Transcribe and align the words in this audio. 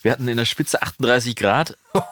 Wir 0.00 0.12
hatten 0.12 0.28
in 0.28 0.36
der 0.36 0.44
Spitze 0.44 0.80
38 0.80 1.34
Grad. 1.34 1.76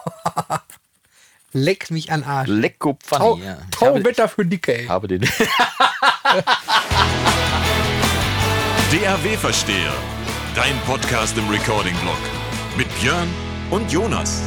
Leck 1.52 1.92
mich 1.92 2.10
an 2.10 2.24
Arsch. 2.24 2.48
Lecko 2.48 2.98
Tau, 3.08 3.36
Pfanni. 3.36 3.44
Ja. 3.44 3.58
Tauwetter 3.70 4.28
für 4.28 4.44
Dicke, 4.44 4.76
ey. 4.76 4.86
habe 4.86 5.06
den. 5.06 5.20
DAW-Versteher. 8.90 9.92
Dein 10.56 10.76
Podcast 10.80 11.38
im 11.38 11.48
Recording-Blog. 11.48 12.18
Mit 12.76 12.88
Björn 13.00 13.28
und 13.70 13.92
Jonas. 13.92 14.42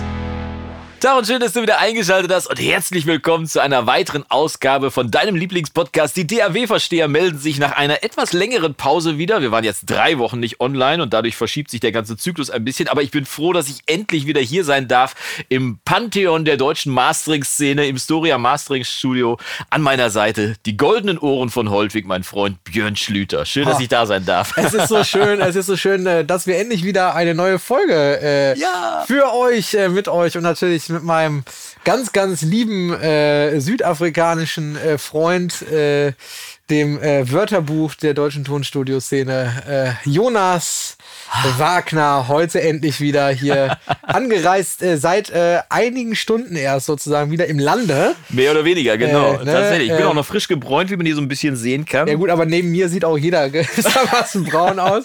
Tag 1.00 1.18
und 1.18 1.28
schön, 1.28 1.40
dass 1.40 1.54
du 1.54 1.62
wieder 1.62 1.80
eingeschaltet 1.80 2.30
hast 2.34 2.48
und 2.48 2.60
herzlich 2.60 3.06
willkommen 3.06 3.48
zu 3.48 3.62
einer 3.62 3.88
weiteren 3.88 4.26
Ausgabe 4.28 4.92
von 4.92 5.10
deinem 5.10 5.36
Lieblingspodcast. 5.38 6.18
Die 6.18 6.28
DAW-Versteher 6.28 7.08
melden 7.08 7.40
sich 7.40 7.58
nach 7.58 7.72
einer 7.72 8.04
etwas 8.04 8.34
längeren 8.34 8.76
Pause 8.76 9.18
wieder. 9.18 9.42
Wir 9.42 9.50
waren 9.52 9.64
jetzt 9.64 9.86
drei 9.90 10.18
Wochen 10.18 10.42
nicht 10.42 10.60
online 10.60 11.02
und 11.02 11.14
dadurch 11.14 11.38
verschiebt 11.38 11.72
sich 11.72 11.80
der 11.80 11.94
ganze 11.94 12.18
Zyklus 12.18 12.50
ein 12.50 12.66
bisschen. 12.66 12.90
Aber 12.90 13.02
ich 13.02 13.12
bin 13.12 13.26
froh, 13.26 13.54
dass 13.54 13.70
ich 13.70 13.78
endlich 13.86 14.26
wieder 14.28 14.42
hier 14.42 14.66
sein 14.66 14.90
darf 14.90 15.16
im 15.48 15.80
Pantheon 15.86 16.44
der 16.44 16.58
deutschen 16.58 16.92
Mastering-Szene, 16.92 17.88
im 17.88 17.98
Storia 17.98 18.38
Mastering 18.38 18.84
Studio. 18.84 19.38
An 19.70 19.82
meiner 19.82 20.10
Seite 20.10 20.56
die 20.66 20.76
goldenen 20.76 21.18
Ohren 21.18 21.50
von 21.50 21.70
Holtwig, 21.70 22.08
mein 22.08 22.24
Freund 22.24 22.62
Björn 22.66 22.98
Schlüter. 22.98 23.46
Schön, 23.46 23.66
dass 23.66 23.80
ich 23.80 23.88
da 23.88 24.06
sein 24.06 24.26
darf. 24.26 24.54
Es 24.58 24.74
ist 24.74 24.90
so 24.90 25.04
schön, 25.06 25.40
es 25.40 25.56
ist 25.56 25.68
so 25.68 25.78
schön, 25.78 26.06
äh, 26.06 26.26
dass 26.26 26.46
wir 26.46 26.58
endlich 26.58 26.84
wieder 26.84 27.16
eine 27.16 27.34
neue 27.36 27.58
Folge 27.58 28.20
äh, 28.22 28.60
Ja. 28.60 29.06
für 29.08 29.34
euch, 29.34 29.74
äh, 29.76 29.88
mit 29.88 30.10
euch 30.10 30.36
und 30.36 30.44
natürlich 30.44 30.89
mit 30.90 31.04
meinem 31.04 31.44
ganz, 31.84 32.12
ganz 32.12 32.42
lieben 32.42 32.94
äh, 32.94 33.60
südafrikanischen 33.60 34.76
äh, 34.76 34.98
Freund, 34.98 35.62
äh, 35.64 36.14
dem 36.70 37.02
äh, 37.02 37.32
Wörterbuch 37.32 37.96
der 37.96 38.14
deutschen 38.14 38.44
Tonstudio-Szene, 38.44 39.96
äh, 40.06 40.10
Jonas 40.10 40.98
Wagner, 41.58 42.28
heute 42.28 42.62
endlich 42.62 43.02
wieder 43.02 43.30
hier 43.30 43.78
angereist, 44.04 44.82
äh, 44.82 44.98
seit 44.98 45.30
äh, 45.30 45.60
einigen 45.70 46.16
Stunden 46.16 46.56
erst 46.56 46.86
sozusagen 46.88 47.32
wieder 47.32 47.48
im 47.48 47.60
Lande. 47.60 48.16
Mehr 48.30 48.52
oder 48.52 48.66
weniger, 48.66 48.98
genau. 48.98 49.34
Äh, 49.34 49.46
ne, 49.46 49.54
Tatsächlich. 49.54 49.90
Ich 49.90 49.96
bin 49.96 50.06
äh, 50.06 50.10
auch 50.10 50.14
noch 50.14 50.26
frisch 50.26 50.48
gebräunt, 50.48 50.90
wie 50.90 50.98
man 50.98 51.06
hier 51.06 51.16
so 51.16 51.22
ein 51.22 51.28
bisschen 51.28 51.56
sehen 51.56 51.86
kann. 51.86 52.08
Ja 52.08 52.16
gut, 52.16 52.30
aber 52.30 52.46
neben 52.46 52.72
mir 52.72 52.90
sieht 52.90 53.06
auch 53.06 53.18
jeder 53.18 53.50
gewissermaßen 53.50 54.46
braun 54.46 54.80
aus. 54.80 55.04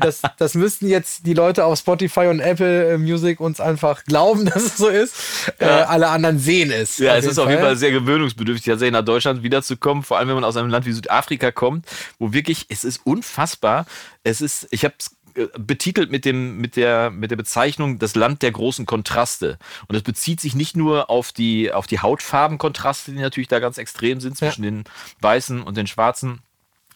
Das, 0.00 0.22
das 0.38 0.54
müssten 0.54 0.88
jetzt 0.88 1.26
die 1.26 1.34
Leute 1.34 1.64
auf 1.64 1.78
Spotify 1.78 2.26
und 2.26 2.40
Apple 2.40 2.98
Music 2.98 3.40
uns 3.40 3.60
einfach 3.60 4.04
glauben, 4.04 4.44
dass 4.54 4.62
es 4.62 4.76
so 4.76 4.88
ist. 4.88 5.14
Äh, 5.58 5.66
alle 5.66 6.08
anderen 6.08 6.38
sehen 6.38 6.70
es. 6.70 6.98
Ja, 6.98 7.16
es 7.16 7.26
ist 7.26 7.38
auf 7.38 7.48
jeden 7.48 7.62
Fall 7.62 7.76
sehr 7.76 7.90
gewöhnungsbedürftig, 7.90 8.64
tatsächlich 8.64 8.92
nach 8.92 9.04
Deutschland 9.04 9.42
wiederzukommen, 9.42 10.02
vor 10.02 10.18
allem 10.18 10.28
wenn 10.28 10.34
man 10.34 10.44
aus 10.44 10.56
einem 10.56 10.65
Land 10.70 10.86
wie 10.86 10.92
Südafrika 10.92 11.50
kommt, 11.50 11.86
wo 12.18 12.32
wirklich, 12.32 12.66
es 12.68 12.84
ist 12.84 13.04
unfassbar. 13.04 13.86
Es 14.24 14.40
ist, 14.40 14.68
ich 14.70 14.84
habe 14.84 14.94
es 14.98 15.16
betitelt 15.58 16.10
mit 16.10 16.24
dem 16.24 16.58
mit 16.58 16.76
der 16.76 17.10
mit 17.10 17.30
der 17.30 17.36
Bezeichnung 17.36 17.98
das 17.98 18.14
Land 18.14 18.42
der 18.42 18.52
großen 18.52 18.86
Kontraste 18.86 19.58
und 19.86 19.92
das 19.94 20.02
bezieht 20.02 20.40
sich 20.40 20.54
nicht 20.54 20.76
nur 20.76 21.10
auf 21.10 21.32
die 21.32 21.72
auf 21.72 21.86
die 21.86 22.00
Hautfarbenkontraste 22.00 23.12
die 23.12 23.18
natürlich 23.18 23.48
da 23.48 23.58
ganz 23.58 23.78
extrem 23.78 24.20
sind 24.20 24.36
zwischen 24.38 24.62
den 24.62 24.84
weißen 25.20 25.62
und 25.62 25.76
den 25.76 25.86
schwarzen 25.86 26.40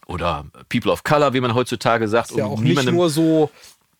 oder 0.07 0.45
People 0.69 0.91
of 0.91 1.03
Color 1.03 1.33
wie 1.33 1.41
man 1.41 1.53
heutzutage 1.53 2.07
sagt 2.07 2.31
ja 2.31 2.45
um 2.45 2.53
auch 2.53 2.59
nicht 2.59 2.69
niemandem- 2.69 2.95
nur 2.95 3.09
so 3.11 3.51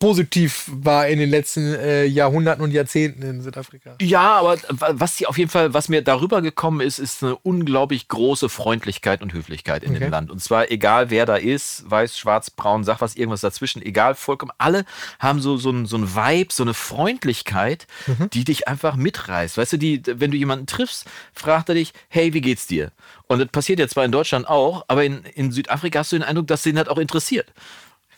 positiv 0.01 0.65
war 0.73 1.07
in 1.07 1.19
den 1.19 1.29
letzten 1.29 1.75
äh, 1.75 2.05
Jahrhunderten 2.05 2.63
und 2.63 2.71
Jahrzehnten 2.71 3.21
in 3.21 3.41
Südafrika. 3.43 3.95
Ja, 4.01 4.39
aber 4.39 4.57
was 4.69 5.15
sie 5.17 5.27
auf 5.27 5.37
jeden 5.37 5.51
Fall, 5.51 5.75
was 5.75 5.89
mir 5.89 6.01
darüber 6.01 6.41
gekommen 6.41 6.81
ist, 6.81 6.97
ist 6.97 7.23
eine 7.23 7.35
unglaublich 7.35 8.07
große 8.07 8.49
Freundlichkeit 8.49 9.21
und 9.21 9.31
Höflichkeit 9.31 9.83
in 9.83 9.91
Okay. 9.91 9.99
dem 9.99 10.09
Land. 10.09 10.31
Und 10.31 10.41
zwar 10.41 10.71
egal 10.71 11.11
wer 11.11 11.27
da 11.27 11.35
ist, 11.35 11.89
weiß, 11.89 12.17
schwarz, 12.17 12.49
braun, 12.49 12.83
sag 12.83 12.99
was, 12.99 13.15
irgendwas 13.15 13.41
dazwischen, 13.41 13.79
egal, 13.83 14.15
vollkommen. 14.15 14.51
Alle 14.57 14.85
haben 15.19 15.39
so, 15.39 15.57
so, 15.57 15.69
ein, 15.69 15.85
so 15.85 15.97
ein 15.97 16.15
Vibe, 16.15 16.51
so 16.51 16.63
eine 16.63 16.73
Freundlichkeit, 16.73 17.85
die 18.33 18.43
dich 18.43 18.67
einfach 18.67 18.95
mitreißt. 18.95 19.59
Weißt 19.59 19.73
du, 19.73 19.77
die, 19.77 20.01
wenn 20.07 20.31
du 20.31 20.37
jemanden 20.37 20.65
triffst, 20.65 21.05
fragt 21.33 21.69
er 21.69 21.75
dich, 21.75 21.93
hey, 22.09 22.33
wie 22.33 22.41
geht's 22.41 22.65
dir? 22.65 22.91
Und 23.27 23.37
das 23.37 23.49
passiert 23.49 23.77
ja 23.79 23.87
zwar 23.87 24.03
in 24.05 24.11
Deutschland 24.11 24.49
auch, 24.49 24.83
aber 24.87 25.03
in, 25.05 25.21
in 25.35 25.51
Südafrika 25.51 25.99
hast 25.99 26.11
du 26.11 26.15
den 26.17 26.23
Eindruck, 26.23 26.47
dass 26.47 26.63
den 26.63 26.75
das 26.75 26.87
auch 26.87 26.97
interessiert. 26.97 27.53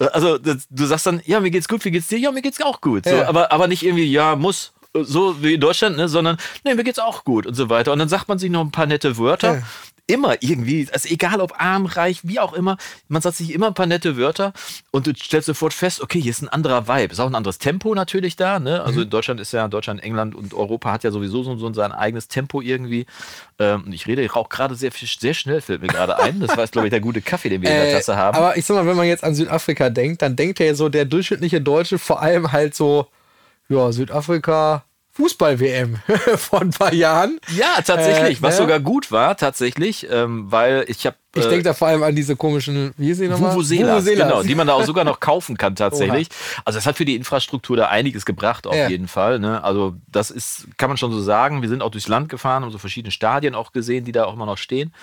Also 0.07 0.37
das, 0.37 0.67
du 0.69 0.85
sagst 0.85 1.05
dann, 1.05 1.21
ja, 1.25 1.39
mir 1.39 1.51
geht's 1.51 1.67
gut, 1.67 1.83
wie 1.85 1.91
geht's 1.91 2.07
dir? 2.07 2.17
Ja, 2.19 2.31
mir 2.31 2.41
geht's 2.41 2.61
auch 2.61 2.81
gut. 2.81 3.05
So, 3.05 3.15
Ja. 3.15 3.27
aber, 3.27 3.51
aber 3.51 3.67
nicht 3.67 3.83
irgendwie, 3.83 4.05
ja, 4.11 4.35
muss, 4.35 4.73
so 4.93 5.41
wie 5.41 5.55
in 5.55 5.61
Deutschland, 5.61 5.97
ne, 5.97 6.07
sondern, 6.09 6.37
nee, 6.63 6.73
mir 6.75 6.83
geht's 6.83 6.99
auch 6.99 7.23
gut 7.23 7.45
und 7.47 7.55
so 7.55 7.69
weiter. 7.69 7.91
Und 7.93 7.99
dann 7.99 8.09
sagt 8.09 8.27
man 8.27 8.37
sich 8.39 8.49
noch 8.51 8.61
ein 8.61 8.71
paar 8.71 8.85
nette 8.85 9.17
Wörter. 9.17 9.55
Ja. 9.55 9.63
Immer 10.05 10.35
irgendwie, 10.41 10.85
also 10.91 11.07
egal 11.07 11.39
ob 11.39 11.53
arm, 11.61 11.85
reich, 11.85 12.19
wie 12.23 12.37
auch 12.37 12.51
immer, 12.51 12.75
man 13.07 13.21
sagt 13.21 13.37
sich 13.37 13.53
immer 13.53 13.67
ein 13.67 13.73
paar 13.73 13.85
nette 13.85 14.17
Wörter 14.17 14.51
und 14.91 15.07
du 15.07 15.13
stellst 15.15 15.45
sofort 15.45 15.73
fest, 15.73 16.01
okay, 16.01 16.19
hier 16.19 16.31
ist 16.31 16.41
ein 16.41 16.49
anderer 16.49 16.89
Vibe. 16.89 17.13
Ist 17.13 17.21
auch 17.21 17.27
ein 17.27 17.35
anderes 17.35 17.57
Tempo 17.57 17.95
natürlich 17.95 18.35
da, 18.35 18.59
ne? 18.59 18.81
Also 18.83 18.97
Mhm. 18.99 19.03
in 19.05 19.09
Deutschland 19.09 19.39
ist 19.39 19.53
ja, 19.53 19.65
Deutschland, 19.69 20.03
England 20.03 20.35
und 20.35 20.53
Europa 20.53 20.91
hat 20.91 21.05
ja 21.05 21.11
sowieso 21.11 21.43
so, 21.43 21.55
so 21.55 21.71
sein 21.73 21.93
eigenes 21.93 22.27
Tempo 22.27 22.59
irgendwie. 22.59 23.05
Ähm, 23.59 23.83
und 23.85 23.93
ich 23.93 24.05
rede 24.05 24.27
auch 24.35 24.49
gerade 24.49 24.75
sehr, 24.75 24.91
sehr 24.91 25.33
schnell, 25.33 25.61
fällt 25.61 25.81
mir 25.81 25.87
gerade 25.87 26.19
ein. 26.19 26.41
Das 26.41 26.51
war 26.57 26.63
jetzt, 26.65 26.73
glaube 26.73 26.87
ich, 26.87 26.91
der 26.91 26.99
gute 26.99 27.21
Kaffee, 27.21 27.47
den 27.47 27.61
wir 27.61 27.69
in 27.69 27.75
der 27.77 27.87
Äh, 27.87 27.93
Tasse 27.93 28.17
haben. 28.17 28.35
Aber 28.35 28.57
ich 28.57 28.65
sag 28.65 28.75
mal, 28.75 28.85
wenn 28.85 28.97
man 28.97 29.07
jetzt 29.07 29.23
an 29.23 29.35
Südafrika 29.35 29.89
denkt, 29.89 30.21
dann 30.21 30.35
denkt 30.35 30.59
ja 30.59 30.75
so 30.75 30.89
der 30.89 31.05
durchschnittliche 31.05 31.61
Deutsche 31.61 31.97
vor 31.97 32.21
allem 32.21 32.51
halt 32.51 32.75
so, 32.75 33.07
ja, 33.69 33.89
Südafrika, 33.93 34.83
Fußball-WM 35.13 35.97
vor 36.37 36.61
ein 36.61 36.71
paar 36.71 36.93
Jahren. 36.93 37.39
Ja, 37.55 37.81
tatsächlich, 37.85 38.39
Äh, 38.39 38.41
was 38.41 38.57
sogar 38.57 38.79
gut 38.79 39.11
war, 39.11 39.37
tatsächlich, 39.37 40.07
ähm, 40.09 40.51
weil 40.51 40.85
ich 40.87 41.05
habe 41.05 41.15
Ich 41.35 41.45
denke 41.45 41.63
da 41.63 41.73
vor 41.73 41.87
allem 41.87 42.01
an 42.03 42.15
diese 42.15 42.35
komischen, 42.35 42.93
wie 42.97 43.05
hieß 43.07 43.19
die 43.19 43.27
nochmal? 43.27 43.53
Vuvuzelas, 43.53 44.05
Vuvuzelas. 44.05 44.27
genau, 44.27 44.43
die 44.43 44.55
man 44.55 44.67
da 44.67 44.73
auch 44.73 44.85
sogar 44.85 45.03
noch 45.03 45.19
kaufen 45.19 45.55
kann 45.57 45.75
tatsächlich. 45.75 46.29
Also 46.65 46.77
das 46.77 46.85
hat 46.87 46.97
für 46.97 47.05
die 47.05 47.15
Infrastruktur 47.15 47.77
da 47.77 47.87
einiges 47.89 48.25
gebracht 48.25 48.65
auf 48.65 48.75
Ja. 48.75 48.87
jeden 48.89 49.07
Fall. 49.07 49.37
Ne? 49.39 49.63
Also 49.63 49.95
das 50.11 50.31
ist, 50.31 50.67
kann 50.77 50.89
man 50.89 50.97
schon 50.97 51.11
so 51.11 51.21
sagen. 51.21 51.61
Wir 51.61 51.69
sind 51.69 51.81
auch 51.83 51.91
durchs 51.91 52.07
Land 52.07 52.29
gefahren, 52.29 52.63
haben 52.63 52.71
so 52.71 52.77
verschiedene 52.79 53.11
Stadien 53.11 53.53
auch 53.55 53.71
gesehen, 53.71 54.05
die 54.05 54.11
da 54.11 54.25
auch 54.25 54.33
immer 54.33 54.45
noch 54.47 54.57
stehen, 54.57 54.93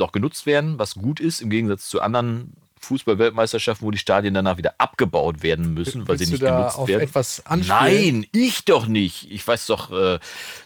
auch 0.00 0.12
genutzt 0.12 0.46
werden, 0.46 0.78
was 0.78 0.94
gut 0.94 1.20
ist 1.20 1.40
im 1.40 1.50
Gegensatz 1.50 1.88
zu 1.88 2.00
anderen 2.02 2.54
Fußball-Weltmeisterschaften, 2.80 3.86
wo 3.86 3.90
die 3.90 3.98
Stadien 3.98 4.34
danach 4.34 4.56
wieder 4.56 4.74
abgebaut 4.78 5.42
werden 5.42 5.74
müssen, 5.74 6.08
weil 6.08 6.18
sie 6.18 6.26
nicht 6.26 6.40
genutzt 6.40 6.78
auf 6.78 6.88
werden. 6.88 7.02
etwas 7.02 7.44
anspielen? 7.46 8.20
Nein, 8.22 8.26
ich 8.32 8.64
doch 8.64 8.86
nicht. 8.86 9.30
Ich 9.30 9.46
weiß 9.46 9.66
doch, 9.66 9.90
äh, 9.90 10.18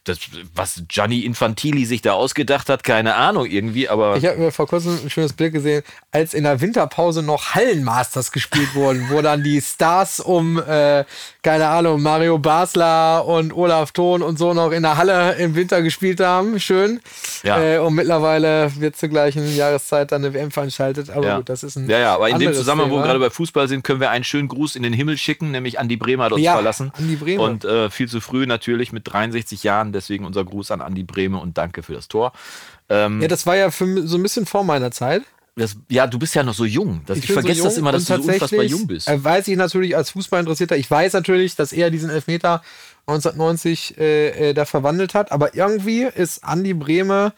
das, 0.05 0.19
was 0.55 0.83
Gianni 0.89 1.21
Infantili 1.21 1.85
sich 1.85 2.03
da 2.03 2.13
ausgedacht 2.13 2.69
hat, 2.69 2.85
keine 2.85 3.17
Ahnung 3.17 3.47
irgendwie, 3.47 3.89
aber 3.89 4.17
Ich 4.17 4.27
habe 4.27 4.39
mir 4.39 4.53
vor 4.53 4.67
kurzem 4.67 4.99
ein 5.03 5.11
schönes 5.11 5.33
Bild 5.33 5.53
gesehen, 5.53 5.83
als 6.13 6.35
in 6.35 6.45
der 6.45 6.61
Winterpause 6.61 7.23
noch 7.23 7.55
Hallenmasters 7.55 8.33
gespielt 8.33 8.75
wurden, 8.75 9.09
wo 9.11 9.21
dann 9.21 9.43
die 9.43 9.61
Stars 9.61 10.21
um, 10.21 10.59
äh, 10.59 11.05
keine 11.43 11.69
Ahnung, 11.69 12.01
Mario 12.01 12.39
Basler 12.39 13.27
und 13.27 13.53
Olaf 13.53 13.93
Thon 13.93 14.23
und 14.23 14.39
so 14.39 14.55
noch 14.55 14.71
in 14.71 14.83
der 14.83 14.97
Halle 14.97 15.35
im 15.35 15.55
Winter 15.55 15.83
gespielt 15.83 16.21
haben. 16.21 16.61
Schön. 16.61 17.01
Ja. 17.43 17.61
Äh, 17.61 17.79
und 17.79 17.95
mittlerweile 17.95 18.71
wird 18.77 18.97
zur 18.97 19.09
gleichen 19.09 19.55
Jahreszeit 19.55 20.13
dann 20.13 20.25
eine 20.25 20.35
WM 20.35 20.51
veranstaltet. 20.51 21.11
Aber 21.11 21.27
ja. 21.27 21.37
gut, 21.37 21.49
das 21.49 21.63
ist 21.63 21.77
ein. 21.77 21.89
ja, 21.89 21.99
ja, 22.05 22.15
aber 22.15 22.29
in 22.29 22.39
dem 22.39 22.53
Zusammenhang, 22.55 22.91
wo 22.91 22.95
wir 22.97 23.03
Thema. 23.03 23.07
gerade 23.15 23.19
bei 23.21 23.31
Fußball 23.31 23.69
sind, 23.69 23.83
können 23.83 24.01
wir 24.01 24.11
einen 24.11 24.25
schönen 24.25 24.49
Gruß 24.49 24.77
in 24.77 24.83
den 24.83 24.93
Himmel 24.93 25.17
schicken, 25.19 25.51
nämlich 25.51 25.79
Andi 25.79 25.97
Bremer 25.97 26.25
hat 26.25 26.33
uns 26.33 26.43
Ja, 26.43 26.55
verlassen. 26.55 26.93
Andi 26.97 27.17
Brehme. 27.17 27.43
Und 27.43 27.65
äh, 27.65 27.91
viel 27.91 28.09
zu 28.09 28.21
früh 28.21 28.47
natürlich 28.47 28.93
mit 28.93 29.11
63 29.13 29.63
Jahren, 29.65 29.93
deswegen 29.93 30.25
unser 30.25 30.45
Gruß 30.45 30.71
an 30.71 30.81
Andi 30.81 31.03
Brehme 31.03 31.39
und 31.39 31.59
danke 31.59 31.83
für 31.83 31.95
das 31.95 32.09
Tor. 32.09 32.33
Ähm, 32.89 33.21
Ja, 33.23 33.29
das 33.29 33.47
war 33.47 33.57
ja 33.57 33.71
für, 33.71 34.07
so 34.07 34.17
ein 34.17 34.23
bisschen 34.23 34.47
vor 34.47 34.63
meiner 34.65 34.91
Zeit. 34.91 35.23
das, 35.57 35.77
ja, 35.89 36.07
du 36.07 36.19
bist 36.19 36.35
ja 36.35 36.43
noch 36.43 36.55
so 36.55 36.65
jung. 36.65 37.03
Das, 37.07 37.19
ich 37.19 37.27
so 37.27 37.33
vergesse 37.35 37.63
das 37.63 37.75
jung 37.75 37.83
immer, 37.83 37.93
dass 37.93 38.05
du 38.05 38.09
so 38.09 38.15
unfassbar 38.15 38.39
tatsächlich, 38.41 38.71
jung 38.73 38.87
bist. 38.87 39.09
äh, 39.09 39.23
Weiß 39.25 39.49
ich 39.49 39.57
natürlich 39.57 39.97
als 39.97 40.11
Fußballinteressierter. 40.11 40.77
Ich 40.77 40.91
weiß 40.91 41.13
natürlich, 41.15 41.57
dass 41.57 41.73
er 41.73 41.91
diesen 41.91 42.11
Elfmeter 42.11 42.63
1990 43.07 43.99
äh, 43.99 44.51
äh, 44.51 44.55
da 44.55 44.65
verwandelt 44.65 45.15
hat. 45.15 45.33
Aber 45.33 45.55
irgendwie 45.55 46.03
ist 46.03 46.43
Andi 46.45 46.75
Brehme 46.75 47.33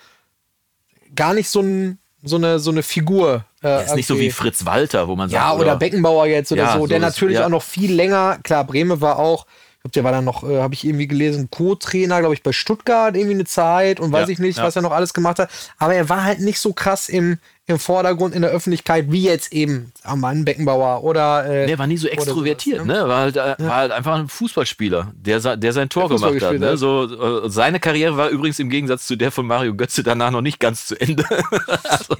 gar 1.14 1.34
nicht 1.34 1.48
so, 1.48 1.60
ein, 1.60 1.98
so, 2.26 2.36
eine, 2.36 2.58
so 2.58 2.70
eine 2.70 2.82
Figur. 2.82 3.44
Äh, 3.62 3.84
ist 3.84 3.94
nicht 3.94 4.06
so 4.06 4.18
wie. 4.18 4.30
Fritz 4.30 4.66
Walter, 4.66 5.08
wo 5.08 5.16
man 5.16 5.30
Ja, 5.30 5.48
sagt, 5.50 5.60
oder 5.60 5.76
Beckenbauer 5.76 6.26
jetzt 6.26 6.52
oder 6.52 6.64
Ja, 6.64 6.72
so. 6.74 6.80
so 6.80 6.86
Der 6.86 6.98
natürlich 6.98 7.38
ja. 7.38 7.46
auch 7.46 7.50
noch 7.50 7.62
viel 7.62 7.92
länger. 7.94 8.38
Klar, 8.42 8.64
Brehme 8.64 9.00
war 9.00 9.18
auch. 9.18 9.46
Ich 9.76 9.82
glaube, 9.82 9.92
der 9.94 10.04
war 10.04 10.12
dann 10.12 10.24
noch, 10.24 10.42
äh, 10.42 10.60
habe 10.60 10.74
ich 10.74 10.84
irgendwie 10.84 11.06
gelesen, 11.06 11.48
Co-Trainer, 11.50 12.18
glaube 12.20 12.34
ich, 12.34 12.42
bei 12.42 12.52
Stuttgart 12.52 13.14
irgendwie 13.16 13.34
eine 13.34 13.44
Zeit 13.44 14.00
und 14.00 14.10
weiß 14.10 14.28
ich 14.28 14.40
nicht, 14.40 14.60
was 14.60 14.74
er 14.74 14.82
noch 14.82 14.90
alles 14.90 15.14
gemacht 15.14 15.38
hat. 15.38 15.48
Aber 15.78 15.94
er 15.94 16.08
war 16.08 16.24
halt 16.24 16.40
nicht 16.40 16.58
so 16.58 16.72
krass 16.72 17.08
im, 17.08 17.38
im 17.68 17.80
Vordergrund 17.80 18.32
in 18.32 18.42
der 18.42 18.52
Öffentlichkeit 18.52 19.10
wie 19.10 19.24
jetzt 19.24 19.52
eben 19.52 19.92
am 20.04 20.20
Mann 20.20 20.44
Beckenbauer 20.44 21.02
oder. 21.02 21.46
Äh, 21.46 21.66
Der 21.66 21.78
war 21.78 21.88
nie 21.88 21.96
so 21.96 22.06
extrovertiert, 22.06 22.78
sowas, 22.78 22.96
ne? 22.96 23.08
War 23.08 23.18
halt, 23.18 23.36
äh, 23.36 23.54
war 23.58 23.76
halt 23.76 23.90
einfach 23.90 24.14
ein 24.14 24.28
Fußballspieler, 24.28 25.12
der, 25.16 25.56
der 25.56 25.72
sein 25.72 25.88
Tor 25.88 26.08
Der 26.08 26.16
gemacht 26.16 26.42
hat. 26.42 26.58
Ne? 26.60 26.76
So, 26.76 27.44
äh, 27.44 27.50
seine 27.50 27.80
Karriere 27.80 28.16
war 28.16 28.28
übrigens 28.28 28.60
im 28.60 28.70
Gegensatz 28.70 29.06
zu 29.08 29.16
der 29.16 29.32
von 29.32 29.46
Mario 29.46 29.74
Götze 29.74 30.04
danach 30.04 30.30
noch 30.30 30.42
nicht 30.42 30.60
ganz 30.60 30.86
zu 30.86 31.00
Ende. 31.00 31.24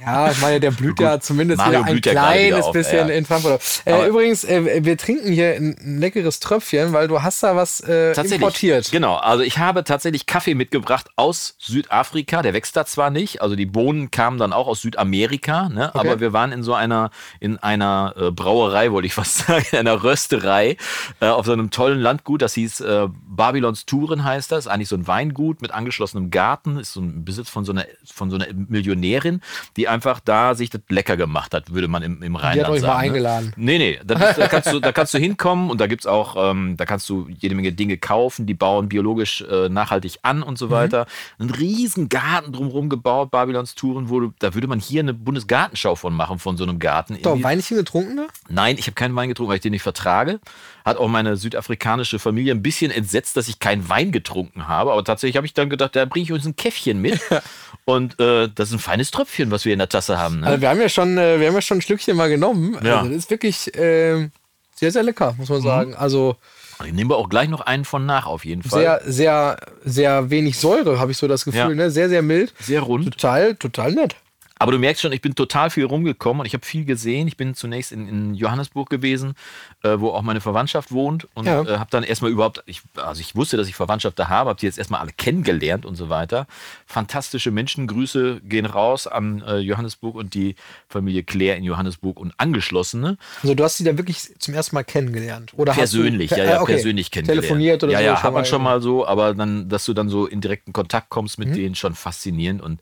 Ja, 0.01 0.31
ich 0.31 0.41
meine, 0.41 0.59
der 0.59 0.71
blüht 0.71 0.99
ja 0.99 1.19
zumindest 1.19 1.57
Mario 1.57 1.79
wieder 1.79 1.87
ein 1.87 1.95
ja 1.95 2.13
gerade 2.13 2.39
wieder 2.39 2.47
kleines 2.47 2.65
auf, 2.65 2.71
bisschen 2.71 3.09
ja. 3.09 3.13
in 3.13 3.25
Frankfurt. 3.25 3.61
Äh, 3.85 4.07
übrigens, 4.07 4.43
äh, 4.43 4.83
wir 4.83 4.97
trinken 4.97 5.31
hier 5.31 5.55
ein, 5.55 5.75
ein 5.79 5.99
leckeres 5.99 6.39
Tröpfchen, 6.39 6.93
weil 6.93 7.07
du 7.07 7.21
hast 7.21 7.43
da 7.43 7.55
was 7.55 7.81
äh, 7.81 8.13
importiert. 8.13 8.89
Genau, 8.91 9.15
also 9.15 9.43
ich 9.43 9.57
habe 9.57 9.83
tatsächlich 9.83 10.25
Kaffee 10.25 10.55
mitgebracht 10.55 11.07
aus 11.15 11.55
Südafrika. 11.59 12.41
Der 12.41 12.53
wächst 12.53 12.75
da 12.75 12.85
zwar 12.85 13.09
nicht, 13.09 13.41
also 13.41 13.55
die 13.55 13.65
Bohnen 13.65 14.11
kamen 14.11 14.37
dann 14.37 14.53
auch 14.53 14.67
aus 14.67 14.81
Südamerika. 14.81 15.36
Südafrika, 15.37 15.69
ne? 15.69 15.95
aber 15.95 16.19
wir 16.19 16.33
waren 16.33 16.51
in 16.51 16.63
so 16.63 16.73
einer, 16.73 17.09
in 17.39 17.57
einer 17.57 18.13
äh, 18.17 18.31
Brauerei, 18.31 18.91
wollte 18.91 19.05
ich 19.07 19.13
fast 19.13 19.37
sagen, 19.47 19.65
in 19.71 19.79
einer 19.79 20.03
Rösterei 20.03 20.77
äh, 21.19 21.27
auf 21.27 21.45
so 21.45 21.53
einem 21.53 21.71
tollen 21.71 21.99
Landgut, 21.99 22.41
das 22.41 22.53
hieß 22.53 22.81
äh, 22.81 23.07
Babylons 23.27 23.85
Touren 23.85 24.23
heißt 24.23 24.51
das, 24.51 24.67
eigentlich 24.67 24.89
so 24.89 24.95
ein 24.95 25.07
Weingut 25.07 25.61
mit 25.61 25.71
angeschlossenem 25.71 26.31
Garten, 26.31 26.77
ist 26.77 26.93
so 26.93 27.01
ein 27.01 27.23
Besitz 27.25 27.49
von 27.49 27.65
so 27.65 27.71
einer, 27.71 27.85
von 28.05 28.29
so 28.29 28.35
einer 28.37 28.47
Millionärin, 28.53 29.41
die 29.77 29.87
einfach 29.87 30.19
da 30.19 30.55
sich 30.55 30.69
das 30.69 30.81
lecker 30.89 31.17
gemacht 31.17 31.53
hat, 31.53 31.73
würde 31.73 31.87
man 31.87 32.03
im, 32.03 32.21
im 32.23 32.35
Rheinland 32.35 32.55
Die 32.55 32.63
hat 32.65 32.69
euch 32.71 32.81
sagen. 32.81 32.93
mal 32.93 32.97
ne? 32.99 33.03
eingeladen. 33.07 33.53
Nee, 33.55 33.77
nee, 33.77 33.99
da, 34.05 34.15
da, 34.15 34.47
kannst 34.47 34.71
du, 34.71 34.79
da 34.79 34.91
kannst 34.91 35.13
du 35.13 35.17
hinkommen 35.17 35.69
und 35.69 35.79
da 35.79 35.87
gibt's 35.87 36.05
auch, 36.05 36.35
ähm, 36.51 36.75
da 36.77 36.85
kannst 36.85 37.09
du 37.09 37.27
jede 37.29 37.55
Menge 37.55 37.71
Dinge 37.73 37.97
kaufen, 37.97 38.45
die 38.45 38.53
bauen 38.53 38.89
biologisch 38.89 39.41
äh, 39.41 39.69
nachhaltig 39.69 40.17
an 40.23 40.43
und 40.43 40.57
Mhm. 40.57 40.57
so 40.57 40.69
weiter. 40.71 41.05
Ein 41.39 41.49
riesen 41.51 42.09
Garten 42.09 42.51
drumherum 42.51 42.89
gebaut, 42.89 43.29
Babylons 43.31 43.75
Touren, 43.75 44.09
wo 44.09 44.19
du, 44.19 44.33
da 44.39 44.53
würde 44.55 44.67
man 44.67 44.79
hier 44.79 45.01
eine 45.01 45.13
Bundesgartenschau 45.27 45.95
von 45.95 46.13
machen, 46.13 46.39
von 46.39 46.55
so 46.55 46.63
einem 46.63 46.79
Garten. 46.79 47.17
Doch, 47.21 47.43
Weinchen 47.43 47.75
getrunken 47.75 48.15
da? 48.15 48.27
Nein, 48.47 48.77
ich 48.79 48.85
habe 48.87 48.95
keinen 48.95 49.13
Wein 49.13 49.27
getrunken, 49.27 49.49
weil 49.49 49.57
ich 49.57 49.61
den 49.61 49.73
nicht 49.73 49.83
vertrage. 49.83 50.39
Hat 50.85 50.95
auch 50.95 51.09
meine 51.09 51.35
südafrikanische 51.35 52.17
Familie 52.17 52.53
ein 52.53 52.61
bisschen 52.61 52.91
entsetzt, 52.91 53.35
dass 53.35 53.49
ich 53.49 53.59
keinen 53.59 53.89
Wein 53.89 54.13
getrunken 54.13 54.69
habe. 54.69 54.93
Aber 54.93 55.03
tatsächlich 55.03 55.35
habe 55.35 55.45
ich 55.45 55.53
dann 55.53 55.69
gedacht, 55.69 55.97
da 55.97 56.05
bringe 56.05 56.23
ich 56.23 56.31
uns 56.31 56.45
ein 56.45 56.55
Käffchen 56.55 57.01
mit. 57.01 57.19
Und 57.85 58.17
äh, 58.21 58.47
das 58.55 58.69
ist 58.69 58.75
ein 58.75 58.79
feines 58.79 59.11
Tröpfchen, 59.11 59.51
was 59.51 59.65
wir 59.65 59.73
in 59.73 59.79
der 59.79 59.89
Tasse 59.89 60.17
haben. 60.17 60.39
Ne? 60.39 60.47
Also 60.47 60.61
wir 60.61 60.69
haben 60.69 60.79
ja 60.79 60.87
schon, 60.87 61.17
äh, 61.17 61.39
wir 61.41 61.47
haben 61.47 61.55
ja 61.55 61.61
schon 61.61 61.79
ein 61.79 61.81
Schlückchen 61.81 62.15
mal 62.15 62.29
genommen. 62.29 62.77
Ja. 62.81 62.99
Also 62.99 63.09
das 63.09 63.17
ist 63.17 63.29
wirklich 63.29 63.75
äh, 63.75 64.29
sehr, 64.75 64.91
sehr 64.91 65.03
lecker, 65.03 65.35
muss 65.37 65.49
man 65.49 65.61
sagen. 65.61 65.93
Also 65.93 66.37
Ich 66.85 66.93
nehme 66.93 67.15
auch 67.15 67.27
gleich 67.27 67.49
noch 67.49 67.61
einen 67.61 67.83
von 67.83 68.05
nach, 68.05 68.27
auf 68.27 68.45
jeden 68.45 68.63
Fall. 68.63 68.79
sehr, 68.79 69.01
sehr, 69.05 69.57
sehr 69.83 70.29
wenig 70.29 70.57
Säure, 70.57 70.99
habe 70.99 71.11
ich 71.11 71.17
so 71.17 71.27
das 71.27 71.43
Gefühl. 71.43 71.59
Ja. 71.59 71.69
Ne? 71.69 71.91
Sehr, 71.91 72.07
sehr 72.07 72.21
mild. 72.21 72.53
Sehr 72.59 72.79
rund. 72.81 73.05
Total, 73.05 73.55
total 73.55 73.91
nett. 73.91 74.15
Aber 74.59 74.71
du 74.71 74.79
merkst 74.79 75.01
schon, 75.01 75.11
ich 75.11 75.21
bin 75.21 75.35
total 75.35 75.69
viel 75.69 75.85
rumgekommen 75.85 76.41
und 76.41 76.45
ich 76.45 76.53
habe 76.53 76.65
viel 76.65 76.85
gesehen. 76.85 77.27
Ich 77.27 77.37
bin 77.37 77.53
zunächst 77.55 77.91
in, 77.91 78.07
in 78.07 78.33
Johannesburg 78.33 78.89
gewesen, 78.89 79.35
äh, 79.83 79.95
wo 79.97 80.09
auch 80.09 80.21
meine 80.21 80.41
Verwandtschaft 80.41 80.91
wohnt 80.91 81.27
und 81.33 81.45
Ja. 81.45 81.61
äh, 81.61 81.77
habe 81.77 81.89
dann 81.91 82.03
erstmal 82.03 82.31
überhaupt, 82.31 82.63
ich, 82.65 82.81
also 82.95 83.21
ich 83.21 83.35
wusste, 83.35 83.57
dass 83.57 83.67
ich 83.67 83.75
Verwandtschaft 83.75 84.17
da 84.19 84.29
habe, 84.29 84.49
habe 84.49 84.59
die 84.59 84.65
jetzt 84.65 84.77
erstmal 84.77 85.01
alle 85.01 85.11
kennengelernt 85.11 85.85
und 85.85 85.95
so 85.95 86.09
weiter. 86.09 86.47
Fantastische 86.85 87.51
Menschen, 87.51 87.87
Grüße 87.87 88.41
gehen 88.43 88.65
raus 88.65 89.07
an 89.07 89.41
äh, 89.47 89.57
Johannesburg 89.57 90.15
und 90.15 90.33
die 90.33 90.55
Familie 90.89 91.23
Claire 91.23 91.57
in 91.57 91.63
Johannesburg 91.63 92.19
und 92.19 92.33
Angeschlossene. 92.37 93.17
Also 93.43 93.55
du 93.55 93.63
hast 93.63 93.77
sie 93.77 93.83
da 93.83 93.97
wirklich 93.97 94.37
zum 94.39 94.53
ersten 94.53 94.75
Mal 94.75 94.83
kennengelernt. 94.83 95.53
Oder 95.55 95.73
persönlich, 95.73 96.31
hast 96.31 96.37
du, 96.39 96.43
ja, 96.43 96.49
ja, 96.49 96.57
äh, 96.57 96.61
okay. 96.61 96.73
persönlich 96.73 97.11
kennengelernt. 97.11 97.43
Telefoniert 97.45 97.83
oder 97.83 97.93
ja, 97.93 97.99
so. 97.99 98.05
Ja, 98.05 98.15
schon 98.15 98.23
hat 98.23 98.33
man 98.33 98.45
schon 98.45 98.63
mal 98.63 98.81
so, 98.81 99.07
aber 99.07 99.33
dann, 99.33 99.69
dass 99.69 99.85
du 99.85 99.93
dann 99.93 100.09
so 100.09 100.25
in 100.25 100.41
direkten 100.41 100.73
Kontakt 100.73 101.09
kommst 101.09 101.39
mit 101.39 101.55
denen, 101.55 101.75
schon 101.75 101.93
faszinierend. 101.93 102.61
Und 102.61 102.81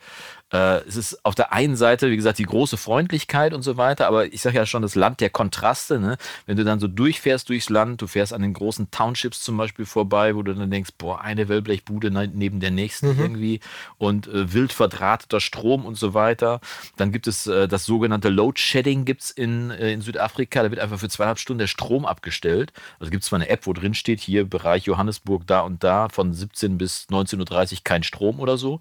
äh, 0.52 0.78
es 0.88 0.96
ist 0.96 1.26
auf 1.26 1.36
der 1.36 1.54
einen 1.54 1.76
Seite, 1.76 2.12
wie 2.12 2.16
gesagt, 2.16 2.38
die 2.38 2.46
große 2.46 2.78
Freundlichkeit 2.78 3.54
und 3.54 3.64
so 3.64 3.78
weiter, 3.78 4.08
aber 4.08 4.32
ich 4.32 4.42
sage 4.42 4.58
ja 4.58 4.66
schon, 4.66 4.84
das 4.84 4.96
Land 4.96 5.20
der 5.20 5.30
Kontraste. 5.30 6.00
Ne? 6.00 6.18
Wenn 6.46 6.56
du 6.56 6.64
dann 6.64 6.80
so 6.80 6.88
durchfährst 6.88 7.50
durchs 7.50 7.70
Land, 7.70 8.02
du 8.02 8.08
fährst 8.08 8.32
an 8.32 8.42
den 8.42 8.54
großen 8.54 8.92
Townships 8.92 9.42
zum 9.42 9.58
Beispiel 9.58 9.86
vorbei, 9.86 10.36
wo 10.36 10.44
du 10.44 10.54
dann 10.54 10.70
denkst, 10.70 10.92
boah, 10.98 11.22
eine 11.22 11.50
Wellblechbude 11.50 12.12
ne- 12.12 12.32
neben 12.32 12.60
der 12.60 12.72
nächsten 12.72 13.20
irgendwie 13.20 13.60
und 13.98 14.28
äh, 14.28 14.54
wild 14.54 14.72
verdrahteter 14.72 15.40
Strom 15.40 15.86
und 15.86 15.96
so 15.96 16.14
weiter. 16.14 16.62
Dann 16.96 17.12
gibt 17.12 17.28
es 17.28 17.48
äh, 17.48 17.68
das 17.68 17.86
sogenannte 17.86 18.30
Load 18.30 18.60
Shedding 18.60 19.04
gibt's 19.06 19.32
in, 19.32 19.72
äh, 19.72 19.94
in 19.94 20.02
Südafrika. 20.02 20.62
Da 20.62 20.70
wird 20.70 20.80
einfach 20.80 21.00
für 21.00 21.10
zweieinhalb 21.10 21.40
Stunden 21.40 21.60
der 21.60 21.68
Strom 21.68 22.06
abgestellt. 22.06 22.72
Also 23.00 23.10
gibt 23.10 23.24
es 23.24 23.30
zwar 23.30 23.40
eine 23.40 23.50
App, 23.50 23.66
wo 23.66 23.74
drin 23.74 23.96
steht, 23.96 24.22
hier 24.22 24.46
Bereich 24.46 24.86
Johannesburg 24.86 25.48
da 25.48 25.62
und 25.62 25.84
da 25.84 26.08
von 26.10 26.34
17 26.34 26.78
bis 26.78 27.08
19.30 27.10 27.74
Uhr 27.74 27.80
kein 27.84 28.04
Strom 28.04 28.40
oder 28.40 28.58
so. 28.58 28.80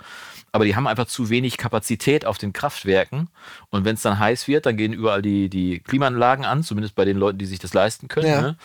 Aber 0.52 0.64
die 0.64 0.76
haben 0.76 0.86
einfach 0.86 1.06
zu 1.06 1.30
wenig 1.30 1.53
Kapazität 1.58 2.26
auf 2.26 2.38
den 2.38 2.52
Kraftwerken. 2.52 3.28
Und 3.70 3.84
wenn 3.84 3.94
es 3.94 4.02
dann 4.02 4.18
heiß 4.18 4.48
wird, 4.48 4.66
dann 4.66 4.76
gehen 4.76 4.92
überall 4.92 5.22
die, 5.22 5.48
die 5.48 5.80
Klimaanlagen 5.80 6.44
an, 6.44 6.62
zumindest 6.62 6.94
bei 6.94 7.04
den 7.04 7.16
Leuten, 7.16 7.38
die 7.38 7.46
sich 7.46 7.58
das 7.58 7.74
leisten 7.74 8.08
können. 8.08 8.28
Ja. 8.28 8.40
Ne? 8.40 8.56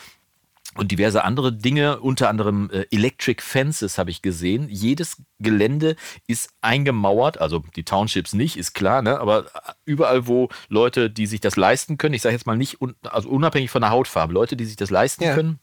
und 0.75 0.91
diverse 0.91 1.23
andere 1.23 1.51
Dinge, 1.51 1.99
unter 1.99 2.29
anderem 2.29 2.69
äh, 2.71 2.85
Electric 2.91 3.41
Fences 3.41 3.97
habe 3.97 4.11
ich 4.11 4.21
gesehen. 4.21 4.67
Jedes 4.69 5.17
Gelände 5.39 5.95
ist 6.27 6.51
eingemauert, 6.61 7.41
also 7.41 7.63
die 7.75 7.83
Townships 7.83 8.33
nicht, 8.33 8.55
ist 8.55 8.73
klar, 8.73 9.01
ne? 9.01 9.19
aber 9.19 9.45
überall, 9.85 10.27
wo 10.27 10.49
Leute, 10.67 11.09
die 11.09 11.25
sich 11.25 11.41
das 11.41 11.55
leisten 11.55 11.97
können, 11.97 12.13
ich 12.13 12.21
sage 12.21 12.35
jetzt 12.35 12.45
mal 12.45 12.55
nicht, 12.55 12.81
un 12.81 12.95
also 13.03 13.29
unabhängig 13.29 13.71
von 13.71 13.81
der 13.81 13.89
Hautfarbe, 13.89 14.33
Leute, 14.33 14.55
die 14.55 14.65
sich 14.65 14.75
das 14.75 14.91
leisten 14.91 15.23
Ja. 15.23 15.33
können, 15.33 15.59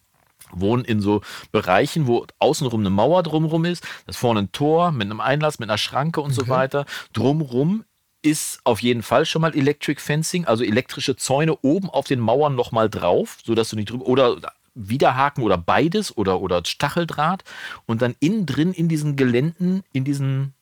wohnen 0.53 0.85
in 0.85 1.01
so 1.01 1.23
Bereichen, 1.53 2.07
wo 2.07 2.27
außenrum 2.39 2.81
eine 2.81 2.91
Mauer 2.91 3.23
drumrum 3.23 3.65
ist, 3.65 3.83
das 4.07 4.17
ist 4.17 4.21
vorne 4.21 4.41
ein 4.41 4.53
Tor 4.53 4.93
mit 4.93 5.07
einem 5.07 5.21
Einlass, 5.21 5.59
mit 5.59 5.69
einer 5.69 5.79
Schranke 5.79 6.21
und 6.21 6.33
so 6.33 6.49
weiter. 6.49 6.87
Drumrum 7.13 7.85
ist 8.23 8.61
auf 8.65 8.83
jeden 8.83 9.03
Fall 9.03 9.25
schon 9.25 9.43
mal 9.43 9.55
Electric 9.55 10.01
Fencing, 10.01 10.47
also 10.47 10.65
elektrische 10.65 11.17
Zäune 11.17 11.57
oben 11.63 11.89
auf 11.91 12.07
den 12.07 12.21
Mauern 12.21 12.55
nochmal 12.55 12.91
drauf, 12.91 13.39
sodass 13.45 13.69
du 13.71 13.77
nicht 13.77 13.91
drüber 13.91 14.07
oder 14.07 14.37
Widerhaken 14.75 15.43
oder 15.43 15.57
beides 15.57 16.17
oder, 16.17 16.41
oder 16.41 16.63
Stacheldraht 16.65 17.45
und 17.87 18.03
dann 18.03 18.15
innen 18.21 18.45
drin 18.45 18.73
in 18.73 18.89
diesen 18.89 19.17
Geländen, 19.17 19.83
in 19.93 20.05
diesen 20.05 20.55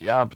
ja, 0.00 0.28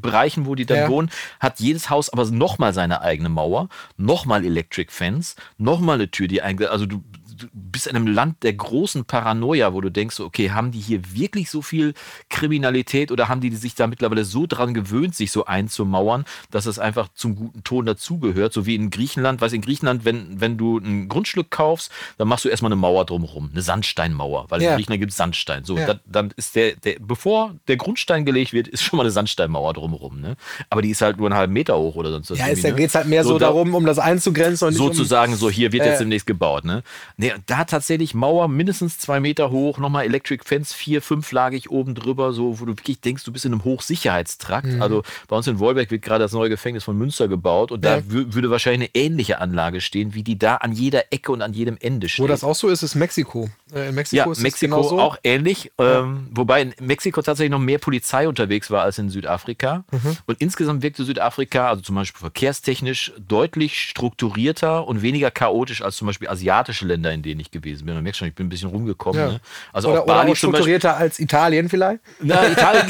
Bereichen, 0.00 0.44
wo 0.46 0.54
die 0.56 0.66
dann 0.66 0.78
Ja. 0.80 0.88
wohnen, 0.88 1.10
hat 1.38 1.60
jedes 1.60 1.88
Haus 1.88 2.10
aber 2.10 2.24
nochmal 2.30 2.74
seine 2.74 3.00
eigene 3.00 3.28
Mauer, 3.28 3.68
nochmal 3.96 4.44
Electric 4.44 4.90
Fence, 4.90 5.36
nochmal 5.56 5.96
eine 5.96 6.10
Tür, 6.10 6.26
die 6.26 6.42
eigentlich, 6.42 6.68
also 6.68 6.84
du, 6.86 7.04
du 7.38 7.46
bist 7.52 7.86
in 7.86 7.96
einem 7.96 8.06
Land 8.06 8.42
der 8.42 8.52
großen 8.52 9.04
Paranoia, 9.04 9.72
wo 9.72 9.80
du 9.80 9.90
denkst, 9.90 10.16
so, 10.16 10.24
okay, 10.24 10.50
haben 10.50 10.70
die 10.72 10.80
hier 10.80 11.00
wirklich 11.14 11.50
so 11.50 11.62
viel 11.62 11.94
Kriminalität 12.28 13.10
oder 13.10 13.28
haben 13.28 13.40
die 13.40 13.54
sich 13.54 13.74
da 13.74 13.86
mittlerweile 13.86 14.24
so 14.24 14.46
dran 14.46 14.74
gewöhnt, 14.74 15.14
sich 15.14 15.32
so 15.32 15.44
einzumauern, 15.46 16.24
dass 16.50 16.66
es 16.66 16.78
einfach 16.78 17.08
zum 17.14 17.34
guten 17.36 17.64
Ton 17.64 17.86
dazugehört, 17.86 18.52
so 18.52 18.66
wie 18.66 18.74
in 18.74 18.90
Griechenland, 18.90 19.40
weiß 19.40 19.52
in 19.52 19.60
Griechenland, 19.62 20.04
wenn, 20.04 20.40
wenn 20.40 20.56
du 20.56 20.78
ein 20.78 21.08
Grundstück 21.08 21.50
kaufst, 21.50 21.90
dann 22.16 22.28
machst 22.28 22.44
du 22.44 22.48
erstmal 22.48 22.70
eine 22.72 22.80
Mauer 22.80 23.04
drumherum, 23.06 23.50
eine 23.52 23.62
Sandsteinmauer, 23.62 24.46
weil 24.50 24.62
Ja. 24.62 24.70
in 24.70 24.76
Griechenland 24.76 25.00
gibt 25.00 25.10
es 25.12 25.16
Sandstein. 25.18 25.64
So, 25.64 25.76
Ja. 25.76 25.86
dann, 25.86 26.00
dann 26.06 26.30
ist 26.36 26.54
der, 26.54 26.76
der, 26.76 26.96
bevor 27.00 27.54
der 27.66 27.76
Grundstein 27.76 28.24
gelegt 28.24 28.52
wird, 28.52 28.68
ist 28.68 28.82
schon 28.82 28.96
mal 28.98 29.02
eine 29.04 29.10
Sandsteinmauer 29.10 29.74
drumherum, 29.74 30.20
ne? 30.20 30.36
Aber 30.70 30.82
die 30.82 30.90
ist 30.90 31.00
halt 31.02 31.16
nur 31.18 31.26
einen 31.26 31.36
halben 31.36 31.52
Meter 31.52 31.76
hoch 31.78 31.96
oder 31.96 32.10
sonst 32.10 32.30
was. 32.30 32.38
Ja, 32.38 32.46
ist, 32.46 32.62
da 32.64 32.68
ne? 32.68 32.74
geht 32.76 32.88
es 32.88 32.94
halt 32.94 33.06
mehr 33.06 33.24
so, 33.24 33.30
So, 33.30 33.38
da- 33.38 33.46
darum, 33.46 33.74
um 33.74 33.84
das 33.86 33.98
einzugrenzen 33.98 34.68
und 34.68 34.74
nicht 34.74 34.80
um, 34.82 34.88
sozusagen 34.88 35.34
so, 35.36 35.50
hier 35.50 35.72
wird 35.72 35.84
Äh. 35.84 35.90
jetzt 35.90 36.00
demnächst 36.00 36.26
gebaut. 36.26 36.64
Ne? 36.64 36.82
Nee, 37.16 37.27
da 37.46 37.64
tatsächlich 37.64 38.14
Mauer 38.14 38.48
mindestens 38.48 38.98
zwei 38.98 39.20
Meter 39.20 39.50
hoch, 39.50 39.78
nochmal 39.78 40.04
Electric 40.04 40.42
Fence, 40.44 40.72
vier, 40.72 41.02
fünflagig 41.02 41.70
oben 41.70 41.94
drüber, 41.94 42.32
so, 42.32 42.60
wo 42.60 42.64
du 42.64 42.72
wirklich 42.76 43.00
denkst, 43.00 43.24
du 43.24 43.32
bist 43.32 43.44
in 43.44 43.52
einem 43.52 43.64
Hochsicherheitstrakt. 43.64 44.66
Mhm. 44.66 44.82
Also 44.82 45.02
bei 45.28 45.36
uns 45.36 45.46
in 45.46 45.58
Wolbeck 45.58 45.90
wird 45.90 46.02
gerade 46.02 46.24
das 46.24 46.32
neue 46.32 46.48
Gefängnis 46.48 46.84
von 46.84 46.96
Münster 46.96 47.28
gebaut 47.28 47.72
und 47.72 47.84
da 47.84 47.96
Ja. 47.96 48.02
wü- 48.02 48.34
würde 48.34 48.50
wahrscheinlich 48.50 48.90
eine 48.94 49.04
ähnliche 49.04 49.40
Anlage 49.40 49.80
stehen, 49.80 50.14
wie 50.14 50.22
die 50.22 50.38
da 50.38 50.56
an 50.56 50.72
jeder 50.72 51.12
Ecke 51.12 51.32
und 51.32 51.42
an 51.42 51.52
jedem 51.52 51.76
Ende 51.80 52.08
steht. 52.08 52.22
Wo 52.22 52.26
das 52.28 52.44
auch 52.44 52.54
so 52.54 52.68
ist, 52.68 52.82
ist 52.82 52.94
Mexiko. 52.94 53.50
Äh, 53.74 53.88
in 53.88 53.94
Mexiko 53.94 54.24
Ja, 54.26 54.30
ist 54.32 54.38
es 54.38 54.42
Mexiko 54.42 54.76
genau 54.76 54.88
so. 54.88 54.98
auch 55.00 55.16
ähnlich. 55.24 55.70
Ähm, 55.78 56.28
wobei 56.32 56.62
in 56.62 56.74
Mexiko 56.80 57.22
tatsächlich 57.22 57.50
noch 57.50 57.58
mehr 57.58 57.78
Polizei 57.78 58.28
unterwegs 58.28 58.70
war 58.70 58.82
als 58.82 58.98
in 58.98 59.10
Südafrika. 59.10 59.84
Mhm. 59.90 60.16
Und 60.26 60.40
insgesamt 60.40 60.82
wirkte 60.82 61.04
Südafrika, 61.04 61.68
also 61.68 61.82
zum 61.82 61.94
Beispiel 61.96 62.20
verkehrstechnisch, 62.20 63.12
deutlich 63.18 63.78
strukturierter 63.80 64.86
und 64.86 65.02
weniger 65.02 65.30
chaotisch 65.30 65.82
als 65.82 65.96
zum 65.96 66.06
Beispiel 66.06 66.28
asiatische 66.28 66.86
Länder, 66.86 67.12
in 67.12 67.22
denen 67.22 67.40
ich 67.40 67.50
gewesen 67.50 67.84
bin. 67.86 67.94
Man 67.94 68.02
merkt 68.02 68.16
schon, 68.18 68.28
ich 68.28 68.34
bin 68.34 68.46
ein 68.46 68.50
bisschen 68.50 68.70
rumgekommen. 68.70 69.20
Ja. 69.20 69.28
Ne? 69.32 69.40
Also 69.72 69.88
oder, 69.90 70.04
oder 70.04 70.06
Bali 70.14 70.32
auch 70.32 70.36
zum 70.36 70.52
Beispiel. 70.52 70.78
strukturierter 70.78 70.96
als 70.96 71.18
Italien 71.18 71.68
vielleicht. 71.68 72.00
Na, 72.20 72.48
Italien, 72.48 72.86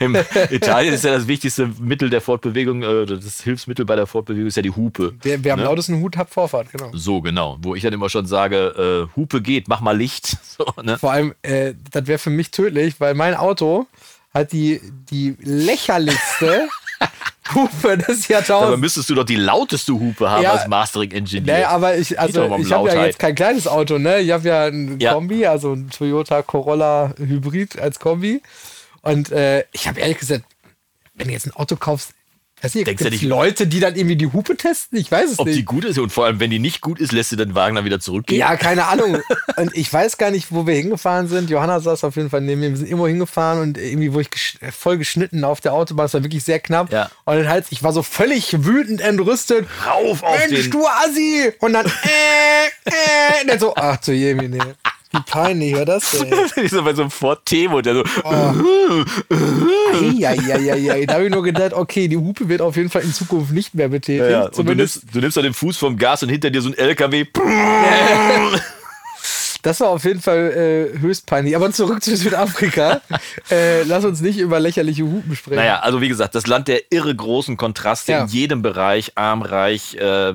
Italien 0.50 0.94
ist 0.94 1.04
ja 1.04 1.12
das 1.12 1.26
wichtigste 1.28 1.70
Mittel 1.80 2.10
der 2.10 2.20
Fortbewegung, 2.20 2.82
äh, 2.82 3.06
das 3.06 3.40
Hilfsmittel 3.42 3.84
bei 3.84 3.96
der 3.96 4.06
Fortbewegung 4.06 4.46
ist 4.48 4.56
ja 4.56 4.62
die 4.62 4.70
Hupe. 4.70 5.14
Wer, 5.22 5.42
wer 5.44 5.54
am 5.54 5.60
Ne? 5.60 5.64
lautesten 5.66 6.00
Hut 6.00 6.16
hat, 6.16 6.30
Vorfahrt, 6.30 6.70
genau. 6.70 6.90
So, 6.92 7.20
genau. 7.20 7.56
Wo 7.60 7.74
ich 7.74 7.82
dann 7.82 7.92
immer 7.92 8.08
schon 8.08 8.26
sage, 8.26 9.08
äh, 9.10 9.16
Hupe 9.16 9.40
geht, 9.40 9.65
mach 9.68 9.80
mal 9.80 9.96
Licht. 9.96 10.36
So, 10.56 10.64
ne? 10.82 10.98
Vor 10.98 11.12
allem, 11.12 11.34
äh, 11.42 11.74
das 11.92 12.06
wäre 12.06 12.18
für 12.18 12.30
mich 12.30 12.50
tödlich, 12.50 12.94
weil 12.98 13.12
mein 13.14 13.34
Auto 13.34 13.86
hat 14.32 14.52
die, 14.52 14.80
die 15.10 15.36
lächerlichste 15.40 16.68
Hupe 17.54 17.98
des 17.98 18.26
Jahrtausends. 18.28 18.80
müsstest 18.80 19.10
du 19.10 19.14
doch 19.14 19.24
die 19.24 19.36
lauteste 19.36 19.92
Hupe 19.92 20.28
haben 20.30 20.42
Ja. 20.42 20.52
als 20.52 20.66
Mastering 20.66 21.10
Engineer. 21.12 21.54
Naja, 21.54 21.68
aber 21.68 21.96
ich, 21.96 22.18
also 22.18 22.44
um 22.46 22.60
ich 22.62 22.72
habe 22.72 22.88
ja 22.88 23.04
jetzt 23.06 23.18
kein 23.18 23.34
kleines 23.34 23.66
Auto, 23.68 23.98
ne? 23.98 24.20
Ich 24.20 24.30
habe 24.30 24.48
ja 24.48 24.64
ein 24.66 24.98
Ja. 24.98 25.12
Kombi, 25.12 25.46
also 25.46 25.74
ein 25.74 25.90
Toyota 25.90 26.42
Corolla 26.42 27.12
Hybrid 27.18 27.78
als 27.78 28.00
Kombi. 28.00 28.42
Und 29.02 29.30
äh, 29.30 29.64
ich 29.72 29.86
habe 29.86 30.00
ehrlich 30.00 30.18
gesagt, 30.18 30.44
wenn 31.14 31.28
du 31.28 31.34
jetzt 31.34 31.46
ein 31.46 31.52
Auto 31.54 31.76
kaufst, 31.76 32.12
weiß 32.66 32.74
nicht, 32.74 32.86
Denkst 32.86 33.02
du 33.02 33.10
nicht- 33.10 33.22
Leute, 33.22 33.66
die 33.66 33.80
dann 33.80 33.96
irgendwie 33.96 34.16
die 34.16 34.26
Hupe 34.32 34.56
testen? 34.56 34.98
Ich 34.98 35.10
weiß 35.10 35.30
es 35.32 35.38
Ob 35.38 35.46
nicht. 35.46 35.56
die 35.58 35.64
gut 35.64 35.84
ist 35.84 35.98
und 35.98 36.10
vor 36.12 36.26
allem, 36.26 36.40
wenn 36.40 36.50
die 36.50 36.58
nicht 36.58 36.80
gut 36.80 37.00
ist, 37.00 37.12
lässt 37.12 37.32
du 37.32 37.36
den 37.36 37.54
Wagen 37.54 37.74
dann 37.76 37.84
wieder 37.84 38.00
zurückgehen. 38.00 38.38
Ja, 38.40 38.56
keine 38.56 38.86
Ahnung. 38.88 39.20
Und 39.56 39.76
ich 39.76 39.92
weiß 39.92 40.18
gar 40.18 40.30
nicht, 40.30 40.48
wo 40.50 40.66
wir 40.66 40.74
hingefahren 40.74 41.28
sind. 41.28 41.48
Johanna 41.50 41.80
saß 41.80 42.04
auf 42.04 42.16
jeden 42.16 42.30
Fall 42.30 42.40
neben 42.42 42.60
mir. 42.60 42.70
Wir 42.70 42.76
sind 42.76 42.86
irgendwo 42.86 43.06
hingefahren 43.06 43.60
und 43.62 43.78
irgendwie 43.78 44.12
wurde 44.12 44.22
ich 44.22 44.30
gesch 44.30 44.58
äh, 44.60 44.70
voll 44.72 44.98
geschnitten 44.98 45.44
auf 45.44 45.60
der 45.60 45.72
Autobahn. 45.72 46.06
Es 46.06 46.14
war 46.14 46.22
wirklich 46.22 46.44
sehr 46.44 46.60
knapp. 46.60 46.92
Ja. 46.92 47.10
Und 47.24 47.36
dann 47.36 47.48
halt, 47.48 47.66
ich 47.70 47.82
war 47.82 47.92
so 47.92 48.02
völlig 48.02 48.64
wütend 48.64 49.00
entrüstet. 49.00 49.66
Rauf 49.86 50.22
auf 50.22 50.38
Mensch, 50.38 50.62
den. 50.62 50.70
du 50.70 50.86
Assi! 50.86 51.52
Und 51.60 51.72
dann, 51.72 51.86
äh, 51.86 52.90
äh. 52.90 53.42
Und 53.42 53.48
dann 53.50 53.58
so, 53.58 53.74
ach 53.76 53.96
du 53.98 54.12
Jemine. 54.12 54.74
Wie 55.16 55.30
peinlich 55.30 55.74
war 55.74 55.84
das 55.84 56.10
denn? 56.10 56.68
so 56.68 56.82
bei 56.82 56.94
so 56.94 57.02
einem 57.02 57.10
Ford 57.10 57.40
Temo, 57.44 57.80
der 57.80 57.94
so. 57.94 58.04
Eieieiei. 59.92 61.06
Da 61.06 61.14
habe 61.14 61.24
ich 61.24 61.30
nur 61.30 61.42
gedacht, 61.42 61.72
okay, 61.72 62.08
die 62.08 62.16
Hupe 62.16 62.48
wird 62.48 62.60
auf 62.60 62.76
jeden 62.76 62.90
Fall 62.90 63.02
in 63.02 63.12
Zukunft 63.12 63.52
nicht 63.52 63.74
mehr 63.74 63.88
betätigt. 63.88 64.30
Ja, 64.30 64.44
ja. 64.44 64.48
Und 64.48 64.68
du 64.68 64.74
nimmst, 64.74 65.02
du 65.12 65.20
nimmst 65.20 65.36
dann 65.36 65.44
den 65.44 65.54
Fuß 65.54 65.76
vom 65.76 65.96
Gas 65.96 66.22
und 66.22 66.28
hinter 66.28 66.50
dir 66.50 66.62
so 66.62 66.68
ein 66.68 66.78
LKW. 66.78 67.26
das 69.62 69.80
war 69.80 69.88
auf 69.88 70.04
jeden 70.04 70.20
Fall 70.20 70.92
äh, 70.94 70.98
höchst 70.98 71.26
peinlich. 71.26 71.56
Aber 71.56 71.70
zurück 71.72 72.02
zu 72.02 72.16
Südafrika. 72.16 73.00
äh, 73.50 73.82
lass 73.84 74.04
uns 74.04 74.20
nicht 74.20 74.38
über 74.38 74.60
lächerliche 74.60 75.02
Hupen 75.04 75.34
sprechen. 75.36 75.56
Naja, 75.56 75.80
also 75.80 76.00
wie 76.00 76.08
gesagt, 76.08 76.34
das 76.34 76.46
Land 76.46 76.68
der 76.68 76.90
irre 76.90 77.14
großen 77.14 77.56
Kontraste 77.56 78.12
Ja. 78.12 78.22
in 78.22 78.28
jedem 78.28 78.62
Bereich, 78.62 79.12
arm, 79.16 79.42
reich, 79.42 79.94
äh, 79.96 80.34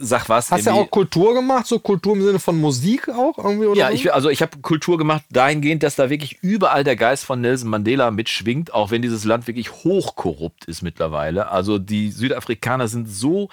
sag 0.00 0.28
was. 0.28 0.50
Hast 0.50 0.66
du 0.66 0.70
irgendwie- 0.70 0.86
auch 0.86 0.90
Kultur 0.90 1.34
gemacht? 1.34 1.66
So 1.66 1.78
Kultur 1.78 2.14
im 2.16 2.22
Sinne 2.22 2.38
von 2.38 2.60
Musik 2.60 3.08
auch 3.08 3.38
irgendwie? 3.38 3.66
Oder 3.66 3.78
Ja, 3.78 3.88
so? 3.88 3.94
ich, 3.94 4.12
also 4.14 4.30
ich 4.30 4.42
habe 4.42 4.58
Kultur 4.60 4.98
gemacht 4.98 5.22
dahingehend, 5.30 5.82
dass 5.82 5.94
da 5.96 6.10
wirklich 6.10 6.38
überall 6.42 6.82
der 6.84 6.96
Geist 6.96 7.24
von 7.24 7.40
Nelson 7.40 7.68
Mandela 7.70 8.10
mitschwingt, 8.10 8.72
auch 8.74 8.90
wenn 8.90 9.02
dieses 9.02 9.24
Land 9.24 9.46
wirklich 9.46 9.72
hochkorrupt 9.72 10.64
ist 10.64 10.82
mittlerweile. 10.82 11.50
Also 11.50 11.78
die 11.78 12.10
Südafrikaner 12.10 12.88
sind 12.88 13.08
so, 13.08 13.48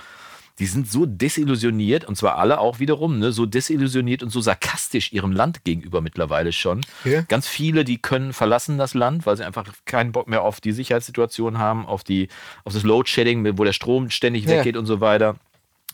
die 0.59 0.65
sind 0.65 0.91
so 0.91 1.05
desillusioniert, 1.05 2.05
und 2.05 2.15
zwar 2.15 2.37
alle 2.37 2.59
auch 2.59 2.79
wiederum, 2.79 3.19
ne, 3.19 3.31
so 3.31 3.45
desillusioniert 3.45 4.21
und 4.23 4.29
so 4.29 4.41
sarkastisch 4.41 5.13
ihrem 5.13 5.31
Land 5.31 5.63
gegenüber 5.63 6.01
mittlerweile 6.01 6.51
schon. 6.51 6.81
Okay. 7.05 7.23
Ganz 7.27 7.47
viele, 7.47 7.83
die 7.85 8.01
können 8.01 8.33
verlassen 8.33 8.77
das 8.77 8.93
Land, 8.93 9.25
weil 9.25 9.37
sie 9.37 9.45
einfach 9.45 9.65
keinen 9.85 10.11
Bock 10.11 10.27
mehr 10.27 10.41
auf 10.43 10.59
die 10.61 10.71
Sicherheitssituation 10.73 11.57
haben, 11.57 11.85
auf, 11.85 12.03
die, 12.03 12.27
auf 12.65 12.73
das 12.73 12.83
Loadshedding, 12.83 13.57
wo 13.57 13.63
der 13.63 13.73
Strom 13.73 14.09
ständig 14.09 14.45
Ja. 14.45 14.57
weggeht 14.57 14.77
und 14.77 14.85
so 14.85 14.99
weiter 15.01 15.35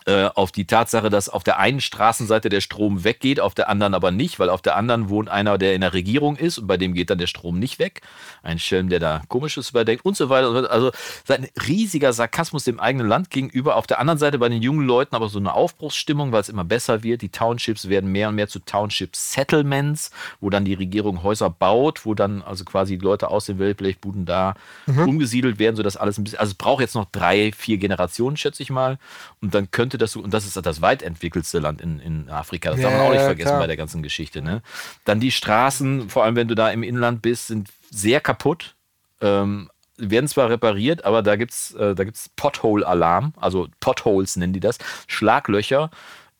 äh, 0.06 0.30
auf 0.36 0.52
die 0.52 0.66
Tatsache, 0.66 1.10
dass 1.10 1.30
auf 1.30 1.44
der 1.44 1.58
einen 1.58 1.82
Straßenseite 1.82 2.50
der 2.50 2.62
Strom 2.62 3.04
weggeht, 3.04 3.40
auf 3.40 3.56
der 3.56 3.70
anderen 3.70 3.94
aber 3.94 4.12
nicht, 4.12 4.40
weil 4.40 4.50
auf 4.50 4.62
der 4.62 4.76
anderen 4.76 5.10
wohnt 5.10 5.30
einer, 5.30 5.58
der 5.58 5.74
in 5.74 5.82
der 5.82 5.94
Regierung 5.94 6.36
ist 6.36 6.60
und 6.60 6.68
bei 6.68 6.78
dem 6.78 6.94
geht 6.94 7.10
dann 7.10 7.18
der 7.18 7.28
Strom 7.28 7.58
nicht 7.58 7.80
weg. 7.80 8.02
Ein 8.44 8.60
Schelm, 8.60 8.90
der 8.90 9.00
da 9.00 9.24
Komisches 9.28 9.72
überdenkt 9.72 10.06
und 10.06 10.16
so 10.16 10.30
weiter. 10.30 10.50
und 10.50 10.56
so 10.56 10.62
weiter. 10.64 10.72
Also 10.72 10.92
ein 11.28 11.48
riesiger 11.68 12.14
Sarkasmus 12.14 12.64
dem 12.64 12.80
eigenen 12.80 13.08
Land 13.08 13.30
gegenüber. 13.30 13.76
Auf 13.76 13.88
der 13.88 14.00
anderen 14.00 14.20
Seite 14.20 14.38
bei 14.38 14.50
den 14.50 14.62
jungen 14.62 14.86
Leuten 14.86 15.16
aber 15.16 15.30
so 15.30 15.40
eine 15.40 15.54
Aufbruchsstimmung, 15.54 16.32
weil 16.32 16.42
es 16.42 16.50
immer 16.50 16.64
besser 16.64 17.04
wird. 17.04 17.22
Die 17.22 17.30
Townships 17.30 17.90
werden 17.90 18.12
mehr 18.12 18.30
und 18.30 18.36
mehr 18.36 18.48
zu 18.48 18.60
Township 18.60 19.16
Settlements, 19.16 20.12
wo 20.40 20.50
dann 20.50 20.66
die 20.66 20.76
Regierung 20.76 21.24
Häuser 21.24 21.50
baut, 21.50 22.06
wo 22.06 22.14
dann 22.14 22.42
also 22.42 22.64
quasi 22.64 22.98
die 22.98 23.04
Leute 23.04 23.30
aus 23.30 23.46
den 23.46 23.60
Wellblechbuden 23.60 24.26
da 24.26 24.54
umgesiedelt 24.88 25.60
werden, 25.60 25.76
sodass 25.76 25.98
alles 25.98 26.18
ein 26.18 26.24
bisschen, 26.24 26.40
also 26.40 26.52
es 26.52 26.56
braucht 26.56 26.82
jetzt 26.82 26.96
noch 26.96 27.06
drei, 27.12 27.52
vier 27.52 27.78
Generationen, 27.78 28.38
schätze 28.38 28.62
ich 28.62 28.70
mal. 28.70 28.98
Und 29.42 29.56
dann 29.56 29.72
könnte 29.72 29.95
das 29.98 30.12
so, 30.14 30.22
und 30.22 30.34
das 30.34 30.46
ist 30.46 30.58
das 30.58 30.82
weit 30.82 31.02
entwickeltste 31.04 31.60
Land 31.60 31.82
in, 31.82 32.00
in 32.00 32.30
Afrika, 32.30 32.72
das 32.72 32.82
darf 32.82 32.92
man 32.92 33.02
Ja, 33.02 33.08
auch 33.08 33.12
nicht 33.12 33.20
ja, 33.20 33.26
vergessen 33.26 33.50
klar. 33.50 33.60
bei 33.60 33.68
der 33.68 33.78
ganzen 33.78 34.04
Geschichte. 34.04 34.42
Ne? 34.42 34.62
Dann 35.06 35.20
die 35.20 35.32
Straßen, 35.32 36.10
vor 36.10 36.24
allem 36.24 36.36
wenn 36.36 36.48
du 36.48 36.56
da 36.56 36.70
im 36.70 36.84
Inland 36.84 37.22
bist, 37.22 37.48
sind 37.48 37.70
sehr 37.90 38.22
kaputt. 38.22 38.76
Ähm, 39.22 39.70
werden 39.98 40.28
zwar 40.28 40.50
repariert, 40.50 41.06
aber 41.06 41.22
da 41.24 41.38
gibt 41.38 41.52
es 41.52 41.74
äh, 41.74 41.96
da 41.96 42.04
gibt's 42.04 42.30
Pothole-Alarm, 42.36 43.34
also 43.38 43.68
Potholes 43.80 44.36
nennen 44.36 44.52
die 44.52 44.60
das, 44.60 44.78
Schlaglöcher, 45.08 45.90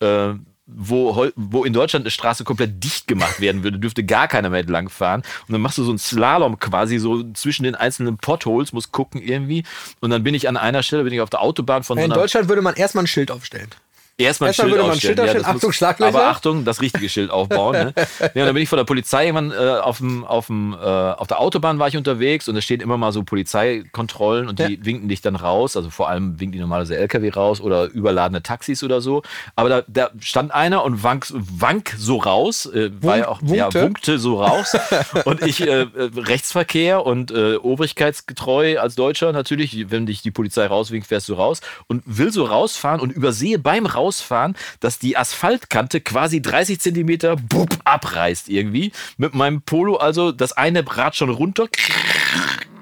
äh, 0.02 0.34
wo, 0.68 1.28
wo 1.36 1.64
in 1.64 1.74
Deutschland 1.74 2.04
eine 2.04 2.12
Straße 2.12 2.44
komplett 2.44 2.84
dicht 2.84 3.08
gemacht 3.08 3.40
werden 3.40 3.64
würde, 3.64 3.78
dürfte 3.78 4.04
gar 4.04 4.28
keiner 4.28 4.50
mehr 4.50 4.62
entlang 4.62 4.90
fahren. 4.90 5.22
Und 5.48 5.54
dann 5.54 5.62
machst 5.62 5.78
du 5.78 5.84
so 5.84 5.92
einen 5.92 6.00
Slalom 6.00 6.60
quasi 6.60 6.98
so 6.98 7.24
zwischen 7.34 7.64
den 7.64 7.76
einzelnen 7.76 8.18
Potholes, 8.18 8.74
musst 8.74 8.92
gucken 8.92 9.22
irgendwie. 9.22 9.64
Und 10.00 10.10
dann 10.10 10.24
bin 10.24 10.34
ich 10.34 10.50
an 10.50 10.58
einer 10.58 10.82
Stelle, 10.82 11.04
bin 11.04 11.14
ich 11.14 11.22
auf 11.22 11.30
der 11.30 11.42
Autobahn 11.42 11.84
von 11.84 11.98
so 11.98 12.04
In 12.04 12.12
einer 12.12 12.20
Deutschland 12.20 12.50
würde 12.50 12.62
man 12.62 12.76
erstmal 12.76 13.04
ein 13.04 13.08
Schild 13.08 13.30
aufstellen. 13.30 13.70
Erstmal 14.18 14.48
ein 14.48 14.50
Erstmal 14.52 14.70
Schild 14.70 14.80
aufstellen. 14.80 15.00
Schild 15.02 15.20
aufstellen, 15.20 15.44
das 15.44 15.54
muss- 15.54 15.56
Achtung, 15.58 15.72
Schlaglöcher. 15.74 16.18
Aber 16.18 16.28
Achtung, 16.28 16.64
das 16.64 16.82
richtige 16.82 17.10
Schild 17.10 17.32
aufbauen. 17.32 17.74
Ne? 17.74 17.94
ja, 18.20 18.28
und 18.28 18.36
dann 18.36 18.54
bin 18.54 18.64
ich 18.64 18.70
von 18.70 18.78
der 18.78 18.86
Polizei 18.86 19.26
irgendwann 19.26 19.52
äh, 19.52 19.80
auf, 19.82 19.98
dem, 19.98 20.24
auf, 20.24 20.48
dem, 20.48 20.72
äh, 20.72 20.78
auf 20.78 21.28
der 21.28 21.42
Autobahn 21.42 21.80
war 21.80 21.90
ich 21.90 21.98
unterwegs 21.98 22.48
und 22.48 22.56
da 22.56 22.62
stehen 22.62 22.80
immer 22.80 22.96
mal 22.96 23.12
so 23.12 23.24
Polizeikontrollen 23.24 24.48
und 24.48 24.60
die 24.60 24.86
winken 24.86 25.10
dich 25.10 25.20
dann 25.20 25.36
raus. 25.36 25.76
Also 25.76 25.90
vor 25.90 26.08
allem 26.08 26.40
winken 26.40 26.54
die 26.54 26.60
normalerweise 26.60 26.96
LKW 26.96 27.30
raus 27.32 27.60
oder 27.60 27.90
überladene 27.90 28.42
Taxis 28.42 28.84
oder 28.84 29.02
so. 29.02 29.22
Aber 29.58 29.68
da, 29.68 29.84
da 29.88 30.12
stand 30.20 30.54
einer 30.54 30.86
und 30.86 31.04
wank, 31.04 31.28
wank 31.34 31.94
so 31.98 32.16
raus, 32.16 32.68
äh, 32.68 32.92
war 33.02 33.18
ja 33.18 33.28
auch, 33.28 33.42
ja, 33.42 33.66
wunkte? 33.66 33.82
wunkte 33.82 34.20
so 34.20 34.42
raus. 34.42 34.78
und 35.26 35.42
ich 35.46 35.60
äh, 35.60 35.82
äh, 35.82 35.88
Rechtsverkehr 36.16 37.06
und 37.06 37.32
äh, 37.32 37.56
obrigkeitsgetreu 37.56 38.80
als 38.80 38.96
Deutscher 38.96 39.34
natürlich, 39.34 39.92
wenn 39.92 40.06
dich 40.06 40.22
die 40.22 40.32
Polizei 40.32 40.66
rauswinkt, 40.68 41.08
fährst 41.08 41.28
du 41.28 41.34
raus 41.34 41.60
und 41.88 42.04
will 42.06 42.32
so 42.32 42.46
rausfahren 42.46 43.02
und 43.02 43.12
übersehe 43.12 43.60
beim 43.60 43.86
Rausfahren, 44.06 44.56
dass 44.80 45.00
die 45.00 45.18
Asphaltkante 45.18 46.02
quasi 46.02 46.42
30 46.42 46.80
Zentimeter 46.80 47.36
bup, 47.36 47.70
abreißt 47.84 48.50
irgendwie. 48.50 48.92
Mit 49.18 49.34
meinem 49.34 49.62
Polo 49.62 49.96
also 49.96 50.32
das 50.32 50.54
eine 50.54 50.86
Rad 50.88 51.16
schon 51.16 51.30
runter 51.30 51.68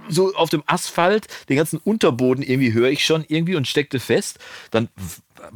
so 0.10 0.36
auf 0.36 0.50
dem 0.50 0.63
Asphalt, 0.65 1.27
den 1.48 1.56
ganzen 1.56 1.77
Unterboden 1.77 2.44
irgendwie 2.44 2.74
höre 2.74 2.89
ich 2.89 3.06
schon 3.06 3.24
irgendwie 3.27 3.56
und 3.56 3.68
steckte 3.68 4.01
fest. 4.01 4.38
Dann 4.70 4.89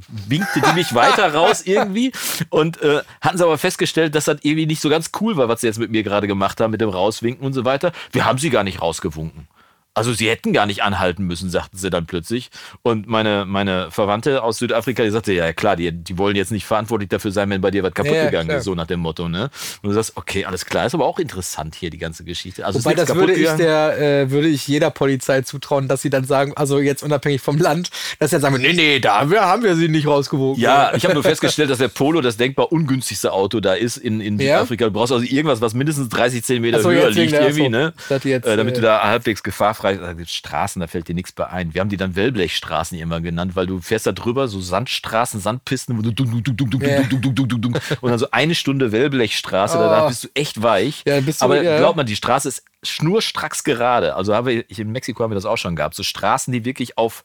winkte 0.08 0.62
die 0.62 0.74
mich 0.74 0.96
weiter 0.96 1.34
raus 1.34 1.64
irgendwie 1.66 2.14
und 2.50 2.82
äh, 2.82 3.02
hatten 3.20 3.38
sie 3.38 3.44
aber 3.44 3.58
festgestellt, 3.58 4.16
dass 4.16 4.26
das 4.26 4.40
irgendwie 4.42 4.66
nicht 4.66 4.82
so 4.82 4.90
ganz 4.90 5.12
cool 5.20 5.36
war, 5.36 5.50
was 5.50 5.62
sie 5.62 5.68
jetzt 5.68 5.80
mit 5.80 5.92
mir 5.92 6.02
gerade 6.02 6.28
gemacht 6.28 6.62
haben, 6.62 6.72
mit 6.72 6.80
dem 6.80 6.90
Rauswinken 6.90 7.46
und 7.46 7.54
so 7.54 7.66
weiter. 7.66 7.92
Wir 8.14 8.24
haben 8.24 8.38
sie 8.38 8.50
gar 8.50 8.64
nicht 8.64 8.82
rausgewunken. 8.82 9.50
Also 9.98 10.14
sie 10.14 10.30
hätten 10.30 10.54
gar 10.54 10.68
nicht 10.68 10.84
anhalten 10.84 11.24
müssen, 11.24 11.50
sagten 11.50 11.76
sie 11.78 11.90
dann 11.90 12.06
plötzlich. 12.06 12.50
Und 12.84 13.08
meine, 13.08 13.46
meine 13.46 13.90
Verwandte 13.90 14.44
aus 14.44 14.60
Südafrika, 14.60 15.04
die 15.04 15.10
sagte, 15.10 15.34
ja 15.34 15.52
klar, 15.54 15.76
die, 15.76 15.92
die 15.92 16.18
wollen 16.20 16.36
jetzt 16.36 16.52
nicht 16.52 16.66
verantwortlich 16.66 17.10
dafür 17.10 17.32
sein, 17.32 17.50
wenn 17.50 17.62
bei 17.62 17.72
dir 17.72 17.82
was 17.82 17.94
kaputt 17.94 18.14
Ja, 18.14 18.26
gegangen 18.26 18.48
klar. 18.48 18.60
ist, 18.60 18.66
so 18.66 18.76
nach 18.76 18.86
dem 18.86 19.00
Motto. 19.00 19.28
Ne? 19.28 19.50
Und 19.82 19.90
du 19.90 19.94
sagst, 19.94 20.14
okay, 20.16 20.46
alles 20.46 20.66
klar, 20.66 20.86
ist 20.86 20.94
aber 20.94 21.06
auch 21.06 21.18
interessant 21.18 21.74
hier, 21.74 21.90
die 21.90 21.98
ganze 21.98 22.24
Geschichte. 22.24 22.66
Also 22.66 22.80
Wobei 22.80 22.94
das 22.94 23.14
würde 23.16 23.34
ich, 23.34 23.50
der, 23.52 24.00
äh, 24.00 24.32
würde 24.32 24.48
ich 24.48 24.68
jeder 24.68 24.92
Polizei 24.92 25.42
zutrauen, 25.42 25.88
dass 25.88 26.04
sie 26.04 26.12
dann 26.12 26.26
sagen, 26.26 26.54
also 26.56 26.80
jetzt 26.80 27.02
unabhängig 27.02 27.42
vom 27.42 27.58
Land, 27.58 27.90
dass 28.20 28.30
sie 28.30 28.36
dann 28.36 28.42
sagen, 28.42 28.62
nee, 28.62 28.74
nee, 28.74 29.00
da 29.00 29.22
haben 29.22 29.32
wir, 29.32 29.42
haben 29.42 29.64
wir 29.64 29.76
sie 29.76 29.88
nicht 29.88 30.06
rausgewogen. 30.06 30.62
Ja, 30.62 30.94
ich 30.96 31.04
habe 31.06 31.16
nur 31.16 31.24
festgestellt, 31.24 31.72
dass 31.72 31.80
der 31.80 31.88
Polo 31.88 32.22
das 32.22 32.38
denkbar 32.38 32.72
ungünstigste 32.72 33.34
Auto 33.34 33.60
da 33.60 33.74
ist 33.74 33.98
in, 33.98 34.22
in 34.22 34.38
Ja? 34.40 34.58
Südafrika. 34.58 34.86
Du 34.86 34.92
brauchst 34.92 35.12
also 35.12 35.26
irgendwas, 35.26 35.60
was 35.62 35.74
mindestens 35.74 36.10
30 36.10 36.44
Zentimeter 36.44 36.82
so, 36.82 36.92
höher 36.92 37.10
liegt 37.10 37.34
irgendwie, 37.34 37.64
so. 37.64 37.70
ne? 37.70 37.94
Jetzt, 38.10 38.46
äh, 38.46 38.58
damit 38.58 38.74
äh, 38.74 38.76
du 38.76 38.82
da 38.82 39.04
halbwegs 39.04 39.42
gefahrfrei, 39.42 39.87
da 39.96 40.14
gibt's 40.14 40.34
Straßen, 40.34 40.80
da 40.80 40.88
fällt 40.88 41.08
dir 41.08 41.16
nichts 41.16 41.32
bei 41.32 41.48
ein. 41.48 41.74
Wir 41.74 41.82
haben 41.82 41.90
die 41.90 41.98
dann 41.98 42.16
Wellblechstraßen 42.16 42.98
immer 42.98 43.22
genannt, 43.22 43.56
weil 43.56 43.68
du 43.68 43.80
fährst 43.80 44.06
da 44.08 44.12
drüber, 44.12 44.48
so 44.48 44.60
Sandstraßen, 44.60 45.40
Sandpisten, 45.40 45.98
wo 45.98 46.02
du 46.02 46.12
dum, 46.12 46.30
dum, 46.32 46.44
dum, 46.44 46.56
dum, 46.58 46.70
dum, 46.70 46.82
Ja. 46.82 47.02
dum, 47.04 47.22
dum, 47.22 47.36
dum, 47.36 47.48
dum, 47.48 47.62
dum, 47.62 47.74
und 48.02 48.10
dann 48.10 48.20
so 48.20 48.28
eine 48.32 48.56
Stunde 48.56 48.92
Wellblechstraße, 48.92 49.78
danach 49.78 50.06
Oh. 50.06 50.08
bist 50.10 50.24
du 50.26 50.28
echt 50.34 50.62
weich. 50.62 51.04
Ja, 51.08 51.20
bist 51.22 51.42
du- 51.42 51.46
Aber 51.46 51.62
ja. 51.62 51.78
glaub 51.78 51.96
mal, 51.96 52.04
die 52.04 52.16
Straße 52.16 52.48
ist 52.50 52.64
schnurstracks 52.84 53.64
gerade. 53.64 54.16
Also 54.16 54.34
haben 54.36 54.48
wir, 54.48 54.70
ich, 54.70 54.80
in 54.80 54.92
Mexiko 54.92 55.24
haben 55.24 55.32
wir 55.32 55.36
das 55.36 55.46
auch 55.46 55.58
schon 55.58 55.76
gehabt. 55.76 55.96
So 55.96 56.04
Straßen, 56.04 56.52
die 56.54 56.66
wirklich 56.66 56.98
auf 56.98 57.24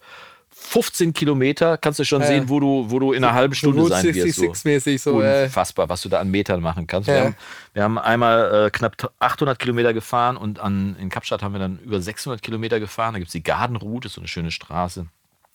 15 0.63 1.13
Kilometer 1.13 1.77
kannst 1.77 1.99
du 1.99 2.03
schon 2.05 2.21
Ja. 2.21 2.27
sehen, 2.27 2.49
wo 2.49 2.59
du, 2.59 2.85
wo 2.89 2.99
du 2.99 3.13
in 3.13 3.23
einer 3.23 3.33
halben 3.33 3.53
Stunde 3.53 3.85
sein 3.87 4.05
wirst. 4.05 4.35
So. 4.37 4.43
66-mäßig 4.51 4.99
so. 4.99 5.15
Unfassbar, 5.17 5.89
was 5.89 6.01
du 6.01 6.09
da 6.09 6.19
an 6.19 6.31
Metern 6.31 6.61
machen 6.61 6.87
kannst. 6.87 7.07
Ja. 7.07 7.13
Wir, 7.15 7.23
haben, 7.23 7.35
wir 7.73 7.83
haben 7.83 7.97
einmal 7.99 8.65
äh, 8.67 8.69
knapp 8.71 9.13
800 9.19 9.59
Kilometer 9.59 9.93
gefahren 9.93 10.37
und 10.37 10.59
an, 10.59 10.95
in 10.99 11.09
Kapstadt 11.09 11.43
haben 11.43 11.53
wir 11.53 11.59
dann 11.59 11.79
über 11.79 12.01
600 12.01 12.41
Kilometer 12.41 12.79
gefahren. 12.79 13.13
Da 13.13 13.19
gibt 13.19 13.27
es 13.29 13.33
die 13.33 13.43
Gardenroute, 13.43 14.07
ist 14.07 14.15
so 14.15 14.21
eine 14.21 14.27
schöne 14.27 14.51
Straße. 14.51 15.05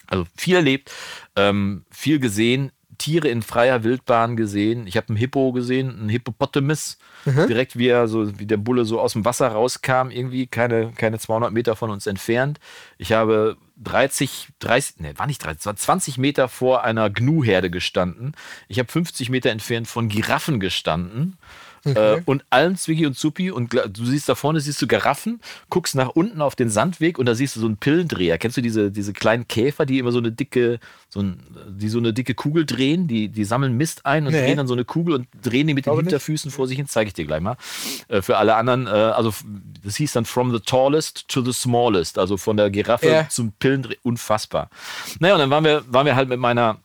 Also 0.06 0.26
viel 0.36 0.56
erlebt, 0.56 0.92
ähm, 1.36 1.84
viel 1.90 2.18
gesehen, 2.18 2.70
Tiere 2.98 3.28
in 3.28 3.42
freier 3.42 3.84
Wildbahn 3.84 4.36
gesehen. 4.36 4.86
Ich 4.86 4.96
habe 4.96 5.08
einen 5.08 5.16
Hippo 5.16 5.52
gesehen, 5.52 5.98
einen 5.98 6.08
Hippopotamus, 6.08 6.98
direkt 7.24 7.78
wie 7.78 7.88
er 7.88 8.08
so, 8.08 8.38
wie 8.38 8.46
der 8.46 8.56
Bulle 8.56 8.84
so 8.84 9.00
aus 9.00 9.12
dem 9.12 9.24
Wasser 9.24 9.48
rauskam, 9.48 10.10
irgendwie 10.10 10.46
keine, 10.46 10.92
keine 10.92 11.18
200 11.18 11.52
Meter 11.52 11.76
von 11.76 11.90
uns 11.90 12.06
entfernt. 12.06 12.58
Ich 12.98 13.12
habe 13.12 13.56
30, 13.76 14.48
30, 14.58 15.00
nee, 15.00 15.12
war 15.16 15.26
nicht 15.26 15.44
30, 15.44 15.60
es 15.60 15.66
war 15.66 15.76
20 15.76 16.18
Meter 16.18 16.48
vor 16.48 16.84
einer 16.84 17.10
Gnu-Herde 17.10 17.70
gestanden. 17.70 18.34
Ich 18.66 18.78
habe 18.78 18.90
50 18.90 19.30
Meter 19.30 19.50
entfernt 19.50 19.86
von 19.86 20.08
Giraffen 20.08 20.58
gestanden. 20.58 21.38
Äh, 21.84 22.20
und 22.24 22.44
allen 22.50 22.76
Zwiggy 22.76 23.06
und 23.06 23.16
Zuppi 23.16 23.50
und 23.50 23.72
du 23.74 24.04
siehst 24.04 24.28
da 24.28 24.34
vorne, 24.34 24.60
siehst 24.60 24.80
du 24.82 24.86
Giraffen, 24.86 25.40
guckst 25.70 25.94
nach 25.94 26.08
unten 26.10 26.40
auf 26.42 26.54
den 26.56 26.70
Sandweg 26.70 27.18
und 27.18 27.26
da 27.26 27.34
siehst 27.34 27.56
du 27.56 27.60
so 27.60 27.66
einen 27.66 27.76
Pillendreher. 27.76 28.38
Kennst 28.38 28.56
du 28.56 28.60
diese, 28.62 28.90
diese 28.90 29.12
kleinen 29.12 29.46
Käfer, 29.48 29.86
die 29.86 29.98
immer 29.98 30.12
so 30.12 30.18
eine 30.18 30.32
dicke, 30.32 30.78
so 31.08 31.20
ein, 31.20 31.40
die 31.68 31.88
so 31.88 31.98
eine 31.98 32.12
dicke 32.12 32.34
Kugel 32.34 32.66
drehen? 32.66 33.08
Die, 33.08 33.28
die 33.28 33.44
sammeln 33.44 33.76
Mist 33.76 34.04
ein 34.06 34.26
und 34.26 34.32
Nee. 34.32 34.42
drehen 34.44 34.56
dann 34.56 34.66
so 34.66 34.74
eine 34.74 34.84
Kugel 34.84 35.14
und 35.14 35.26
drehen 35.42 35.66
die 35.66 35.74
mit 35.74 35.86
den 35.86 35.90
Glaube 35.90 36.02
nicht. 36.02 36.10
Hinterfüßen 36.10 36.50
vor 36.50 36.66
sich 36.66 36.76
hin. 36.76 36.86
Zeige 36.88 37.08
ich 37.08 37.14
dir 37.14 37.24
gleich 37.26 37.40
mal. 37.40 37.56
Äh, 38.08 38.22
für 38.22 38.36
alle 38.36 38.54
anderen, 38.56 38.86
äh, 38.86 38.90
also 38.90 39.32
das 39.84 39.96
hieß 39.96 40.12
dann 40.12 40.24
from 40.24 40.52
the 40.52 40.60
tallest 40.60 41.28
to 41.28 41.42
the 41.42 41.52
smallest, 41.52 42.18
also 42.18 42.36
von 42.36 42.56
der 42.56 42.70
Giraffe 42.70 43.08
Ja. 43.08 43.28
zum 43.28 43.52
Pillendreher. 43.52 43.96
Unfassbar. 44.02 44.70
Naja, 45.20 45.34
und 45.34 45.40
dann 45.40 45.50
waren 45.50 45.64
wir, 45.64 45.82
waren 45.88 46.06
wir 46.06 46.16
halt 46.16 46.28
mit 46.28 46.38
meiner 46.40 46.78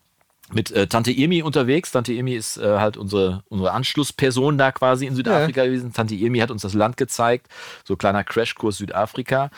mit 0.52 0.72
äh, 0.72 0.88
Tante 0.88 1.12
Irmi 1.12 1.42
unterwegs. 1.42 1.92
Tante 1.92 2.14
Irmi 2.14 2.36
ist 2.36 2.58
äh, 2.58 2.78
halt 2.78 2.98
unsere, 2.98 3.44
unsere 3.50 3.72
Anschlussperson 3.72 4.58
da 4.58 4.72
quasi 4.72 5.06
in 5.06 5.16
Südafrika 5.16 5.66
gewesen. 5.66 5.94
Tante 5.94 6.16
Irmi 6.16 6.40
hat 6.40 6.52
uns 6.52 6.64
das 6.64 6.74
Land 6.74 6.98
gezeigt, 6.98 7.48
so 7.84 7.96
kleiner 7.96 8.24
Crashkurs 8.24 8.78
Südafrika. 8.78 9.50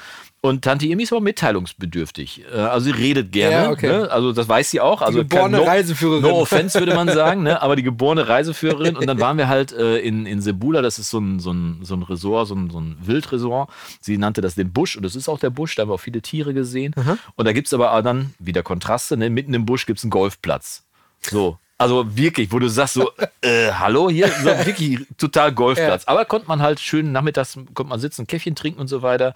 Und 0.45 0.61
Tante 0.61 0.85
Emi 0.85 1.01
ist 1.01 1.11
aber 1.11 1.21
mitteilungsbedürftig. 1.21 2.45
Äh, 2.53 2.57
Also 2.57 2.85
sie 2.85 2.91
redet 2.91 3.31
gerne. 3.31 3.65
Ja, 3.65 3.71
okay. 3.71 3.87
ne? 3.87 4.11
Also 4.11 4.31
das 4.31 4.47
weiß 4.47 4.69
sie 4.69 4.79
auch. 4.79 5.01
Also 5.01 5.19
geborene 5.19 5.57
no, 5.57 5.63
Reiseführerin. 5.63 6.21
No 6.21 6.41
offense 6.41 6.77
würde 6.79 6.93
man 6.93 7.07
sagen, 7.13 7.41
ne? 7.41 7.61
aber 7.63 7.75
die 7.75 7.81
geborene 7.81 8.27
Reiseführerin. 8.27 8.95
Und 8.95 9.07
dann 9.07 9.19
waren 9.19 9.39
wir 9.39 9.47
halt 9.47 9.73
äh, 9.73 9.97
in, 9.97 10.27
in 10.27 10.41
Sebula, 10.41 10.83
das 10.83 10.99
ist 10.99 11.09
so 11.09 11.19
ein, 11.19 11.39
so 11.39 11.51
ein, 11.51 11.79
so 11.81 11.95
ein 11.95 12.03
Resort, 12.03 12.47
so 12.47 12.53
ein, 12.55 12.69
so 12.69 12.79
ein 12.79 12.95
Wildresort. 13.01 13.71
Sie 13.99 14.19
nannte 14.19 14.41
das 14.41 14.53
den 14.53 14.71
Busch 14.71 14.95
und 14.95 15.03
das 15.03 15.15
ist 15.15 15.27
auch 15.27 15.39
der 15.39 15.49
Busch, 15.49 15.73
da 15.75 15.81
haben 15.81 15.89
wir 15.89 15.95
auch 15.95 15.99
viele 15.99 16.21
Tiere 16.21 16.53
gesehen. 16.53 16.93
Und 17.35 17.45
da 17.45 17.51
gibt 17.51 17.65
es 17.65 17.73
aber 17.73 17.93
auch 17.93 18.01
dann 18.03 18.35
wieder 18.37 18.61
Kontraste. 18.61 19.17
Ne? 19.17 19.31
Mitten 19.31 19.53
im 19.55 19.65
Busch 19.65 19.87
gibt 19.87 19.97
es 19.97 20.03
einen 20.03 20.11
Golfplatz. 20.11 20.83
So. 21.21 21.57
Also 21.77 22.15
wirklich, 22.15 22.53
wo 22.53 22.59
du 22.59 22.69
sagst 22.69 22.93
so, 22.93 23.11
äh, 23.41 23.71
hallo, 23.73 24.09
hier, 24.09 24.29
so 24.29 24.45
wirklich 24.65 24.99
total 25.17 25.51
Golfplatz. 25.51 26.05
Aber 26.05 26.23
konnte 26.23 26.47
man 26.47 26.61
halt 26.61 26.79
schön 26.79 27.11
nachmittags, 27.11 27.55
konnte 27.73 27.89
man 27.89 27.99
sitzen, 27.99 28.27
Käffchen 28.27 28.55
trinken 28.55 28.79
und 28.79 28.87
so 28.87 29.01
weiter. 29.01 29.33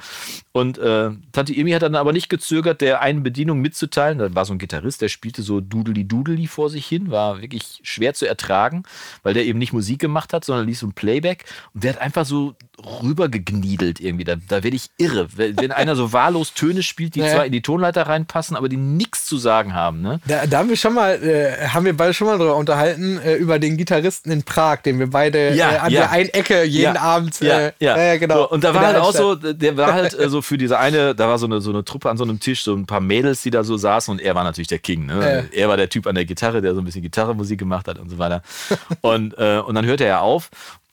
Und 0.54 0.78
äh, 0.78 1.10
Tante 1.34 1.54
Emi 1.54 1.72
hat 1.72 1.82
dann 1.82 1.96
aber 1.96 2.14
nicht 2.14 2.30
gezögert, 2.30 2.80
der 2.80 3.02
einen 3.02 3.24
Bedienung 3.24 3.60
mitzuteilen. 3.60 4.20
Da 4.20 4.34
war 4.36 4.46
so 4.46 4.54
ein 4.54 4.58
Gitarrist, 4.60 5.02
der 5.02 5.10
spielte 5.10 5.42
so 5.42 5.60
Dudeli-Dudeli 5.60 6.48
vor 6.48 6.70
sich 6.70 6.86
hin, 6.88 7.12
war 7.12 7.42
wirklich 7.42 7.82
schwer 7.84 8.14
zu 8.14 8.26
ertragen, 8.26 8.84
weil 9.24 9.34
der 9.34 9.44
eben 9.46 9.60
nicht 9.60 9.74
Musik 9.74 10.00
gemacht 10.00 10.32
hat, 10.32 10.46
sondern 10.46 10.66
ließ 10.66 10.80
so 10.80 10.88
ein 10.88 10.94
Playback. 10.94 11.44
Und 11.74 11.84
der 11.84 11.94
hat 11.94 12.02
einfach 12.02 12.26
so 12.26 12.56
rübergegniedelt 13.04 14.00
irgendwie. 14.00 14.24
Da, 14.24 14.36
da 14.36 14.64
werde 14.64 14.76
ich 14.76 14.90
irre. 14.98 15.28
Wenn 15.36 15.58
wenn 15.58 15.72
einer 15.74 15.96
so 15.96 16.14
wahllos 16.14 16.54
Töne 16.54 16.84
spielt, 16.84 17.16
die 17.16 17.20
Ja. 17.20 17.34
zwar 17.34 17.46
in 17.46 17.52
die 17.52 17.62
Tonleiter 17.62 18.04
reinpassen, 18.04 18.56
aber 18.56 18.70
die 18.70 18.78
nichts 18.78 19.26
zu 19.26 19.38
sagen 19.38 19.74
haben. 19.74 20.02
Ne? 20.02 20.22
Da, 20.26 20.48
da 20.48 20.60
haben 20.60 20.70
wir 20.70 20.78
schon 20.78 20.94
mal, 20.94 21.22
äh, 21.22 21.68
haben 21.68 21.86
wir 21.86 21.96
beide 21.98 22.14
schon 22.14 22.28
mal 22.28 22.29
drüber 22.38 22.56
unterhalten, 22.56 23.20
äh, 23.20 23.36
über 23.36 23.60
den 23.60 23.78
Gitarristen 23.78 24.32
in 24.32 24.44
Prag, 24.44 24.82
den 24.82 25.00
wir 25.00 25.10
beide 25.10 25.54
Ja, 25.56 25.72
äh, 25.72 25.78
an 25.78 25.92
ja. 25.92 26.02
der 26.02 26.12
einen 26.12 26.30
Ecke 26.30 26.64
jeden 26.64 26.96
Ja, 26.96 27.02
Abend. 27.02 27.42
Äh, 27.42 27.72
ja. 27.80 28.18
genau. 28.18 28.44
So, 28.44 28.50
und 28.52 28.64
da 28.64 28.74
war 28.74 28.86
halt 28.86 28.98
auch 28.98 29.14
so, 29.14 29.36
der 29.36 29.78
war 29.78 29.94
halt 29.94 30.18
äh, 30.18 30.30
so 30.30 30.42
für 30.42 30.58
diese 30.58 30.78
eine, 30.80 31.16
da 31.16 31.28
war 31.28 31.38
so 31.40 31.46
eine, 31.46 31.62
so 31.62 31.72
eine 31.72 31.84
Truppe 31.84 32.10
an 32.10 32.18
so 32.18 32.24
einem 32.24 32.40
Tisch, 32.40 32.64
so 32.64 32.76
ein 32.76 32.86
paar 32.86 33.02
Mädels, 33.02 33.42
die 33.42 33.50
da 33.50 33.64
so 33.64 33.78
saßen 33.78 34.12
und 34.12 34.22
er 34.22 34.36
war 34.36 34.44
natürlich 34.44 34.68
der 34.68 34.80
King. 34.80 35.06
Ne? 35.08 35.50
Er 35.52 35.68
war 35.70 35.78
der 35.78 35.90
Typ 35.90 36.08
an 36.08 36.16
der 36.16 36.26
Gitarre, 36.26 36.62
der 36.62 36.76
so 36.76 36.82
ein 36.82 36.86
bisschen 36.86 37.02
Gitarrenmusik 37.02 37.60
gemacht 37.60 37.88
hat 37.88 38.00
und 38.00 38.10
so 38.10 38.18
weiter. 38.18 38.42
Und, 39.02 39.38
äh, 39.38 39.60
und 39.60 39.76
dann 39.76 39.86
hörte 39.86 40.04
er 40.06 40.22
auf 40.22 40.50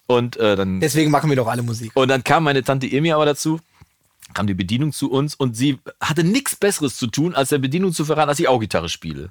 und 0.06 0.36
äh, 0.36 0.54
dann 0.56 0.80
Deswegen 0.80 1.10
machen 1.10 1.28
wir 1.30 1.36
doch 1.36 1.48
alle 1.48 1.62
Musik. 1.62 1.90
und 1.94 2.08
dann 2.08 2.22
kam 2.22 2.44
meine 2.44 2.62
Tante 2.62 2.86
Emi 2.86 3.10
aber 3.12 3.26
dazu, 3.26 3.58
kam 4.34 4.46
die 4.46 4.54
Bedienung 4.54 4.92
zu 4.92 5.10
uns 5.10 5.34
und 5.34 5.56
sie 5.56 5.78
hatte 6.00 6.22
nichts 6.24 6.54
Besseres 6.56 6.96
zu 6.96 7.06
tun, 7.08 7.34
als 7.34 7.48
der 7.48 7.58
Bedienung 7.58 7.92
zu 7.92 8.04
verraten, 8.04 8.28
dass 8.28 8.38
ich 8.38 8.48
auch 8.48 8.60
Gitarre 8.60 8.88
spiele. 8.88 9.30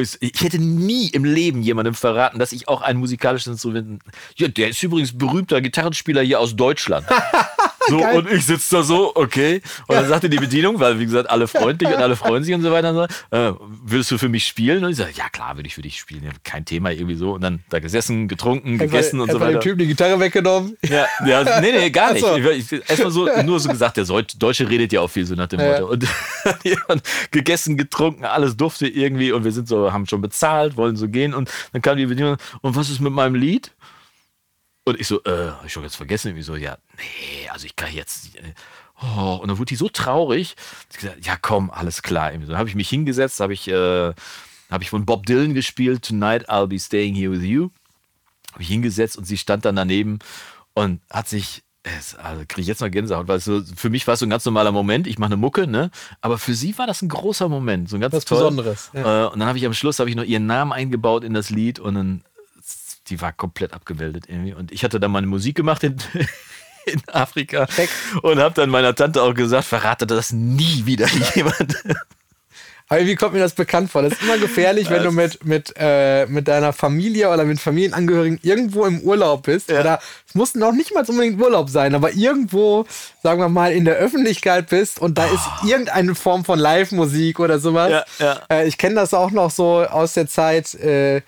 Ich 0.00 0.42
hätte 0.42 0.58
nie 0.58 1.08
im 1.08 1.24
Leben 1.24 1.62
jemandem 1.62 1.94
verraten, 1.94 2.38
dass 2.38 2.52
ich 2.52 2.68
auch 2.68 2.82
ein 2.82 2.96
musikalisches 2.96 3.52
Instrument. 3.52 4.02
Ja, 4.36 4.48
der 4.48 4.68
ist 4.70 4.82
übrigens 4.82 5.16
berühmter 5.16 5.60
Gitarrenspieler 5.60 6.22
hier 6.22 6.40
aus 6.40 6.56
Deutschland. 6.56 7.06
So, 7.88 7.98
und 8.02 8.30
ich 8.32 8.46
sitze 8.46 8.76
da 8.76 8.82
so, 8.82 9.12
okay. 9.14 9.60
Und 9.86 9.94
dann 9.96 10.08
sagte 10.08 10.28
die 10.30 10.38
Bedienung, 10.38 10.80
weil 10.80 10.98
wie 10.98 11.04
gesagt, 11.04 11.28
alle 11.30 11.46
freundlich 11.46 11.88
und 11.90 11.96
alle 12.02 12.16
freuen 12.16 12.42
sich 12.42 12.54
und 12.54 12.62
so 12.62 12.70
weiter. 12.72 12.90
Und 12.90 13.10
so, 13.30 13.36
äh, 13.36 13.52
würdest 13.84 14.10
du 14.10 14.18
für 14.18 14.28
mich 14.28 14.46
spielen? 14.46 14.82
Und 14.84 14.90
ich 14.90 14.96
sage, 14.96 15.12
ja 15.14 15.28
klar, 15.28 15.56
würde 15.56 15.66
ich 15.66 15.74
für 15.74 15.82
dich 15.82 15.98
spielen. 15.98 16.22
Ja, 16.24 16.30
kein 16.44 16.64
Thema 16.64 16.90
irgendwie 16.90 17.14
so. 17.16 17.32
Und 17.34 17.42
dann 17.42 17.62
da 17.68 17.78
gesessen, 17.80 18.26
getrunken, 18.28 18.78
gegessen 18.78 19.20
und 19.20 19.30
so 19.30 19.36
Einfach 19.36 19.48
weiter. 19.48 19.58
dem 19.58 19.62
Typen 19.62 19.78
die 19.80 19.86
Gitarre 19.86 20.18
weggenommen. 20.18 20.76
Ja, 20.88 21.06
ja, 21.26 21.44
nee, 21.60 21.72
nee, 21.72 21.90
gar 21.90 22.12
nicht. 22.14 22.24
So. 22.24 22.36
Erstmal 22.38 23.10
so, 23.10 23.28
nur 23.42 23.60
so 23.60 23.68
gesagt, 23.68 23.96
der 23.98 24.04
Deut- 24.04 24.34
Deutsche 24.38 24.68
redet 24.68 24.92
ja 24.92 25.00
auch 25.00 25.08
viel 25.10 25.26
so 25.26 25.34
nach 25.34 25.46
dem 25.48 25.60
Ja. 25.60 25.72
Motto. 25.80 25.92
Und 25.92 26.06
jemand 26.62 27.02
gegessen, 27.30 27.76
getrunken, 27.76 28.24
alles 28.24 28.56
durfte 28.56 28.86
irgendwie 28.86 29.32
und 29.32 29.44
wir 29.44 29.52
sind 29.52 29.68
so, 29.68 29.92
haben 29.92 30.06
schon 30.06 30.20
bezahlt, 30.22 30.76
wollen 30.76 30.96
so 30.96 31.08
gehen 31.08 31.34
und 31.34 31.50
dann 31.72 31.82
kam 31.82 31.96
die 31.96 32.06
Bedienung, 32.06 32.36
und 32.62 32.76
was 32.76 32.88
ist 32.90 33.00
mit 33.00 33.12
meinem 33.12 33.34
Lied? 33.34 33.72
Und 34.84 35.00
ich 35.00 35.06
so, 35.06 35.22
äh, 35.24 35.50
hab 35.50 35.64
ich 35.64 35.72
schon 35.72 35.82
jetzt 35.82 35.96
vergessen, 35.96 36.28
irgendwie 36.28 36.42
so, 36.44 36.56
ja, 36.56 36.76
nee, 36.98 37.48
also 37.50 37.64
ich 37.66 37.74
kann 37.74 37.92
jetzt, 37.92 38.36
äh, 38.36 38.52
oh, 39.02 39.36
und 39.40 39.48
dann 39.48 39.58
wurde 39.58 39.70
die 39.70 39.76
so 39.76 39.88
traurig, 39.88 40.56
ich 40.90 40.98
gesagt, 40.98 41.24
ja 41.24 41.36
komm, 41.40 41.70
alles 41.70 42.02
klar. 42.02 42.32
Irgendwie 42.32 42.48
so, 42.48 42.56
habe 42.58 42.68
ich 42.68 42.74
mich 42.74 42.88
hingesetzt, 42.90 43.40
habe 43.40 43.54
ich, 43.54 43.66
äh, 43.68 44.12
habe 44.70 44.82
ich 44.82 44.90
von 44.90 45.06
Bob 45.06 45.24
Dylan 45.26 45.54
gespielt, 45.54 46.02
Tonight 46.04 46.50
I'll 46.50 46.66
be 46.66 46.78
staying 46.78 47.14
here 47.14 47.32
with 47.32 47.42
you 47.42 47.70
habe 48.54 48.62
ich 48.62 48.68
hingesetzt 48.68 49.18
und 49.18 49.24
sie 49.24 49.36
stand 49.36 49.64
dann 49.64 49.76
daneben 49.76 50.20
und 50.74 51.00
hat 51.10 51.28
sich, 51.28 51.62
also 52.22 52.42
kriege 52.46 52.62
ich 52.62 52.66
jetzt 52.68 52.80
noch 52.80 52.90
Gänsehaut, 52.90 53.28
weil 53.28 53.38
es 53.38 53.44
so, 53.44 53.60
für 53.76 53.90
mich 53.90 54.06
war 54.06 54.14
es 54.14 54.20
so 54.20 54.26
ein 54.26 54.30
ganz 54.30 54.44
normaler 54.44 54.72
Moment, 54.72 55.06
ich 55.06 55.18
mache 55.18 55.28
eine 55.28 55.36
Mucke, 55.36 55.66
ne? 55.66 55.90
Aber 56.20 56.38
für 56.38 56.54
sie 56.54 56.76
war 56.78 56.86
das 56.86 57.02
ein 57.02 57.08
großer 57.08 57.48
Moment, 57.48 57.88
so 57.90 57.96
ein 57.96 58.00
ganz 58.00 58.14
Was 58.14 58.24
toll. 58.24 58.38
Besonderes, 58.38 58.90
Äh, 58.94 59.24
und 59.24 59.40
dann 59.40 59.48
habe 59.48 59.58
ich 59.58 59.66
am 59.66 59.74
Schluss 59.74 59.98
habe 59.98 60.08
ich 60.08 60.16
noch 60.16 60.24
ihren 60.24 60.46
Namen 60.46 60.72
eingebaut 60.72 61.24
in 61.24 61.34
das 61.34 61.50
Lied 61.50 61.80
und 61.80 61.94
dann 61.96 62.24
die 63.08 63.20
war 63.20 63.32
komplett 63.32 63.72
abgemeldet 63.72 64.24
irgendwie 64.28 64.54
und 64.54 64.72
ich 64.72 64.84
hatte 64.84 65.00
dann 65.00 65.10
meine 65.10 65.26
Musik 65.26 65.56
gemacht 65.56 65.82
in, 65.84 65.96
in 66.86 67.02
Afrika 67.08 67.66
Check. 67.66 67.90
und 68.22 68.38
habe 68.38 68.54
dann 68.54 68.70
meiner 68.70 68.94
Tante 68.94 69.22
auch 69.22 69.34
gesagt, 69.34 69.66
verrate 69.66 70.06
das 70.06 70.32
nie 70.32 70.86
wieder 70.86 71.06
jemand. 71.34 71.76
Aber 72.88 73.00
irgendwie 73.00 73.16
kommt 73.16 73.32
mir 73.32 73.40
das 73.40 73.54
bekannt 73.54 73.90
vor. 73.90 74.02
Das 74.02 74.12
ist 74.12 74.22
immer 74.22 74.36
gefährlich, 74.36 74.90
wenn 74.90 75.02
du 75.02 75.10
mit, 75.10 75.42
mit, 75.44 75.72
äh, 75.78 76.26
mit 76.26 76.48
deiner 76.48 76.74
Familie 76.74 77.30
oder 77.30 77.44
mit 77.44 77.58
Familienangehörigen 77.58 78.38
irgendwo 78.42 78.84
im 78.84 79.00
Urlaub 79.00 79.44
bist. 79.44 79.72
Oder 79.72 80.00
es 80.28 80.34
muss 80.34 80.54
noch 80.54 80.72
nicht 80.72 80.94
mal 80.94 81.02
unbedingt 81.08 81.40
Urlaub 81.40 81.70
sein, 81.70 81.94
aber 81.94 82.12
irgendwo, 82.12 82.84
sagen 83.22 83.40
wir 83.40 83.48
mal, 83.48 83.72
in 83.72 83.86
der 83.86 83.96
Öffentlichkeit 83.96 84.68
bist 84.68 85.00
und 85.00 85.16
da 85.16 85.24
ist 85.24 85.44
irgendeine 85.66 86.14
Form 86.14 86.44
von 86.44 86.58
Live-Musik 86.58 87.40
oder 87.40 87.58
sowas. 87.58 87.90
Ja, 87.90 88.04
ja. 88.18 88.40
Äh, 88.50 88.68
ich 88.68 88.76
kenne 88.76 88.96
das 88.96 89.14
auch 89.14 89.30
noch 89.30 89.50
so 89.50 89.82
aus 89.84 90.12
der 90.12 90.28
Zeit 90.28 90.74
äh, 90.74 91.22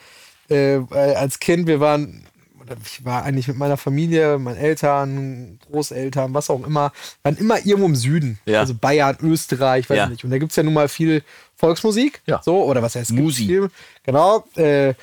äh, 0.50 0.80
als 0.92 1.38
Kind. 1.40 1.66
Wir 1.66 1.80
waren 1.80 2.24
oder 2.62 2.76
ich 2.84 3.04
war 3.04 3.22
eigentlich 3.22 3.46
mit 3.46 3.56
meiner 3.56 3.76
Familie, 3.76 4.38
meinen 4.38 4.56
Eltern, 4.56 5.60
Großeltern, 5.70 6.34
was 6.34 6.50
auch 6.50 6.66
immer, 6.66 6.92
waren 7.22 7.36
immer 7.36 7.64
irgendwo 7.64 7.86
im 7.86 7.94
Süden. 7.94 8.38
Ja. 8.44 8.58
Also 8.60 8.74
Bayern, 8.74 9.16
Österreich, 9.22 9.88
weiß 9.88 9.96
Ja. 9.96 10.04
ich 10.04 10.10
nicht. 10.10 10.24
Und 10.24 10.30
da 10.30 10.38
gibt 10.38 10.50
es 10.50 10.56
ja 10.56 10.64
nun 10.64 10.74
mal 10.74 10.88
viel 10.88 11.22
Volksmusik. 11.56 12.22
Ja. 12.26 12.40
So, 12.44 12.64
oder 12.64 12.82
was 12.82 12.96
heißt 12.96 13.10
gibt's 13.10 13.22
Musi. 13.22 13.46
Viel, 13.46 13.70
genau. 14.04 14.44
Äh, 14.56 14.94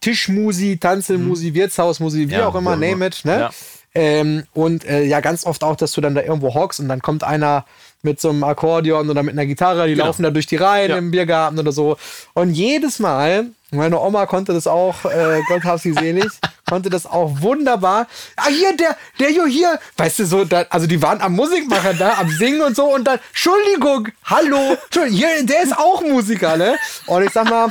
Tischmusi, 0.00 0.76
Tanzelmusi, 0.78 1.54
Wirtshausmusi, 1.54 2.28
wie 2.28 2.36
auch 2.38 2.54
immer, 2.54 2.76
name 2.76 3.06
it. 3.06 3.24
Ne? 3.24 3.48
Ähm, 3.94 4.42
und 4.52 4.84
äh, 4.84 5.04
ja, 5.04 5.20
ganz 5.20 5.46
oft 5.46 5.62
auch, 5.62 5.76
dass 5.76 5.92
du 5.92 6.00
dann 6.00 6.14
da 6.16 6.20
irgendwo 6.22 6.52
hockst 6.52 6.80
und 6.80 6.88
dann 6.88 7.00
kommt 7.00 7.22
einer 7.22 7.64
mit 8.02 8.20
so 8.20 8.28
einem 8.30 8.42
Akkordeon 8.44 9.08
oder 9.08 9.22
mit 9.22 9.32
einer 9.32 9.46
Gitarre, 9.46 9.86
die 9.86 9.92
Genau. 9.94 10.06
laufen 10.06 10.24
da 10.24 10.30
durch 10.30 10.46
die 10.46 10.56
Reihen 10.56 10.90
im 10.90 11.10
Biergarten 11.10 11.58
oder 11.58 11.72
so. 11.72 11.96
Und 12.34 12.52
jedes 12.52 12.98
Mal, 12.98 13.46
meine 13.74 13.98
Oma 14.00 14.26
konnte 14.26 14.52
das 14.52 14.66
auch, 14.66 15.04
äh, 15.04 15.40
Gott 15.48 15.64
hab 15.64 15.80
sie 15.80 15.92
selig, 15.92 16.30
konnte 16.68 16.90
das 16.90 17.06
auch 17.06 17.30
wunderbar. 17.40 18.06
Ah, 18.36 18.48
hier, 18.48 18.76
der, 18.76 18.96
der 19.18 19.32
jo 19.32 19.46
hier, 19.46 19.78
weißt 19.96 20.20
du, 20.20 20.26
so, 20.26 20.44
da, 20.44 20.64
also 20.70 20.86
die 20.86 21.00
waren 21.02 21.20
am 21.20 21.34
Musikmachen 21.34 21.98
da, 21.98 22.14
am 22.18 22.28
Singen 22.30 22.62
und 22.62 22.76
so 22.76 22.94
und 22.94 23.04
dann, 23.04 23.18
Entschuldigung, 23.28 24.08
hallo, 24.24 24.76
Entschuldigung, 24.84 25.18
hier, 25.18 25.46
der 25.46 25.62
ist 25.62 25.76
auch 25.76 26.02
Musiker, 26.02 26.56
ne? 26.56 26.76
Und 27.06 27.22
ich 27.22 27.32
sag 27.32 27.48
mal, 27.48 27.68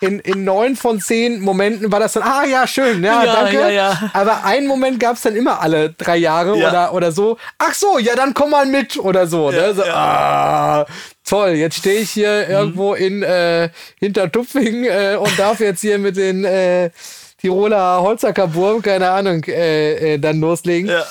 in, 0.00 0.20
in 0.20 0.44
neun 0.44 0.76
von 0.76 1.00
zehn 1.00 1.40
Momenten 1.40 1.90
war 1.90 2.00
das 2.00 2.12
dann, 2.12 2.22
ah 2.22 2.44
ja, 2.44 2.66
schön, 2.66 3.02
ja, 3.02 3.24
Ja, 3.24 3.32
danke. 3.34 3.60
ja, 3.60 3.68
ja. 3.70 4.10
Aber 4.12 4.44
einen 4.44 4.66
Moment 4.66 5.00
gab 5.00 5.16
es 5.16 5.22
dann 5.22 5.34
immer 5.34 5.60
alle 5.62 5.90
drei 5.90 6.18
Jahre 6.18 6.56
Ja. 6.58 6.68
oder, 6.68 6.92
oder 6.92 7.12
so. 7.12 7.38
Ach 7.58 7.72
so, 7.72 7.98
ja, 7.98 8.14
dann 8.14 8.34
komm 8.34 8.50
mal 8.50 8.66
mit 8.66 8.98
oder 8.98 9.26
so. 9.26 9.50
ne? 9.50 9.72
so 9.74 9.82
ah, 9.84 10.84
toll, 11.24 11.50
jetzt 11.52 11.78
stehe 11.78 12.00
ich 12.00 12.10
hier 12.10 12.46
irgendwo 12.48 12.92
in 12.94 13.22
äh, 13.22 13.70
Hintertupfing 13.98 14.84
äh, 14.84 15.16
und 15.18 15.38
darf 15.38 15.60
jetzt 15.60 15.80
hier 15.80 15.98
mit 15.98 16.16
den 16.18 16.44
äh, 16.44 16.90
Tiroler 17.38 18.02
Holzackerburg, 18.02 18.82
keine 18.82 19.10
Ahnung, 19.10 19.44
äh, 19.44 20.14
äh, 20.14 20.18
dann 20.18 20.40
loslegen. 20.40 20.90
Ja. 20.90 21.04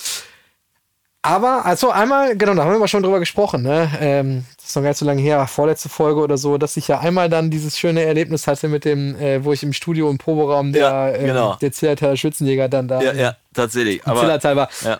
Aber, 1.24 1.66
also 1.66 1.90
einmal, 1.90 2.38
genau, 2.38 2.54
da 2.54 2.66
haben 2.66 2.80
wir 2.80 2.88
schon 2.88 3.02
drüber 3.02 3.20
gesprochen, 3.20 3.64
ne? 3.64 3.90
Ähm, 4.00 4.46
das 4.66 4.72
ist 4.72 4.76
noch 4.78 4.82
gar 4.82 4.90
nicht 4.90 4.98
so 4.98 5.06
lange 5.06 5.22
her, 5.22 5.46
vorletzte 5.46 5.90
Folge 5.90 6.20
oder 6.22 6.38
so, 6.40 6.58
dass 6.58 6.76
ich 6.76 6.88
ja 6.88 7.00
einmal 7.00 7.30
dann 7.30 7.52
dieses 7.52 7.78
schöne 7.78 8.02
Erlebnis 8.04 8.48
hatte 8.48 8.68
mit 8.68 8.84
dem, 8.84 9.16
äh, 9.20 9.46
wo 9.46 9.54
ich 9.54 9.62
im 9.62 9.74
Studio 9.74 10.10
im 10.10 10.18
Proberaum 10.18 10.74
der, 10.74 10.82
Ja, 10.82 11.10
äh, 11.10 11.26
genau. 11.28 11.56
der 11.62 11.72
Zillertaler 11.72 12.18
Schützenjäger 12.18 12.68
dann 12.68 12.88
da 12.88 13.00
Ja, 13.00 13.14
ja, 13.14 13.36
tatsächlich. 13.54 14.02
Aber, 14.08 14.22
Zillertal 14.22 14.56
war. 14.56 14.70
ja. 14.84 15.00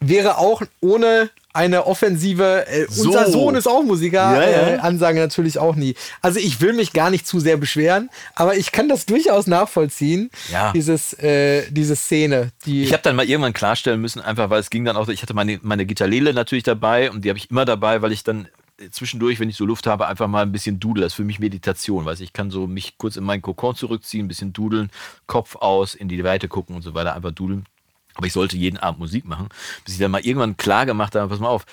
Wäre 0.00 0.38
auch 0.38 0.62
ohne 0.80 1.28
eine 1.52 1.86
offensive, 1.86 2.66
äh, 2.66 2.86
So. 2.88 3.08
unser 3.10 3.30
Sohn 3.30 3.54
ist 3.56 3.68
auch 3.68 3.82
Musiker, 3.82 4.34
Ja, 4.34 4.50
ja. 4.50 4.68
Äh, 4.70 4.78
Ansage 4.78 5.20
natürlich 5.20 5.58
auch 5.58 5.76
nie. 5.76 5.94
Also 6.22 6.40
ich 6.40 6.62
will 6.62 6.72
mich 6.72 6.94
gar 6.94 7.10
nicht 7.10 7.26
zu 7.26 7.40
sehr 7.40 7.58
beschweren, 7.58 8.08
aber 8.34 8.56
ich 8.56 8.72
kann 8.72 8.88
das 8.88 9.04
durchaus 9.04 9.46
nachvollziehen, 9.46 10.30
Ja. 10.50 10.72
dieses, 10.72 11.12
äh, 11.22 11.64
diese 11.70 11.94
Szene, 11.94 12.52
die 12.64 12.84
Ich 12.84 12.92
habe 12.94 13.02
dann 13.02 13.16
mal 13.16 13.26
irgendwann 13.28 13.52
klarstellen 13.52 14.00
müssen, 14.00 14.22
einfach 14.22 14.48
weil 14.48 14.60
es 14.60 14.70
ging 14.70 14.86
dann 14.86 14.96
auch, 14.96 15.08
ich 15.08 15.20
hatte 15.20 15.34
meine, 15.34 15.60
meine 15.62 15.84
Gitarrele 15.84 16.32
natürlich 16.32 16.64
dabei 16.64 17.10
und 17.10 17.22
die 17.26 17.28
habe 17.28 17.38
ich 17.38 17.50
immer 17.50 17.66
dabei, 17.66 18.00
weil 18.00 18.12
ich 18.12 18.24
dann 18.24 18.48
zwischendurch, 18.90 19.40
wenn 19.40 19.48
ich 19.48 19.56
so 19.56 19.64
Luft 19.64 19.86
habe, 19.86 20.06
einfach 20.06 20.28
mal 20.28 20.42
ein 20.42 20.52
bisschen 20.52 20.80
dudel. 20.80 21.02
Das 21.02 21.12
ist 21.12 21.16
für 21.16 21.24
mich 21.24 21.38
Meditation, 21.38 22.04
weiß 22.04 22.20
ich 22.20 22.32
kann 22.32 22.50
so 22.50 22.66
mich 22.66 22.98
kurz 22.98 23.16
in 23.16 23.24
meinen 23.24 23.42
Kokon 23.42 23.74
zurückziehen, 23.74 24.26
ein 24.26 24.28
bisschen 24.28 24.52
dudeln, 24.52 24.90
Kopf 25.26 25.56
aus, 25.56 25.94
in 25.94 26.08
die 26.08 26.22
Weite 26.24 26.48
gucken 26.48 26.76
und 26.76 26.82
so 26.82 26.94
weiter, 26.94 27.14
einfach 27.14 27.32
dudeln. 27.32 27.66
Aber 28.14 28.26
ich 28.26 28.32
sollte 28.32 28.56
jeden 28.56 28.78
Abend 28.78 29.00
Musik 29.00 29.24
machen, 29.24 29.48
bis 29.84 29.94
ich 29.94 30.00
dann 30.00 30.10
mal 30.10 30.24
irgendwann 30.24 30.56
klar 30.56 30.86
gemacht 30.86 31.14
habe, 31.14 31.28
pass 31.28 31.40
mal 31.40 31.48
auf, 31.48 31.66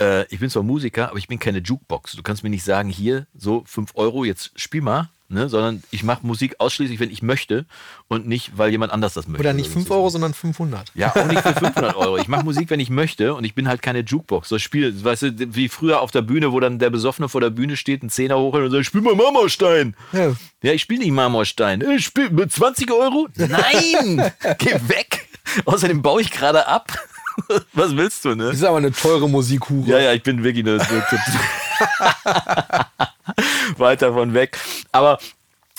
äh, 0.00 0.26
ich 0.32 0.38
bin 0.38 0.50
zwar 0.50 0.62
Musiker, 0.62 1.10
aber 1.10 1.18
ich 1.18 1.28
bin 1.28 1.38
keine 1.38 1.58
Jukebox. 1.58 2.12
Du 2.12 2.22
kannst 2.22 2.42
mir 2.42 2.50
nicht 2.50 2.64
sagen, 2.64 2.88
hier, 2.88 3.26
so 3.34 3.62
5 3.66 3.92
Euro, 3.94 4.24
jetzt 4.24 4.52
spiel 4.58 4.82
mal. 4.82 5.10
Ne? 5.28 5.48
sondern 5.48 5.82
ich 5.90 6.02
mache 6.02 6.26
Musik 6.26 6.56
ausschließlich, 6.58 7.00
wenn 7.00 7.10
ich 7.10 7.22
möchte 7.22 7.66
und 8.08 8.26
nicht, 8.26 8.56
weil 8.56 8.70
jemand 8.70 8.92
anders 8.92 9.14
das 9.14 9.26
möchte. 9.28 9.40
Oder 9.40 9.52
nicht 9.52 9.66
Das 9.66 9.72
5 9.74 9.84
ist- 9.86 9.90
Euro, 9.90 10.08
sondern 10.10 10.34
500. 10.34 10.90
Ja, 10.94 11.14
auch 11.14 11.24
nicht 11.26 11.42
für 11.42 11.54
500 11.54 11.96
Euro. 11.96 12.16
Ich 12.18 12.28
mache 12.28 12.44
Musik, 12.44 12.70
wenn 12.70 12.80
ich 12.80 12.90
möchte 12.90 13.34
und 13.34 13.44
ich 13.44 13.54
bin 13.54 13.68
halt 13.68 13.82
keine 13.82 14.00
Jukebox. 14.00 14.48
So 14.48 14.56
ich 14.56 14.62
spiele, 14.62 14.92
weißt 15.04 15.22
du, 15.22 15.54
wie 15.54 15.68
früher 15.68 16.00
auf 16.00 16.10
der 16.10 16.22
Bühne, 16.22 16.52
wo 16.52 16.60
dann 16.60 16.78
der 16.78 16.90
Besoffene 16.90 17.28
vor 17.28 17.40
der 17.40 17.50
Bühne 17.50 17.76
steht, 17.76 18.02
einen 18.02 18.10
Zehner 18.10 18.38
hoch 18.38 18.54
und 18.54 18.70
sagt, 18.70 18.86
spiel 18.86 19.00
mal 19.02 19.14
Marmorstein. 19.14 19.94
Ja. 20.12 20.32
Ja, 20.62 20.72
ich 20.72 20.82
spiele 20.82 21.00
nicht 21.00 21.12
Marmorstein. 21.12 21.80
Ich 21.82 22.04
spiel 22.04 22.30
mit 22.30 22.52
20 22.52 22.90
Euro? 22.92 23.28
Nein! 23.36 24.32
Geh 24.58 24.74
weg! 24.88 25.28
Außerdem 25.64 26.02
baue 26.02 26.20
ich 26.20 26.30
gerade 26.30 26.66
ab. 26.66 26.92
Was 27.72 27.96
willst 27.96 28.24
du, 28.24 28.34
ne? 28.34 28.46
Das 28.46 28.56
ist 28.56 28.64
aber 28.64 28.78
eine 28.78 28.90
teure 28.92 29.28
Musikhure. 29.28 29.88
Ja, 29.88 29.98
ja, 30.00 30.12
ich 30.12 30.22
bin 30.24 30.42
wirklich 30.42 30.66
eine. 30.66 30.78
weit 33.76 34.02
davon 34.02 34.34
weg. 34.34 34.58
Aber 34.92 35.18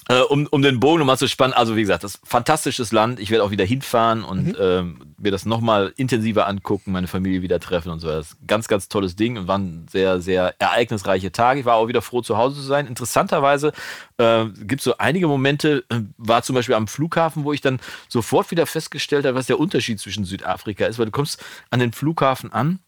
äh, 0.10 0.22
um, 0.22 0.48
um 0.50 0.63
den 0.63 0.80
Bogen 0.80 1.00
nochmal 1.00 1.19
zu 1.19 1.28
spannen, 1.28 1.54
also 1.54 1.76
wie 1.76 1.82
gesagt, 1.82 2.04
das 2.04 2.15
ist 2.15 2.24
ein 2.24 2.28
fantastisches 2.28 2.91
Land. 2.91 3.19
Ich 3.19 3.30
werde 3.30 3.43
auch 3.43 3.52
wieder 3.52 3.63
hinfahren 3.63 4.24
und 4.24 4.56
ähm, 4.60 5.13
mir 5.19 5.32
das 5.32 5.45
nochmal 5.45 5.93
intensiver 5.98 6.48
angucken, 6.48 6.91
meine 6.91 7.06
Familie 7.06 7.43
wieder 7.43 7.60
treffen 7.60 7.91
und 7.91 8.00
so. 8.00 8.08
Das 8.08 8.32
ist 8.32 8.41
ein 8.41 8.48
ganz, 8.48 8.67
ganz 8.67 8.89
tolles 8.89 9.15
Ding 9.15 9.38
und 9.38 9.48
waren 9.48 9.88
sehr, 9.88 10.19
sehr 10.19 10.56
ereignisreiche 10.58 11.32
Tage. 11.32 11.60
Ich 11.60 11.65
war 11.67 11.76
auch 11.76 11.88
wieder 11.89 12.02
froh, 12.02 12.22
zu 12.22 12.38
Hause 12.38 12.56
zu 12.56 12.63
sein. 12.63 12.88
Interessanterweise 12.88 13.72
äh, 14.17 14.45
gibt 14.45 14.80
es 14.80 14.86
so 14.86 14.98
einige 14.98 15.28
Momente, 15.28 15.84
äh, 15.89 16.00
war 16.17 16.41
zum 16.41 16.56
Beispiel 16.56 16.74
am 16.74 16.88
Flughafen, 16.88 17.43
wo 17.43 17.54
ich 17.54 17.62
dann 17.62 17.80
sofort 18.08 18.50
wieder 18.50 18.65
festgestellt 18.65 19.28
habe, 19.28 19.38
was 19.38 19.45
der 19.45 19.60
Unterschied 19.60 20.00
zwischen 20.00 20.26
Südafrika 20.26 20.88
ist, 20.88 20.98
weil 20.98 21.06
du 21.06 21.12
kommst 21.12 21.43
an 21.69 21.80
den 21.80 21.91
Flughafen 21.91 22.52
an 22.52 22.80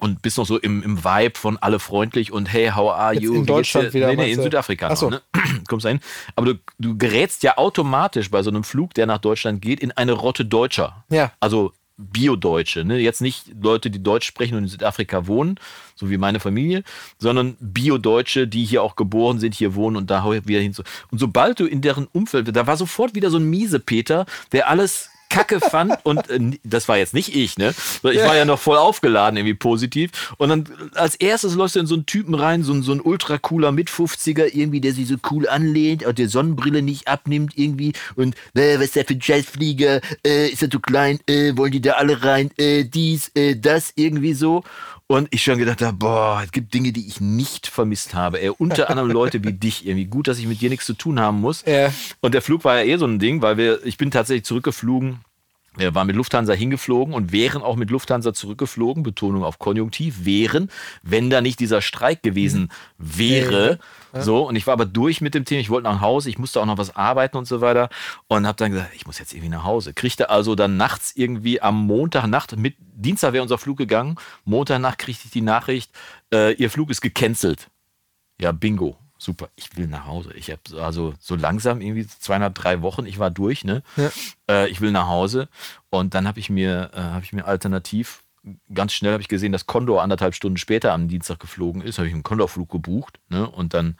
und 0.00 0.22
bist 0.22 0.38
noch 0.38 0.46
so 0.46 0.58
im, 0.58 0.82
im 0.82 1.04
Vibe 1.04 1.38
von 1.38 1.56
alle 1.56 1.78
freundlich 1.78 2.32
und 2.32 2.52
hey, 2.52 2.70
how 2.74 2.92
are 2.92 3.14
Jetzt 3.14 3.22
you? 3.22 3.34
in 3.34 3.46
Deutschland 3.46 3.92
wieder, 3.94 4.08
Nee, 4.08 4.16
nee, 4.16 4.32
in? 4.32 4.42
Südafrika 4.42 4.88
Ach 4.90 4.96
so. 4.96 5.10
noch, 5.10 5.20
ne? 5.34 5.42
Kommst 5.68 5.84
da 5.84 5.90
hin. 5.90 6.00
Aber 6.36 6.54
du, 6.54 6.60
du 6.78 6.96
gerätst 6.96 7.42
ja 7.42 7.56
automatisch 7.58 8.30
bei 8.30 8.42
so 8.42 8.50
einem 8.50 8.64
Flug, 8.64 8.94
der 8.94 9.06
nach 9.06 9.18
Deutschland 9.18 9.62
geht, 9.62 9.80
in 9.80 9.92
eine 9.92 10.12
Rotte 10.12 10.44
Deutscher. 10.44 11.04
Ja. 11.10 11.32
Also 11.40 11.72
Bio-Deutsche, 11.98 12.84
ne? 12.84 12.98
Jetzt 12.98 13.20
nicht 13.20 13.46
Leute, 13.60 13.90
die 13.90 14.02
Deutsch 14.02 14.26
sprechen 14.26 14.56
und 14.56 14.62
in 14.62 14.68
Südafrika 14.68 15.26
wohnen, 15.26 15.58
so 15.96 16.08
wie 16.08 16.16
meine 16.16 16.38
Familie, 16.38 16.84
sondern 17.18 17.56
Bio-Deutsche, 17.58 18.46
die 18.46 18.64
hier 18.64 18.84
auch 18.84 18.94
geboren 18.94 19.40
sind, 19.40 19.54
hier 19.54 19.74
wohnen 19.74 19.96
und 19.96 20.08
da 20.08 20.24
wieder 20.30 20.60
hin. 20.60 20.74
Und 21.10 21.18
sobald 21.18 21.58
du 21.58 21.66
in 21.66 21.80
deren 21.80 22.06
Umfeld, 22.06 22.54
da 22.54 22.66
war 22.68 22.76
sofort 22.76 23.16
wieder 23.16 23.30
so 23.30 23.38
ein 23.38 23.50
miese 23.50 23.80
Peter, 23.80 24.26
der 24.52 24.68
alles 24.68 25.10
Kacke 25.28 25.60
fand 25.60 25.94
und 26.04 26.28
äh, 26.30 26.58
das 26.64 26.88
war 26.88 26.96
jetzt 26.98 27.14
nicht 27.14 27.34
ich, 27.34 27.58
ne? 27.58 27.74
Ich 28.02 28.20
war 28.20 28.36
ja 28.36 28.44
noch 28.44 28.58
voll 28.58 28.78
aufgeladen, 28.78 29.36
irgendwie 29.36 29.54
positiv. 29.54 30.34
Und 30.38 30.48
dann 30.48 30.68
als 30.94 31.16
erstes 31.16 31.54
läufst 31.54 31.76
du 31.76 31.80
in 31.80 31.86
so 31.86 31.94
einen 31.94 32.06
Typen 32.06 32.34
rein, 32.34 32.62
so 32.62 32.72
ein, 32.72 32.82
so 32.82 32.92
ein 32.92 33.00
ultra 33.00 33.38
cooler 33.38 33.72
Mit-50er, 33.72 34.54
irgendwie, 34.54 34.80
der 34.80 34.92
sich 34.92 35.08
so 35.08 35.16
cool 35.30 35.48
anlehnt, 35.48 36.04
und 36.04 36.18
der 36.18 36.28
Sonnenbrille 36.28 36.82
nicht 36.82 37.08
abnimmt, 37.08 37.52
irgendwie. 37.56 37.92
Und 38.14 38.34
äh, 38.54 38.76
was 38.76 38.86
ist 38.86 38.96
der 38.96 39.04
für 39.04 39.14
ein 39.14 39.22
Scheißflieger? 39.22 40.00
Äh, 40.26 40.48
ist 40.48 40.62
er 40.62 40.70
zu 40.70 40.80
klein? 40.80 41.18
Äh, 41.26 41.56
wollen 41.56 41.72
die 41.72 41.80
da 41.80 41.92
alle 41.92 42.22
rein? 42.22 42.50
Äh, 42.56 42.84
dies, 42.84 43.30
äh, 43.34 43.56
das, 43.56 43.92
irgendwie 43.96 44.34
so. 44.34 44.64
Und 45.10 45.28
ich 45.30 45.42
schon 45.42 45.56
gedacht 45.56 45.80
habe, 45.80 45.96
boah, 45.96 46.42
es 46.44 46.52
gibt 46.52 46.74
Dinge, 46.74 46.92
die 46.92 47.06
ich 47.06 47.18
nicht 47.18 47.66
vermisst 47.66 48.12
habe. 48.12 48.42
Ey, 48.42 48.50
unter 48.50 48.90
anderem 48.90 49.10
Leute 49.10 49.42
wie 49.42 49.52
dich 49.54 49.86
irgendwie. 49.86 50.04
Gut, 50.04 50.28
dass 50.28 50.38
ich 50.38 50.46
mit 50.46 50.60
dir 50.60 50.68
nichts 50.68 50.84
zu 50.84 50.92
tun 50.92 51.18
haben 51.18 51.40
muss. 51.40 51.64
Ja. 51.66 51.90
Und 52.20 52.34
der 52.34 52.42
Flug 52.42 52.62
war 52.64 52.78
ja 52.78 52.84
eh 52.84 52.98
so 52.98 53.06
ein 53.06 53.18
Ding, 53.18 53.40
weil 53.40 53.56
wir, 53.56 53.84
ich 53.86 53.96
bin 53.96 54.10
tatsächlich 54.10 54.44
zurückgeflogen. 54.44 55.20
Wir 55.78 55.94
waren 55.94 56.06
mit 56.08 56.16
Lufthansa 56.16 56.52
hingeflogen 56.52 57.14
und 57.14 57.32
wären 57.32 57.62
auch 57.62 57.76
mit 57.76 57.90
Lufthansa 57.90 58.34
zurückgeflogen, 58.34 59.02
Betonung 59.02 59.44
auf 59.44 59.58
Konjunktiv, 59.58 60.24
wären, 60.24 60.70
wenn 61.02 61.30
da 61.30 61.40
nicht 61.40 61.60
dieser 61.60 61.80
Streik 61.80 62.22
gewesen 62.22 62.70
wäre. 62.98 63.78
So, 64.12 64.48
und 64.48 64.56
ich 64.56 64.66
war 64.66 64.72
aber 64.72 64.86
durch 64.86 65.20
mit 65.20 65.34
dem 65.34 65.44
Thema, 65.44 65.60
ich 65.60 65.70
wollte 65.70 65.88
nach 65.88 66.00
Hause, 66.00 66.30
ich 66.30 66.38
musste 66.38 66.60
auch 66.60 66.66
noch 66.66 66.78
was 66.78 66.96
arbeiten 66.96 67.36
und 67.36 67.46
so 67.46 67.60
weiter 67.60 67.90
und 68.26 68.46
habe 68.46 68.56
dann 68.56 68.72
gesagt, 68.72 68.90
ich 68.94 69.06
muss 69.06 69.18
jetzt 69.18 69.32
irgendwie 69.32 69.50
nach 69.50 69.64
Hause. 69.64 69.94
Kriegte 69.94 70.30
also 70.30 70.54
dann 70.54 70.76
nachts 70.76 71.12
irgendwie 71.14 71.60
am 71.60 71.86
Montagnacht, 71.86 72.56
mit 72.56 72.74
Dienstag 72.78 73.32
wäre 73.32 73.42
unser 73.42 73.58
Flug 73.58 73.78
gegangen, 73.78 74.16
Montagnacht 74.44 74.98
kriegte 74.98 75.26
ich 75.26 75.30
die 75.30 75.42
Nachricht, 75.42 75.92
äh, 76.32 76.54
ihr 76.54 76.70
Flug 76.70 76.90
ist 76.90 77.00
gecancelt. 77.00 77.68
Ja, 78.40 78.52
bingo. 78.52 78.96
Super, 79.18 79.48
ich 79.56 79.76
will 79.76 79.88
nach 79.88 80.06
Hause. 80.06 80.32
Ich 80.34 80.50
habe 80.50 80.80
also 80.80 81.12
so 81.18 81.34
langsam 81.34 81.80
irgendwie 81.80 82.06
zweieinhalb, 82.06 82.54
drei 82.54 82.82
Wochen, 82.82 83.04
ich 83.04 83.18
war 83.18 83.30
durch, 83.30 83.64
ne? 83.64 83.82
Ja. 83.96 84.10
Äh, 84.48 84.68
ich 84.68 84.80
will 84.80 84.92
nach 84.92 85.08
Hause. 85.08 85.48
Und 85.90 86.14
dann 86.14 86.28
habe 86.28 86.38
ich 86.38 86.50
mir, 86.50 86.90
äh, 86.94 87.00
habe 87.00 87.24
ich 87.24 87.32
mir 87.32 87.44
alternativ, 87.44 88.22
ganz 88.72 88.92
schnell 88.92 89.12
habe 89.12 89.20
ich 89.20 89.28
gesehen, 89.28 89.50
dass 89.50 89.66
Condor 89.66 90.02
anderthalb 90.02 90.34
Stunden 90.34 90.56
später 90.56 90.92
am 90.92 91.08
Dienstag 91.08 91.40
geflogen 91.40 91.82
ist. 91.82 91.98
Habe 91.98 92.06
ich 92.06 92.14
einen 92.14 92.22
Condor-Flug 92.22 92.70
gebucht, 92.70 93.18
ne? 93.28 93.48
Und 93.48 93.74
dann 93.74 93.96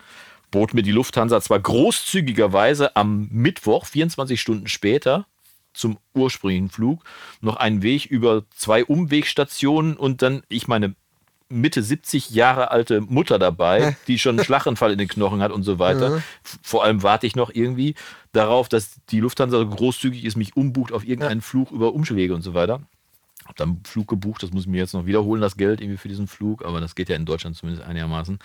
bot 0.52 0.72
mir 0.72 0.82
die 0.82 0.92
Lufthansa 0.92 1.40
zwar 1.40 1.58
großzügigerweise 1.58 2.96
am 2.96 3.28
Mittwoch, 3.30 3.86
24 3.86 4.40
Stunden 4.40 4.68
später, 4.68 5.26
zum 5.74 5.98
ursprünglichen 6.14 6.70
Flug, 6.70 7.04
noch 7.40 7.56
einen 7.56 7.82
Weg 7.82 8.06
über 8.06 8.44
zwei 8.54 8.84
Umwegstationen 8.84 9.96
und 9.96 10.22
dann, 10.22 10.42
ich 10.48 10.68
meine, 10.68 10.94
Mitte 11.50 11.82
70 11.82 12.30
Jahre 12.30 12.70
alte 12.70 13.00
Mutter 13.00 13.38
dabei, 13.38 13.96
die 14.06 14.18
schon 14.18 14.36
einen 14.38 14.44
Schlaganfall 14.44 14.92
in 14.92 14.98
den 14.98 15.08
Knochen 15.08 15.40
hat 15.42 15.50
und 15.52 15.62
so 15.62 15.78
weiter. 15.78 16.16
F- 16.44 16.58
Vor 16.62 16.84
allem 16.84 17.02
warte 17.02 17.26
ich 17.26 17.36
noch 17.36 17.50
irgendwie 17.52 17.94
darauf, 18.32 18.68
dass 18.68 18.96
die 19.10 19.20
Lufthansa 19.20 19.58
so 19.58 19.66
großzügig 19.66 20.24
ist, 20.24 20.36
mich 20.36 20.56
umbucht 20.56 20.92
auf 20.92 21.04
irgendeinen 21.06 21.40
Flug 21.40 21.70
über 21.70 21.94
Umschläge 21.94 22.34
und 22.34 22.42
so 22.42 22.52
weiter. 22.54 22.80
Hab 23.48 23.56
dann 23.56 23.68
einen 23.70 23.84
Flug 23.84 24.08
gebucht, 24.08 24.42
das 24.42 24.52
muss 24.52 24.64
ich 24.64 24.68
mir 24.68 24.76
jetzt 24.76 24.92
noch 24.92 25.06
wiederholen, 25.06 25.40
das 25.40 25.56
Geld 25.56 25.80
irgendwie 25.80 25.96
für 25.96 26.08
diesen 26.08 26.26
Flug, 26.26 26.64
aber 26.64 26.80
das 26.80 26.94
geht 26.94 27.08
ja 27.08 27.16
in 27.16 27.24
Deutschland 27.24 27.56
zumindest 27.56 27.86
einigermaßen. 27.86 28.38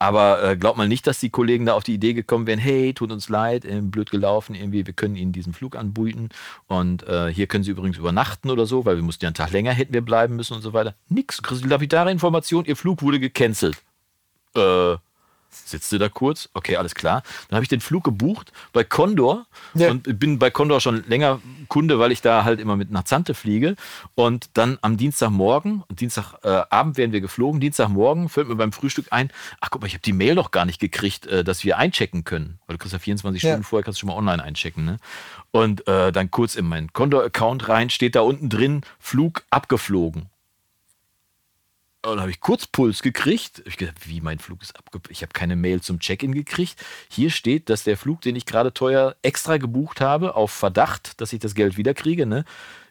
Aber 0.00 0.42
äh, 0.42 0.56
glaubt 0.56 0.76
mal 0.76 0.88
nicht, 0.88 1.06
dass 1.06 1.20
die 1.20 1.30
Kollegen 1.30 1.66
da 1.66 1.74
auf 1.74 1.84
die 1.84 1.94
Idee 1.94 2.14
gekommen 2.14 2.48
wären, 2.48 2.58
hey, 2.58 2.92
tut 2.92 3.12
uns 3.12 3.28
leid, 3.28 3.64
äh, 3.64 3.80
blöd 3.80 4.10
gelaufen, 4.10 4.56
irgendwie, 4.56 4.86
wir 4.86 4.92
können 4.92 5.14
Ihnen 5.14 5.32
diesen 5.32 5.52
Flug 5.52 5.76
anbieten 5.76 6.30
und 6.66 7.04
äh, 7.04 7.32
hier 7.32 7.46
können 7.46 7.62
Sie 7.62 7.70
übrigens 7.70 7.96
übernachten 7.96 8.50
oder 8.50 8.66
so, 8.66 8.84
weil 8.84 8.96
wir 8.96 9.04
mussten 9.04 9.24
ja 9.24 9.28
einen 9.28 9.34
Tag 9.34 9.52
länger 9.52 9.72
hätten 9.72 9.94
wir 9.94 10.02
bleiben 10.02 10.34
müssen 10.34 10.54
und 10.54 10.62
so 10.62 10.72
weiter. 10.72 10.94
Nix, 11.08 11.36
du 11.36 11.42
kriegst 11.42 11.62
die 11.62 11.68
lapidare 11.68 12.10
Information, 12.10 12.64
Ihr 12.64 12.76
Flug 12.76 13.02
wurde 13.02 13.20
gecancelt. 13.20 13.76
Äh, 14.56 14.96
Sitzt 15.52 15.90
du 15.92 15.98
da 15.98 16.08
kurz? 16.08 16.48
Okay, 16.54 16.76
alles 16.76 16.94
klar. 16.94 17.22
Dann 17.48 17.56
habe 17.56 17.64
ich 17.64 17.68
den 17.68 17.80
Flug 17.80 18.04
gebucht 18.04 18.52
bei 18.72 18.84
Condor 18.84 19.46
Ja. 19.74 19.90
und 19.90 20.18
bin 20.18 20.38
bei 20.38 20.50
Condor 20.50 20.80
schon 20.80 21.04
länger 21.08 21.40
Kunde, 21.68 21.98
weil 21.98 22.12
ich 22.12 22.22
da 22.22 22.44
halt 22.44 22.60
immer 22.60 22.76
mit 22.76 22.90
nach 22.90 23.04
Zante 23.04 23.34
fliege. 23.34 23.74
Und 24.14 24.50
dann 24.54 24.78
am 24.82 24.96
Dienstagmorgen, 24.96 25.82
Dienstagabend 25.90 26.96
werden 26.96 27.12
wir 27.12 27.20
geflogen, 27.20 27.60
Dienstagmorgen 27.60 28.28
fällt 28.28 28.48
mir 28.48 28.56
beim 28.56 28.72
Frühstück 28.72 29.06
ein, 29.10 29.30
ach 29.60 29.70
guck 29.70 29.80
mal, 29.82 29.86
ich 29.88 29.94
habe 29.94 30.02
die 30.02 30.12
Mail 30.12 30.34
noch 30.34 30.50
gar 30.50 30.64
nicht 30.64 30.80
gekriegt, 30.80 31.26
äh, 31.26 31.44
dass 31.44 31.64
wir 31.64 31.78
einchecken 31.78 32.24
können. 32.24 32.58
Weil 32.66 32.76
du 32.76 32.78
kriegst 32.82 32.92
ja 32.92 32.98
24 32.98 33.42
Ja. 33.42 33.50
Stunden 33.50 33.64
vorher, 33.64 33.84
kannst 33.84 33.98
du 33.98 34.00
schon 34.00 34.08
mal 34.08 34.16
online 34.16 34.42
einchecken. 34.42 34.84
Ne? 34.84 34.96
Und 35.50 35.86
äh, 35.88 36.12
dann 36.12 36.30
kurz 36.30 36.54
in 36.54 36.66
meinen 36.66 36.92
Condor-Account 36.92 37.68
rein, 37.68 37.90
steht 37.90 38.14
da 38.14 38.20
unten 38.20 38.48
drin, 38.48 38.82
Flug 38.98 39.42
abgeflogen. 39.50 40.29
Und 42.02 42.12
dann 42.12 42.20
habe 42.20 42.30
ich 42.30 42.40
Kurzpuls 42.40 43.02
gekriegt. 43.02 43.62
Ich 43.66 43.76
gedacht, 43.76 44.08
wie 44.08 44.22
mein 44.22 44.38
Flug 44.38 44.62
ist 44.62 44.76
abgeflogen. 44.76 45.12
Ich 45.12 45.22
habe 45.22 45.32
keine 45.34 45.54
Mail 45.54 45.82
zum 45.82 46.00
Check-in 46.00 46.32
gekriegt. 46.32 46.82
Hier 47.10 47.30
steht, 47.30 47.68
dass 47.68 47.84
der 47.84 47.98
Flug, 47.98 48.22
den 48.22 48.36
ich 48.36 48.46
gerade 48.46 48.72
teuer 48.72 49.16
extra 49.22 49.58
gebucht 49.58 50.00
habe, 50.00 50.34
auf 50.34 50.50
Verdacht, 50.50 51.20
dass 51.20 51.34
ich 51.34 51.40
das 51.40 51.54
Geld 51.54 51.76
wiederkriege, 51.76 52.24
ne, 52.24 52.44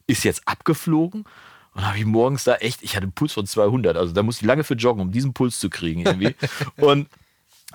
ist 0.06 0.24
jetzt 0.24 0.48
abgeflogen. 0.48 1.26
Und 1.74 1.86
habe 1.88 1.98
ich 1.98 2.06
morgens 2.06 2.44
da 2.44 2.56
echt, 2.56 2.84
ich 2.84 2.96
hatte 2.96 3.04
einen 3.04 3.14
Puls 3.14 3.34
von 3.34 3.48
200. 3.48 3.98
Also 3.98 4.14
da 4.14 4.22
musste 4.22 4.44
ich 4.44 4.48
lange 4.48 4.64
für 4.64 4.76
joggen, 4.76 5.02
um 5.02 5.12
diesen 5.12 5.34
Puls 5.34 5.60
zu 5.60 5.70
kriegen 5.70 6.02
irgendwie. 6.02 6.36
und 6.78 7.08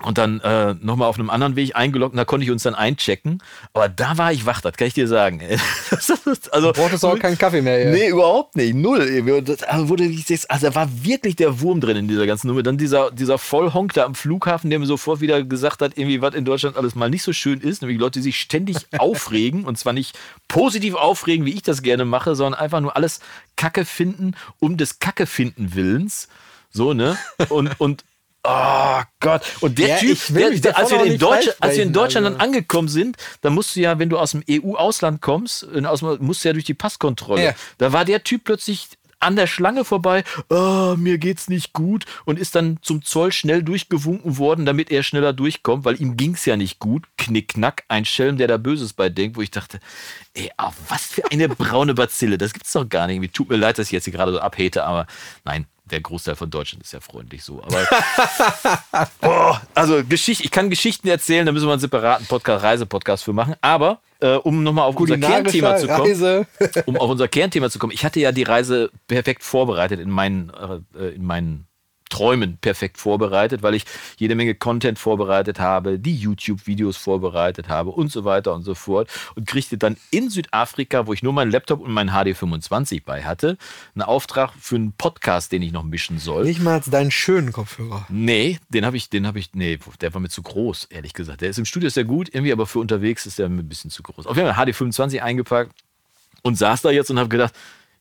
und 0.03 0.17
dann 0.17 0.41
äh, 0.41 0.75
nochmal 0.81 1.07
auf 1.07 1.17
einem 1.17 1.29
anderen 1.29 1.55
Weg 1.55 1.73
eingeloggt 1.77 2.11
und 2.11 2.17
da 2.17 2.25
konnte 2.25 2.43
ich 2.43 2.51
uns 2.51 2.63
dann 2.63 2.75
einchecken. 2.75 3.41
Aber 3.73 3.87
da 3.87 4.17
war 4.17 4.33
ich 4.33 4.45
wach, 4.45 4.59
das 4.59 4.75
kann 4.75 4.87
ich 4.87 4.93
dir 4.93 5.07
sagen. 5.07 5.41
also, 5.89 6.73
Du 6.73 6.73
brauchtest 6.73 7.05
auch 7.05 7.17
keinen 7.17 7.37
Kaffee 7.37 7.61
mehr. 7.61 7.85
ey. 7.85 7.91
Nee, 7.91 8.09
überhaupt 8.09 8.57
nicht. 8.57 8.75
Null. 8.75 9.41
Das, 9.43 9.63
also, 9.63 9.87
wurde 9.87 10.03
also 10.49 10.67
da 10.67 10.75
war 10.75 10.89
wirklich 11.05 11.37
der 11.37 11.61
Wurm 11.61 11.79
drin 11.79 11.95
in 11.95 12.07
dieser 12.09 12.27
ganzen 12.27 12.47
Nummer. 12.47 12.61
Dann 12.61 12.77
dieser, 12.77 13.09
dieser 13.11 13.37
Vollhonk 13.37 13.93
da 13.93 14.03
am 14.03 14.15
Flughafen, 14.15 14.69
der 14.69 14.79
mir 14.79 14.85
sofort 14.85 15.21
wieder 15.21 15.43
gesagt 15.43 15.81
hat, 15.81 15.97
irgendwie, 15.97 16.21
was 16.21 16.35
in 16.35 16.43
Deutschland 16.43 16.75
alles 16.75 16.95
mal 16.95 17.09
nicht 17.09 17.23
so 17.23 17.31
schön 17.31 17.61
ist. 17.61 17.81
Nämlich 17.81 17.97
Leute, 17.97 18.19
die 18.19 18.23
sich 18.23 18.37
ständig 18.37 18.75
aufregen. 18.97 19.63
Und 19.63 19.77
zwar 19.77 19.93
nicht 19.93 20.19
positiv 20.49 20.95
aufregen, 20.95 21.45
wie 21.45 21.53
ich 21.53 21.63
das 21.63 21.81
gerne 21.81 22.03
mache, 22.03 22.35
sondern 22.35 22.59
einfach 22.59 22.81
nur 22.81 22.97
alles 22.97 23.21
Kacke 23.55 23.85
finden, 23.85 24.35
um 24.59 24.75
des 24.75 24.99
Kacke 24.99 25.25
finden 25.25 25.73
Willens. 25.73 26.27
So, 26.69 26.93
ne? 26.93 27.17
Und, 27.47 27.79
und 27.79 28.03
Oh 28.47 29.01
Gott. 29.19 29.41
Und 29.61 29.77
der 29.79 29.87
Ja, 29.87 29.97
Typ, 29.97 30.17
der, 30.29 30.51
der, 30.51 30.77
als, 30.77 30.91
wir 30.91 31.03
in 31.03 31.21
als 31.59 31.75
wir 31.77 31.83
in 31.83 31.93
Deutschland 31.93 32.25
also. 32.27 32.37
dann 32.37 32.47
angekommen 32.47 32.87
sind, 32.87 33.17
da 33.41 33.49
musst 33.49 33.75
du 33.75 33.79
ja, 33.81 33.97
wenn 33.99 34.09
du 34.09 34.17
aus 34.17 34.31
dem 34.31 34.43
EU-Ausland 34.49 35.21
kommst, 35.21 35.63
aus, 35.85 35.99
dem- 36.01 36.17
musst 36.23 36.43
du 36.43 36.49
ja 36.49 36.53
durch 36.53 36.65
die 36.65 36.73
Passkontrolle. 36.73 37.43
Ja. 37.43 37.53
Da 37.77 37.91
war 37.93 38.05
der 38.05 38.23
Typ 38.23 38.43
plötzlich 38.43 38.87
an 39.19 39.35
der 39.37 39.47
Schlange 39.47 39.85
vorbei, 39.85 40.23
oh, 40.49 40.93
mir 40.97 41.17
geht's 41.17 41.47
nicht 41.47 41.73
gut 41.73 42.05
und 42.25 42.37
ist 42.37 42.53
dann 42.53 42.77
zum 42.81 43.01
Zoll 43.03 43.31
schnell 43.31 43.63
durchgewunken 43.63 44.37
worden, 44.37 44.65
damit 44.67 44.91
er 44.91 45.01
schneller 45.01 45.33
durchkommt, 45.33 45.83
weil 45.85 45.99
ihm 45.99 46.15
ging's 46.17 46.45
ja 46.45 46.57
nicht 46.57 46.77
gut. 46.79 47.05
Knickknack, 47.17 47.85
ein 47.87 48.05
Schelm, 48.05 48.37
der 48.37 48.47
da 48.47 48.57
Böses 48.57 48.93
bei 48.93 49.09
denkt, 49.09 49.37
wo 49.37 49.41
ich 49.41 49.49
dachte, 49.49 49.79
ey, 50.35 50.51
auf 50.57 50.75
was 50.89 51.05
für 51.05 51.23
eine 51.31 51.49
braune 51.49 51.95
Bazille, 51.95 52.37
das 52.37 52.53
gibt's 52.53 52.73
doch 52.73 52.87
gar 52.87 53.07
nicht. 53.07 53.33
Tut 53.33 53.49
mir 53.49 53.55
leid, 53.55 53.79
dass 53.79 53.87
ich 53.87 53.93
jetzt 53.93 54.03
hier 54.03 54.13
gerade 54.13 54.33
so 54.33 54.39
abhete, 54.39 54.83
aber 54.83 55.07
nein, 55.45 55.65
der 55.85 56.01
Großteil 56.01 56.35
von 56.35 56.49
Deutschland 56.49 56.83
ist 56.83 56.93
ja 56.93 56.99
freundlich 56.99 57.43
so. 57.43 57.61
Aber 57.63 57.87
boah, 59.21 59.61
also 59.73 60.03
Geschichte, 60.03 60.43
ich 60.43 60.51
kann 60.51 60.69
Geschichten 60.69 61.07
erzählen, 61.07 61.45
da 61.45 61.51
müssen 61.51 61.67
wir 61.67 61.73
einen 61.73 61.81
separaten 61.81 62.25
Podcast, 62.25 62.63
Reisepodcast 62.63 63.23
für 63.23 63.33
machen. 63.33 63.55
Aber 63.61 63.99
äh, 64.19 64.35
um 64.35 64.63
nochmal 64.63 64.87
auf 64.87 64.95
unser 64.95 65.17
Kernthema 65.17 65.77
zu 65.77 65.87
kommen, 65.87 66.47
um 66.85 66.97
auf 66.97 67.09
unser 67.09 67.27
Kernthema 67.27 67.69
zu 67.69 67.79
kommen, 67.79 67.93
ich 67.93 68.03
hatte 68.03 68.19
ja 68.19 68.31
die 68.31 68.43
Reise 68.43 68.89
perfekt 69.07 69.43
vorbereitet 69.43 69.99
in 69.99 70.09
meinen, 70.09 70.51
äh, 70.97 71.09
in 71.09 71.25
meinen 71.25 71.67
Träumen 72.09 72.57
perfekt 72.57 72.97
vorbereitet, 72.97 73.63
weil 73.63 73.73
ich 73.73 73.85
jede 74.17 74.35
Menge 74.35 74.55
Content 74.55 74.99
vorbereitet 74.99 75.59
habe, 75.59 75.97
die 75.99 76.15
YouTube-Videos 76.15 76.97
vorbereitet 76.97 77.67
habe 77.67 77.89
und 77.89 78.11
so 78.11 78.25
weiter 78.25 78.53
und 78.53 78.63
so 78.63 78.75
fort 78.75 79.09
und 79.35 79.47
kriegte 79.47 79.77
dann 79.77 79.97
in 80.11 80.29
Südafrika, 80.29 81.07
wo 81.07 81.13
ich 81.13 81.23
nur 81.23 81.33
meinen 81.33 81.51
Laptop 81.51 81.81
und 81.81 81.91
meinen 81.91 82.11
HD25 82.11 83.01
bei 83.05 83.23
hatte, 83.23 83.57
einen 83.95 84.03
Auftrag 84.03 84.51
für 84.59 84.75
einen 84.75 84.93
Podcast, 84.93 85.51
den 85.51 85.61
ich 85.61 85.71
noch 85.71 85.83
mischen 85.83 86.19
soll. 86.19 86.45
Nicht 86.45 86.61
mal 86.61 86.81
deinen 86.85 87.11
schönen 87.11 87.51
Kopfhörer. 87.51 88.05
Nee, 88.09 88.59
den 88.69 88.85
habe 88.85 88.97
ich, 88.97 89.09
den 89.09 89.25
habe 89.25 89.39
ich, 89.39 89.53
nee, 89.53 89.79
der 90.01 90.13
war 90.13 90.21
mir 90.21 90.29
zu 90.29 90.43
groß, 90.43 90.85
ehrlich 90.91 91.13
gesagt. 91.13 91.41
Der 91.41 91.49
ist 91.49 91.57
im 91.57 91.65
Studio 91.65 91.89
sehr 91.89 92.05
gut, 92.05 92.29
irgendwie, 92.31 92.51
aber 92.51 92.67
für 92.67 92.79
unterwegs 92.79 93.25
ist 93.25 93.39
der 93.39 93.49
mir 93.49 93.63
ein 93.63 93.69
bisschen 93.69 93.89
zu 93.89 94.03
groß. 94.03 94.27
Auf 94.27 94.37
jeden 94.37 94.53
Fall 94.53 94.67
HD25 94.67 95.19
eingepackt 95.19 95.71
und 96.43 96.55
saß 96.55 96.83
da 96.83 96.91
jetzt 96.91 97.09
und 97.09 97.17
habe 97.17 97.29
gedacht, 97.29 97.53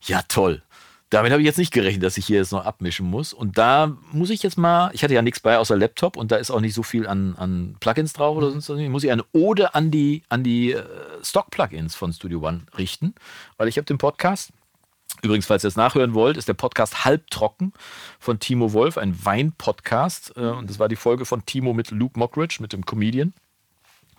ja 0.03 0.21
toll 0.29 0.63
damit 1.11 1.31
habe 1.31 1.43
ich 1.43 1.47
jetzt 1.47 1.59
nicht 1.59 1.73
gerechnet, 1.73 2.03
dass 2.03 2.17
ich 2.17 2.27
hier 2.27 2.39
jetzt 2.39 2.53
noch 2.53 2.65
abmischen 2.65 3.07
muss. 3.07 3.33
Und 3.33 3.57
da 3.59 3.97
muss 4.13 4.31
ich 4.31 4.43
jetzt 4.43 4.59
mal, 4.59 4.91
ich 4.95 5.05
hatte 5.05 5.15
ja 5.15 5.23
nichts 5.23 5.41
bei 5.41 5.59
außer 5.59 5.77
Laptop 5.77 6.17
und 6.17 6.33
da 6.33 6.37
ist 6.37 6.51
auch 6.51 6.61
nicht 6.61 6.75
so 6.75 6.83
viel 6.83 7.07
an, 7.07 7.37
an 7.37 7.77
Plugins 7.79 8.13
drauf 8.15 8.37
oder 8.37 8.51
sonst 8.51 8.69
was. 8.69 8.81
Muss 8.81 9.05
ich 9.05 9.13
eine 9.13 9.25
Ode 9.33 9.75
an 9.75 9.91
die, 9.91 10.23
an 10.29 10.43
die 10.43 10.73
äh, 10.73 10.85
Stock-Plugins 11.23 11.95
von 11.95 12.13
Studio 12.13 12.41
One 12.41 12.63
richten, 12.77 13.15
weil 13.57 13.69
ich 13.69 13.77
habe 13.77 13.85
den 13.85 13.99
Podcast. 13.99 14.51
Übrigens, 15.23 15.47
falls 15.47 15.65
ihr 15.65 15.69
es 15.69 15.77
nachhören 15.77 16.15
wollt, 16.15 16.37
ist 16.37 16.49
der 16.49 16.55
Podcast 16.55 17.05
Halbtrocken 17.05 17.73
von 18.19 18.41
Timo 18.41 18.73
Wolf, 18.73 18.99
ein 18.99 19.25
Wein-Podcast. 19.25 20.35
Äh, 20.37 20.41
und 20.41 20.69
das 20.69 20.79
war 20.79 20.89
die 20.89 20.97
Folge 20.97 21.25
von 21.25 21.47
Timo 21.47 21.73
mit 21.75 21.91
Luke 21.91 22.19
Mockridge, 22.19 22.59
mit 22.61 22.73
dem 22.73 22.85
Comedian. 22.85 23.33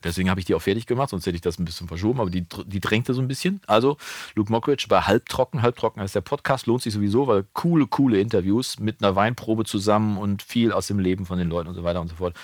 Deswegen 0.03 0.29
habe 0.29 0.39
ich 0.39 0.45
die 0.45 0.55
auch 0.55 0.61
fertig 0.61 0.85
gemacht, 0.85 1.09
sonst 1.09 1.25
hätte 1.25 1.35
ich 1.35 1.41
das 1.41 1.59
ein 1.59 1.65
bisschen 1.65 1.87
verschoben, 1.87 2.19
aber 2.19 2.29
die, 2.29 2.45
die 2.65 2.79
drängte 2.79 3.13
so 3.13 3.21
ein 3.21 3.27
bisschen. 3.27 3.61
Also, 3.67 3.97
Luke 4.35 4.51
Mockridge 4.51 4.85
war 4.89 5.07
halbtrocken. 5.07 5.61
Halbtrocken 5.61 6.01
heißt 6.01 6.15
der 6.15 6.21
Podcast, 6.21 6.67
lohnt 6.67 6.81
sich 6.81 6.93
sowieso, 6.93 7.27
weil 7.27 7.45
coole, 7.53 7.87
coole 7.87 8.19
Interviews 8.19 8.79
mit 8.79 9.03
einer 9.03 9.15
Weinprobe 9.15 9.65
zusammen 9.65 10.17
und 10.17 10.43
viel 10.43 10.71
aus 10.71 10.87
dem 10.87 10.99
Leben 10.99 11.25
von 11.25 11.37
den 11.37 11.49
Leuten 11.49 11.69
und 11.69 11.75
so 11.75 11.83
weiter 11.83 12.01
und 12.01 12.09
so 12.09 12.15
fort. 12.15 12.35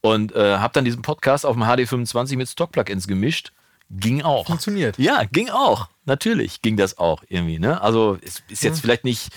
Und 0.00 0.34
äh, 0.34 0.58
habe 0.58 0.72
dann 0.72 0.84
diesen 0.84 1.02
Podcast 1.02 1.46
auf 1.46 1.56
dem 1.56 1.64
HD25 1.64 2.36
mit 2.36 2.48
Stock-Plugins 2.48 3.06
gemischt. 3.06 3.52
Ging 3.90 4.22
auch. 4.22 4.46
Funktioniert. 4.46 4.98
Ja, 4.98 5.24
ging 5.30 5.48
auch. 5.48 5.88
Natürlich 6.06 6.60
ging 6.60 6.76
das 6.76 6.98
auch 6.98 7.22
irgendwie. 7.28 7.58
Ne? 7.58 7.80
Also, 7.80 8.18
es 8.20 8.42
ist 8.48 8.62
jetzt 8.64 8.78
ja. 8.78 8.82
vielleicht 8.82 9.04
nicht 9.04 9.30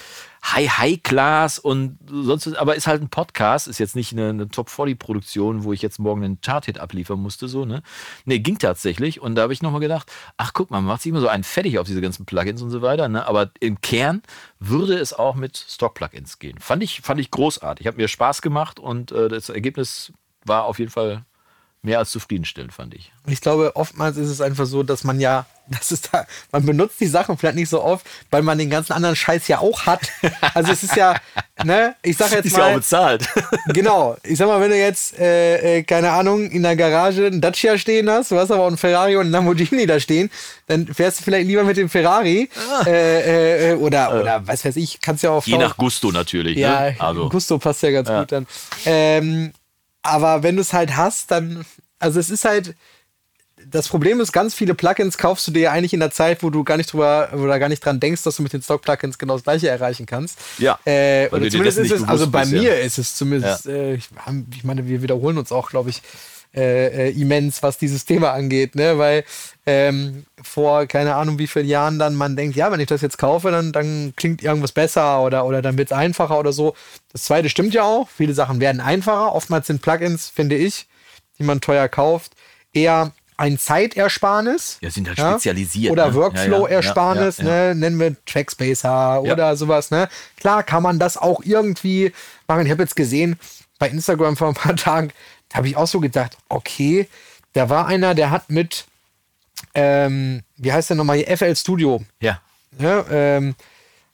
High 0.44 0.70
High 0.78 1.04
Class 1.04 1.60
und 1.60 1.98
sonst, 2.10 2.48
aber 2.56 2.76
ist 2.76 2.88
halt 2.88 3.02
ein 3.02 3.10
Podcast, 3.10 3.68
ist 3.68 3.80
jetzt 3.80 3.96
nicht 3.96 4.14
eine, 4.14 4.30
eine 4.30 4.50
Top 4.50 4.70
40 4.70 4.98
Produktion, 4.98 5.64
wo 5.64 5.74
ich 5.74 5.82
jetzt 5.82 6.00
morgen 6.00 6.24
einen 6.24 6.42
Chart-Hit 6.42 6.80
abliefern 6.80 7.20
musste, 7.20 7.48
so, 7.48 7.66
ne? 7.66 7.84
Nee, 8.26 8.40
ging 8.40 8.58
tatsächlich 8.58 9.22
und 9.22 9.36
da 9.36 9.44
habe 9.44 9.54
ich 9.54 9.62
nochmal 9.62 9.82
gedacht, 9.82 10.12
ach 10.38 10.54
guck 10.54 10.72
mal, 10.72 10.78
man 10.78 10.88
macht 10.88 11.02
sich 11.02 11.10
immer 11.10 11.22
so 11.22 11.28
einen 11.28 11.44
fertig 11.44 11.78
auf 11.80 11.88
diese 11.88 12.02
ganzen 12.02 12.26
Plugins 12.26 12.62
und 12.62 12.70
so 12.70 12.82
weiter, 12.82 13.10
ne? 13.10 13.28
Aber 13.28 13.52
im 13.60 13.82
Kern 13.82 14.22
würde 14.60 14.98
es 14.98 15.14
auch 15.14 15.36
mit 15.36 15.58
Stock-Plugins 15.58 16.40
gehen. 16.40 16.58
Fand 16.60 16.84
ich, 16.84 17.02
fand 17.02 17.20
ich 17.20 17.32
großartig. 17.32 17.88
Hat 17.88 17.98
mir 17.98 18.08
Spaß 18.08 18.42
gemacht 18.42 18.80
und 18.80 19.12
äh, 19.12 19.28
das 19.28 19.50
Ergebnis 19.50 20.14
war 20.46 20.66
auf 20.66 20.80
jeden 20.80 20.92
Fall 20.92 21.26
mehr 21.82 22.00
als 22.00 22.12
zufriedenstellend, 22.12 22.74
fand 22.74 22.94
ich. 22.94 23.12
Ich 23.28 23.42
glaube, 23.42 23.76
oftmals 23.76 24.18
ist 24.18 24.30
es 24.30 24.42
einfach 24.42 24.66
so, 24.66 24.84
dass 24.84 25.04
man 25.04 25.20
ja, 25.20 25.46
das 25.70 25.92
ist 25.92 26.10
da, 26.12 26.26
man 26.52 26.66
benutzt 26.66 27.00
die 27.00 27.08
Sachen 27.08 27.38
vielleicht 27.38 27.56
nicht 27.56 27.70
so 27.70 27.84
oft, 27.84 28.06
weil 28.30 28.42
man 28.42 28.58
den 28.58 28.70
ganzen 28.70 28.94
anderen 28.94 29.16
Scheiß 29.16 29.48
ja 29.48 29.60
auch 29.60 29.86
hat. 29.86 30.02
Also 30.54 30.72
es 30.72 30.84
ist 30.84 30.96
ja, 30.96 31.16
ne, 31.64 31.96
ich 32.02 32.18
sag 32.18 32.32
jetzt 32.32 32.46
ist 32.46 32.58
mal. 32.58 32.78
Ist 32.78 32.92
ja 32.92 33.00
auch 33.06 33.18
bezahlt. 33.18 33.30
Genau. 33.68 34.18
Ich 34.24 34.38
sag 34.38 34.48
mal, 34.48 34.60
wenn 34.60 34.72
du 34.72 34.78
jetzt, 34.78 35.18
äh, 35.20 35.78
äh, 35.78 35.84
keine 35.84 36.12
Ahnung, 36.12 36.50
in 36.50 36.64
der 36.64 36.76
Garage 36.76 37.26
einen 37.26 37.42
Dacia 37.42 37.78
stehen 37.78 38.10
hast, 38.10 38.32
du 38.32 38.38
hast 38.38 38.52
aber 38.52 38.64
auch 38.64 38.68
einen 38.68 38.78
Ferrari 38.78 39.16
und 39.16 39.24
einen 39.24 39.32
Lamborghini 39.32 39.86
da 39.86 40.00
stehen, 40.00 40.30
dann 40.68 40.88
fährst 40.88 41.20
du 41.20 41.24
vielleicht 41.24 41.48
lieber 41.48 41.64
mit 41.64 41.78
dem 41.78 41.90
Ferrari. 41.90 42.50
Ah. 42.56 42.84
Äh, 42.88 43.72
äh, 43.72 43.76
oder, 43.76 44.14
äh. 44.14 44.22
oder 44.22 44.48
was 44.48 44.66
weiß 44.66 44.76
ich, 44.78 45.00
kannst 45.02 45.24
ja 45.24 45.32
auch. 45.32 45.46
Je 45.46 45.58
nach 45.58 45.78
Gusto 45.78 46.12
natürlich. 46.12 46.58
Ja, 46.58 46.82
ne? 46.82 46.96
also. 47.00 47.30
Gusto 47.30 47.58
passt 47.58 47.84
ja 47.84 47.92
ganz 47.92 48.10
ja. 48.10 48.20
gut 48.20 48.32
dann. 48.32 48.48
Ähm, 48.86 49.52
aber 50.02 50.44
wenn 50.44 50.56
du 50.56 50.62
es 50.62 50.74
halt 50.74 50.96
hast, 50.96 51.32
dann, 51.32 51.66
also 52.00 52.20
es 52.20 52.30
ist 52.30 52.46
halt, 52.46 52.76
das 53.66 53.88
Problem 53.88 54.20
ist, 54.20 54.32
ganz 54.32 54.54
viele 54.54 54.74
Plugins 54.74 55.18
kaufst 55.18 55.48
du 55.48 55.52
dir 55.52 55.62
ja 55.62 55.72
eigentlich 55.72 55.94
in 55.94 56.00
der 56.00 56.12
Zeit, 56.12 56.44
wo 56.44 56.50
du 56.50 56.64
gar 56.64 56.78
nicht 56.78 56.92
drüber 56.92 57.30
oder 57.34 57.60
gar 57.60 57.70
nicht 57.70 57.84
dran 57.84 58.00
denkst, 58.00 58.24
dass 58.24 58.36
du 58.36 58.44
mit 58.44 58.54
den 58.54 58.62
Stock-Plugins 58.62 59.18
genau 59.18 59.34
das 59.34 59.44
gleiche 59.44 59.70
erreichen 59.70 60.06
kannst. 60.06 60.40
Ja. 60.58 60.80
Äh, 60.86 61.28
oder 61.30 61.50
zumindest 61.50 61.78
ist 61.80 61.92
es, 61.92 62.04
also 62.04 62.30
bei 62.30 62.46
mir 62.46 62.80
ist 62.80 62.98
es 62.98 63.16
zumindest, 63.16 63.66
ja. 63.66 63.72
äh, 63.72 63.94
ich, 63.96 64.10
ich, 64.56 64.64
meine, 64.64 64.88
wir 64.88 65.02
wiederholen 65.02 65.38
uns 65.38 65.52
auch, 65.52 65.70
glaube 65.70 65.90
ich, 65.90 66.02
äh, 66.56 67.10
äh, 67.10 67.22
immens, 67.22 67.62
was 67.62 67.78
dieses 67.78 68.06
Thema 68.06 68.32
angeht, 68.32 68.74
ne? 68.74 68.98
Weil 68.98 69.24
ähm, 69.68 70.26
vor 70.42 70.88
keine 70.88 71.14
Ahnung 71.14 71.38
wie 71.38 71.46
vielen 71.46 71.68
Jahren 71.68 72.00
dann 72.00 72.16
man 72.16 72.36
denkt, 72.36 72.56
ja, 72.56 72.72
wenn 72.72 72.80
ich 72.80 72.88
das 72.88 73.02
jetzt 73.02 73.20
kaufe, 73.20 73.52
dann, 73.52 73.72
dann 73.72 74.14
klingt 74.16 74.42
irgendwas 74.42 74.72
besser 74.72 75.22
oder, 75.22 75.46
oder 75.46 75.62
dann 75.62 75.78
wird 75.78 75.92
es 75.92 75.98
einfacher 75.98 76.40
oder 76.40 76.52
so. 76.52 76.74
Das 77.12 77.26
zweite 77.26 77.50
stimmt 77.50 77.76
ja 77.76 77.84
auch. 77.84 78.10
Viele 78.10 78.34
Sachen 78.34 78.60
werden 78.60 78.82
einfacher. 78.82 79.36
Oftmals 79.36 79.68
sind 79.68 79.84
Plugins, 79.84 80.28
finde 80.28 80.56
ich, 80.56 80.88
die 81.38 81.44
man 81.44 81.62
teuer 81.62 81.88
kauft, 81.88 82.32
eher 82.74 83.12
ein 83.40 83.58
Zeitersparnis. 83.58 84.80
Ja, 84.82 84.92
sind 84.92 85.08
halt 85.08 85.18
ja? 85.18 85.32
spezialisiert. 85.32 85.94
Oder 85.94 86.10
ne? 86.10 86.16
Workflow-Ersparnis, 86.16 87.38
ja, 87.38 87.46
ja, 87.46 87.74
ne? 87.74 87.76
nennen 87.76 88.00
wir 88.00 88.16
Trackspacer 88.26 89.22
oder 89.22 89.56
sowas. 89.56 89.92
Ne? 89.92 90.10
Klar 90.38 90.62
kann 90.64 90.84
man 90.84 91.00
das 91.00 91.16
auch 91.16 91.42
irgendwie 91.44 92.12
machen. 92.50 92.66
Ich 92.66 92.72
habe 92.72 92.84
jetzt 92.84 92.98
gesehen, 92.98 93.40
bei 93.80 93.88
Instagram 93.88 94.36
vor 94.36 94.50
ein 94.50 94.56
paar 94.56 94.76
Tagen, 94.76 95.12
da 95.48 95.58
habe 95.58 95.70
ich 95.70 95.78
auch 95.78 95.88
so 95.88 96.02
gedacht, 96.02 96.38
okay, 96.50 97.08
da 97.54 97.70
war 97.70 97.88
einer, 97.88 98.14
der 98.14 98.30
hat 98.30 98.50
mit, 98.50 98.86
ähm, 99.74 100.42
wie 100.58 100.74
heißt 100.74 100.90
der 100.90 100.98
nochmal 100.98 101.18
hier, 101.18 101.38
FL 101.38 101.56
Studio. 101.56 102.04
Ja. 102.20 102.42
ja 102.78 103.06
ähm, 103.10 103.56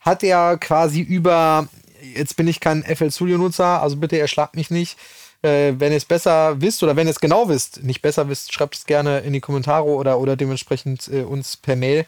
hat 0.02 0.22
er 0.22 0.58
quasi 0.58 1.02
über, 1.02 1.68
jetzt 2.14 2.38
bin 2.38 2.48
ich 2.48 2.60
kein 2.60 2.84
FL 2.84 3.10
Studio-Nutzer, 3.10 3.82
also 3.82 3.98
bitte 3.98 4.20
erschlagt 4.20 4.56
mich 4.56 4.70
nicht. 4.70 5.00
Äh, 5.46 5.80
wenn 5.80 5.92
ihr 5.92 5.98
es 5.98 6.06
besser 6.06 6.60
wisst 6.60 6.82
oder 6.82 6.96
wenn 6.96 7.08
ihr 7.08 7.12
es 7.12 7.20
genau 7.20 7.48
wisst, 7.48 7.84
nicht 7.84 8.02
besser 8.02 8.28
wisst, 8.28 8.52
schreibt 8.52 8.76
es 8.76 8.86
gerne 8.86 9.20
in 9.20 9.32
die 9.32 9.42
Kommentare 9.42 9.86
oder, 9.86 10.20
oder 10.20 10.36
dementsprechend 10.36 11.08
äh, 11.08 11.22
uns 11.22 11.56
per 11.56 11.76
Mail. 11.76 12.06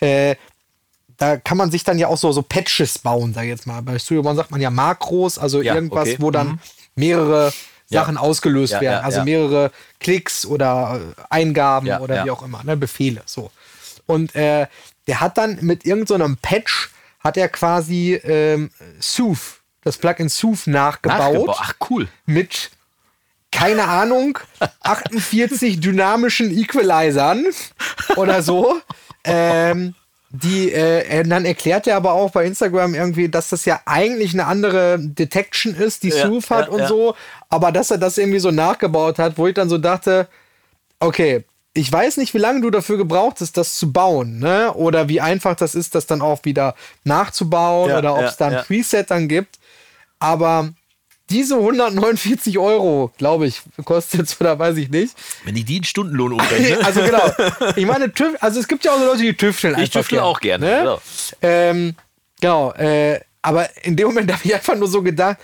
Äh, 0.00 0.34
da 1.16 1.36
kann 1.36 1.56
man 1.56 1.70
sich 1.70 1.84
dann 1.84 1.98
ja 1.98 2.08
auch 2.08 2.16
so, 2.16 2.32
so 2.32 2.42
Patches 2.42 2.98
bauen, 2.98 3.32
sag 3.32 3.44
ich 3.44 3.50
jetzt 3.50 3.66
mal. 3.66 3.80
Bei 3.82 3.98
Studio 3.98 4.22
One 4.22 4.34
sagt 4.34 4.50
man 4.50 4.60
ja 4.60 4.70
Makros, 4.70 5.38
also 5.38 5.62
ja, 5.62 5.74
irgendwas, 5.74 6.08
okay. 6.08 6.16
wo 6.18 6.30
dann 6.32 6.48
mhm. 6.48 6.58
mehrere 6.96 7.52
Sachen 7.86 8.14
ja. 8.16 8.20
ausgelöst 8.20 8.72
ja, 8.72 8.80
werden. 8.80 9.04
also 9.04 9.22
mehrere 9.22 9.70
Klicks 10.00 10.44
oder 10.44 11.00
äh, 11.00 11.22
Eingaben 11.30 11.90
oder 12.00 12.24
wie 12.24 12.30
auch 12.30 12.42
immer, 12.42 12.64
ne? 12.64 12.76
Befehle. 12.76 13.22
So. 13.26 13.52
Und 14.06 14.34
äh, 14.34 14.66
der 15.06 15.20
hat 15.20 15.38
dann 15.38 15.58
mit 15.60 15.84
irgendeinem 15.84 16.32
so 16.32 16.38
Patch 16.42 16.90
hat 17.20 17.36
er 17.36 17.48
quasi 17.48 18.14
ähm, 18.14 18.70
Sooth, 18.98 19.60
das 19.82 19.98
Plugin 19.98 20.28
Sooth 20.28 20.66
nachgebaut. 20.66 21.34
nachgebaut. 21.34 21.56
Ach 21.60 21.74
cool. 21.88 22.08
Mit 22.26 22.70
keine 23.52 23.84
Ahnung, 23.84 24.38
48 24.82 25.80
dynamischen 25.80 26.56
Equalizern 26.56 27.44
oder 28.16 28.42
so. 28.42 28.80
Ähm, 29.24 29.94
die, 30.30 30.72
äh, 30.72 31.24
dann 31.24 31.44
erklärt 31.44 31.88
er 31.88 31.96
aber 31.96 32.12
auch 32.12 32.30
bei 32.30 32.46
Instagram 32.46 32.94
irgendwie, 32.94 33.28
dass 33.28 33.48
das 33.48 33.64
ja 33.64 33.80
eigentlich 33.84 34.32
eine 34.32 34.46
andere 34.46 34.96
Detection 35.00 35.74
ist, 35.74 36.04
die 36.04 36.10
ja, 36.10 36.26
Sooth 36.26 36.50
hat 36.50 36.66
ja, 36.68 36.72
und 36.72 36.78
ja. 36.80 36.86
so, 36.86 37.16
aber 37.48 37.72
dass 37.72 37.90
er 37.90 37.98
das 37.98 38.16
irgendwie 38.16 38.38
so 38.38 38.52
nachgebaut 38.52 39.18
hat, 39.18 39.36
wo 39.36 39.48
ich 39.48 39.54
dann 39.54 39.68
so 39.68 39.76
dachte, 39.76 40.28
okay, 41.00 41.44
ich 41.72 41.90
weiß 41.90 42.16
nicht, 42.16 42.32
wie 42.34 42.38
lange 42.38 42.60
du 42.60 42.70
dafür 42.70 42.96
gebraucht 42.96 43.40
hast, 43.40 43.56
das 43.56 43.76
zu 43.76 43.92
bauen, 43.92 44.38
ne? 44.38 44.72
Oder 44.74 45.08
wie 45.08 45.20
einfach 45.20 45.54
das 45.54 45.74
ist, 45.74 45.94
das 45.94 46.06
dann 46.06 46.20
auch 46.20 46.44
wieder 46.44 46.74
nachzubauen 47.04 47.92
oder 47.92 48.16
ob 48.16 48.22
es 48.22 48.36
da 48.36 48.48
ein 48.48 48.64
Preset 48.64 49.10
dann 49.10 49.28
gibt. 49.28 49.58
Aber 50.18 50.70
diese 51.30 51.56
149 51.56 52.58
Euro, 52.58 53.12
glaube 53.16 53.46
ich, 53.46 53.62
kostet 53.84 54.22
es 54.22 54.40
oder 54.40 54.58
weiß 54.58 54.76
ich 54.76 54.90
nicht. 54.90 55.14
Wenn 55.44 55.56
ich 55.56 55.64
die 55.64 55.78
in 55.78 55.84
Stundenlohn 55.84 56.32
umrechne. 56.32 56.78
also 56.84 57.00
genau. 57.00 57.30
Ich 57.76 57.86
meine, 57.86 58.12
TÜV, 58.12 58.36
also 58.40 58.60
es 58.60 58.68
gibt 58.68 58.84
ja 58.84 58.92
auch 58.92 58.98
so 58.98 59.06
Leute, 59.06 59.22
die 59.22 59.34
tüfteln 59.34 59.78
Ich 59.78 59.90
tüftel 59.90 60.18
gern, 60.18 60.24
auch 60.24 60.40
gerne. 60.40 60.66
Ne? 60.66 60.78
Genau. 60.78 61.00
Ähm, 61.42 61.94
genau 62.40 62.72
äh, 62.72 63.20
aber 63.42 63.68
in 63.84 63.96
dem 63.96 64.08
Moment 64.08 64.32
habe 64.32 64.42
ich 64.44 64.54
einfach 64.54 64.76
nur 64.76 64.88
so 64.88 65.02
gedacht, 65.02 65.38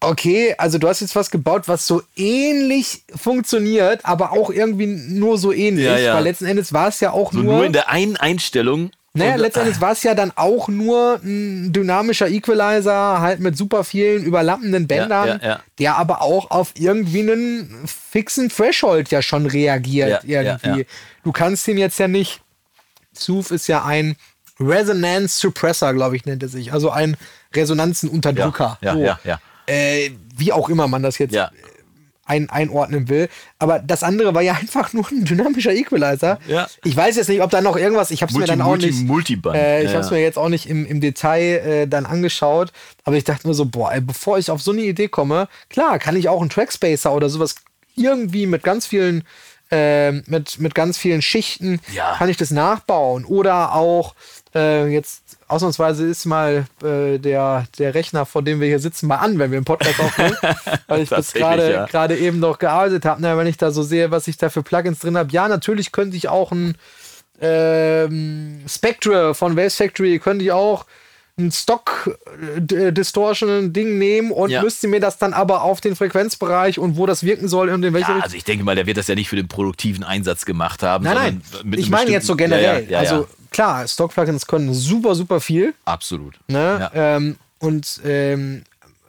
okay, 0.00 0.54
also 0.58 0.78
du 0.78 0.88
hast 0.88 1.00
jetzt 1.00 1.16
was 1.16 1.30
gebaut, 1.30 1.66
was 1.66 1.86
so 1.86 2.02
ähnlich 2.16 3.02
funktioniert, 3.14 4.04
aber 4.04 4.32
auch 4.32 4.50
irgendwie 4.50 4.86
nur 4.86 5.38
so 5.38 5.52
ähnlich, 5.52 5.86
ja, 5.86 5.98
ja. 5.98 6.14
weil 6.14 6.24
letzten 6.24 6.46
Endes 6.46 6.72
war 6.72 6.88
es 6.88 7.00
ja 7.00 7.12
auch 7.12 7.32
so 7.32 7.40
nur. 7.40 7.54
Nur 7.54 7.64
in 7.64 7.72
der 7.72 7.88
einen 7.88 8.16
Einstellung 8.16 8.90
naja, 9.14 9.36
letztendlich 9.36 9.80
war 9.80 9.92
es 9.92 10.02
ja 10.02 10.14
dann 10.14 10.32
auch 10.36 10.68
nur 10.68 11.20
ein 11.24 11.72
dynamischer 11.72 12.28
Equalizer, 12.28 13.20
halt 13.20 13.40
mit 13.40 13.56
super 13.56 13.82
vielen 13.82 14.22
überlappenden 14.22 14.86
Bändern, 14.86 15.28
ja, 15.28 15.36
ja, 15.36 15.48
ja. 15.48 15.62
der 15.78 15.96
aber 15.96 16.22
auch 16.22 16.50
auf 16.50 16.72
irgendwie 16.76 17.20
einen 17.20 17.86
fixen 17.86 18.48
Threshold 18.48 19.10
ja 19.10 19.22
schon 19.22 19.46
reagiert 19.46 20.24
irgendwie. 20.24 20.86
Du 21.24 21.32
kannst 21.32 21.66
ihn 21.68 21.78
jetzt 21.78 21.98
ja 21.98 22.08
nicht. 22.08 22.42
Sooth 23.12 23.50
ist 23.50 23.66
ja 23.66 23.84
ein 23.84 24.16
Resonance 24.60 25.38
Suppressor, 25.38 25.94
glaube 25.94 26.16
ich, 26.16 26.24
nennt 26.24 26.42
er 26.42 26.48
sich. 26.48 26.72
Also 26.72 26.90
ein 26.90 27.16
Resonanzenunterdrücker. 27.54 28.78
Ja, 28.80 28.94
ja, 28.94 28.94
so. 28.94 29.00
ja, 29.00 29.18
ja. 29.24 29.40
Äh, 29.66 30.10
wie 30.36 30.52
auch 30.52 30.68
immer 30.68 30.86
man 30.88 31.02
das 31.02 31.18
jetzt. 31.18 31.34
Ein, 32.28 32.48
einordnen 32.50 33.08
will. 33.08 33.28
Aber 33.58 33.78
das 33.80 34.02
andere 34.02 34.34
war 34.34 34.42
ja 34.42 34.52
einfach 34.60 34.92
nur 34.92 35.08
ein 35.10 35.24
dynamischer 35.24 35.72
Equalizer. 35.72 36.38
Ja. 36.46 36.68
Ich 36.84 36.96
weiß 36.96 37.16
jetzt 37.16 37.28
nicht, 37.28 37.40
ob 37.42 37.50
da 37.50 37.60
noch 37.60 37.76
irgendwas, 37.76 38.10
ich 38.10 38.22
habe 38.22 38.30
es 38.30 38.38
mir 38.38 38.46
dann 38.46 38.60
auch 38.60 38.68
Multi- 38.76 38.86
nicht. 38.86 39.06
Multiband. 39.06 39.56
Äh, 39.56 39.78
ich 39.80 39.84
Ja, 39.90 39.94
habe 39.94 40.04
es 40.04 40.10
mir 40.10 40.20
jetzt 40.20 40.38
auch 40.38 40.48
nicht 40.48 40.68
im, 40.68 40.86
im 40.86 41.00
Detail 41.00 41.40
äh, 41.66 41.86
dann 41.88 42.06
angeschaut, 42.06 42.72
aber 43.04 43.16
ich 43.16 43.24
dachte 43.24 43.48
mir 43.48 43.54
so, 43.54 43.64
boah, 43.66 43.92
ey, 43.92 44.00
bevor 44.00 44.38
ich 44.38 44.50
auf 44.50 44.62
so 44.62 44.72
eine 44.72 44.82
Idee 44.82 45.08
komme, 45.08 45.48
klar, 45.70 45.98
kann 45.98 46.14
ich 46.16 46.28
auch 46.28 46.40
einen 46.40 46.50
Trackspacer 46.50 47.12
oder 47.12 47.28
sowas 47.28 47.54
irgendwie 47.96 48.46
mit 48.46 48.62
ganz 48.62 48.86
vielen 48.86 49.24
äh, 49.70 50.12
mit, 50.12 50.58
mit 50.60 50.74
ganz 50.74 50.96
vielen 50.96 51.20
Schichten 51.20 51.80
Ja. 51.92 52.14
kann 52.16 52.28
ich 52.30 52.36
das 52.38 52.50
nachbauen 52.50 53.24
oder 53.26 53.74
auch 53.74 54.14
äh, 54.54 54.86
jetzt 54.86 55.37
ausnahmsweise 55.48 56.06
ist 56.06 56.24
mal 56.26 56.66
äh, 56.82 57.18
der, 57.18 57.64
der 57.78 57.94
Rechner, 57.94 58.26
vor 58.26 58.42
dem 58.42 58.60
wir 58.60 58.68
hier 58.68 58.78
sitzen, 58.78 59.06
mal 59.06 59.16
an, 59.16 59.38
wenn 59.38 59.50
wir 59.50 59.56
einen 59.58 59.64
Podcast 59.64 59.98
aufnehmen, 60.00 60.36
weil 60.86 61.02
ich 61.02 61.08
das 61.08 61.32
gerade 61.32 61.72
ja. 61.72 62.14
eben 62.14 62.38
noch 62.38 62.58
gearbeitet 62.58 63.04
habe. 63.04 63.20
Na, 63.22 63.36
wenn 63.36 63.46
ich 63.46 63.56
da 63.56 63.70
so 63.70 63.82
sehe, 63.82 64.10
was 64.10 64.28
ich 64.28 64.36
da 64.36 64.50
für 64.50 64.62
Plugins 64.62 64.98
drin 65.00 65.16
habe, 65.16 65.32
ja, 65.32 65.48
natürlich 65.48 65.90
könnte 65.92 66.16
ich 66.16 66.28
auch 66.28 66.52
ein 66.52 66.76
ähm, 67.40 68.60
Spectre 68.68 69.34
von 69.34 69.56
Waves 69.56 69.76
Factory, 69.76 70.18
könnte 70.18 70.44
ich 70.44 70.52
auch 70.52 70.86
ein 71.38 71.52
Stock 71.52 72.10
äh, 72.56 72.60
D- 72.60 72.90
Distortion 72.90 73.72
Ding 73.72 73.96
nehmen 73.98 74.32
und 74.32 74.50
Ja. 74.50 74.60
müsste 74.62 74.88
mir 74.88 74.98
das 74.98 75.18
dann 75.18 75.32
aber 75.32 75.62
auf 75.62 75.80
den 75.80 75.94
Frequenzbereich 75.94 76.80
und 76.80 76.96
wo 76.96 77.06
das 77.06 77.22
wirken 77.22 77.46
soll 77.46 77.68
und 77.68 77.84
in 77.84 77.94
welche 77.94 78.08
Ja, 78.08 78.14
Richtung. 78.14 78.22
also 78.24 78.36
ich 78.36 78.42
denke 78.44 78.64
mal, 78.64 78.74
der 78.74 78.86
wird 78.86 78.96
das 78.96 79.06
ja 79.06 79.14
nicht 79.14 79.28
für 79.28 79.36
den 79.36 79.46
produktiven 79.46 80.02
Einsatz 80.02 80.44
gemacht 80.44 80.82
haben. 80.82 81.04
Nein, 81.04 81.42
nein. 81.62 81.72
Ich 81.78 81.90
meine 81.90 82.10
jetzt 82.10 82.26
so 82.26 82.34
generell. 82.34 82.88
Ja, 82.90 82.98
also 82.98 83.14
ja. 83.22 83.26
Klar, 83.50 83.86
Stock-Plugins 83.86 84.46
können 84.46 84.72
super, 84.74 85.14
super 85.14 85.40
viel. 85.40 85.74
absolut. 85.84 86.38
Ne? 86.48 86.90
Ja. 86.92 87.16
Ähm, 87.16 87.36
und 87.58 88.00
ähm, 88.04 88.62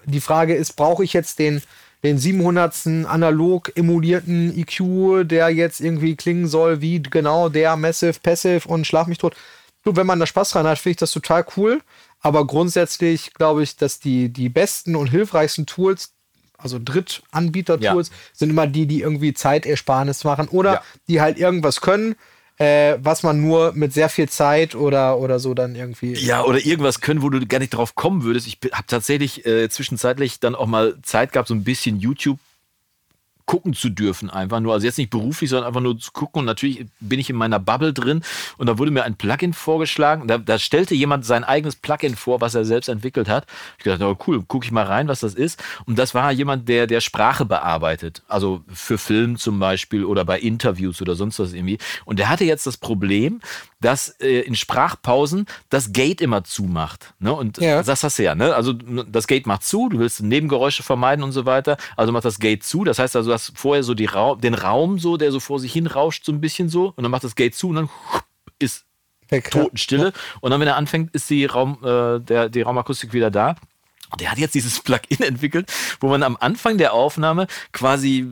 die 0.05 0.21
Frage 0.21 0.55
ist, 0.55 0.75
brauche 0.75 1.03
ich 1.03 1.13
jetzt 1.13 1.39
den, 1.39 1.61
den 2.03 2.17
700. 2.17 2.87
analog 3.07 3.71
emulierten 3.75 4.57
EQ, 4.57 5.27
der 5.27 5.49
jetzt 5.49 5.81
irgendwie 5.81 6.15
klingen 6.15 6.47
soll 6.47 6.81
wie 6.81 7.01
genau 7.01 7.49
der 7.49 7.75
Massive, 7.75 8.19
Passive 8.21 8.67
und 8.67 8.87
Schlag 8.87 9.07
mich 9.07 9.17
tot. 9.19 9.35
Du, 9.83 9.95
wenn 9.95 10.07
man 10.07 10.19
da 10.19 10.25
Spaß 10.25 10.49
dran 10.51 10.65
hat, 10.67 10.77
finde 10.79 10.91
ich 10.91 10.97
das 10.97 11.11
total 11.11 11.45
cool. 11.57 11.81
Aber 12.21 12.45
grundsätzlich 12.45 13.33
glaube 13.33 13.63
ich, 13.63 13.77
dass 13.77 13.99
die, 13.99 14.29
die 14.29 14.49
besten 14.49 14.95
und 14.95 15.07
hilfreichsten 15.07 15.65
Tools, 15.65 16.11
also 16.57 16.79
Drittanbieter-Tools, 16.83 18.09
Ja. 18.09 18.15
sind 18.33 18.49
immer 18.49 18.67
die, 18.67 18.85
die 18.87 19.01
irgendwie 19.01 19.33
Zeitersparnis 19.33 20.23
machen 20.23 20.47
oder 20.49 20.73
Ja. 20.73 20.83
die 21.07 21.21
halt 21.21 21.37
irgendwas 21.37 21.79
können, 21.81 22.15
äh, 22.59 22.97
was 23.01 23.23
man 23.23 23.41
nur 23.41 23.71
mit 23.73 23.93
sehr 23.93 24.09
viel 24.09 24.27
Zeit 24.29 24.75
oder, 24.75 25.17
oder 25.17 25.39
so 25.39 25.53
dann 25.53 25.75
irgendwie. 25.75 26.13
Ja, 26.13 26.43
oder 26.43 26.63
irgendwas 26.63 26.99
können, 26.99 27.21
wo 27.21 27.29
du 27.29 27.45
gar 27.47 27.59
nicht 27.59 27.69
drauf 27.69 27.95
kommen 27.95 28.23
würdest. 28.23 28.47
Ich 28.47 28.59
habe 28.73 28.85
tatsächlich 28.85 29.45
äh, 29.45 29.69
zwischenzeitlich 29.69 30.39
dann 30.39 30.55
auch 30.55 30.67
mal 30.67 30.95
Zeit 31.01 31.31
gehabt, 31.31 31.47
so 31.47 31.55
ein 31.55 31.63
bisschen 31.63 31.99
YouTube 31.99 32.37
gucken 33.49 33.73
zu 33.73 33.89
dürfen, 33.89 34.29
einfach 34.29 34.59
nur. 34.59 34.73
Also 34.73 34.85
jetzt 34.85 34.99
nicht 34.99 35.09
beruflich, 35.09 35.49
sondern 35.49 35.69
einfach 35.69 35.81
nur 35.81 35.97
zu 35.97 36.11
gucken. 36.11 36.41
Und 36.41 36.45
natürlich 36.45 36.85
bin 36.99 37.19
ich 37.19 37.31
in 37.31 37.35
meiner 37.35 37.57
Bubble 37.57 37.93
drin 37.93 38.21
und 38.57 38.67
da 38.67 38.77
wurde 38.77 38.91
mir 38.91 39.05
ein 39.05 39.15
Plugin 39.15 39.53
vorgeschlagen. 39.53 40.27
Da, 40.27 40.37
da 40.37 40.59
stellte 40.59 40.93
jemand 40.93 41.25
sein 41.25 41.43
eigenes 41.43 41.75
Plugin 41.75 42.15
vor, 42.15 42.41
was 42.41 42.53
er 42.53 42.63
selbst 42.63 42.89
entwickelt 42.89 43.27
hat. 43.27 43.47
Ich 43.79 43.85
dachte, 43.85 44.05
oh 44.05 44.15
cool, 44.27 44.43
gucke 44.43 44.67
ich 44.67 44.71
mal 44.71 44.85
rein, 44.85 45.07
was 45.07 45.21
das 45.21 45.33
ist. 45.33 45.63
Und 45.87 45.97
das 45.97 46.13
war 46.13 46.31
jemand, 46.31 46.69
der, 46.69 46.85
der 46.85 47.01
Sprache 47.01 47.43
bearbeitet. 47.43 48.21
Also 48.27 48.61
für 48.71 48.99
Film 48.99 49.37
zum 49.37 49.57
Beispiel 49.57 50.05
oder 50.05 50.25
bei 50.25 50.39
Interviews 50.39 51.01
oder 51.01 51.15
sonst 51.15 51.39
was 51.39 51.53
irgendwie. 51.53 51.79
Und 52.05 52.19
der 52.19 52.29
hatte 52.29 52.45
jetzt 52.45 52.67
das 52.67 52.77
Problem, 52.77 53.39
dass 53.81 54.09
äh, 54.19 54.41
in 54.41 54.55
Sprachpausen 54.55 55.47
das 55.69 55.91
Gate 55.91 56.21
immer 56.21 56.43
zumacht. 56.43 57.15
Ne? 57.17 57.33
Und 57.33 57.57
Ja. 57.57 57.81
das 57.81 58.03
hast 58.03 58.19
du 58.19 58.23
ja, 58.23 58.35
ne? 58.35 58.53
Also 58.53 58.73
das 58.73 59.25
Gate 59.25 59.47
macht 59.47 59.63
zu, 59.63 59.89
du 59.89 59.97
willst 59.97 60.21
Nebengeräusche 60.21 60.83
vermeiden 60.83 61.23
und 61.23 61.31
so 61.31 61.47
weiter. 61.47 61.77
Also 61.95 62.11
macht 62.11 62.25
das 62.25 62.37
Gate 62.37 62.63
zu. 62.63 62.83
Das 62.83 62.99
heißt 62.99 63.15
also, 63.15 63.38
du 63.47 63.51
hast 63.53 63.57
vorher 63.57 63.83
so 63.83 63.93
die 63.93 64.05
Ra 64.05 64.35
den 64.35 64.53
Raum 64.53 64.99
so, 64.99 65.17
der 65.17 65.31
so 65.31 65.39
vor 65.39 65.59
sich 65.59 65.73
hin 65.73 65.87
rauscht, 65.87 66.25
so 66.25 66.31
ein 66.31 66.41
bisschen 66.41 66.69
so. 66.69 66.93
Und 66.95 67.03
dann 67.03 67.11
macht 67.11 67.23
das 67.23 67.35
Gate 67.35 67.55
zu 67.55 67.69
und 67.69 67.75
dann 67.75 67.89
ist 68.59 68.85
Weg, 69.29 69.51
Totenstille. 69.51 70.13
Und 70.41 70.51
dann, 70.51 70.59
wenn 70.59 70.67
er 70.67 70.75
anfängt, 70.75 71.13
ist 71.13 71.29
die, 71.29 71.45
Raum, 71.45 71.77
äh, 71.83 72.19
der, 72.19 72.49
die 72.49 72.61
Raumakustik 72.61 73.13
wieder 73.13 73.31
da. 73.31 73.55
Und 74.11 74.21
der 74.21 74.31
hat 74.31 74.39
jetzt 74.39 74.55
dieses 74.55 74.79
Plugin 74.81 75.21
entwickelt, 75.25 75.71
wo 75.99 76.09
man 76.09 76.23
am 76.23 76.37
Anfang 76.39 76.77
der 76.77 76.93
Aufnahme 76.93 77.47
quasi, 77.71 78.27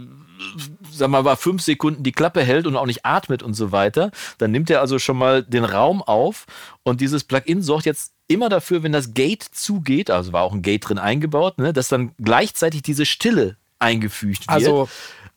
sag 0.92 1.10
mal, 1.10 1.24
mal 1.24 1.36
fünf 1.36 1.62
Sekunden 1.62 2.04
die 2.04 2.12
Klappe 2.12 2.44
hält 2.44 2.66
und 2.66 2.76
auch 2.76 2.86
nicht 2.86 3.06
atmet 3.06 3.44
und 3.44 3.54
so 3.54 3.72
weiter. 3.72 4.12
Dann 4.38 4.52
nimmt 4.52 4.70
er 4.70 4.82
also 4.82 5.00
schon 5.00 5.18
mal 5.18 5.44
den 5.44 5.64
Raum 5.64 6.02
auf 6.02 6.46
und 6.84 7.02
dieses 7.02 7.24
Plugin 7.24 7.62
sorgt 7.62 7.86
jetzt 7.86 8.14
immer 8.28 8.50
dafür, 8.50 8.84
wenn 8.84 8.92
das 8.92 9.14
Gate 9.14 9.44
zugeht, 9.44 10.10
also 10.10 10.34
war 10.34 10.44
auch 10.44 10.54
ein 10.54 10.62
Gate 10.62 10.90
drin 10.90 10.98
eingebaut, 10.98 11.60
ne, 11.60 11.72
dass 11.74 11.88
dann 11.88 12.14
gleichzeitig 12.18 12.82
diese 12.82 13.06
Stille 13.06 13.56
eingefügt 13.80 14.42
wird. 14.42 14.50
Also 14.50 14.90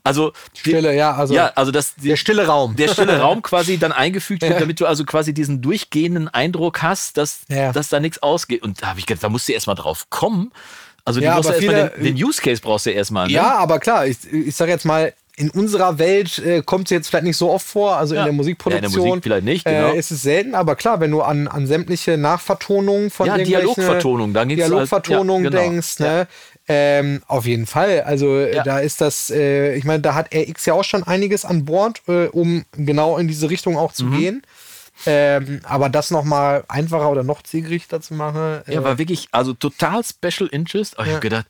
also 0.02 0.32
Stille, 0.56 0.94
ja, 0.96 1.12
also 1.12 1.34
ja, 1.34 1.52
also 1.56 1.70
das, 1.70 1.94
der 1.96 2.16
stille 2.16 2.46
Raum. 2.46 2.74
der 2.74 2.88
stille 2.88 3.20
Raum 3.20 3.42
quasi 3.42 3.76
dann 3.76 3.92
eingefügt 3.92 4.40
wird, 4.40 4.52
Ja. 4.54 4.58
damit 4.60 4.80
du 4.80 4.86
also 4.86 5.04
quasi 5.04 5.34
diesen 5.34 5.60
durchgehenden 5.60 6.28
Eindruck 6.28 6.80
hast, 6.82 7.18
dass, 7.18 7.40
Ja. 7.48 7.70
dass 7.72 7.90
da 7.90 8.00
nichts 8.00 8.22
ausgeht. 8.22 8.62
Und 8.62 8.82
da 8.82 8.86
habe 8.88 8.98
ich 8.98 9.04
gedacht, 9.04 9.22
da 9.24 9.28
musst 9.28 9.46
du 9.48 9.52
erstmal 9.52 9.76
drauf 9.76 10.06
kommen. 10.08 10.52
Also 11.04 11.20
Ja, 11.20 11.38
ja 11.38 11.52
viele- 11.52 11.92
den, 11.98 12.16
den 12.16 12.24
Use 12.24 12.40
Case 12.40 12.62
brauchst 12.62 12.86
du 12.86 12.90
ja 12.90 12.96
erstmal. 12.96 13.26
Ne? 13.26 13.34
Ja, 13.34 13.58
aber 13.58 13.78
klar, 13.78 14.06
ich, 14.06 14.16
ich 14.32 14.56
sage 14.56 14.70
jetzt 14.70 14.86
mal, 14.86 15.12
in 15.36 15.48
unserer 15.50 15.98
Welt 15.98 16.38
äh, 16.38 16.62
kommt 16.62 16.84
es 16.86 16.90
jetzt 16.90 17.08
vielleicht 17.08 17.24
nicht 17.24 17.36
so 17.38 17.50
oft 17.50 17.66
vor, 17.66 17.96
also 17.96 18.14
Ja. 18.14 18.20
in 18.22 18.24
der 18.26 18.32
Ja, 18.32 18.36
Musikproduktion. 18.36 18.84
in 18.84 18.92
der 18.92 19.06
Musik 19.08 19.22
vielleicht 19.24 19.44
nicht, 19.44 19.64
genau. 19.64 19.92
Äh, 19.92 19.98
ist 19.98 20.10
es 20.10 20.20
selten, 20.22 20.54
aber 20.54 20.76
klar, 20.76 21.00
wenn 21.00 21.10
du 21.10 21.22
an, 21.22 21.48
an 21.48 21.66
sämtliche 21.66 22.18
Nachvertonungen 22.18 23.10
von 23.10 23.26
Ja, 23.26 23.36
irgendwelchen 23.36 23.74
Dialogvertonung, 23.74 24.34
dann 24.34 24.48
Dialogvertonungen 24.50 25.44
ja, 25.44 25.50
genau. 25.50 25.62
denkst, 25.62 25.98
ne? 26.00 26.26
Ähm, 26.72 27.22
auf 27.26 27.46
jeden 27.46 27.66
Fall. 27.66 28.02
Also 28.02 28.36
äh, 28.38 28.56
Ja. 28.56 28.62
da 28.62 28.78
ist 28.78 29.00
das, 29.00 29.28
äh, 29.30 29.74
ich 29.74 29.84
meine, 29.84 30.00
da 30.02 30.14
hat 30.14 30.32
RX 30.32 30.66
ja 30.66 30.74
auch 30.74 30.84
schon 30.84 31.02
einiges 31.02 31.44
an 31.44 31.64
Bord, 31.64 32.00
äh, 32.06 32.26
um 32.26 32.64
genau 32.72 33.18
in 33.18 33.26
diese 33.26 33.50
Richtung 33.50 33.76
auch 33.76 33.90
Mhm. 33.90 33.94
zu 33.96 34.06
gehen. 34.10 34.42
Ähm, 35.06 35.60
aber 35.64 35.88
das 35.88 36.10
nochmal 36.10 36.64
einfacher 36.68 37.10
oder 37.10 37.22
noch 37.24 37.42
zielgerichter 37.42 38.00
zu 38.00 38.14
machen. 38.14 38.62
Äh, 38.66 38.74
Ja, 38.74 38.84
war 38.84 38.98
wirklich, 38.98 39.28
also 39.32 39.52
total 39.54 40.02
Special 40.04 40.48
Interest. 40.52 40.94
Aber 40.98 41.04
ich 41.06 41.08
Ja. 41.10 41.14
habe 41.16 41.22
gedacht, 41.22 41.46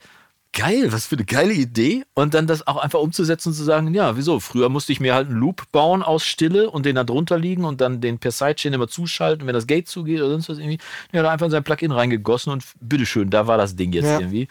geil, 0.53 0.93
was 0.93 1.07
für 1.07 1.17
eine 1.17 1.25
geile 1.25 1.53
Idee. 1.53 2.05
Und 2.15 2.35
dann 2.35 2.47
das 2.47 2.67
auch 2.67 2.77
einfach 2.77 3.01
umzusetzen 3.01 3.49
und 3.51 3.55
zu 3.55 3.65
sagen, 3.65 3.93
ja, 3.93 4.17
wieso? 4.17 4.41
Früher 4.41 4.69
musste 4.69 4.93
ich 4.93 5.01
mir 5.01 5.15
halt 5.15 5.29
einen 5.29 5.39
Loop 5.39 5.65
bauen 5.73 6.03
aus 6.03 6.25
Stille 6.25 6.71
und 6.71 6.87
den 6.87 6.95
da 6.97 7.05
drunter 7.05 7.39
liegen 7.39 7.65
und 7.65 7.81
dann 7.81 8.01
den 8.01 8.19
per 8.19 8.31
Sidechain 8.31 8.73
immer 8.73 8.89
zuschalten, 8.89 9.47
wenn 9.47 9.55
das 9.55 9.67
Gate 9.67 9.89
zugeht 9.89 10.21
oder 10.21 10.31
sonst 10.31 10.49
was 10.49 10.59
irgendwie. 10.59 10.79
Ja, 11.13 11.23
da 11.23 11.31
einfach 11.31 11.47
in 11.47 11.53
sein 11.53 11.65
Plugin 11.65 11.91
reingegossen 11.93 12.53
und 12.53 12.65
bitteschön, 12.81 13.31
da 13.31 13.47
war 13.49 13.59
das 13.59 13.75
Ding 13.77 13.93
jetzt 13.93 14.07
Ja. 14.07 14.19
irgendwie. 14.21 14.49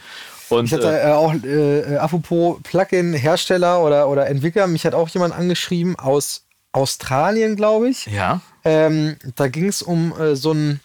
Und 0.50 0.66
Ich 0.66 0.74
hatte 0.74 1.02
äh, 1.02 1.12
auch, 1.12 1.34
äh, 1.34 1.80
äh, 1.80 1.98
apropos 1.98 2.58
Plugin-Hersteller 2.64 3.84
oder, 3.84 4.10
oder 4.10 4.28
Entwickler, 4.28 4.68
mich 4.68 4.86
hat 4.86 4.94
auch 4.94 5.10
jemand 5.10 5.34
angeschrieben 5.34 5.98
aus 5.98 6.46
Australien, 6.72 7.56
glaube 7.56 7.90
ich. 7.90 8.06
ja, 8.06 8.42
Ähm, 8.64 9.16
da 9.36 9.48
ging 9.48 9.68
es 9.68 9.82
um 9.82 10.14
äh, 10.20 10.36
so 10.36 10.54
ein, 10.54 10.80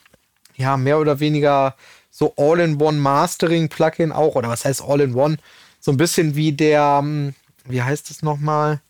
ja, 0.57 0.77
mehr 0.77 0.99
oder 0.99 1.21
weniger 1.21 1.75
so 2.11 2.33
All-in-One-Mastering-Plugin 2.37 4.13
auch, 4.13 4.35
oder 4.37 4.49
was 4.49 4.65
heißt 4.65 4.83
All-in-One? 4.83 5.37
So 5.81 5.91
ein 5.91 5.97
bisschen 5.97 6.37
wie 6.37 6.53
der, 6.53 6.99
hm, 7.01 7.35
wie 7.67 7.83
heißt 7.83 8.11
es 8.11 8.23
nochmal? 8.23 8.81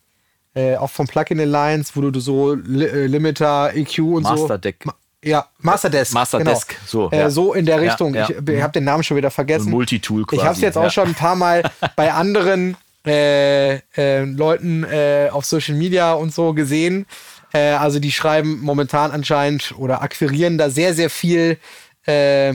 Äh, 0.55 0.77
auch 0.77 0.91
vom 0.91 1.07
Plugin 1.09 1.41
Alliance, 1.41 1.93
wo 1.97 2.01
du 2.03 2.21
so 2.21 2.55
Li 2.55 2.85
äh, 2.85 3.07
Limiter, 3.07 3.75
EQ 3.75 3.99
und 3.99 4.23
Master 4.23 4.47
so. 4.55 4.57
Deck. 4.59 4.85
Ma 4.87 4.95
ja, 5.25 5.47
Masterdesk. 5.59 6.13
Masterdesk, 6.15 6.77
so, 6.87 7.11
Äh, 7.11 7.19
ja. 7.19 7.31
so 7.31 7.55
in 7.55 7.67
der 7.67 7.77
Ja, 7.77 7.91
Richtung. 7.91 8.15
ja. 8.15 8.29
Ich, 8.29 8.49
ich 8.49 8.63
habe 8.63 8.73
den 8.73 8.85
Namen 8.85 9.03
schon 9.03 9.17
wieder 9.17 9.31
vergessen. 9.31 9.65
So 9.65 9.69
ein 9.71 9.73
Multitool 9.73 10.23
Ich 10.31 10.39
habe 10.39 10.43
es 10.43 10.49
quasi, 10.55 10.63
jetzt 10.63 10.79
auch 10.79 10.85
ja. 10.85 10.91
schon 10.91 11.09
ein 11.09 11.15
paar 11.15 11.37
Mal 11.37 11.63
bei 11.97 12.13
anderen 12.13 12.77
äh, 13.07 13.75
äh, 13.97 14.25
Leuten 14.25 14.85
äh, 14.85 15.29
auf 15.31 15.45
Social 15.45 15.75
Media 15.75 16.13
und 16.15 16.33
so 16.35 16.55
gesehen. 16.55 17.07
Äh, 17.53 17.73
also 17.73 17.99
die 18.01 18.13
schreiben 18.13 18.61
momentan 18.63 19.11
anscheinend 19.11 19.75
oder 19.79 20.03
akquirieren 20.03 20.59
da 20.59 20.71
sehr, 20.71 20.95
sehr 20.95 21.11
viel 21.11 21.59
äh, 22.07 22.55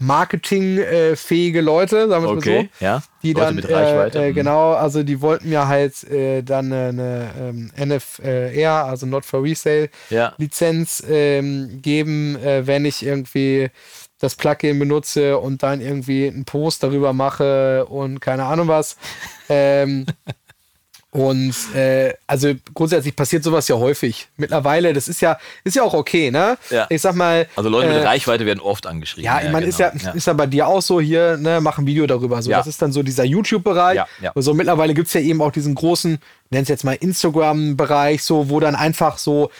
marketingfähige 0.00 1.60
Leute, 1.60 2.08
sagen 2.08 2.24
wir 2.24 2.30
es 2.30 2.34
mal 2.34 2.38
Okay, 2.38 2.70
so. 2.78 2.84
ja. 2.84 3.02
Die 3.22 3.32
Leute 3.34 3.46
dann, 3.46 3.54
mit 3.56 3.70
Reichweite, 3.70 4.18
Äh, 4.18 4.28
äh, 4.28 4.30
mhm. 4.30 4.34
genau, 4.34 4.72
also 4.72 5.02
die 5.02 5.20
wollten 5.20 5.50
mir 5.50 5.68
halt 5.68 6.04
äh, 6.04 6.42
dann 6.42 6.72
eine, 6.72 6.88
eine 6.88 7.30
ähm, 7.38 7.70
NFR, 7.76 8.84
also 8.86 9.06
Not 9.06 9.24
for 9.26 9.42
Resale, 9.42 9.90
Ja. 10.08 10.32
Lizenz 10.38 11.02
ähm, 11.08 11.80
geben, 11.82 12.36
äh, 12.36 12.66
wenn 12.66 12.84
ich 12.86 13.04
irgendwie 13.04 13.70
das 14.18 14.36
Plugin 14.36 14.78
benutze 14.78 15.38
und 15.38 15.62
dann 15.62 15.80
irgendwie 15.80 16.26
einen 16.28 16.44
Post 16.44 16.82
darüber 16.82 17.12
mache 17.12 17.86
und 17.86 18.20
keine 18.20 18.44
Ahnung 18.44 18.68
was. 18.68 18.96
ähm, 19.48 20.06
und 21.12 21.54
äh, 21.74 22.14
also 22.28 22.52
grundsätzlich 22.72 23.16
passiert 23.16 23.42
sowas 23.42 23.66
ja 23.66 23.76
häufig. 23.76 24.28
Mittlerweile, 24.36 24.92
das 24.92 25.08
ist 25.08 25.20
ja, 25.20 25.38
ist 25.64 25.74
ja 25.74 25.82
auch 25.82 25.94
okay, 25.94 26.30
ne? 26.30 26.56
Ja. 26.70 26.86
Ich 26.88 27.02
sag 27.02 27.16
mal. 27.16 27.48
Also 27.56 27.68
Leute 27.68 27.88
mit 27.88 27.96
äh, 27.96 28.06
Reichweite 28.06 28.46
werden 28.46 28.60
oft 28.60 28.86
angeschrieben. 28.86 29.24
ja, 29.24 29.40
ich 29.42 29.50
meine, 29.50 29.66
ist, 29.66 29.80
ja, 29.80 29.88
genau. 29.90 30.12
ist 30.12 30.28
ja 30.28 30.32
bei 30.34 30.46
dir 30.46 30.68
auch 30.68 30.82
so 30.82 31.00
hier, 31.00 31.36
ne, 31.36 31.60
mach 31.60 31.78
ein 31.78 31.86
Video 31.86 32.06
darüber. 32.06 32.40
So, 32.42 32.50
Ja. 32.50 32.58
Das 32.58 32.68
ist 32.68 32.80
dann 32.80 32.92
so 32.92 33.02
dieser 33.02 33.24
YouTube-Bereich. 33.24 33.96
Ja, 33.96 34.06
ja. 34.20 34.30
Und 34.32 34.42
so 34.42 34.54
mittlerweile 34.54 34.94
gibt 34.94 35.08
es 35.08 35.14
ja 35.14 35.20
eben 35.20 35.42
auch 35.42 35.50
diesen 35.50 35.74
großen, 35.74 36.18
nenn 36.50 36.62
es 36.62 36.68
jetzt 36.68 36.84
mal 36.84 36.94
Instagram-Bereich, 36.94 38.22
so, 38.22 38.48
wo 38.48 38.60
dann 38.60 38.76
einfach 38.76 39.18
so 39.18 39.50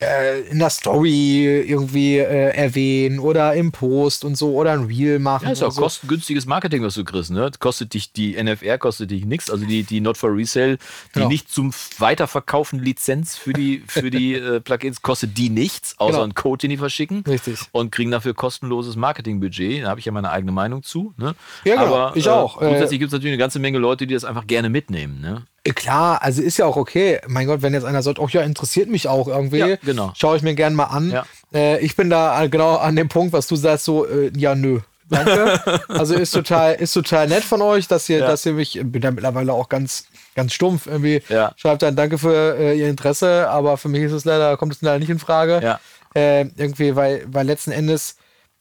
äh, 0.00 0.40
in 0.50 0.58
der 0.60 0.70
Story 0.70 1.64
irgendwie 1.66 2.18
äh, 2.18 2.50
erwähnen 2.54 3.18
oder 3.18 3.54
im 3.54 3.72
Post 3.72 4.24
und 4.24 4.36
so 4.36 4.54
oder 4.54 4.72
ein 4.72 4.84
Reel 4.84 5.18
machen. 5.18 5.46
Ja, 5.46 5.52
ist 5.52 5.62
auch 5.62 5.72
so. 5.72 5.82
kostengünstiges 5.82 6.46
Marketing, 6.46 6.82
was 6.82 6.94
du 6.94 7.04
kriegst. 7.04 7.30
Ne? 7.30 7.50
Kostet 7.58 7.94
dich 7.94 8.12
die 8.12 8.40
NFR, 8.40 8.78
kostet 8.78 9.10
dich 9.10 9.24
nichts. 9.24 9.50
Also 9.50 9.66
die, 9.66 9.82
die 9.82 10.00
Not 10.00 10.16
for 10.16 10.34
Resale, 10.36 10.76
die 10.76 11.18
Genau. 11.20 11.28
nicht 11.28 11.50
zum 11.50 11.72
Weiterverkaufen 11.98 12.78
Lizenz 12.78 13.36
für 13.36 13.52
die, 13.52 13.82
für 13.88 14.10
die 14.10 14.34
äh, 14.34 14.60
Plugins, 14.60 15.02
kostet 15.02 15.36
die 15.36 15.50
nichts, 15.50 15.94
außer 15.98 16.12
Genau. 16.12 16.22
einen 16.24 16.34
Code, 16.34 16.58
den 16.62 16.70
die 16.70 16.76
verschicken. 16.76 17.24
Richtig. 17.26 17.58
Und 17.72 17.90
kriegen 17.90 18.10
dafür 18.10 18.34
kostenloses 18.34 18.94
Marketingbudget. 18.96 19.84
Da 19.84 19.88
habe 19.88 20.00
ich 20.00 20.06
ja 20.06 20.12
meine 20.12 20.30
eigene 20.30 20.52
Meinung 20.52 20.82
zu. 20.84 21.12
Ne? 21.16 21.34
Ja, 21.64 21.74
genau. 21.74 21.86
Aber 21.94 22.16
Ich 22.16 22.26
äh, 22.26 22.30
auch. 22.30 22.62
Äh, 22.62 22.66
Grundsätzlich 22.66 23.00
gibt 23.00 23.08
es 23.08 23.12
natürlich 23.12 23.32
eine 23.32 23.38
ganze 23.38 23.58
Menge 23.58 23.78
Leute, 23.78 24.06
die 24.06 24.14
das 24.14 24.24
einfach 24.24 24.46
gerne 24.46 24.68
mitnehmen. 24.70 25.20
Ne? 25.20 25.42
Äh, 25.68 25.72
Klar, 25.72 26.22
also 26.22 26.42
ist 26.42 26.56
ja 26.58 26.66
auch 26.66 26.76
okay. 26.76 27.20
Mein 27.26 27.46
Gott, 27.46 27.62
wenn 27.62 27.74
jetzt 27.74 27.84
einer 27.84 28.02
sagt, 28.02 28.18
oh 28.18 28.28
ja, 28.30 28.42
interessiert 28.42 28.88
mich 28.88 29.08
auch 29.08 29.28
irgendwie, 29.28 29.58
Ja, 29.58 29.76
genau. 29.76 30.12
schaue 30.16 30.36
ich 30.36 30.42
mir 30.42 30.54
gern 30.54 30.74
mal 30.74 30.84
an. 30.84 31.10
Ja. 31.10 31.26
Äh, 31.54 31.78
ich 31.84 31.96
bin 31.96 32.10
da 32.10 32.46
genau 32.46 32.76
an 32.76 32.96
dem 32.96 33.08
Punkt, 33.08 33.32
was 33.32 33.46
du 33.46 33.56
sagst, 33.56 33.84
so, 33.84 34.06
äh, 34.06 34.30
ja, 34.36 34.54
nö. 34.54 34.80
Danke. 35.10 35.60
also 35.88 36.14
ist 36.14 36.32
total, 36.32 36.74
ist 36.74 36.92
total 36.92 37.28
nett 37.28 37.42
von 37.42 37.62
euch, 37.62 37.88
dass 37.88 38.08
ihr, 38.10 38.18
Ja. 38.18 38.26
dass 38.26 38.44
ihr 38.44 38.52
mich, 38.52 38.78
bin 38.82 39.00
da 39.00 39.10
mittlerweile 39.10 39.54
auch 39.54 39.68
ganz, 39.70 40.04
ganz 40.34 40.52
stumpf 40.52 40.86
irgendwie. 40.86 41.22
Schreibt 41.56 41.82
dann 41.82 41.96
Danke 41.96 42.18
für 42.18 42.56
äh, 42.58 42.78
Ihr 42.78 42.88
Interesse, 42.88 43.48
aber 43.48 43.78
für 43.78 43.88
mich 43.88 44.02
ist 44.02 44.12
es 44.12 44.24
leider, 44.26 44.56
kommt 44.58 44.74
es 44.74 44.82
leider 44.82 44.98
nicht 44.98 45.08
in 45.10 45.18
Frage. 45.18 45.60
Ja. 45.62 45.80
Äh, 46.14 46.46
irgendwie, 46.56 46.94
weil, 46.94 47.24
weil 47.26 47.46
letzten 47.46 47.70
Endes, 47.70 48.16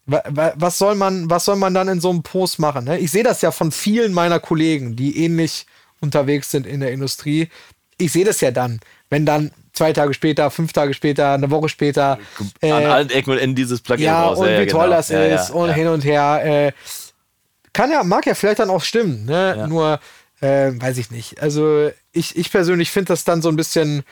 wa- 0.05 0.23
wa- 0.29 0.53
was 0.55 0.77
soll 0.77 0.95
man, 0.95 1.29
was 1.29 1.43
soll 1.43 1.57
man 1.57 1.73
dann 1.73 1.89
in 1.89 1.99
so 1.99 2.09
einem 2.09 2.23
Post 2.23 2.59
machen? 2.59 2.85
Ne? 2.85 2.97
Ich 2.99 3.11
sehe 3.11 3.23
das 3.23 3.41
ja 3.41 3.51
von 3.51 3.71
vielen 3.73 4.13
meiner 4.13 4.39
Kollegen, 4.39 4.95
die 4.95 5.23
ähnlich 5.25 5.65
unterwegs 5.99 6.51
sind 6.51 6.65
in 6.65 6.79
der 6.79 6.91
Industrie. 6.91 7.49
Ich 7.97 8.11
sehe 8.11 8.25
das 8.25 8.41
ja 8.41 8.51
dann, 8.51 8.79
wenn 9.09 9.25
dann 9.25 9.51
zwei 9.73 9.93
Tage 9.93 10.13
später, 10.13 10.51
fünf 10.51 10.73
Tage 10.73 10.93
später, 10.93 11.33
eine 11.33 11.49
Woche 11.51 11.69
später, 11.69 12.19
An 12.39 12.51
äh, 12.61 12.71
allen 12.71 13.09
Ecken 13.09 13.31
und 13.31 13.37
Enden 13.37 13.55
dieses 13.55 13.81
Plugin 13.81 14.05
ja, 14.05 14.23
raus. 14.23 14.39
und 14.39 14.47
ja, 14.47 14.59
wie 14.59 14.63
ja, 14.63 14.65
toll 14.65 14.85
genau. 14.85 14.95
das 14.95 15.09
ja, 15.09 15.23
ist 15.23 15.49
ja, 15.49 15.55
und 15.55 15.73
hin 15.73 15.87
und 15.87 16.03
her. 16.03 16.41
Äh, 16.43 16.71
kann 17.73 17.91
ja, 17.91 18.03
mag 18.03 18.25
ja 18.25 18.33
vielleicht 18.33 18.59
dann 18.59 18.69
auch 18.69 18.83
stimmen, 18.83 19.25
ne? 19.25 19.67
Nur, 19.69 19.99
äh, 20.41 20.71
weiß 20.75 20.97
ich 20.97 21.11
nicht. 21.11 21.41
Also 21.41 21.91
ich, 22.11 22.35
ich 22.35 22.51
persönlich 22.51 22.91
finde 22.91 23.09
das 23.09 23.23
dann 23.23 23.41
so 23.41 23.49
ein 23.49 23.55
bisschen 23.55 24.03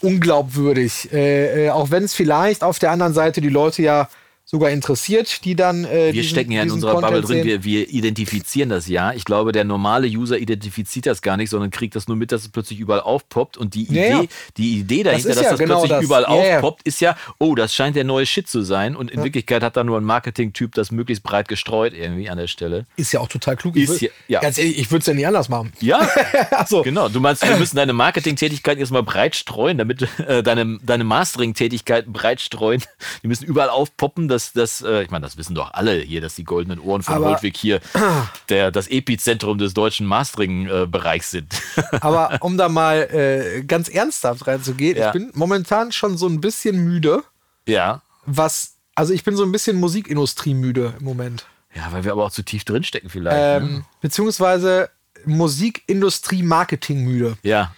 unglaubwürdig. 0.00 1.12
Äh, 1.12 1.66
äh, 1.66 1.70
auch 1.70 1.90
wenn 1.90 2.04
es 2.04 2.14
vielleicht 2.14 2.62
auf 2.62 2.78
der 2.78 2.90
anderen 2.90 3.14
Seite 3.14 3.40
die 3.40 3.48
Leute 3.48 3.82
ja 3.82 4.08
sogar 4.46 4.70
interessiert, 4.70 5.44
die 5.44 5.56
dann. 5.56 5.84
Äh, 5.84 6.06
Wir 6.06 6.12
diesen- 6.22 6.28
stecken 6.28 6.52
ja 6.52 6.62
in 6.62 6.70
unserer 6.70 6.92
Bubble 6.94 7.22
Content 7.22 7.28
drin, 7.28 7.36
sehen. 7.38 7.46
wir, 7.46 7.64
wir 7.64 7.88
identifizieren 7.90 8.68
das 8.68 8.86
ja. 8.88 9.12
Ich 9.12 9.24
glaube, 9.24 9.52
der 9.52 9.64
normale 9.64 10.06
User 10.06 10.38
identifiziert 10.38 11.06
das 11.06 11.22
gar 11.22 11.36
nicht, 11.36 11.50
sondern 11.50 11.70
kriegt 11.70 11.96
das 11.96 12.08
nur 12.08 12.16
mit, 12.16 12.30
dass 12.30 12.42
es 12.42 12.48
plötzlich 12.50 12.78
überall 12.78 13.00
aufpoppt. 13.00 13.56
Und 13.56 13.74
die 13.74 13.84
Ja, 13.84 13.90
Idee, 13.90 14.08
ja. 14.10 14.24
die 14.58 14.78
Idee 14.80 15.02
dahinter, 15.02 15.30
ist 15.30 15.36
dass 15.36 15.44
ja 15.44 15.50
das 15.52 15.58
genau 15.58 15.74
plötzlich 15.80 15.90
das. 15.98 16.04
überall 16.04 16.24
aufpoppt, 16.26 16.82
ist 16.86 17.00
ja, 17.00 17.16
oh, 17.38 17.54
das 17.54 17.74
scheint 17.74 17.96
der 17.96 18.04
neue 18.04 18.26
Shit 18.26 18.46
zu 18.48 18.62
sein. 18.62 18.94
Und 18.96 19.10
in 19.10 19.22
Wirklichkeit 19.24 19.62
hat 19.62 19.76
da 19.76 19.82
nur 19.84 19.96
ein 19.98 20.04
Marketing-Typ 20.04 20.74
das 20.74 20.90
möglichst 20.92 21.22
breit 21.24 21.48
gestreut 21.48 21.94
irgendwie 21.94 22.28
an 22.28 22.36
der 22.38 22.46
Stelle. 22.46 22.84
Ist 22.96 23.12
ja 23.12 23.20
auch 23.20 23.28
total 23.28 23.56
klug. 23.56 23.76
Ist 23.76 23.96
ich 23.96 24.02
ja- 24.02 24.08
ja. 24.28 24.40
Ganz 24.40 24.58
ehrlich, 24.58 24.78
ich 24.78 24.90
würde 24.90 25.00
es 25.00 25.06
ja 25.06 25.14
nicht 25.14 25.26
anders 25.26 25.48
machen. 25.48 25.72
Ja, 25.80 26.06
also, 26.50 26.82
genau. 26.82 27.08
Du 27.08 27.18
meinst, 27.20 27.42
wir 27.48 27.56
müssen 27.56 27.76
deine 27.76 27.94
Marketing-Tätigkeit 27.94 28.78
erstmal 28.78 29.02
breit 29.02 29.34
streuen, 29.36 29.78
damit 29.78 30.02
äh, 30.18 30.42
deine, 30.42 30.78
deine 30.82 31.04
Mastering-Tätigkeiten 31.04 32.12
breit 32.12 32.40
streuen. 32.40 32.82
Die 33.22 33.28
müssen 33.28 33.44
überall 33.46 33.70
aufpoppen. 33.70 34.28
Dass, 34.34 34.52
dass, 34.52 34.82
äh, 34.82 35.02
ich 35.04 35.10
meine, 35.10 35.24
das 35.24 35.36
wissen 35.36 35.54
doch 35.54 35.72
alle 35.74 35.94
hier, 36.00 36.20
dass 36.20 36.34
die 36.34 36.42
goldenen 36.44 36.80
Ohren 36.80 37.02
von 37.02 37.14
Aber- 37.14 37.26
Holtwig 37.30 37.56
hier 37.56 37.80
der, 38.48 38.70
das 38.72 38.88
Epizentrum 38.88 39.58
des 39.58 39.74
deutschen 39.74 40.06
Mastering-Bereichs 40.06 41.30
sind. 41.30 41.54
aber 42.00 42.38
um 42.40 42.56
da 42.58 42.68
mal 42.68 42.98
äh, 43.12 43.62
ganz 43.62 43.88
ernsthaft 43.88 44.46
reinzugehen, 44.46 44.96
Ja. 44.98 45.06
ich 45.06 45.12
bin 45.12 45.30
momentan 45.34 45.92
schon 45.92 46.16
so 46.18 46.26
ein 46.26 46.40
bisschen 46.40 46.84
müde, 46.84 47.22
ja. 47.66 48.02
was, 48.26 48.74
also 48.96 49.12
ich 49.12 49.22
bin 49.24 49.36
so 49.36 49.44
ein 49.44 49.52
bisschen 49.52 49.78
Musikindustrie 49.78 50.54
müde 50.54 50.94
im 50.98 51.04
Moment. 51.04 51.46
Ja, 51.74 51.88
weil 51.92 52.04
wir 52.04 52.12
aber 52.12 52.24
auch 52.24 52.30
zu 52.32 52.42
tief 52.42 52.64
drinstecken 52.64 53.10
vielleicht. 53.10 53.62
Ähm, 53.62 53.74
ne? 53.78 53.84
Beziehungsweise 54.00 54.90
Musikindustrie 55.24 56.42
Marketing 56.42 57.04
müde. 57.04 57.36
Ja. 57.42 57.74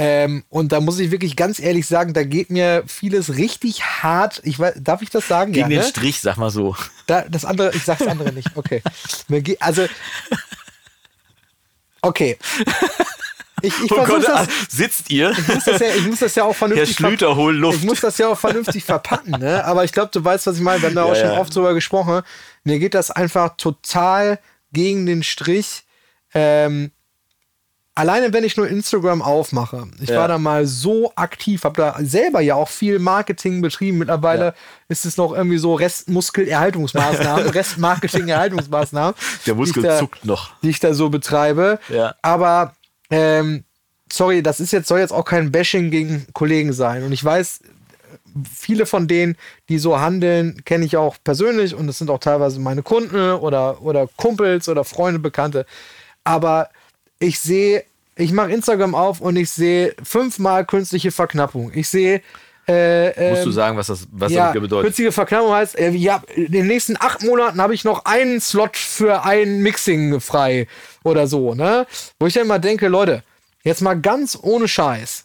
Ähm, 0.00 0.44
und 0.48 0.70
da 0.70 0.80
muss 0.80 1.00
ich 1.00 1.10
wirklich 1.10 1.34
ganz 1.34 1.58
ehrlich 1.58 1.86
sagen, 1.86 2.14
da 2.14 2.22
geht 2.22 2.50
mir 2.50 2.84
vieles 2.86 3.36
richtig 3.36 3.82
hart. 3.82 4.40
Ich 4.44 4.58
weiß, 4.58 4.74
darf 4.78 5.02
ich 5.02 5.10
das 5.10 5.26
sagen? 5.26 5.52
Gegen 5.52 5.70
ja, 5.70 5.78
den 5.80 5.84
ne? 5.84 5.88
Strich, 5.88 6.20
sag 6.20 6.36
mal 6.36 6.50
so. 6.50 6.76
Da, 7.06 7.22
das 7.28 7.44
andere, 7.44 7.74
ich 7.74 7.84
sag's 7.84 8.06
andere 8.06 8.32
nicht. 8.32 8.48
Okay. 8.54 8.80
Also. 9.60 9.86
Okay. 12.00 12.38
Ich, 13.60 13.74
ich 13.82 13.90
Oh 13.90 14.04
Gott, 14.04 14.22
das, 14.26 14.46
sitzt 14.68 15.10
ihr? 15.10 15.32
ich 15.32 15.48
muss 15.48 15.64
das, 15.64 15.80
ja, 15.80 15.88
ich 15.96 16.06
muss 16.06 16.20
das 16.20 16.34
ja 16.36 16.44
auch 16.44 16.50
Herr 16.50 16.54
vernünftig 16.54 16.96
Schlüter, 16.96 17.34
hol 17.34 17.54
Ich 17.54 17.60
Luft. 17.60 17.84
muss 17.84 18.00
das 18.00 18.16
ja 18.18 18.28
auch 18.28 18.38
vernünftig 18.38 18.84
verpacken, 18.84 19.32
ne? 19.32 19.64
Aber 19.64 19.82
ich 19.82 19.90
glaube, 19.90 20.10
du 20.12 20.24
weißt, 20.24 20.46
was 20.46 20.56
ich 20.56 20.62
meine. 20.62 20.80
Wir 20.80 20.90
haben 20.90 20.94
da 20.96 21.02
auch 21.02 21.14
Ja, 21.14 21.22
schon 21.22 21.32
ja. 21.32 21.40
oft 21.40 21.54
drüber 21.54 21.74
gesprochen. 21.74 22.22
Mir 22.62 22.78
geht 22.78 22.94
das 22.94 23.10
einfach 23.10 23.56
total 23.56 24.38
gegen 24.72 25.06
den 25.06 25.24
Strich. 25.24 25.82
Ähm, 26.34 26.92
alleine, 27.98 28.32
wenn 28.32 28.44
ich 28.44 28.56
nur 28.56 28.68
Instagram 28.68 29.20
aufmache. 29.22 29.88
Ich 30.00 30.10
Ja. 30.10 30.18
war 30.20 30.28
da 30.28 30.38
mal 30.38 30.66
so 30.66 31.12
aktiv, 31.16 31.64
habe 31.64 31.76
da 31.76 31.96
selber 32.00 32.40
ja 32.40 32.54
auch 32.54 32.68
viel 32.68 32.98
Marketing 32.98 33.60
betrieben. 33.60 33.98
Mittlerweile 33.98 34.44
Ja. 34.44 34.54
ist 34.88 35.04
es 35.04 35.16
noch 35.16 35.32
irgendwie 35.32 35.58
so 35.58 35.74
Restmuskelerhaltungsmaßnahmen, 35.74 37.48
Restmarketing-Erhaltungsmaßnahmen. 37.50 39.14
Der 39.46 39.54
Muskel 39.54 39.82
da, 39.82 39.98
zuckt 39.98 40.24
noch. 40.24 40.50
Die 40.62 40.70
ich 40.70 40.80
da 40.80 40.94
so 40.94 41.08
betreibe. 41.10 41.78
Ja. 41.88 42.14
Aber 42.22 42.74
ähm, 43.10 43.64
sorry, 44.12 44.42
das 44.42 44.60
ist 44.60 44.72
jetzt, 44.72 44.88
soll 44.88 45.00
jetzt 45.00 45.12
auch 45.12 45.24
kein 45.24 45.50
Bashing 45.52 45.90
gegen 45.90 46.26
Kollegen 46.32 46.72
sein. 46.72 47.02
Und 47.02 47.12
ich 47.12 47.24
weiß, 47.24 47.60
viele 48.54 48.86
von 48.86 49.08
denen, 49.08 49.36
die 49.68 49.78
so 49.78 50.00
handeln, 50.00 50.62
kenne 50.64 50.84
ich 50.84 50.96
auch 50.96 51.16
persönlich 51.24 51.74
und 51.74 51.86
das 51.86 51.98
sind 51.98 52.10
auch 52.10 52.20
teilweise 52.20 52.60
meine 52.60 52.82
Kunden 52.82 53.32
oder, 53.32 53.82
oder 53.82 54.08
Kumpels 54.16 54.68
oder 54.68 54.84
Freunde, 54.84 55.18
Bekannte. 55.18 55.66
Aber 56.24 56.68
ich 57.18 57.40
sehe, 57.40 57.84
ich 58.18 58.32
mache 58.32 58.50
Instagram 58.50 58.94
auf 58.94 59.20
und 59.20 59.36
ich 59.36 59.50
sehe 59.50 59.94
fünfmal 60.02 60.64
künstliche 60.64 61.12
Verknappung. 61.12 61.70
Ich 61.74 61.88
sehe. 61.88 62.20
Äh, 62.66 63.30
Musst 63.30 63.44
du 63.44 63.48
ähm, 63.48 63.52
sagen, 63.52 63.76
was 63.78 63.86
das, 63.86 64.06
was 64.10 64.30
ja, 64.30 64.52
das 64.52 64.60
bedeutet? 64.60 64.86
künstliche 64.86 65.12
Verknappung 65.12 65.52
heißt, 65.52 65.78
äh, 65.78 65.90
ja, 65.90 66.22
in 66.34 66.52
den 66.52 66.66
nächsten 66.66 66.96
acht 66.98 67.22
Monaten 67.22 67.62
habe 67.62 67.74
ich 67.74 67.84
noch 67.84 68.04
einen 68.04 68.40
Slot 68.40 68.76
für 68.76 69.24
ein 69.24 69.60
Mixing 69.60 70.20
frei 70.20 70.66
oder 71.02 71.26
so, 71.26 71.54
ne? 71.54 71.86
Wo 72.18 72.26
ich 72.26 72.34
dann 72.34 72.46
mal 72.46 72.58
denke, 72.58 72.88
Leute, 72.88 73.22
jetzt 73.62 73.80
mal 73.80 73.98
ganz 73.98 74.38
ohne 74.40 74.68
Scheiß. 74.68 75.24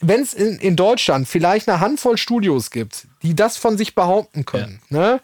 Wenn 0.00 0.22
es 0.22 0.34
in, 0.34 0.56
in 0.58 0.74
Deutschland 0.74 1.28
vielleicht 1.28 1.68
eine 1.68 1.80
Handvoll 1.80 2.16
Studios 2.16 2.70
gibt, 2.70 3.06
die 3.22 3.36
das 3.36 3.56
von 3.58 3.76
sich 3.76 3.94
behaupten 3.94 4.44
können, 4.44 4.80
ne? 4.88 5.20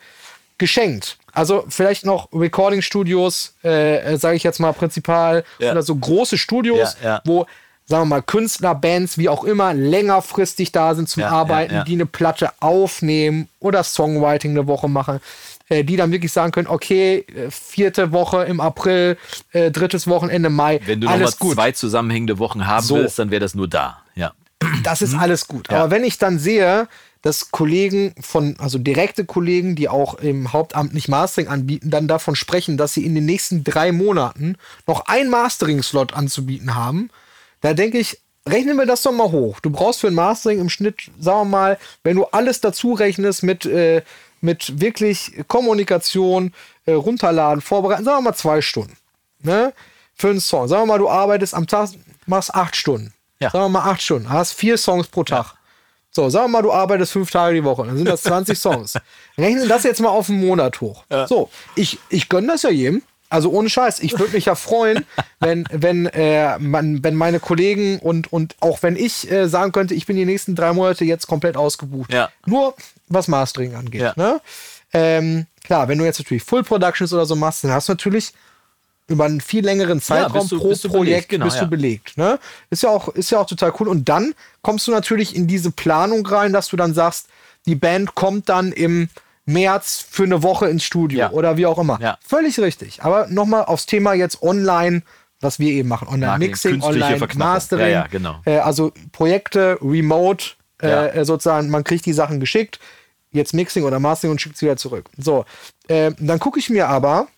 Geschenkt. 0.59 1.19
Also 1.33 1.65
vielleicht 1.69 2.07
noch 2.07 2.29
Recording-Studios, 2.33 3.55
äh, 3.63 4.17
sage 4.17 4.37
ich 4.37 4.43
jetzt 4.43 4.59
mal 4.59 4.73
Prinzipal, 4.73 5.45
Ja. 5.59 5.73
oder 5.73 5.83
so 5.83 5.95
große 5.95 6.39
Studios, 6.39 6.97
Ja, 7.03 7.09
ja. 7.09 7.23
wo, 7.25 7.47
sagen 7.85 8.03
wir 8.03 8.07
mal, 8.17 8.23
Künstler, 8.23 8.75
Bands, 8.75 9.19
wie 9.19 9.29
auch 9.29 9.45
immer, 9.45 9.75
längerfristig 9.75 10.73
da 10.73 10.95
sind 10.95 11.09
zum 11.09 11.23
Arbeiten, 11.25 11.85
die 11.87 11.93
eine 11.95 12.07
Platte 12.07 12.51
aufnehmen 12.61 13.49
oder 13.61 13.83
Songwriting 13.85 14.53
eine 14.53 14.67
Woche 14.67 14.89
machen, 14.89 15.21
äh, 15.69 15.85
die 15.85 15.97
dann 15.97 16.11
wirklich 16.11 16.33
sagen 16.33 16.53
können, 16.53 16.69
okay, 16.69 17.19
äh, 17.35 17.51
vierte 17.51 18.13
Woche 18.13 18.45
im 18.45 18.61
April, 18.61 19.19
äh, 19.53 19.71
drittes 19.71 20.07
Wochenende 20.09 20.49
Mai, 20.49 20.81
Wenn 20.87 21.01
du 21.01 21.07
nochmal 21.07 21.23
alles 21.23 21.39
gut. 21.39 21.55
zwei 21.55 21.73
zusammenhängende 21.73 22.39
Wochen 22.39 22.67
haben 22.67 22.85
So. 22.85 22.95
willst, 22.97 23.19
dann 23.19 23.31
wäre 23.31 23.41
das 23.41 23.55
nur 23.55 23.69
da. 23.69 23.99
Ja. 24.15 24.33
Das 24.83 25.03
ist 25.03 25.15
alles 25.15 25.47
gut. 25.47 25.69
Ja. 25.71 25.81
Aber 25.81 25.91
wenn 25.91 26.03
ich 26.03 26.17
dann 26.19 26.39
sehe, 26.39 26.89
dass 27.27 27.51
Kollegen 27.51 28.15
von, 28.21 28.55
also 28.61 28.79
direkte 28.79 29.25
Kollegen, 29.25 29.75
die 29.75 29.89
auch 29.89 30.15
im 30.15 30.53
Hauptamt 30.53 30.95
nicht 30.95 31.09
Mastering 31.09 31.49
anbieten, 31.49 31.91
dann 31.91 32.07
davon 32.07 32.37
sprechen, 32.37 32.77
dass 32.77 32.95
sie 32.95 33.05
in 33.05 33.17
den 33.17 33.27
nächsten 33.27 33.65
drei 33.65 33.91
Monaten 33.91 34.57
noch 34.87 35.07
ein 35.07 35.29
Mastering-Slot 35.29 36.15
anzubieten 36.15 36.77
haben, 36.77 37.11
da 37.63 37.75
denke 37.75 37.99
ich, 37.99 38.21
rechnen 38.49 38.77
wir 38.77 38.87
das 38.87 39.03
doch 39.03 39.11
mal 39.11 39.33
hoch. 39.33 39.59
Du 39.59 39.71
brauchst 39.71 40.03
für 40.03 40.07
ein 40.07 40.15
Mastering 40.15 40.61
im 40.61 40.71
Schnitt, 40.71 41.11
sagen 41.19 41.51
wir 41.51 41.57
mal, 41.57 41.79
wenn 42.05 42.15
du 42.15 42.27
alles 42.27 42.61
dazu 42.61 42.93
rechnest 42.93 43.43
mit, 43.43 43.67
äh, 43.67 44.03
mit 44.41 44.81
wirklich 44.81 45.33
Kommunikation, 45.49 46.53
äh, 46.85 46.93
runterladen, 46.93 47.61
vorbereiten, 47.61 48.05
sagen 48.05 48.19
wir 48.19 48.31
mal 48.31 48.37
zwei 48.37 48.61
Stunden. 48.61 48.97
Ne? 49.43 49.73
Für 50.15 50.31
einen 50.31 50.41
Song. 50.41 50.69
Sagen 50.69 50.83
wir 50.83 50.87
mal, 50.87 50.99
du 51.01 51.09
arbeitest 51.09 51.55
am 51.55 51.67
Tag, 51.67 51.91
machst 52.27 52.55
acht 52.55 52.77
Stunden. 52.77 53.13
Ja. 53.41 53.51
Sagen 53.51 53.65
wir 53.65 53.81
mal 53.81 53.91
acht 53.91 54.01
Stunden, 54.01 54.31
hast 54.31 54.53
vier 54.53 54.79
Songs 54.79 55.09
pro 55.09 55.25
Tag. 55.25 55.57
So, 56.17 56.31
sagen 56.31 56.47
wir 56.47 56.49
mal, 56.49 56.63
du 56.63 56.73
arbeitest 56.73 57.13
fünf 57.13 57.31
Tage 57.31 57.57
die 57.57 57.63
Woche, 57.63 57.87
dann 57.87 57.95
sind 57.97 58.09
das 58.09 58.23
20 58.23 58.59
Songs. 58.59 58.95
Rechnen 59.39 59.69
das 59.69 59.85
jetzt 59.85 60.01
mal 60.01 60.09
auf 60.09 60.31
einen 60.31 60.41
Monat 60.41 60.81
hoch. 60.81 61.05
So, 61.29 61.51
ich, 61.75 61.99
ich 62.09 62.31
gönne 62.31 62.47
das 62.47 62.63
ja 62.63 62.71
jedem. 62.71 63.03
Also 63.29 63.51
ohne 63.51 63.69
Scheiß, 63.69 64.01
ich 64.01 64.19
würde 64.19 64.33
mich 64.33 64.47
ja 64.47 64.55
freuen, 64.55 65.05
wenn, 65.41 65.69
wenn, 65.71 66.07
äh, 66.07 66.59
man, 66.59 67.05
wenn 67.05 67.17
meine 67.17 67.39
Kollegen 67.39 67.99
und, 67.99 68.33
und 68.33 68.57
auch 68.61 68.83
wenn 68.83 68.97
ich 68.97 69.31
äh, 69.31 69.47
sagen 69.47 69.73
könnte, 69.73 69.93
ich 69.93 70.07
bin 70.07 70.17
die 70.17 70.25
nächsten 70.25 70.55
drei 70.55 70.73
Monate 70.73 71.05
jetzt 71.05 71.27
komplett 71.27 71.57
ausgebucht. 71.57 72.11
Ja. 72.11 72.31
Nur 72.47 72.75
was 73.09 73.29
Mastering 73.29 73.75
angeht. 73.75 74.01
Ja. 74.01 74.15
Ne? 74.17 74.41
Ähm, 74.95 75.47
klar, 75.65 75.87
wenn 75.89 75.99
du 75.99 76.07
jetzt 76.07 76.19
natürlich 76.19 76.45
Full 76.45 76.63
Productions 76.63 77.13
oder 77.13 77.27
so 77.27 77.37
machst, 77.37 77.63
dann 77.63 77.73
hast 77.73 77.91
du 77.91 77.93
natürlich 77.93 78.33
über 79.09 79.25
einen 79.25 79.41
viel 79.41 79.65
längeren 79.65 80.01
Zeitraum 80.01 80.41
bist 80.41 80.53
du- 80.53 80.59
pro 80.59 80.69
bist 80.69 80.83
Projekt 80.89 81.05
belegt, 81.05 81.29
genau, 81.29 81.45
bist 81.45 81.57
ja. 81.59 81.65
du 81.65 81.71
belegt. 81.71 82.17
Ne? 82.19 82.39
Ist, 82.71 82.83
ja 82.83 82.91
auch, 82.91 83.09
ist 83.09 83.31
ja 83.31 83.39
auch 83.41 83.47
total 83.47 83.73
cool. 83.79 83.89
Und 83.89 84.09
dann 84.09 84.35
kommst 84.63 84.87
du 84.89 84.91
natürlich 84.91 85.37
in 85.37 85.47
diese 85.47 85.71
Planung 85.71 86.27
rein, 86.27 86.53
dass 86.53 86.69
du 86.69 86.77
dann 86.77 86.93
sagst, 86.95 87.29
die 87.67 87.75
Band 87.77 88.15
kommt 88.15 88.49
dann 88.49 88.73
im 88.73 89.09
März 89.45 90.05
für 90.11 90.25
eine 90.25 90.43
Woche 90.43 90.69
ins 90.69 90.83
Studio 90.83 91.19
Ja. 91.21 91.31
oder 91.31 91.57
wie 91.57 91.67
auch 91.67 91.79
immer. 91.79 91.99
Ja. 92.01 92.19
Völlig 92.27 92.59
richtig. 92.59 93.03
Aber 93.05 93.29
nochmal 93.29 93.65
aufs 93.67 93.87
Thema 93.87 94.13
jetzt 94.13 94.43
online, 94.43 95.03
was 95.41 95.61
wir 95.61 95.71
eben 95.71 95.89
machen. 95.89 96.09
Online-Mixing, 96.09 96.83
Online-Mastering. 96.83 97.85
Ja, 97.87 97.89
ja, 97.89 98.07
genau. 98.09 98.41
Äh, 98.45 98.59
also 98.59 98.93
Projekte, 99.13 99.79
Remote, 99.81 100.47
Ja. 100.83 101.07
äh, 101.07 101.25
sozusagen, 101.25 101.71
man 101.71 101.85
kriegt 101.85 102.07
die 102.07 102.13
Sachen 102.13 102.41
geschickt, 102.41 102.81
jetzt 103.31 103.55
Mixing 103.55 103.85
oder 103.85 104.01
Mastering 104.01 104.33
und 104.33 104.41
schickt 104.41 104.57
sie 104.57 104.67
wieder 104.67 104.77
zurück. 104.77 105.09
So, 105.17 105.45
äh, 105.89 106.11
dann 106.19 106.39
gucke 106.41 106.59
ich 106.59 106.69
mir 106.71 106.89
aber, 106.89 107.29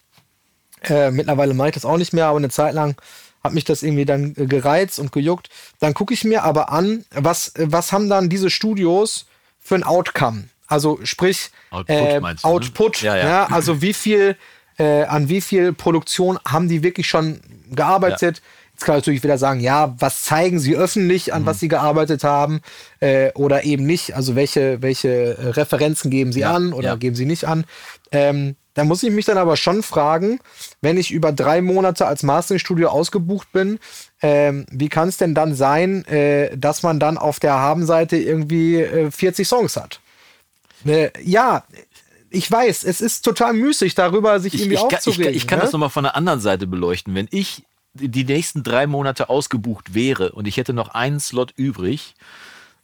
äh, 0.83 1.11
mittlerweile 1.11 1.55
mache 1.55 1.69
ich 1.69 1.75
das 1.75 1.85
auch 1.85 1.97
nicht 1.99 2.13
mehr, 2.13 2.27
aber 2.27 2.39
eine 2.39 2.51
Zeit 2.51 2.75
lang 2.75 2.97
hat 3.45 3.53
mich 3.55 3.65
das 3.65 3.83
irgendwie 3.83 4.05
dann 4.05 4.35
äh, 4.37 4.47
gereizt 4.47 4.99
und 4.99 5.13
gejuckt. 5.13 5.49
Dann 5.81 5.95
gucke 5.95 6.13
ich 6.15 6.25
mir 6.25 6.43
aber 6.45 6.71
an, 6.73 7.05
was, 7.13 7.55
äh, 7.57 7.67
was 7.71 7.93
haben 7.93 8.09
dann 8.09 8.29
diese 8.29 8.51
Studios 8.51 9.27
für 9.61 9.77
ein 9.77 9.85
Outcome? 9.85 10.45
Also 10.67 10.99
sprich, 11.05 11.51
Output 11.71 11.89
äh, 11.97 12.21
meinst 12.21 12.45
du, 12.45 12.49
ne? 12.49 12.55
Output, 12.55 13.03
Ja, 13.03 13.17
ja. 13.17 13.27
ja, 13.27 13.47
also 13.47 13.81
wie 13.81 13.95
viel, 13.95 14.37
äh, 14.79 15.05
an 15.05 15.29
wie 15.29 15.41
viel 15.41 15.73
Produktion 15.73 16.39
haben 16.47 16.69
die 16.69 16.83
wirklich 16.83 17.09
schon 17.09 17.41
gearbeitet? 17.71 18.43
Jetzt 18.73 18.85
kann 18.85 18.93
man 18.95 18.99
natürlich 18.99 19.23
wieder 19.25 19.39
sagen, 19.39 19.61
ja, 19.61 19.95
was 19.99 20.23
zeigen 20.25 20.61
sie 20.61 20.77
öffentlich, 20.77 21.33
an 21.35 21.43
Mhm. 21.43 21.47
was 21.47 21.59
sie 21.61 21.69
gearbeitet 21.69 22.23
haben 22.23 22.61
äh, 23.01 23.33
oder 23.33 23.65
eben 23.65 23.87
nicht? 23.87 24.15
Also 24.15 24.37
welche, 24.37 24.81
welche 24.83 25.37
Referenzen 25.57 26.11
geben 26.11 26.33
sie 26.33 26.41
Ja, 26.41 26.55
an 26.55 26.73
oder 26.73 26.89
ja. 26.91 26.97
geben 26.97 27.17
sie 27.17 27.25
nicht 27.27 27.45
an? 27.45 27.65
Ähm, 28.13 28.55
da 28.79 28.85
muss 28.85 29.03
ich 29.03 29.11
mich 29.11 29.27
dann 29.27 29.37
aber 29.39 29.57
schon 29.57 29.83
fragen, 29.83 30.39
wenn 30.81 30.97
ich 30.97 31.11
über 31.11 31.33
drei 31.33 31.61
Monate 31.61 32.07
als 32.07 32.23
Masteringstudio 32.23 32.89
ausgebucht 32.89 33.51
bin, 33.53 33.79
ähm, 34.23 34.65
wie 34.71 34.89
kann 34.89 35.09
es 35.09 35.17
denn 35.19 35.35
dann 35.35 35.55
sein, 35.55 36.05
äh, 36.07 36.57
dass 36.57 36.83
man 36.83 36.99
dann 37.01 37.19
auf 37.19 37.41
der 37.41 37.55
Habenseite 37.55 38.17
irgendwie 38.17 38.77
äh, 38.77 39.11
40 39.11 39.47
Songs 39.49 39.77
hat? 39.77 40.01
Äh, 40.87 41.11
ja, 41.23 41.65
ich 42.31 42.51
weiß, 42.51 42.85
es 42.85 43.01
ist 43.01 43.23
total 43.25 43.53
müßig, 43.55 43.95
darüber 43.95 44.39
sich 44.39 44.55
Ich, 44.55 44.61
irgendwie 44.61 44.75
ich, 44.77 44.81
ich, 44.81 44.87
aufzuregen. 44.97 45.25
kann- 45.25 45.35
ich 45.35 45.47
kann 45.47 45.59
ne? 45.59 45.65
das 45.65 45.73
nochmal 45.73 45.91
von 45.91 46.05
der 46.05 46.15
anderen 46.15 46.41
Seite 46.41 46.67
beleuchten. 46.67 47.15
Wenn 47.15 47.27
ich 47.31 47.65
die 47.95 48.25
nächsten 48.25 48.63
drei 48.63 48.87
Monate 48.87 49.29
ausgebucht 49.29 49.95
wäre 49.95 50.31
und 50.33 50.47
ich 50.47 50.57
hätte 50.57 50.73
noch 50.73 50.91
einen 50.91 51.21
Slot 51.21 51.53
übrig, 51.57 52.15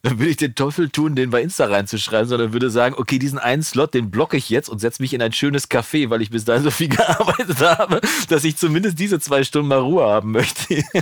dann 0.05 0.19
würde 0.19 0.29
ich 0.29 0.37
den 0.37 0.53
Teufel 0.53 0.89
tun, 0.89 1.15
den 1.15 1.31
bei 1.31 1.41
Insta 1.41 1.65
reinzuschreiben, 1.65 2.29
sondern 2.29 2.53
würde 2.53 2.69
sagen, 2.69 2.93
okay, 2.95 3.17
diesen 3.17 3.39
einen 3.39 3.63
Slot, 3.63 3.95
den 3.95 4.11
blocke 4.11 4.37
ich 4.37 4.51
jetzt 4.51 4.69
und 4.69 4.77
setze 4.77 5.01
mich 5.01 5.15
in 5.15 5.21
ein 5.21 5.33
schönes 5.33 5.67
Café, 5.67 6.11
weil 6.11 6.21
ich 6.21 6.29
bis 6.29 6.45
dahin 6.45 6.61
so 6.61 6.69
viel 6.69 6.89
gearbeitet 6.89 7.59
habe, 7.59 8.01
dass 8.29 8.43
ich 8.43 8.55
zumindest 8.55 8.99
diese 8.99 9.19
zwei 9.19 9.43
Stunden 9.43 9.69
mal 9.69 9.79
Ruhe 9.79 10.03
haben 10.03 10.31
möchte. 10.31 10.83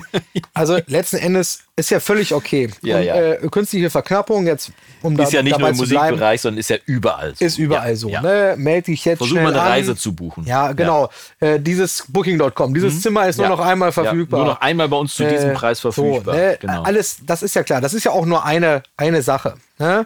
Also 0.55 0.77
letzten 0.87 1.17
Endes 1.17 1.63
ist 1.75 1.89
ja 1.89 1.99
völlig 1.99 2.33
okay. 2.33 2.69
Ja, 2.81 2.97
und, 2.97 3.03
ja. 3.03 3.15
Äh, 3.15 3.49
künstliche 3.49 3.89
Verknappung, 3.89 4.45
jetzt 4.45 4.71
um 5.01 5.17
da, 5.17 5.23
ist 5.23 5.33
ja 5.33 5.41
nicht 5.41 5.57
nur 5.57 5.69
im 5.69 5.75
zu 5.75 5.87
bleiben, 5.87 6.05
Musikbereich, 6.05 6.41
sondern 6.41 6.59
ist 6.59 6.69
ja 6.69 6.77
überall 6.85 7.35
so. 7.35 7.43
ist 7.43 7.57
überall 7.57 7.89
ja, 7.89 7.95
so. 7.95 8.09
Ja. 8.09 8.21
Ne? 8.21 8.55
Meld 8.57 8.87
dich 8.87 9.03
jetzt 9.05 9.17
Versuch 9.17 9.35
mal 9.35 9.47
eine 9.47 9.61
an. 9.61 9.67
Reise 9.67 9.95
zu 9.95 10.13
buchen. 10.13 10.45
Ja, 10.45 10.71
genau. 10.73 11.09
Äh, 11.39 11.59
dieses 11.59 12.05
Booking.com, 12.07 12.73
dieses 12.73 13.01
Zimmer 13.01 13.27
ist 13.27 13.37
Mhm. 13.37 13.47
Nur 13.47 13.57
noch 13.57 13.65
einmal 13.65 13.91
verfügbar. 13.91 14.39
nur 14.39 14.49
noch 14.49 14.61
einmal 14.61 14.87
bei 14.87 14.97
uns 14.97 15.15
zu 15.15 15.27
diesem 15.27 15.49
Äh, 15.49 15.53
Preis 15.53 15.79
verfügbar. 15.79 16.35
So, 16.35 16.39
ne? 16.39 16.57
genau. 16.59 16.83
Alles, 16.83 17.17
das 17.25 17.41
ist 17.41 17.55
ja 17.55 17.63
klar. 17.63 17.81
Das 17.81 17.93
ist 17.93 18.03
ja 18.03 18.11
auch 18.11 18.25
nur 18.25 18.45
eine, 18.45 18.83
eine 18.95 19.21
Sache. 19.23 19.55
Ne? 19.79 20.05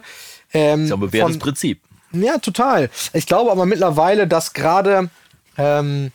Ähm, 0.54 0.84
ist 0.84 0.90
ja 0.90 0.96
ein 0.96 1.00
bewährtes 1.00 1.38
Prinzip. 1.38 1.82
Ja, 2.12 2.38
total. 2.38 2.88
Ich 3.12 3.26
glaube 3.26 3.50
aber 3.52 3.66
mittlerweile, 3.66 4.26
dass 4.26 4.54
gerade 4.54 5.10
ähm, 5.58 6.12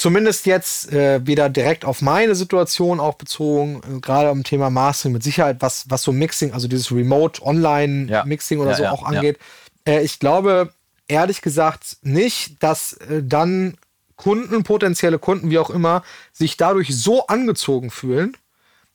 zumindest 0.00 0.46
jetzt 0.46 0.92
äh, 0.92 1.24
wieder 1.26 1.50
direkt 1.50 1.84
auf 1.84 2.00
meine 2.00 2.34
Situation 2.34 3.00
auch 3.00 3.14
bezogen, 3.14 3.82
äh, 3.96 4.00
gerade 4.00 4.30
am 4.30 4.44
Thema 4.44 4.70
Mastering 4.70 5.12
mit 5.12 5.22
Sicherheit, 5.22 5.58
was, 5.60 5.84
was 5.88 6.02
so 6.02 6.12
Mixing, 6.12 6.52
also 6.52 6.68
dieses 6.68 6.90
Remote 6.90 7.42
Online 7.42 8.10
Ja. 8.10 8.24
Mixing 8.24 8.60
oder 8.60 8.70
Ja, 8.70 8.76
so 8.76 8.82
ja, 8.84 8.92
auch 8.92 9.02
angeht. 9.02 9.38
Äh, 9.86 10.02
ich 10.02 10.18
glaube 10.18 10.72
ehrlich 11.06 11.42
gesagt 11.42 11.98
nicht, 12.02 12.62
dass 12.62 12.94
äh, 12.94 13.22
dann 13.22 13.76
Kunden, 14.16 14.62
potenzielle 14.64 15.18
Kunden, 15.18 15.50
wie 15.50 15.58
auch 15.58 15.70
immer, 15.70 16.02
sich 16.32 16.56
dadurch 16.56 16.96
so 16.96 17.26
angezogen 17.26 17.90
fühlen, 17.90 18.36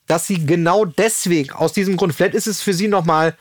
dass 0.08 0.28
sie 0.28 0.46
genau 0.46 0.86
deswegen, 0.86 1.52
aus 1.52 1.74
diesem 1.74 1.98
Grund, 1.98 2.14
vielleicht 2.14 2.36
ist 2.36 2.48
es 2.48 2.62
für 2.62 2.74
sie 2.74 2.88
nochmal, 2.88 3.36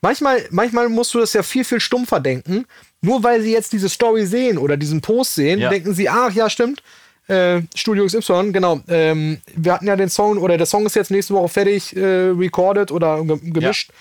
manchmal, 0.00 0.46
manchmal 0.50 0.88
musst 0.88 1.14
du 1.14 1.20
das 1.20 1.32
ja 1.32 1.42
viel, 1.42 1.64
viel 1.64 1.80
stumpfer 1.80 2.20
denken. 2.20 2.66
Nur 3.00 3.22
weil 3.22 3.40
sie 3.42 3.52
jetzt 3.52 3.72
diese 3.72 3.88
Story 3.88 4.26
sehen 4.26 4.58
oder 4.58 4.76
diesen 4.76 5.00
Post 5.00 5.34
sehen, 5.34 5.60
Ja. 5.60 5.70
denken 5.70 5.94
sie, 5.94 6.08
ach 6.08 6.32
ja, 6.32 6.50
stimmt. 6.50 6.82
Äh, 7.28 7.62
Studio 7.74 8.06
XY, 8.06 8.52
genau. 8.52 8.80
Ähm, 8.88 9.38
wir 9.54 9.74
hatten 9.74 9.86
ja 9.86 9.96
den 9.96 10.08
Song, 10.08 10.38
oder 10.38 10.56
der 10.56 10.66
Song 10.66 10.86
ist 10.86 10.96
jetzt 10.96 11.10
nächste 11.10 11.34
Woche 11.34 11.48
fertig, 11.48 11.94
äh, 11.94 12.30
recorded 12.30 12.90
oder 12.90 13.22
ge 13.22 13.38
gemischt. 13.42 13.92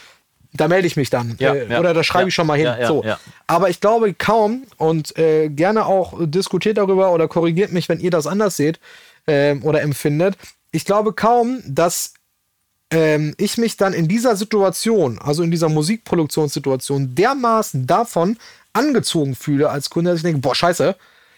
Da 0.54 0.68
melde 0.70 0.88
ich 0.88 0.96
mich 0.96 1.10
dann. 1.10 1.36
Ja, 1.40 1.54
äh, 1.54 1.70
ja, 1.70 1.80
oder 1.80 1.94
da 1.94 2.04
schreibe 2.04 2.24
ja, 2.24 2.28
ich 2.30 2.34
schon 2.34 2.48
mal 2.48 2.56
hin. 2.58 2.66
ja, 2.66 2.80
ja, 2.80 2.88
so. 2.88 3.04
ja. 3.04 3.20
Aber 3.46 3.70
ich 3.70 3.82
glaube 3.82 4.14
kaum 4.14 4.64
und 4.78 5.16
äh, 5.18 5.50
gerne 5.50 5.86
auch 5.86 6.14
diskutiert 6.22 6.78
darüber 6.78 7.12
oder 7.12 7.28
korrigiert 7.28 7.72
mich, 7.74 7.90
wenn 7.90 8.00
ihr 8.00 8.12
das 8.12 8.26
anders 8.28 8.56
seht 8.56 8.80
ähm, 9.28 9.62
oder 9.64 9.82
empfindet. 9.82 10.36
Ich 10.72 10.86
glaube 10.86 11.12
kaum, 11.14 11.62
dass 11.68 12.14
ähm, 12.92 13.34
ich 13.38 13.58
mich 13.58 13.78
dann 13.78 13.94
in 13.94 14.08
dieser 14.08 14.36
Situation, 14.36 15.20
also 15.20 15.44
in 15.44 15.52
dieser 15.52 15.70
Musikproduktionssituation, 15.70 17.16
dermaßen 17.16 17.86
davon 17.88 18.38
angezogen 18.74 19.36
fühle 19.36 19.70
als 19.70 19.90
Kunde, 19.90 20.12
dass 20.12 20.20
ich 20.20 20.24
denke, 20.24 20.40
boah, 20.40 20.56
scheiße, 20.56 20.96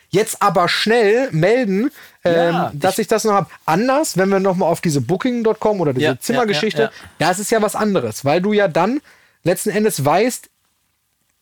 jetzt 0.10 0.42
aber 0.42 0.68
schnell 0.68 1.30
melden, 1.32 1.92
ähm, 2.24 2.34
Ja, 2.34 2.72
dass 2.74 3.00
ich, 3.00 3.08
das 3.08 3.24
noch 3.24 3.34
habe. 3.34 3.50
Anders, 3.66 4.18
wenn 4.18 4.30
wir 4.30 4.40
nochmal 4.40 4.70
auf 4.70 4.82
diese 4.82 5.02
Booking.com 5.02 5.82
oder 5.82 5.94
diese 5.94 6.06
Ja, 6.06 6.20
Zimmergeschichte, 6.20 6.84
ja, 6.84 6.88
ja. 6.88 7.10
das 7.20 7.40
ist 7.40 7.52
ja 7.52 7.62
was 7.62 7.76
anderes, 7.76 8.26
weil 8.26 8.42
du 8.42 8.54
ja 8.54 8.68
dann 8.68 9.02
letzten 9.44 9.70
Endes 9.70 10.04
weißt, 10.04 10.50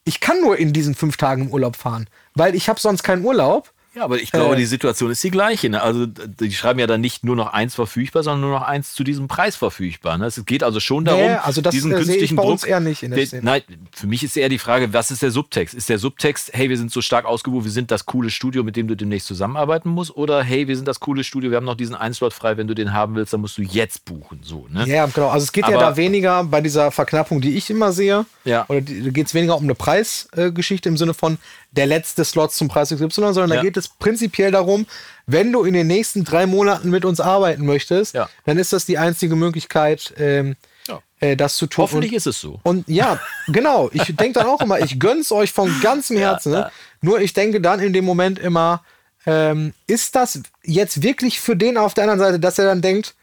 ich 0.03 0.19
kann 0.21 0.39
nur 0.41 0.57
in 0.57 0.71
diesen 0.71 0.95
fünf 0.95 1.17
Tagen 1.17 1.43
im 1.43 1.51
Urlaub 1.51 1.75
fahren, 1.75 2.07
weil 2.33 2.55
ich 2.55 2.69
habe 2.69 2.79
sonst 2.79 3.03
keinen 3.03 3.25
Urlaub. 3.25 3.71
Ja, 3.97 4.03
aber 4.03 4.19
ich 4.21 4.31
glaube, 4.31 4.53
Äh, 4.53 4.57
die 4.57 4.65
Situation 4.65 5.09
ist 5.09 5.23
die 5.23 5.31
gleiche. 5.31 5.69
Ne? 5.69 5.81
Also 5.81 6.05
die 6.05 6.51
schreiben 6.51 6.79
ja 6.79 6.85
dann 6.85 7.01
nicht 7.01 7.23
nur 7.23 7.35
noch 7.35 7.51
eins 7.51 7.73
verfügbar, 7.73 8.21
sondern 8.21 8.41
nur 8.41 8.59
noch 8.59 8.61
eins 8.67 8.93
zu 8.93 9.03
diesem 9.03 9.27
Preis 9.27 9.55
verfügbar. 9.55 10.17
Ne? 10.19 10.25
Es 10.27 10.45
geht 10.45 10.61
also 10.63 10.79
schon 10.79 11.03
darum, 11.03 11.21
Nee, 11.21 11.29
also 11.33 11.61
das, 11.61 11.73
diesen 11.73 11.91
äh, 11.91 11.95
künstlichen 11.95 12.35
bei 12.35 12.43
Druck. 12.43 12.51
uns 12.51 12.63
eher 12.63 12.79
nicht 12.79 13.01
in 13.01 13.11
der 13.11 13.25
Szene. 13.25 13.41
Nein, 13.43 13.61
für 13.91 14.05
mich 14.05 14.23
ist 14.23 14.37
eher 14.37 14.49
die 14.49 14.59
Frage, 14.59 14.93
was 14.93 15.09
ist 15.09 15.23
der 15.23 15.31
Subtext? 15.31 15.73
Ist 15.73 15.89
der 15.89 15.97
Subtext, 15.97 16.51
hey, 16.53 16.69
wir 16.69 16.77
sind 16.77 16.91
so 16.91 17.01
stark 17.01 17.25
ausgebucht, 17.25 17.63
wir 17.65 17.71
sind 17.71 17.89
das 17.89 18.05
coole 18.05 18.29
Studio, 18.29 18.63
mit 18.63 18.75
dem 18.75 18.87
du 18.87 18.95
demnächst 18.95 19.27
zusammenarbeiten 19.27 19.89
musst? 19.89 20.15
Oder 20.15 20.43
hey, 20.43 20.67
wir 20.67 20.75
sind 20.75 20.87
das 20.87 20.99
coole 20.99 21.23
Studio, 21.23 21.49
wir 21.49 21.57
haben 21.57 21.65
noch 21.65 21.75
diesen 21.75 21.95
Einslot 21.95 22.33
frei, 22.33 22.55
wenn 22.57 22.67
du 22.67 22.75
den 22.75 22.93
haben 22.93 23.15
willst, 23.15 23.33
dann 23.33 23.41
musst 23.41 23.57
du 23.57 23.63
jetzt 23.63 24.05
buchen. 24.05 24.41
So, 24.43 24.67
ne? 24.71 24.87
Ja, 24.87 25.07
genau. 25.07 25.29
Also 25.29 25.43
es 25.45 25.51
geht 25.51 25.67
ja 25.67 25.75
Aber- 25.75 25.85
da 25.87 25.97
weniger 25.97 26.43
bei 26.43 26.61
dieser 26.61 26.91
Verknappung, 26.91 27.41
die 27.41 27.55
ich 27.57 27.69
immer 27.71 27.91
sehe. 27.91 28.25
Ja. 28.45 28.65
Oder 28.67 28.81
geht 28.81 29.25
es 29.27 29.33
weniger 29.33 29.57
um 29.57 29.63
eine 29.63 29.73
Preisgeschichte 29.75 30.87
im 30.87 30.97
Sinne 30.97 31.13
von 31.15 31.37
der 31.71 31.85
letzte 31.85 32.23
Slot 32.25 32.53
zum 32.53 32.67
Preis 32.69 32.89
XY, 32.89 33.09
sondern 33.09 33.49
da 33.49 33.55
Ja. 33.57 33.61
geht 33.61 33.77
es 33.77 33.87
prinzipiell 33.89 34.51
darum, 34.51 34.85
wenn 35.25 35.51
du 35.51 35.63
in 35.63 35.73
den 35.73 35.87
nächsten 35.87 36.23
drei 36.23 36.45
Monaten 36.45 36.89
mit 36.89 37.05
uns 37.05 37.19
arbeiten 37.19 37.65
möchtest, 37.65 38.13
Ja. 38.15 38.29
dann 38.45 38.57
ist 38.57 38.73
das 38.73 38.85
die 38.85 38.97
einzige 38.97 39.35
Möglichkeit, 39.35 40.13
ähm, 40.17 40.55
Ja. 40.87 41.01
äh, 41.19 41.35
das 41.35 41.55
zu 41.57 41.67
tun. 41.67 41.83
Hoffentlich 41.83 42.11
und, 42.13 42.17
ist 42.17 42.25
es 42.27 42.39
so. 42.39 42.59
Und 42.63 42.87
ja, 42.87 43.19
genau. 43.47 43.89
Ich 43.93 44.03
denke 44.15 44.39
dann 44.39 44.47
auch 44.47 44.61
immer, 44.61 44.79
ich 44.79 44.99
gönn's 44.99 45.31
euch 45.31 45.51
von 45.51 45.71
ganzem 45.81 46.17
Herzen. 46.17 46.53
ne? 46.53 46.71
Nur 47.01 47.19
ich 47.19 47.33
denke 47.33 47.59
dann 47.61 47.79
in 47.81 47.91
dem 47.93 48.05
Moment 48.05 48.39
immer, 48.39 48.83
ähm, 49.25 49.73
ist 49.87 50.15
das 50.15 50.41
jetzt 50.63 51.03
wirklich 51.03 51.41
für 51.41 51.55
den 51.57 51.77
auf 51.77 51.93
der 51.93 52.05
anderen 52.05 52.19
Seite, 52.21 52.39
dass 52.39 52.57
er 52.57 52.65
dann 52.65 52.81
denkt, 52.81 53.13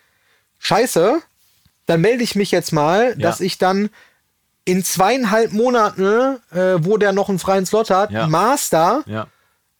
scheiße, 0.58 1.20
dann 1.86 2.00
melde 2.00 2.22
ich 2.22 2.34
mich 2.34 2.50
jetzt 2.50 2.72
mal, 2.72 3.16
dass 3.16 3.40
ich 3.40 3.58
dann 3.58 3.88
in 4.64 4.82
zweieinhalb 4.84 5.52
Monaten, 5.52 6.38
äh, 6.52 6.84
wo 6.84 6.96
der 6.96 7.12
noch 7.12 7.28
einen 7.28 7.38
freien 7.38 7.66
Slot 7.66 7.90
hat, 7.90 8.10
Ja. 8.10 8.26
Master 8.26 9.02
Ja. 9.06 9.26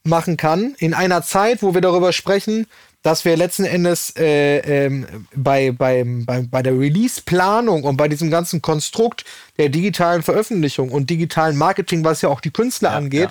machen 0.05 0.37
kann, 0.37 0.75
in 0.79 0.93
einer 0.95 1.23
Zeit, 1.23 1.63
wo 1.63 1.73
wir 1.75 1.81
darüber 1.81 2.13
sprechen, 2.13 2.67
dass 3.03 3.25
wir 3.25 3.37
letzten 3.37 3.65
Endes 3.65 4.15
äh, 4.17 4.59
ähm, 4.59 5.07
bei, 5.35 5.73
beim, 5.73 6.25
bei, 6.25 6.43
bei 6.51 6.63
der 6.63 6.79
Release-Planung 6.79 7.85
und 7.85 7.97
bei 7.99 8.09
diesem 8.09 8.31
ganzen 8.31 8.63
Konstrukt 8.63 9.25
der 9.59 9.69
digitalen 9.69 10.23
Veröffentlichung 10.23 10.91
und 10.91 11.11
digitalen 11.11 11.57
Marketing, 11.57 12.03
was 12.05 12.23
ja 12.23 12.31
auch 12.31 12.41
die 12.41 12.51
Künstler 12.51 12.91
Ja, 12.91 12.97
angeht, 12.97 13.31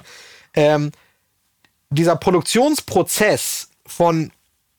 ähm, 0.55 0.91
dieser 1.89 2.15
Produktionsprozess 2.15 3.69
von 3.85 4.31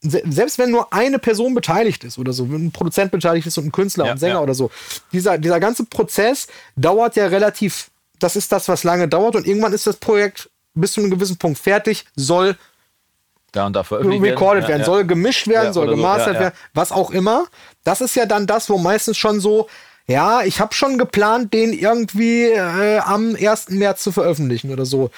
selbst 0.04 0.58
wenn 0.58 0.70
nur 0.70 0.92
eine 0.92 1.18
Person 1.18 1.54
beteiligt 1.54 2.04
ist 2.04 2.18
oder 2.18 2.32
so, 2.32 2.50
wenn 2.50 2.66
ein 2.66 2.72
Produzent 2.72 3.10
beteiligt 3.10 3.46
ist 3.46 3.56
und 3.58 3.66
ein 3.66 3.72
Künstler 3.72 4.06
Ja, 4.06 4.12
und 4.12 4.18
Sänger 4.18 4.34
ja. 4.34 4.42
oder 4.42 4.54
so, 4.54 4.70
dieser, 5.12 5.38
dieser 5.38 5.60
ganze 5.60 5.84
Prozess 5.84 6.46
dauert 6.76 7.16
ja 7.16 7.26
relativ, 7.26 7.90
das 8.20 8.36
ist 8.36 8.52
das, 8.52 8.68
was 8.68 8.84
lange 8.84 9.08
dauert 9.08 9.36
und 9.36 9.46
irgendwann 9.46 9.72
ist 9.72 9.86
das 9.86 9.96
Projekt 9.96 10.50
bis 10.74 10.92
zu 10.92 11.00
einem 11.00 11.10
gewissen 11.10 11.38
Punkt 11.38 11.58
fertig, 11.58 12.04
soll 12.16 12.56
Da 13.52 13.66
und 13.66 13.74
da 13.74 13.82
veröffentlicht 13.82 14.22
Ja, 14.24 14.68
werden, 14.68 14.80
ja. 14.80 14.84
soll 14.84 15.04
gemischt 15.04 15.46
werden, 15.46 15.72
soll 15.72 15.88
so, 15.88 15.94
gemastert 15.94 16.34
ja. 16.34 16.40
werden, 16.40 16.54
was 16.74 16.92
auch 16.92 17.10
immer. 17.10 17.46
Das 17.84 18.00
ist 18.00 18.14
ja 18.16 18.26
dann 18.26 18.46
das, 18.46 18.68
wo 18.68 18.76
meistens 18.78 19.16
schon 19.16 19.40
so, 19.40 19.68
ja, 20.06 20.42
ich 20.42 20.60
habe 20.60 20.74
schon 20.74 20.98
geplant, 20.98 21.54
den 21.54 21.72
irgendwie 21.72 22.42
äh, 22.44 22.98
am 22.98 23.36
1. 23.36 23.70
März 23.70 24.02
zu 24.02 24.12
veröffentlichen 24.12 24.70
oder 24.70 24.84
so. 24.84 25.10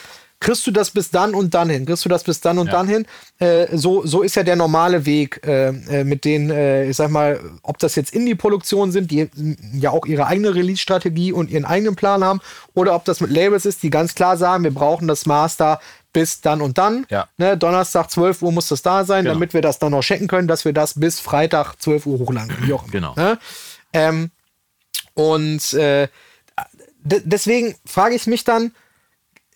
Kriegst 0.47 0.67
du 0.67 0.71
das 0.71 0.91
bis 0.91 1.11
dann 1.11 1.35
und 1.35 1.55
dann 1.55 1.69
hin, 1.69 1.85
kriegst 1.87 2.05
du 2.05 2.09
das 2.09 2.23
bis 2.25 2.41
dann 2.41 2.59
und 2.59 2.69
Ja. 2.69 2.73
dann 2.75 2.87
hin. 2.89 3.07
Äh, 3.41 3.77
so, 3.77 4.07
so 4.07 4.23
ist 4.23 4.37
ja 4.37 4.45
der 4.45 4.55
normale 4.57 5.05
Weg, 5.05 5.41
äh, 5.45 5.69
äh, 5.69 6.05
mit 6.05 6.25
denen, 6.25 6.51
äh, 6.51 6.89
ich 6.89 6.97
sag 6.97 7.11
mal, 7.11 7.41
ob 7.63 7.79
das 7.79 7.97
jetzt 7.97 8.15
Indie-Produktionen 8.15 8.93
sind, 8.93 9.11
die 9.11 9.29
ja 9.75 9.91
auch 9.91 10.07
ihre 10.07 10.27
eigene 10.27 10.55
Release-Strategie 10.55 11.33
und 11.33 11.51
ihren 11.51 11.65
eigenen 11.65 11.97
Plan 11.97 12.23
haben, 12.23 12.41
oder 12.75 12.95
ob 12.95 13.05
das 13.05 13.21
mit 13.21 13.31
Labels 13.31 13.67
ist, 13.67 13.83
die 13.83 13.91
ganz 13.91 14.15
klar 14.15 14.37
sagen, 14.37 14.63
wir 14.65 14.73
brauchen 14.73 15.09
das 15.09 15.27
Master 15.27 15.81
bis 16.13 16.41
dann 16.41 16.61
und 16.63 16.79
dann. 16.79 17.07
Ja. 17.11 17.29
Ne, 17.37 17.57
Donnerstag 17.59 18.11
12 18.11 18.41
Uhr 18.41 18.53
muss 18.53 18.69
das 18.69 18.81
da 18.83 19.05
sein, 19.05 19.25
Genau. 19.25 19.35
damit 19.35 19.53
wir 19.53 19.61
das 19.63 19.79
dann 19.79 19.91
noch 19.91 20.03
checken 20.03 20.29
können, 20.29 20.49
dass 20.49 20.65
wir 20.65 20.73
das 20.73 20.95
bis 20.99 21.21
Freitag 21.21 21.75
12 21.79 22.07
Uhr 22.07 22.19
hochladen. 22.21 22.49
können, 22.55 22.67
Wie 22.69 22.73
auch 22.73 22.85
immer. 22.85 22.93
Genau. 22.93 23.15
Ne? 23.17 23.39
Ähm, 23.93 24.31
und 25.15 25.73
äh, 25.75 26.09
de- 27.03 27.23
deswegen 27.25 27.75
frage 27.85 28.15
ich 28.15 28.27
mich 28.27 28.45
dann, 28.45 28.73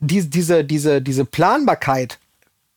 die, 0.01 0.29
diese, 0.29 0.65
diese, 0.65 1.01
diese 1.03 1.25
Planbarkeit, 1.25 2.19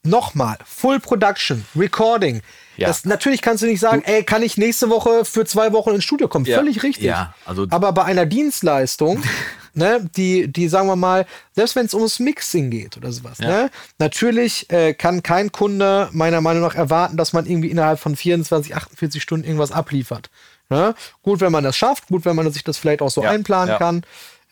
nochmal, 0.05 0.57
Full 0.65 0.99
Production, 0.99 1.65
Recording. 1.75 2.41
Ja. 2.75 2.87
Das, 2.87 3.05
natürlich 3.05 3.41
kannst 3.41 3.63
du 3.63 3.67
nicht 3.67 3.79
sagen, 3.79 4.01
ey, 4.05 4.23
kann 4.23 4.43
ich 4.43 4.57
nächste 4.57 4.89
Woche 4.89 5.23
für 5.25 5.45
zwei 5.45 5.71
Wochen 5.71 5.91
ins 5.91 6.03
Studio 6.03 6.27
kommen? 6.27 6.45
Ja. 6.45 6.57
Völlig 6.57 6.83
richtig. 6.83 7.05
Ja, 7.05 7.33
also- 7.45 7.67
Aber 7.69 7.91
bei 7.93 8.03
einer 8.03 8.25
Dienstleistung, 8.25 9.23
ne, 9.73 10.09
die, 10.17 10.51
die, 10.51 10.67
sagen 10.67 10.87
wir 10.87 10.95
mal, 10.97 11.25
selbst 11.53 11.75
wenn 11.75 11.85
es 11.85 11.93
ums 11.93 12.19
Mixing 12.19 12.69
geht 12.69 12.97
oder 12.97 13.11
sowas, 13.11 13.39
ne, 13.39 13.69
natürlich 13.99 14.69
äh, 14.71 14.93
kann 14.93 15.23
kein 15.23 15.51
Kunde 15.51 16.09
meiner 16.11 16.41
Meinung 16.41 16.63
nach 16.63 16.75
erwarten, 16.75 17.15
dass 17.15 17.31
man 17.31 17.45
irgendwie 17.45 17.69
innerhalb 17.69 17.99
von 17.99 18.15
24, 18.15 18.75
48 18.75 19.21
Stunden 19.21 19.45
irgendwas 19.45 19.71
abliefert. 19.71 20.29
Ne? 20.69 20.95
Gut, 21.21 21.39
wenn 21.41 21.51
man 21.51 21.63
das 21.63 21.77
schafft, 21.77 22.07
gut, 22.07 22.25
wenn 22.25 22.35
man 22.35 22.51
sich 22.51 22.63
das 22.63 22.77
vielleicht 22.77 23.01
auch 23.01 23.11
so 23.11 23.21
einplanen 23.21 23.77
kann. 23.77 24.03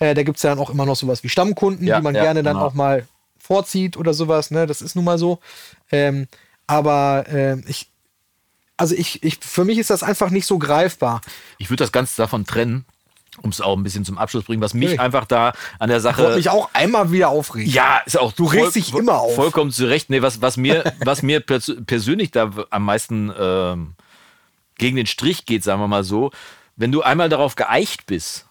Äh, 0.01 0.13
da 0.15 0.23
gibt 0.23 0.37
es 0.37 0.43
ja 0.43 0.49
dann 0.49 0.59
auch 0.59 0.69
immer 0.71 0.85
noch 0.85 0.95
sowas 0.95 1.23
wie 1.23 1.29
Stammkunden, 1.29 1.85
Ja, 1.87 1.97
die 1.97 2.03
man 2.03 2.15
ja, 2.15 2.23
gerne 2.23 2.43
dann 2.43 2.55
genau. 2.55 2.65
auch 2.65 2.73
mal 2.73 3.07
vorzieht 3.39 3.97
oder 3.97 4.13
sowas. 4.13 4.49
Ne? 4.51 4.65
Das 4.67 4.81
ist 4.81 4.95
nun 4.95 5.05
mal 5.05 5.17
so. 5.17 5.39
Ähm, 5.91 6.27
aber 6.67 7.25
ähm, 7.29 7.63
ich, 7.67 7.87
also 8.77 8.95
ich, 8.95 9.23
ich, 9.23 9.37
für 9.39 9.63
mich 9.63 9.77
ist 9.77 9.89
das 9.91 10.03
einfach 10.03 10.31
nicht 10.31 10.45
so 10.47 10.57
greifbar. 10.57 11.21
Ich 11.59 11.69
würde 11.69 11.83
das 11.83 11.91
Ganze 11.91 12.17
davon 12.17 12.45
trennen, 12.45 12.85
um 13.43 13.49
es 13.51 13.61
auch 13.61 13.77
ein 13.77 13.83
bisschen 13.83 14.05
zum 14.05 14.17
Abschluss 14.17 14.45
bringen, 14.45 14.61
was 14.61 14.73
mich 14.73 14.89
Okay. 14.93 14.99
einfach 14.99 15.25
da 15.25 15.53
an 15.79 15.89
der 15.89 15.97
Ich 15.97 16.03
Sache. 16.03 16.35
mich 16.35 16.49
auch 16.49 16.69
einmal 16.73 17.11
wieder 17.11 17.29
aufregen. 17.29 17.69
Ja, 17.71 18.01
ist 18.05 18.17
auch 18.17 18.31
Du 18.31 18.45
regst 18.45 18.75
dich 18.75 18.93
immer 18.95 19.19
auf. 19.19 19.35
Vollkommen 19.35 19.71
zu 19.71 19.85
Recht. 19.85 20.09
Nee, 20.09 20.21
was, 20.23 20.41
was 20.41 20.57
mir, 20.57 20.91
was 21.05 21.21
mir 21.21 21.41
pers 21.41 21.71
persönlich 21.85 22.31
da 22.31 22.49
am 22.71 22.85
meisten 22.85 23.31
ähm, 23.37 23.93
gegen 24.77 24.95
den 24.95 25.05
Strich 25.07 25.45
geht, 25.45 25.63
sagen 25.63 25.79
wir 25.79 25.87
mal 25.87 26.03
so, 26.03 26.31
wenn 26.75 26.91
du 26.91 27.01
einmal 27.03 27.29
darauf 27.29 27.55
geeicht 27.55 28.07
bist, 28.07 28.47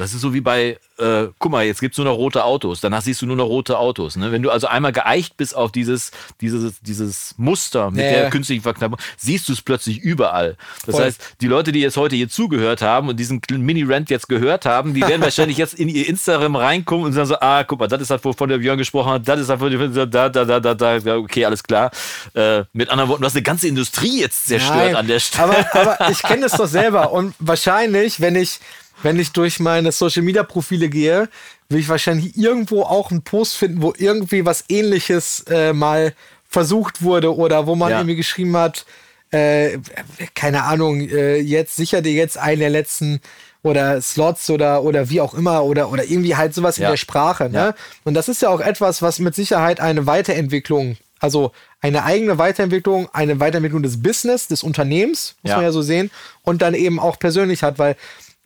das 0.00 0.14
ist 0.14 0.20
so 0.20 0.34
wie 0.34 0.40
bei, 0.40 0.78
äh, 0.98 1.26
guck 1.38 1.52
mal, 1.52 1.64
jetzt 1.64 1.80
gibt's 1.80 1.98
nur 1.98 2.06
noch 2.06 2.16
rote 2.16 2.44
Autos, 2.44 2.80
danach 2.80 3.02
siehst 3.02 3.22
du 3.22 3.26
nur 3.26 3.36
noch 3.36 3.46
rote 3.46 3.78
Autos. 3.78 4.16
Ne? 4.16 4.32
Wenn 4.32 4.42
du 4.42 4.50
also 4.50 4.66
einmal 4.66 4.92
geeicht 4.92 5.36
bist 5.36 5.54
auf 5.54 5.72
dieses, 5.72 6.10
dieses, 6.40 6.80
dieses 6.80 7.34
Muster 7.36 7.90
mit 7.90 8.04
Ja, 8.04 8.10
der 8.10 8.22
ja. 8.24 8.30
künstlichen 8.30 8.62
Verknappung, 8.62 8.98
siehst 9.16 9.48
du 9.48 9.52
es 9.52 9.62
plötzlich 9.62 9.98
überall. 9.98 10.56
Das 10.86 10.94
Voll. 10.94 11.04
heißt, 11.04 11.36
die 11.40 11.46
Leute, 11.46 11.72
die 11.72 11.80
jetzt 11.80 11.96
heute 11.96 12.16
hier 12.16 12.28
zugehört 12.28 12.82
haben 12.82 13.08
und 13.08 13.18
diesen 13.18 13.40
Mini-Rant 13.50 14.10
jetzt 14.10 14.28
gehört 14.28 14.66
haben, 14.66 14.94
die 14.94 15.02
werden 15.02 15.20
wahrscheinlich 15.22 15.58
jetzt 15.58 15.74
in 15.74 15.88
ihr 15.88 16.08
Instagram 16.08 16.56
reinkommen 16.56 17.06
und 17.06 17.12
sagen 17.12 17.28
so, 17.28 17.38
ah, 17.40 17.64
guck 17.64 17.78
mal, 17.78 17.88
das 17.88 18.00
ist 18.00 18.10
das, 18.10 18.24
wovon 18.24 18.48
der 18.48 18.58
Björn 18.58 18.78
gesprochen 18.78 19.12
hat, 19.12 19.28
das 19.28 19.40
ist 19.40 19.48
der, 19.48 20.06
da, 20.06 20.28
da, 20.28 20.44
da, 20.44 20.60
da, 20.60 20.74
da, 20.74 21.16
okay, 21.16 21.44
alles 21.44 21.62
klar. 21.62 21.90
Äh, 22.34 22.64
mit 22.72 22.88
anderen 22.88 23.10
Worten, 23.10 23.22
du 23.22 23.26
hast 23.26 23.36
eine 23.36 23.42
ganze 23.42 23.68
Industrie 23.68 24.20
jetzt 24.20 24.46
zerstört 24.46 24.76
Nein, 24.76 24.96
an 24.96 25.06
der 25.06 25.20
Stelle. 25.20 25.66
Aber, 25.72 25.96
aber 25.98 26.10
ich 26.10 26.22
kenne 26.22 26.42
das 26.42 26.52
doch 26.52 26.66
selber. 26.66 27.12
Und 27.12 27.34
wahrscheinlich, 27.38 28.20
wenn 28.20 28.36
ich, 28.36 28.60
wenn 29.02 29.18
ich 29.18 29.32
durch 29.32 29.60
meine 29.60 29.92
Social 29.92 30.22
Media 30.22 30.42
Profile 30.42 30.88
gehe, 30.88 31.28
will 31.68 31.80
ich 31.80 31.88
wahrscheinlich 31.88 32.36
irgendwo 32.36 32.82
auch 32.82 33.10
einen 33.10 33.22
Post 33.22 33.56
finden, 33.56 33.82
wo 33.82 33.92
irgendwie 33.96 34.44
was 34.44 34.64
ähnliches 34.68 35.44
äh, 35.48 35.72
mal 35.72 36.14
versucht 36.48 37.02
wurde 37.02 37.34
oder 37.36 37.66
wo 37.66 37.74
man 37.76 37.90
Ja. 37.90 37.98
irgendwie 37.98 38.16
geschrieben 38.16 38.56
hat, 38.56 38.84
äh, 39.30 39.78
keine 40.34 40.64
Ahnung, 40.64 41.00
äh, 41.00 41.36
jetzt 41.38 41.76
sicher 41.76 42.02
dir 42.02 42.12
jetzt 42.12 42.36
einen 42.36 42.60
der 42.60 42.70
letzten 42.70 43.20
oder 43.62 44.00
Slots 44.02 44.50
oder, 44.50 44.82
oder 44.82 45.10
wie 45.10 45.20
auch 45.20 45.34
immer 45.34 45.62
oder, 45.64 45.90
oder 45.92 46.04
irgendwie 46.04 46.34
halt 46.34 46.54
sowas 46.54 46.78
in 46.78 46.84
Ja. 46.84 46.90
der 46.90 46.96
Sprache. 46.96 47.48
Ne? 47.50 47.58
Ja. 47.58 47.74
Und 48.04 48.14
das 48.14 48.28
ist 48.28 48.42
ja 48.42 48.48
auch 48.48 48.60
etwas, 48.60 49.02
was 49.02 49.18
mit 49.20 49.34
Sicherheit 49.34 49.80
eine 49.80 50.06
Weiterentwicklung, 50.06 50.96
also 51.20 51.52
eine 51.82 52.04
eigene 52.04 52.38
Weiterentwicklung, 52.38 53.08
eine 53.12 53.38
Weiterentwicklung 53.38 53.82
des 53.82 54.02
Business, 54.02 54.48
des 54.48 54.62
Unternehmens, 54.62 55.36
muss 55.42 55.50
Ja. 55.50 55.56
man 55.56 55.64
ja 55.66 55.72
so 55.72 55.82
sehen, 55.82 56.10
und 56.42 56.62
dann 56.62 56.74
eben 56.74 56.98
auch 56.98 57.18
persönlich 57.18 57.62
hat, 57.62 57.78
weil 57.78 57.96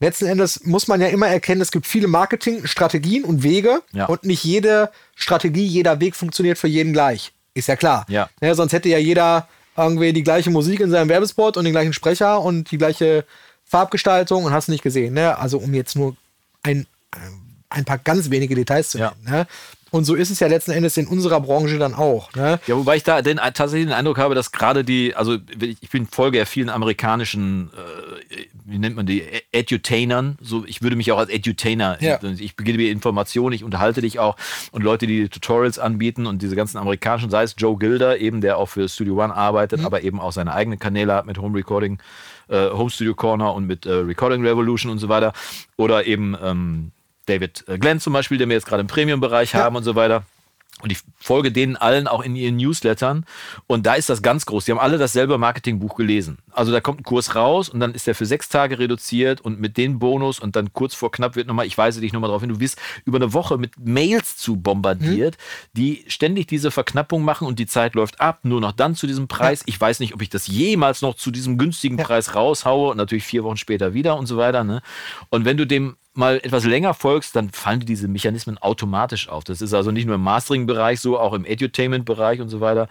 letzten 0.01 0.27
Endes 0.27 0.65
muss 0.65 0.89
man 0.89 1.01
ja 1.01 1.09
immer 1.09 1.29
erkennen, 1.29 1.61
es 1.61 1.71
gibt 1.71 1.87
viele 1.87 2.09
Marketingstrategien 2.09 3.25
und 3.25 3.43
Wege 3.43 3.83
Ja. 3.93 4.07
und 4.07 4.25
nicht 4.25 4.45
jede 4.45 4.91
Strategie, 5.15 5.67
jeder 5.67 6.01
Weg 6.01 6.17
funktioniert 6.17 6.59
für 6.59 6.69
jeden 6.69 6.93
gleich. 6.93 7.33
Ist 7.55 7.69
ja 7.69 7.77
klar. 7.77 8.05
Ja. 8.09 8.29
Ne, 8.41 8.55
sonst 8.55 8.73
hätte 8.73 8.89
ja 8.89 8.99
jeder 8.99 9.49
irgendwie 9.77 10.13
die 10.13 10.23
gleiche 10.23 10.51
Musik 10.51 10.81
in 10.81 10.91
seinem 10.91 11.09
Werbespot 11.09 11.57
und 11.57 11.65
den 11.65 11.73
gleichen 11.73 11.93
Sprecher 11.93 12.41
und 12.41 12.71
die 12.71 12.79
gleiche 12.79 13.25
Farbgestaltung 13.65 14.45
und 14.45 14.53
hast 14.53 14.69
nicht 14.69 14.83
gesehen. 14.83 15.15
Ne? 15.15 15.37
Also 15.39 15.59
um 15.59 15.73
jetzt 15.75 15.97
nur 15.97 16.17
ein, 16.63 16.87
ein 17.71 17.85
paar 17.85 17.99
ganz 17.99 18.31
wenige 18.31 18.55
Details 18.55 18.91
zu 18.91 18.99
Ja. 18.99 19.13
nennen. 19.25 19.37
Ne? 19.39 19.47
Und 19.95 20.03
so 20.05 20.17
ist 20.17 20.31
es 20.31 20.41
ja 20.41 20.49
letzten 20.49 20.73
Endes 20.73 20.97
in 20.97 21.07
unserer 21.07 21.41
Branche 21.41 21.79
dann 21.79 21.95
auch. 21.95 22.33
Ne? 22.35 22.59
Ja, 22.67 22.77
wobei 22.77 22.97
ich 22.97 23.05
da 23.05 23.23
den, 23.23 23.37
tatsächlich 23.37 23.87
den 23.87 23.93
Eindruck 23.95 24.19
habe, 24.19 24.35
dass 24.35 24.51
gerade 24.51 24.83
die, 24.83 25.15
also 25.15 25.37
ich 25.61 25.89
bin 25.89 26.07
Folge 26.09 26.39
ja 26.39 26.47
vielen 26.47 26.69
amerikanischen, 26.69 27.71
äh, 28.31 28.37
wie 28.65 28.79
nennt 28.79 28.97
man 28.97 29.07
die, 29.07 29.23
Edutainern, 29.53 30.37
so 30.41 30.65
ich 30.67 30.83
würde 30.83 30.97
mich 30.97 31.13
auch 31.13 31.19
als 31.19 31.31
Edutainer, 31.31 31.97
Ja. 32.03 32.19
ich 32.25 32.57
beginne 32.57 32.79
mir 32.79 32.91
Informationen, 32.91 33.55
ich 33.55 33.63
unterhalte 33.63 34.01
dich 34.01 34.19
auch 34.19 34.37
und 34.73 34.83
Leute, 34.83 35.07
die 35.07 35.29
Tutorials 35.29 35.79
anbieten 35.79 36.27
und 36.27 36.43
diese 36.43 36.57
ganzen 36.57 36.79
amerikanischen, 36.79 37.31
sei 37.31 37.45
es 37.45 37.55
Joe 37.57 37.79
Gilder, 37.79 38.19
eben 38.19 38.41
der 38.41 38.59
auch 38.59 38.67
für 38.71 38.89
Studio 38.89 39.23
One 39.23 39.33
arbeitet, 39.33 39.79
Mhm. 39.79 39.87
aber 39.87 40.03
eben 40.03 40.19
auch 40.21 40.33
seine 40.33 40.55
eigenen 40.55 40.81
Kanäle 40.81 41.15
hat 41.15 41.27
mit 41.27 41.39
Home 41.39 41.57
Recording, 41.57 41.99
äh, 42.49 42.69
Home 42.71 42.91
Studio 42.91 43.15
Corner 43.15 43.55
und 43.55 43.67
mit 43.69 43.87
äh, 43.87 43.93
Recording 43.93 44.45
Revolution 44.45 44.91
und 44.91 44.99
so 44.99 45.09
weiter 45.09 45.33
oder 45.77 46.05
eben 46.05 46.37
ähm, 46.43 46.91
David 47.27 47.65
äh, 47.69 47.79
Glenn 47.79 48.01
zum 48.01 48.13
Beispiel, 48.13 48.39
der 48.39 48.49
wir 48.49 48.55
jetzt 48.55 48.67
gerade 48.67 48.81
im 48.81 48.87
Premium-Bereich 48.87 49.55
haben 49.55 49.77
und 49.77 49.85
so 49.85 49.95
weiter. 49.95 50.25
Und 50.83 50.91
ich 50.91 50.99
folge 51.17 51.53
denen 51.53 51.77
allen 51.77 52.09
auch 52.09 52.21
in 52.21 52.35
ihren 52.35 52.57
Newslettern. 52.57 53.25
Und 53.69 53.87
da 53.87 53.95
ist 53.95 54.11
das 54.11 54.23
ganz 54.23 54.45
groß. 54.45 54.65
Die 54.65 54.73
haben 54.73 54.81
alle 54.81 54.99
dasselbe 54.99 55.39
Marketingbuch 55.39 55.95
gelesen. 55.95 56.39
Also 56.51 56.73
da 56.73 56.81
kommt 56.81 57.01
ein 57.01 57.05
Kurs 57.05 57.37
raus 57.37 57.69
und 57.69 57.79
dann 57.79 57.95
ist 57.95 58.09
der 58.09 58.17
für 58.17 58.27
sechs 58.27 58.49
Tage 58.49 58.79
reduziert 58.79 59.41
und 59.41 59.61
mit 59.61 59.77
den 59.77 60.01
Bonus 60.01 60.41
und 60.41 60.57
dann 60.57 60.73
kurz 60.73 60.95
vor 60.95 61.13
knapp 61.13 61.37
wird 61.37 61.47
nochmal, 61.47 61.67
ich 61.67 61.79
weise 61.79 62.01
dich 62.01 62.13
nochmal 62.13 62.29
darauf 62.29 62.43
hin, 62.43 62.51
du 62.51 62.61
wirst 62.61 62.79
über 63.05 63.17
eine 63.17 63.33
Woche 63.33 63.57
mit 63.57 63.79
Mails 63.79 64.37
zu 64.37 64.57
bombardiert, 64.57 65.39
die 65.75 66.05
ständig 66.09 66.49
diese 66.49 66.73
Verknappung 66.73 67.25
machen 67.25 67.47
und 67.47 67.61
die 67.61 67.67
Zeit 67.67 67.95
läuft 67.95 68.21
ab, 68.21 68.41
nur 68.43 68.61
noch 68.61 68.73
dann 68.73 68.97
zu 68.97 69.07
diesem 69.07 69.29
Preis. 69.29 69.63
Ich 69.67 69.81
weiß 69.81 70.01
nicht, 70.01 70.13
ob 70.13 70.23
ich 70.23 70.29
das 70.29 70.49
jemals 70.49 71.03
noch 71.03 71.15
zu 71.15 71.31
diesem 71.31 71.57
günstigen 71.57 71.97
Preis 71.97 72.35
raushaue 72.35 72.91
und 72.91 72.97
natürlich 72.97 73.25
vier 73.25 73.45
Wochen 73.45 73.57
später 73.57 73.95
wieder 73.95 74.19
und 74.19 74.27
so 74.27 74.37
weiter. 74.37 74.65
Ne? 74.65 74.83
Und 75.31 75.45
wenn 75.45 75.57
du 75.57 75.67
dem 75.67 75.97
mal 76.15 76.37
etwas 76.37 76.65
länger 76.65 76.95
folgst, 76.95 77.37
dann 77.37 77.51
fallen 77.51 77.81
dir 77.81 77.87
diese 77.87 78.09
Mechanismen 78.09 78.59
automatisch 78.59 79.29
auf. 79.29 79.45
Das 79.45 79.61
ist 79.61 79.75
also 79.75 79.91
nicht 79.91 80.07
nur 80.07 80.15
im 80.15 80.23
Mastering-Bereich 80.23 81.01
so, 81.01 81.19
auch 81.19 81.33
im 81.33 81.45
Edutainment-Bereich 81.45 82.41
und 82.41 82.49
so 82.49 82.61
weiter. 82.61 82.89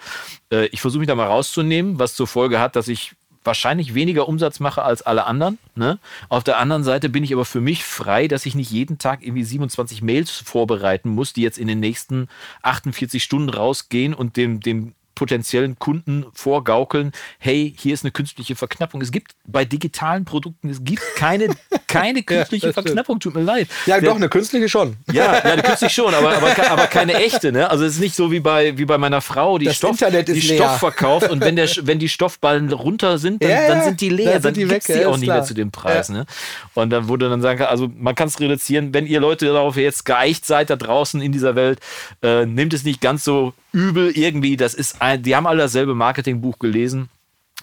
Äh, 0.51 0.67
ich 0.67 0.81
versuche 0.81 0.99
mich 0.99 1.07
da 1.07 1.15
mal 1.15 1.27
rauszunehmen, 1.27 1.99
was 1.99 2.15
zur 2.15 2.27
Folge 2.27 2.59
hat, 2.59 2.75
dass 2.75 2.87
ich 2.87 3.15
wahrscheinlich 3.43 3.93
weniger 3.93 4.27
Umsatz 4.27 4.59
mache 4.59 4.83
als 4.83 5.01
alle 5.01 5.25
anderen. 5.25 5.57
Ne? 5.75 5.99
Auf 6.29 6.43
der 6.43 6.57
anderen 6.59 6.83
Seite 6.83 7.09
bin 7.09 7.23
ich 7.23 7.33
aber 7.33 7.45
für 7.45 7.61
mich 7.61 7.83
frei, 7.83 8.27
dass 8.27 8.45
ich 8.45 8.55
nicht 8.55 8.71
jeden 8.71 8.97
Tag 8.97 9.21
irgendwie 9.21 9.43
27 9.43 10.01
Mails 10.01 10.31
vorbereiten 10.31 11.09
muss, 11.09 11.33
die 11.33 11.41
jetzt 11.41 11.57
in 11.57 11.67
den 11.67 11.79
nächsten 11.79 12.27
48 12.61 13.23
Stunden 13.23 13.49
rausgehen 13.49 14.13
und 14.13 14.37
dem, 14.37 14.59
dem 14.59 14.93
potenziellen 15.15 15.77
Kunden 15.79 16.25
vorgaukeln, 16.33 17.11
hey, 17.39 17.73
hier 17.77 17.93
ist 17.93 18.03
eine 18.03 18.11
künstliche 18.11 18.55
Verknappung. 18.55 19.01
Es 19.01 19.11
gibt 19.11 19.33
bei 19.45 19.65
digitalen 19.65 20.25
Produkten, 20.25 20.69
es 20.69 20.83
gibt 20.83 21.01
keine, 21.15 21.49
keine 21.87 22.23
künstliche 22.23 22.71
stimmt. 22.71 22.87
Verknappung, 22.87 23.19
tut 23.19 23.35
mir 23.35 23.41
leid. 23.43 23.67
Ja, 23.85 23.99
Der- 23.99 24.09
doch, 24.09 24.15
eine 24.15 24.29
künstliche 24.29 24.69
schon. 24.69 24.97
ja, 25.11 25.33
ja, 25.47 25.61
künstlich 25.61 25.93
schon, 25.93 26.13
aber, 26.13 26.35
aber, 26.37 26.71
aber 26.71 26.87
keine 26.87 27.13
echte, 27.15 27.51
ne? 27.51 27.69
Also 27.69 27.85
es 27.85 27.95
ist 27.95 27.99
nicht 27.99 28.15
so 28.15 28.31
wie 28.31 28.39
bei, 28.39 28.77
wie 28.77 28.85
bei 28.85 28.97
meiner 28.97 29.21
Frau, 29.21 29.57
die, 29.57 29.65
Das 29.65 29.75
Stoff, 29.77 29.97
die 29.97 30.05
leer. 30.05 30.55
Stoff 30.57 30.77
verkauft 30.79 31.29
und 31.29 31.41
wenn, 31.41 31.55
der, 31.55 31.69
wenn 31.83 31.99
die 31.99 32.09
Stoffballen 32.09 32.71
runter 32.71 33.17
sind, 33.17 33.43
dann, 33.43 33.49
Ja, 33.51 33.67
dann 33.67 33.77
ja, 33.79 33.83
sind 33.85 34.01
die 34.01 34.09
leer, 34.09 34.33
dann 34.33 34.41
dann, 34.41 34.53
gibt's 34.53 34.71
weg, 34.73 34.83
die 34.95 35.01
ja, 35.01 35.07
auch 35.07 35.15
nicht 35.17 35.25
klar. 35.25 35.37
mehr 35.37 35.45
zu 35.45 35.53
dem 35.53 35.71
Preis, 35.71 36.09
ne? 36.09 36.25
Und 36.73 36.89
dann 36.89 37.07
wurde 37.07 37.29
dann 37.29 37.41
sagen, 37.41 37.61
also 37.63 37.89
man 37.95 38.15
kann 38.15 38.27
es 38.27 38.39
reduzieren, 38.39 38.93
wenn 38.93 39.05
ihr 39.05 39.19
Leute 39.19 39.45
darauf 39.45 39.77
jetzt 39.77 40.05
geeicht 40.05 40.45
seid 40.45 40.69
da 40.69 40.75
draußen 40.75 41.21
in 41.21 41.31
dieser 41.31 41.55
Welt, 41.55 41.79
äh, 42.21 42.45
nehmt 42.45 42.73
es 42.73 42.83
nicht 42.83 42.99
ganz 43.01 43.23
so 43.23 43.53
übel 43.73 44.11
irgendwie, 44.17 44.55
das 44.55 44.73
ist 44.73 45.01
ein, 45.01 45.21
die 45.23 45.35
haben 45.35 45.45
alle 45.47 45.63
dasselbe 45.63 45.93
Marketingbuch 45.95 46.59
gelesen. 46.59 47.09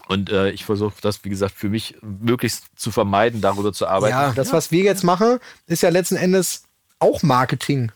Und 0.07 0.29
äh, 0.29 0.49
ich 0.51 0.65
versuche 0.65 0.93
das, 1.01 1.23
wie 1.23 1.29
gesagt, 1.29 1.55
für 1.55 1.69
mich 1.69 1.95
möglichst 2.01 2.65
zu 2.75 2.91
vermeiden, 2.91 3.39
darüber 3.41 3.71
zu 3.73 3.87
arbeiten. 3.87 4.11
Ja, 4.13 4.33
das, 4.33 4.51
was 4.53 4.71
wir 4.71 4.83
jetzt 4.83 5.03
machen, 5.03 5.39
ist 5.67 5.83
ja 5.83 5.89
letzten 5.89 6.15
Endes 6.17 6.63
auch 6.99 7.23
Marketing. 7.23 7.91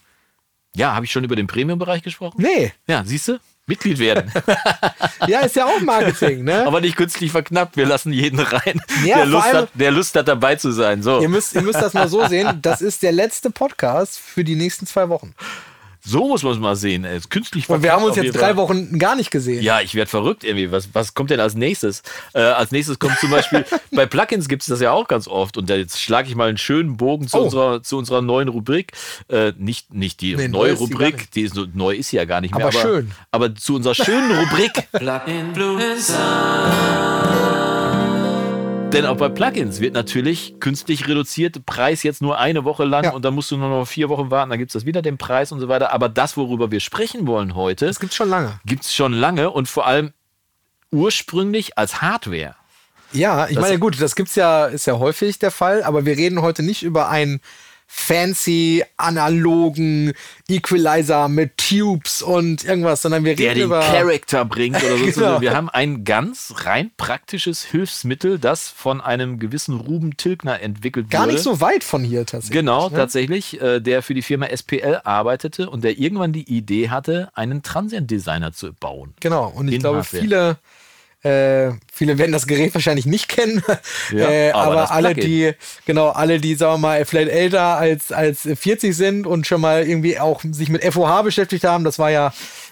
Ja, 0.76 0.94
habe 0.96 1.06
ich 1.06 1.12
schon 1.12 1.24
über 1.24 1.36
den 1.36 1.48
Premium-Bereich 1.48 2.04
gesprochen? 2.04 2.42
Nee, 2.42 2.74
Ja, 2.88 3.04
siehst 3.06 3.28
du? 3.28 3.40
Mitglied 3.68 3.98
werden. 3.98 4.32
ja, 5.28 5.40
ist 5.40 5.56
ja 5.56 5.66
auch 5.66 5.82
Marketing, 5.82 6.44
ne? 6.44 6.68
Aber 6.68 6.82
nicht 6.82 6.96
künstlich 6.96 7.32
verknappt. 7.32 7.76
Wir 7.78 7.88
lassen 7.88 8.14
jeden 8.14 8.40
rein, 8.40 8.80
Ja, 9.04 9.18
der, 9.18 9.26
Lust 9.26 9.46
allem- 9.48 9.58
hat, 9.58 9.70
der 9.74 9.92
Lust 9.92 10.16
hat, 10.16 10.28
dabei 10.28 10.56
zu 10.56 10.72
sein. 10.72 11.02
So. 11.02 11.20
Ihr 11.20 11.30
müsst, 11.30 11.56
ihr 11.56 11.64
müsst 11.64 11.82
das 11.82 11.94
mal 11.96 12.08
so 12.08 12.28
sehen. 12.28 12.60
Das 12.62 12.82
ist 12.82 13.02
der 13.02 13.12
letzte 13.12 13.50
Podcast 13.50 14.20
für 14.20 14.44
die 14.44 14.56
nächsten 14.56 14.86
zwei 14.86 15.10
Wochen. 15.10 15.34
So 16.06 16.28
muss 16.28 16.44
man 16.44 16.54
es 16.54 16.60
mal 16.60 16.76
sehen. 16.76 17.04
Ey. 17.04 17.20
Künstlich 17.30 17.68
Und 17.68 17.82
wir 17.84 17.92
haben 17.94 18.04
uns 18.04 18.16
jetzt 18.16 18.34
drei 18.36 18.48
Fall. 18.48 18.58
Wochen 18.58 19.00
gar 19.00 19.16
nicht 19.16 19.32
gesehen. 19.32 19.64
Ja, 19.64 19.82
ich 19.82 19.96
werde 19.96 20.10
verrückt 20.10 20.44
irgendwie. 20.44 20.72
Was, 20.72 20.90
was 20.94 21.14
kommt 21.16 21.32
denn 21.32 21.40
als 21.40 21.56
nächstes? 21.56 22.04
Äh, 22.34 22.42
als 22.42 22.72
nächstes 22.72 23.00
kommt 23.00 23.18
zum 23.20 23.32
Beispiel, 23.32 23.66
bei 23.92 24.06
Plugins 24.06 24.48
gibt 24.48 24.62
es 24.62 24.68
das 24.68 24.80
ja 24.82 24.92
auch 24.92 25.08
ganz 25.08 25.28
oft. 25.28 25.58
Und 25.58 25.70
da 25.70 25.76
jetzt 25.76 26.00
schlage 26.00 26.28
ich 26.30 26.36
mal 26.36 26.48
einen 26.50 26.58
schönen 26.60 26.98
Bogen 26.98 27.28
zu, 27.28 27.38
Oh. 27.38 27.44
unserer, 27.46 27.82
zu 27.84 27.98
unserer 27.98 28.22
neuen 28.22 28.48
Rubrik. 28.50 28.92
Äh, 29.30 29.54
nicht, 29.58 29.94
nicht 29.94 30.22
die 30.22 30.36
Nee, 30.36 30.48
neu 30.48 30.68
neue 30.68 30.74
Rubrik, 30.74 31.18
nicht. 31.18 31.36
die 31.36 31.42
ist 31.42 31.56
so, 31.56 31.66
neu 31.74 31.96
ist 31.96 32.10
sie 32.10 32.18
ja 32.18 32.26
gar 32.26 32.42
nicht 32.42 32.54
mehr. 32.56 32.66
Aber 32.68 32.72
schön. 32.78 33.12
Aber 33.32 33.54
zu 33.56 33.76
unserer 33.76 33.96
schönen 33.96 34.32
Rubrik. 34.38 34.88
Denn 38.96 39.06
auch 39.06 39.18
bei 39.18 39.30
Plugins 39.30 39.80
wird 39.82 39.94
natürlich 39.94 40.56
künstlich 40.60 41.08
reduziert, 41.08 41.66
Preis 41.66 42.02
jetzt 42.04 42.22
nur 42.22 42.38
eine 42.40 42.64
Woche 42.64 42.86
lang 42.86 43.04
Ja. 43.04 43.12
und 43.12 43.26
dann 43.26 43.34
musst 43.36 43.52
du 43.52 43.58
nur 43.58 43.68
noch 43.70 43.86
vier 43.86 44.08
Wochen 44.10 44.32
warten, 44.32 44.50
dann 44.50 44.58
gibt 44.60 44.70
es 44.70 44.74
das 44.74 44.86
wieder 44.86 45.02
den 45.02 45.18
Preis 45.18 45.52
und 45.52 45.60
so 45.60 45.68
weiter. 45.68 45.92
Aber 45.94 46.08
das, 46.10 46.38
worüber 46.38 46.72
wir 46.72 46.80
sprechen 46.80 47.28
wollen 47.28 47.56
heute, 47.56 47.86
Das 47.88 48.00
gibt's 48.00 48.16
schon 48.16 48.30
lange. 48.30 48.60
gibt 48.66 48.86
es 48.86 48.94
schon 48.94 49.12
lange 49.14 49.52
und 49.52 49.68
vor 49.68 49.86
allem 49.86 50.14
ursprünglich 50.92 51.78
als 51.78 52.02
Hardware. 52.02 52.56
Ja, 53.12 53.48
ich 53.48 53.56
Das- 53.56 53.64
meine, 53.64 53.80
gut, 53.80 54.02
das 54.02 54.16
gibt's 54.16 54.36
ja, 54.36 54.66
ist 54.66 54.88
ja 54.88 54.98
häufig 54.98 55.40
der 55.40 55.52
Fall, 55.52 55.84
aber 55.84 56.06
wir 56.06 56.18
reden 56.18 56.42
heute 56.42 56.64
nicht 56.64 56.84
über 56.84 57.10
einen 57.10 57.40
fancy, 57.88 58.84
analogen 58.98 60.14
Equalizer 60.48 61.28
mit 61.28 61.58
Tubes 61.58 62.22
und 62.22 62.64
irgendwas, 62.64 63.02
sondern 63.02 63.24
wir 63.24 63.36
Der 63.36 63.52
reden 63.52 63.60
den 63.60 63.66
über. 63.66 63.80
Charakter 63.82 64.46
bringt 64.46 64.78
oder 64.84 64.98
so. 64.98 65.06
Genau. 65.16 65.42
Wir 65.42 65.56
haben 65.56 65.70
ein 65.70 66.04
ganz 66.04 66.54
rein 66.66 66.92
praktisches 66.98 67.64
Hilfsmittel, 67.64 68.38
das 68.38 68.68
von 68.68 69.02
einem 69.02 69.40
gewissen 69.40 69.76
Ruben 69.76 70.18
Tilgner 70.18 70.62
entwickelt 70.62 71.10
Gar 71.10 71.24
wurde. 71.24 71.34
nicht 71.34 71.44
so 71.44 71.62
weit 71.62 71.84
von 71.84 72.04
hier 72.04 72.26
tatsächlich. 72.26 72.52
Genau, 72.60 72.90
ne? 72.90 72.96
tatsächlich, 72.96 73.62
äh, 73.62 73.80
der 73.80 74.02
für 74.02 74.14
die 74.14 74.22
Firma 74.22 74.48
SPL 74.48 75.02
arbeitete 75.04 75.70
und 75.70 75.84
der 75.84 75.98
irgendwann 75.98 76.34
die 76.34 76.44
Idee 76.44 76.90
hatte, 76.90 77.30
einen 77.34 77.64
Transient-Designer 77.64 78.52
zu 78.52 78.74
bauen. 78.74 79.14
Genau, 79.20 79.48
und 79.56 79.68
ich 79.68 79.80
glaube, 79.80 80.00
Hardware. 80.00 80.22
viele, 80.22 80.58
äh, 81.26 81.72
viele 81.92 82.18
werden 82.20 82.32
das 82.32 82.46
Gerät 82.46 82.74
wahrscheinlich 82.76 83.06
nicht 83.08 83.28
kennen, 83.30 83.64
Ja, 84.12 84.30
äh, 84.30 84.52
aber 84.52 84.72
aber 84.84 84.92
alle, 84.92 85.14
die, 85.16 85.54
genau, 85.86 86.10
alle, 86.10 86.40
die, 86.40 86.54
sagen 86.56 86.74
wir 86.74 86.78
mal, 86.78 87.06
vielleicht 87.06 87.32
älter 87.32 87.78
als, 87.78 88.12
als 88.12 88.42
40 88.42 88.96
sind 88.96 89.26
und 89.26 89.48
schon 89.48 89.60
mal 89.62 89.88
irgendwie 89.88 90.20
auch 90.20 90.42
sich 90.52 90.70
mit 90.70 90.84
FOH 90.84 91.24
beschäftigt 91.24 91.64
haben, 91.64 91.84
das 91.84 91.98
war 91.98 92.12
ja, 92.12 92.32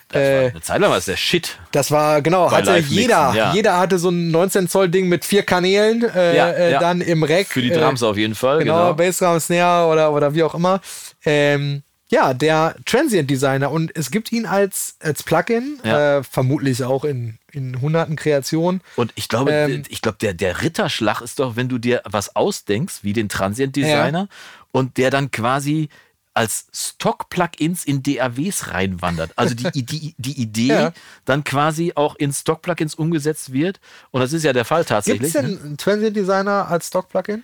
Das 0.09 0.21
war, 0.21 0.21
äh, 0.21 0.49
eine 0.49 0.61
Zeit 0.61 0.79
lang 0.81 0.91
war 0.91 0.97
es 0.99 1.05
der 1.05 1.17
Shit. 1.17 1.57
das 1.71 1.89
war, 1.89 2.21
genau, 2.21 2.47
Bei 2.49 2.57
hatte 2.57 2.77
jeder, 2.77 3.33
ja. 3.35 3.53
jeder 3.53 3.79
hatte 3.79 3.97
so 3.97 4.09
ein 4.09 4.29
19 4.29 4.69
Zoll 4.69 4.89
Ding 4.89 5.07
mit 5.09 5.25
vier 5.25 5.41
Kanälen, 5.43 6.03
äh, 6.03 6.35
Ja, 6.37 6.49
äh, 6.51 6.71
ja. 6.73 6.79
dann 6.79 7.01
im 7.01 7.23
Rack. 7.23 7.47
Für 7.47 7.61
die 7.61 7.71
Drums 7.71 8.03
auf 8.03 8.17
jeden 8.17 8.35
Fall. 8.35 8.59
Genau, 8.59 8.75
Genau. 8.77 8.93
Bassdrum, 8.93 9.39
Snare 9.39 9.91
oder, 9.91 10.11
oder 10.13 10.35
wie 10.35 10.43
auch 10.43 10.53
immer. 10.53 10.79
Ähm, 11.25 11.81
ja, 12.13 12.33
der 12.35 12.75
Transient 12.85 13.29
Designer 13.29 13.71
und 13.71 13.91
es 13.97 14.11
gibt 14.11 14.31
ihn 14.31 14.45
als, 14.45 14.95
als 14.99 15.23
Plugin, 15.23 15.79
Ja. 15.83 16.19
äh, 16.19 16.23
vermutlich 16.23 16.83
auch 16.83 17.03
in, 17.05 17.39
in 17.51 17.81
hunderten 17.81 18.15
Kreationen. 18.15 18.81
Und 18.95 19.11
ich 19.15 19.27
glaube, 19.29 19.51
Ähm, 19.51 19.83
ich 19.89 20.01
glaube, 20.01 20.19
der, 20.21 20.33
der 20.35 20.61
Ritterschlag 20.61 21.21
ist 21.21 21.39
doch, 21.39 21.55
wenn 21.55 21.69
du 21.69 21.79
dir 21.79 22.01
was 22.05 22.35
ausdenkst, 22.35 22.99
wie 23.03 23.13
den 23.13 23.29
Transient 23.29 23.75
Designer, 23.75 24.27
und 24.71 24.97
der 24.97 25.09
dann 25.09 25.31
quasi 25.31 25.89
als 26.35 26.65
Stock-Plugins 26.73 27.83
in 27.85 28.01
DAWs 28.01 28.71
reinwandert. 28.71 29.31
Also 29.35 29.53
die, 29.53 29.83
die, 29.85 30.15
die 30.17 30.41
Idee 30.41 30.67
Ja. 30.67 30.93
dann 31.25 31.43
quasi 31.43 31.93
auch 31.95 32.15
in 32.15 32.33
Stock-Plugins 32.33 32.95
umgesetzt 32.95 33.53
wird. 33.53 33.79
Und 34.11 34.21
das 34.21 34.33
ist 34.33 34.43
ja 34.43 34.51
der 34.53 34.65
Fall 34.65 34.79
Gibt 34.83 34.89
es 34.89 34.95
tatsächlich. 34.95 35.33
denn 35.33 35.51
ne? 35.53 35.59
einen 35.63 35.77
Transient 35.77 36.15
Designer 36.17 36.67
als 36.69 36.87
Stock-Plugin? 36.87 37.43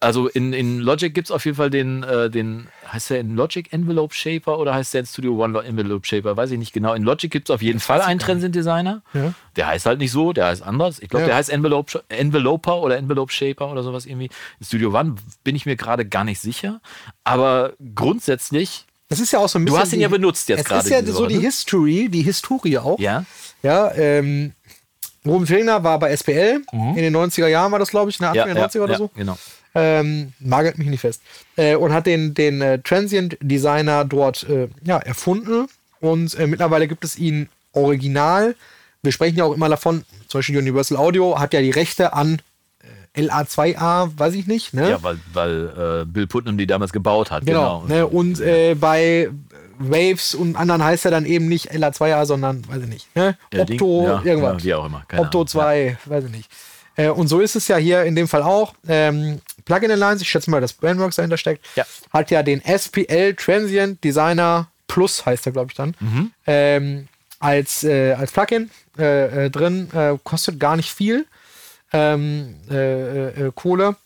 Also 0.00 0.28
in, 0.28 0.52
in 0.52 0.78
Logic 0.78 1.12
gibt 1.12 1.26
es 1.26 1.32
auf 1.32 1.44
jeden 1.44 1.56
Fall 1.56 1.70
den, 1.70 2.04
äh, 2.04 2.30
den, 2.30 2.68
heißt 2.92 3.10
der 3.10 3.18
in 3.18 3.34
Logic 3.34 3.72
Envelope 3.72 4.14
Shaper 4.14 4.58
oder 4.60 4.72
heißt 4.72 4.94
der 4.94 5.00
in 5.00 5.06
Studio 5.06 5.42
One 5.42 5.60
Envelope 5.64 6.06
Shaper? 6.06 6.36
Weiß 6.36 6.52
ich 6.52 6.58
nicht 6.58 6.72
genau. 6.72 6.94
In 6.94 7.02
Logic 7.02 7.28
gibt 7.28 7.48
es 7.50 7.54
auf 7.54 7.62
jeden 7.62 7.80
Fall 7.80 8.00
einen 8.00 8.20
Transient 8.20 8.54
Designer. 8.54 9.02
Ja. 9.12 9.34
Der 9.56 9.66
heißt 9.66 9.86
halt 9.86 9.98
nicht 9.98 10.12
so, 10.12 10.32
der 10.32 10.46
heißt 10.46 10.62
anders. 10.62 11.00
Ich 11.00 11.08
glaube, 11.08 11.22
Ja. 11.22 11.26
der 11.28 11.36
heißt 11.36 11.50
Envelope, 11.50 12.04
Enveloper 12.10 12.80
oder 12.80 12.96
Envelope 12.96 13.32
Shaper 13.32 13.72
oder 13.72 13.82
sowas 13.82 14.06
irgendwie. 14.06 14.30
In 14.60 14.66
Studio 14.66 14.96
One 14.96 15.16
bin 15.42 15.56
ich 15.56 15.66
mir 15.66 15.74
gerade 15.74 16.06
gar 16.06 16.22
nicht 16.22 16.38
sicher. 16.38 16.80
Aber 17.24 17.72
grundsätzlich, 17.94 18.86
Das 19.08 19.18
ist 19.20 19.32
ja 19.32 19.38
auch 19.40 19.48
so 19.48 19.58
ein 19.58 19.66
Du 19.66 19.72
bisschen. 19.72 19.80
hast 19.82 19.92
ihn 19.94 20.00
ja 20.00 20.08
benutzt 20.08 20.48
jetzt 20.48 20.64
gerade 20.64 20.84
ist 20.84 20.90
ja 20.90 21.04
so 21.04 21.20
Woche, 21.22 21.28
die 21.28 21.36
ne? 21.36 21.40
History, 21.40 22.08
die 22.08 22.22
Historie 22.22 22.78
auch. 22.78 22.98
ja, 23.00 23.24
Ja, 23.64 23.92
ähm, 23.94 24.52
Ruben 25.26 25.46
Filner 25.46 25.82
war 25.82 25.98
bei 25.98 26.10
SPL. 26.16 26.62
In 26.72 26.94
den 26.96 27.14
90er 27.16 27.48
Jahren 27.48 27.72
war 27.72 27.78
das, 27.80 27.90
glaube 27.90 28.10
ich, 28.10 28.20
in 28.20 28.24
der 28.24 28.30
Mhm. 28.30 28.36
ja, 28.36 28.42
Anfang 28.44 28.54
der 28.54 28.62
ja, 28.62 28.68
90er 28.68 28.84
oder 28.84 28.96
so. 28.96 29.10
genau. 29.16 29.36
Ähm, 29.78 30.32
nagelt 30.40 30.76
mich 30.78 30.88
nicht 30.88 31.00
fest, 31.00 31.22
äh, 31.56 31.76
und 31.76 31.92
hat 31.92 32.06
den, 32.06 32.34
den 32.34 32.60
äh, 32.60 32.78
Transient 32.80 33.36
Designer 33.40 34.04
dort 34.04 34.48
äh, 34.48 34.68
ja, 34.84 34.98
erfunden. 34.98 35.68
Und 36.00 36.34
äh, 36.38 36.46
mittlerweile 36.46 36.88
gibt 36.88 37.04
es 37.04 37.16
ihn 37.18 37.48
original. 37.72 38.54
Wir 39.02 39.12
sprechen 39.12 39.36
ja 39.38 39.44
auch 39.44 39.54
immer 39.54 39.68
davon, 39.68 40.04
zum 40.28 40.38
Beispiel 40.38 40.58
Universal 40.58 40.98
Audio 40.98 41.38
hat 41.38 41.54
ja 41.54 41.60
die 41.60 41.70
Rechte 41.70 42.12
an 42.12 42.40
äh, 43.14 43.22
LA2A, 43.22 44.10
weiß 44.18 44.34
ich 44.34 44.46
nicht. 44.46 44.74
Ne? 44.74 44.90
Ja, 44.90 45.02
weil, 45.02 45.18
weil 45.32 46.00
äh, 46.02 46.04
Bill 46.04 46.26
Putnam 46.26 46.58
die 46.58 46.66
damals 46.66 46.92
gebaut 46.92 47.30
hat. 47.30 47.46
genau. 47.46 47.80
Genau. 47.86 47.94
Ne? 47.94 48.06
Und 48.06 48.40
äh, 48.40 48.74
bei 48.74 49.30
Waves 49.78 50.34
und 50.34 50.56
anderen 50.56 50.82
heißt 50.82 51.04
er 51.04 51.12
dann 51.12 51.24
eben 51.24 51.46
nicht 51.46 51.70
LA2A, 51.72 52.26
sondern, 52.26 52.66
weiß 52.68 52.82
ich 52.82 52.88
nicht, 52.88 53.14
ne? 53.16 53.36
Ja, 53.52 53.64
Ding- 53.64 53.80
Opto, 53.80 54.02
ja, 54.08 54.22
irgendwas. 54.24 54.54
ja, 54.62 54.64
wie 54.64 54.74
auch 54.74 54.86
immer, 54.86 55.04
keine 55.06 55.22
Opto 55.22 55.38
Ahnung, 55.38 55.46
2, 55.48 55.98
weiß 56.04 56.24
ich 56.24 56.30
nicht. 56.32 56.50
Äh, 56.98 57.08
und 57.08 57.28
so 57.28 57.40
ist 57.40 57.56
es 57.56 57.68
ja 57.68 57.76
hier 57.76 58.02
in 58.04 58.14
dem 58.14 58.28
Fall 58.28 58.42
auch. 58.42 58.74
Ähm, 58.88 59.40
Plugin 59.64 59.90
Alliance, 59.90 60.22
ich 60.22 60.28
schätze 60.28 60.50
mal, 60.50 60.60
dass 60.60 60.72
Brandworks 60.72 61.16
dahinter 61.16 61.36
steckt, 61.38 61.64
Ja. 61.76 61.84
hat 62.12 62.30
ja 62.30 62.42
den 62.42 62.60
SPL 62.62 63.34
Transient 63.34 64.02
Designer 64.04 64.68
Plus, 64.88 65.24
heißt 65.24 65.46
er, 65.46 65.52
glaube 65.52 65.70
ich, 65.70 65.76
dann, 65.76 65.94
Mhm. 66.00 66.32
ähm, 66.46 67.08
als, 67.38 67.84
äh, 67.84 68.12
als 68.14 68.32
Plugin 68.32 68.70
äh, 68.98 69.46
äh, 69.46 69.50
drin. 69.50 69.88
Äh, 69.94 70.16
kostet 70.24 70.58
gar 70.58 70.76
nicht 70.76 70.90
viel 70.92 71.24
ähm, 71.92 72.56
äh, 72.70 73.28
äh, 73.46 73.52
Kohle. 73.54 73.96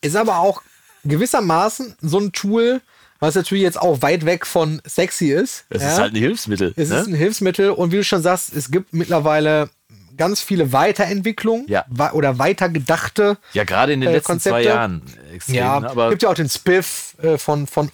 Ist 0.00 0.16
aber 0.16 0.38
auch 0.38 0.62
gewissermaßen 1.04 1.96
so 2.00 2.18
ein 2.18 2.32
Tool, 2.32 2.80
was 3.20 3.34
natürlich 3.34 3.62
jetzt 3.62 3.80
auch 3.80 4.00
weit 4.02 4.24
weg 4.24 4.46
von 4.46 4.80
sexy 4.86 5.32
ist. 5.32 5.64
Es 5.68 5.82
ja? 5.82 5.88
ist 5.90 5.98
halt 5.98 6.14
ein 6.14 6.18
Hilfsmittel. 6.18 6.72
Es 6.76 6.88
ne? 6.88 6.96
ist 7.00 7.06
ein 7.08 7.14
Hilfsmittel 7.14 7.70
und 7.70 7.92
wie 7.92 7.96
du 7.96 8.04
schon 8.04 8.22
sagst, 8.22 8.54
es 8.54 8.70
gibt 8.70 8.92
mittlerweile 8.92 9.68
ganz 10.16 10.40
viele 10.40 10.72
Weiterentwicklungen 10.72 11.66
Ja. 11.68 11.84
oder 12.12 12.38
weitergedachte. 12.38 13.38
ja, 13.52 13.64
gerade 13.64 13.92
in 13.92 14.00
den 14.00 14.10
äh, 14.10 14.12
letzten 14.14 14.40
zwei 14.40 14.50
Konzepte. 14.50 14.68
Jahren 14.68 15.02
extrem. 15.32 15.54
Ja, 15.54 15.80
ne? 15.80 15.90
aber 15.90 16.10
gibt 16.10 16.22
ja 16.22 16.28
auch 16.30 16.34
den 16.34 16.48
Spiff 16.48 17.14
äh, 17.22 17.38
von, 17.38 17.66
von 17.66 17.90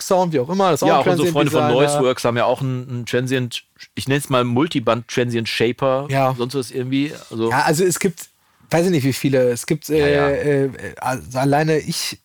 Sound, 0.00 0.32
wie 0.32 0.40
auch 0.40 0.48
immer. 0.48 0.70
Das 0.70 0.80
Ja, 0.80 0.86
ein 0.86 0.92
auch 1.00 1.06
unsere 1.06 1.28
Freunde 1.28 1.50
von. 1.50 1.68
Noiseworks 1.68 2.24
haben 2.24 2.36
ja 2.36 2.44
auch 2.44 2.60
einen, 2.60 2.88
einen 2.88 3.06
Transient, 3.06 3.62
ich 3.94 4.08
nenne 4.08 4.18
es 4.18 4.28
mal 4.28 4.44
Multiband 4.44 5.08
Transient 5.08 5.48
Shaper, 5.48 6.06
Ja. 6.10 6.34
sonst 6.36 6.54
was 6.54 6.70
irgendwie. 6.70 7.12
Also, 7.30 7.50
Ja, 7.50 7.62
also 7.62 7.84
es 7.84 7.98
gibt, 7.98 8.28
weiß 8.70 8.86
ich 8.86 8.90
nicht 8.92 9.04
wie 9.04 9.12
viele, 9.12 9.50
es 9.50 9.66
gibt 9.66 9.88
äh, 9.90 9.98
Ja, 9.98 10.06
ja. 10.08 10.30
Äh, 10.30 10.70
also 11.00 11.38
alleine 11.38 11.78
ich 11.78 12.18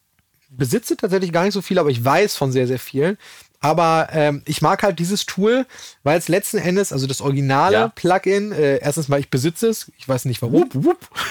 besitze 0.49 0.97
tatsächlich 0.97 1.31
gar 1.31 1.43
nicht 1.45 1.53
so 1.53 1.61
viele, 1.61 1.79
aber 1.79 1.89
ich 1.89 2.03
weiß 2.03 2.35
von 2.35 2.51
sehr, 2.51 2.67
sehr 2.67 2.79
vielen. 2.79 3.17
Aber 3.63 4.09
ähm, 4.11 4.41
ich 4.45 4.63
mag 4.63 4.81
halt 4.81 4.97
dieses 4.97 5.27
Tool, 5.27 5.67
weil 6.03 6.17
es 6.17 6.27
letzten 6.27 6.57
Endes, 6.57 6.91
also 6.91 7.05
das 7.05 7.21
originale 7.21 7.73
Ja. 7.73 7.87
Plugin, 7.89 8.51
äh, 8.51 8.77
erstens 8.77 9.07
mal, 9.07 9.19
ich 9.19 9.29
besitze 9.29 9.69
es, 9.69 9.91
ich 9.99 10.09
weiß 10.09 10.25
nicht 10.25 10.41
warum, 10.41 10.67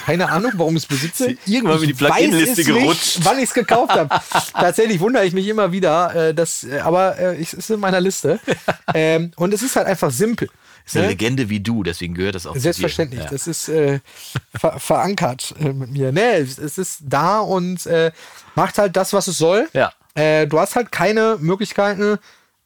keine 0.07 0.31
Ahnung, 0.31 0.53
warum 0.55 0.76
ich 0.76 0.85
es 0.85 0.89
besitze. 0.89 1.37
Irgendwann 1.47 1.81
die 1.83 1.93
Plugin-Liste 1.93 2.62
gerutscht. 2.62 3.16
Nicht, 3.16 3.24
wann 3.24 3.39
ich 3.39 3.45
es 3.45 3.55
gekauft 3.55 3.95
habe. 3.95 4.20
Tatsächlich 4.55 5.01
wundere 5.01 5.26
ich 5.26 5.33
mich 5.33 5.49
immer 5.49 5.72
wieder, 5.72 6.28
äh, 6.28 6.35
dass, 6.35 6.62
äh, 6.62 6.78
aber 6.78 7.18
äh, 7.18 7.43
es 7.43 7.53
ist 7.53 7.68
in 7.68 7.81
meiner 7.81 8.01
Liste. 8.01 8.39
ähm, 8.95 9.33
und 9.37 9.53
es 9.53 9.62
ist 9.62 9.74
halt 9.74 9.89
einfach 9.89 10.12
simpel. 10.12 10.49
ist 10.87 10.97
eine 10.97 11.07
ne? 11.07 11.11
Legende 11.11 11.49
wie 11.49 11.59
du, 11.59 11.83
deswegen 11.83 12.14
gehört 12.14 12.37
das 12.37 12.47
auch 12.47 12.57
Selbstverständlich, 12.57 13.22
zu 13.22 13.26
dir. 13.26 13.33
das 13.33 13.49
ist 13.49 13.68
äh, 13.68 13.99
ver 14.55 14.78
verankert 14.78 15.53
äh, 15.59 15.72
mit 15.72 15.91
mir. 15.91 16.12
Nee, 16.12 16.37
es 16.37 16.59
es 16.59 16.78
ist 16.78 17.01
da 17.03 17.41
und 17.41 17.87
äh, 17.87 18.12
macht 18.55 18.78
halt 18.78 18.95
das, 18.97 19.12
was 19.12 19.26
es 19.26 19.37
soll. 19.37 19.68
Ja. 19.72 19.93
Äh, 20.20 20.46
du 20.46 20.58
hast 20.58 20.76
halt 20.76 20.92
keine 20.92 21.36
Möglichkeiten, 21.40 22.18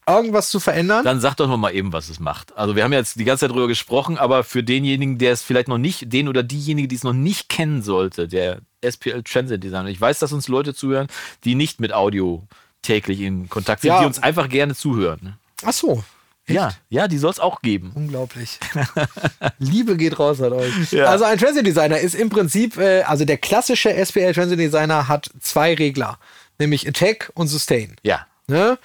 irgendwas 0.07 0.51
zu 0.51 0.61
verändern. 0.61 1.05
Dann 1.05 1.21
sag 1.21 1.35
doch 1.37 1.49
noch 1.49 1.57
mal 1.57 1.75
eben, 1.75 1.93
was 1.93 2.09
es 2.09 2.21
macht. 2.21 2.57
Also 2.57 2.77
wir 2.77 2.85
haben 2.85 2.93
jetzt 2.93 3.19
die 3.19 3.25
ganze 3.25 3.47
Zeit 3.47 3.51
drüber 3.55 3.69
gesprochen, 3.69 4.19
aber 4.19 4.45
für 4.45 4.63
denjenigen, 4.63 5.19
der 5.19 5.33
es 5.33 5.43
vielleicht 5.43 5.69
noch 5.69 5.79
nicht, 5.79 6.13
den 6.13 6.29
oder 6.29 6.43
diejenige, 6.43 6.89
die 6.89 6.97
es 6.97 7.05
noch 7.05 7.13
nicht 7.15 7.49
kennen 7.49 7.83
sollte, 7.83 8.29
der 8.29 8.59
SPL 8.83 9.23
Transit 9.23 9.63
Designer. 9.65 9.89
Ich 9.89 10.01
weiß, 10.01 10.19
dass 10.19 10.33
uns 10.33 10.49
Leute 10.49 10.75
zuhören, 10.75 11.07
die 11.45 11.55
nicht 11.55 11.81
mit 11.81 11.93
Audio 11.95 12.43
täglich 12.83 13.21
in 13.21 13.49
Kontakt 13.49 13.81
sind, 13.81 13.89
Ja. 13.89 14.01
die 14.01 14.07
uns 14.07 14.23
einfach 14.23 14.49
gerne 14.51 14.75
zuhören. 14.75 15.21
ne? 15.23 15.39
Ach 15.65 15.73
so. 15.73 16.05
Ja, 16.47 16.73
ja, 16.91 17.09
die 17.09 17.17
soll 17.17 17.31
es 17.31 17.41
auch 17.41 17.63
geben. 17.63 17.93
Unglaublich. 17.95 18.59
Liebe 19.59 19.97
geht 19.97 20.19
raus 20.19 20.43
an 20.43 20.53
euch. 20.53 20.93
Ja. 20.93 21.07
Also 21.07 21.25
ein 21.25 21.39
Transit 21.39 21.67
Designer 21.67 21.99
ist 21.99 22.15
im 22.15 22.29
Prinzip, 22.29 22.77
äh, 22.77 23.01
also 23.03 23.25
der 23.25 23.39
klassische 23.39 23.91
SPL 23.95 24.35
Transit 24.35 24.59
Designer 24.59 25.09
hat 25.09 25.31
zwei 25.41 25.73
Regler, 25.73 26.19
nämlich 26.59 26.89
Attack 26.89 27.31
und 27.35 27.49
Sustain. 27.49 27.97
Ja. 28.03 28.27
Ne? 28.47 28.79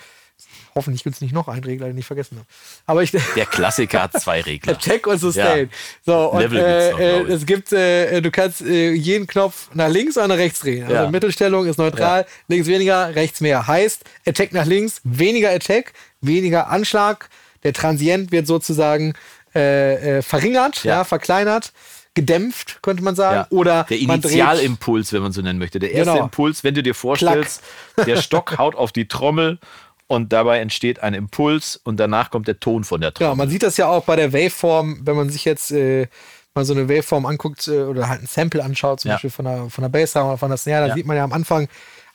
hoffentlich 0.75 1.03
gibt 1.03 1.15
es 1.15 1.21
nicht 1.21 1.33
noch 1.33 1.47
einen 1.47 1.63
Regler, 1.63 1.87
den 1.87 1.97
ich 1.97 2.05
vergessen 2.05 2.37
habe. 2.37 2.47
Aber 2.85 3.03
ich. 3.03 3.11
Der 3.11 3.45
Klassiker 3.45 4.03
hat 4.03 4.13
zwei 4.13 4.41
Regler. 4.45 4.73
Attack 4.73 5.07
und 5.07 5.19
Sustain. 5.19 5.69
So, 6.05 6.31
und 6.31 6.39
Level 6.39 6.57
gibt's 6.57 6.91
noch, 6.91 6.99
äh, 6.99 7.19
äh, 7.19 7.33
es 7.33 7.45
gibt, 7.45 7.73
äh, 7.73 8.21
du 8.21 8.31
kannst 8.31 8.61
äh, 8.61 8.91
jeden 8.91 9.27
Knopf 9.27 9.69
nach 9.73 9.89
links 9.89 10.17
oder 10.17 10.29
nach 10.29 10.37
rechts 10.37 10.61
drehen. 10.61 10.83
Also 10.83 10.95
Ja. 10.95 11.09
Mittelstellung 11.11 11.65
ist 11.65 11.77
neutral, 11.77 12.25
links 12.47 12.67
weniger, 12.67 13.13
rechts 13.15 13.41
mehr. 13.41 13.67
Heißt, 13.67 14.03
Attack 14.25 14.53
nach 14.53 14.65
links, 14.65 15.01
weniger 15.03 15.49
Attack, 15.49 15.93
weniger 16.21 16.69
Anschlag. 16.69 17.29
Der 17.63 17.73
Transient 17.73 18.31
wird 18.31 18.47
sozusagen 18.47 19.13
äh, 19.53 20.19
äh, 20.19 20.21
verringert, 20.21 20.83
ja. 20.83 20.97
Ja. 20.97 21.03
verkleinert, 21.03 21.73
gedämpft, 22.19 22.79
könnte 22.81 23.03
man 23.03 23.15
sagen. 23.15 23.47
Ja. 23.49 23.57
Oder 23.57 23.85
der 23.89 23.97
Initialimpuls, 23.99 25.13
wenn 25.13 25.21
man 25.21 25.31
so 25.31 25.41
nennen 25.41 25.59
möchte. 25.59 25.79
Der 25.79 25.91
erste 25.91 26.13
Genau. 26.13 26.25
Impuls, 26.25 26.63
wenn 26.63 26.73
du 26.75 26.83
dir 26.83 26.95
vorstellst, 26.95 27.61
der 28.05 28.17
Stock 28.21 28.57
haut 28.57 28.75
auf 28.75 28.91
die 28.91 29.07
Trommel 29.07 29.59
und 30.07 30.33
dabei 30.33 30.59
entsteht 30.59 31.01
ein 31.01 31.13
Impuls 31.13 31.75
und 31.83 31.99
danach 31.99 32.31
kommt 32.31 32.47
der 32.47 32.59
Ton 32.59 32.83
von 32.83 33.01
der 33.01 33.11
Genau, 33.11 33.29
Trommel. 33.29 33.45
man 33.45 33.49
sieht 33.49 33.63
das 33.63 33.77
ja 33.77 33.87
auch 33.87 34.03
bei 34.05 34.15
der 34.15 34.33
Waveform, 34.33 35.01
wenn 35.03 35.15
man 35.15 35.29
sich 35.29 35.45
jetzt 35.45 35.71
äh, 35.71 36.07
mal 36.55 36.65
so 36.65 36.73
eine 36.73 36.89
Waveform 36.89 37.25
anguckt 37.25 37.67
äh, 37.67 37.81
oder 37.83 38.09
halt 38.09 38.21
ein 38.21 38.27
Sample 38.27 38.63
anschaut, 38.63 39.01
zum 39.01 39.09
Ja. 39.09 39.15
Beispiel 39.15 39.29
von 39.29 39.45
der, 39.45 39.69
von 39.69 39.81
der 39.83 39.89
Bassdrum 39.89 40.27
oder 40.27 40.37
von 40.37 40.49
der 40.49 40.57
Snare, 40.57 40.81
da 40.81 40.87
Ja. 40.89 40.93
sieht 40.95 41.05
man 41.05 41.15
ja 41.17 41.23
am 41.23 41.33
Anfang 41.33 41.67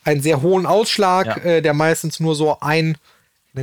einen 0.03 0.21
sehr 0.21 0.41
hohen 0.41 0.65
Ausschlag, 0.65 1.25
Ja. 1.25 1.37
äh, 1.37 1.61
der 1.61 1.73
meistens 1.73 2.19
nur 2.19 2.35
so 2.35 2.59
ein, 2.59 2.97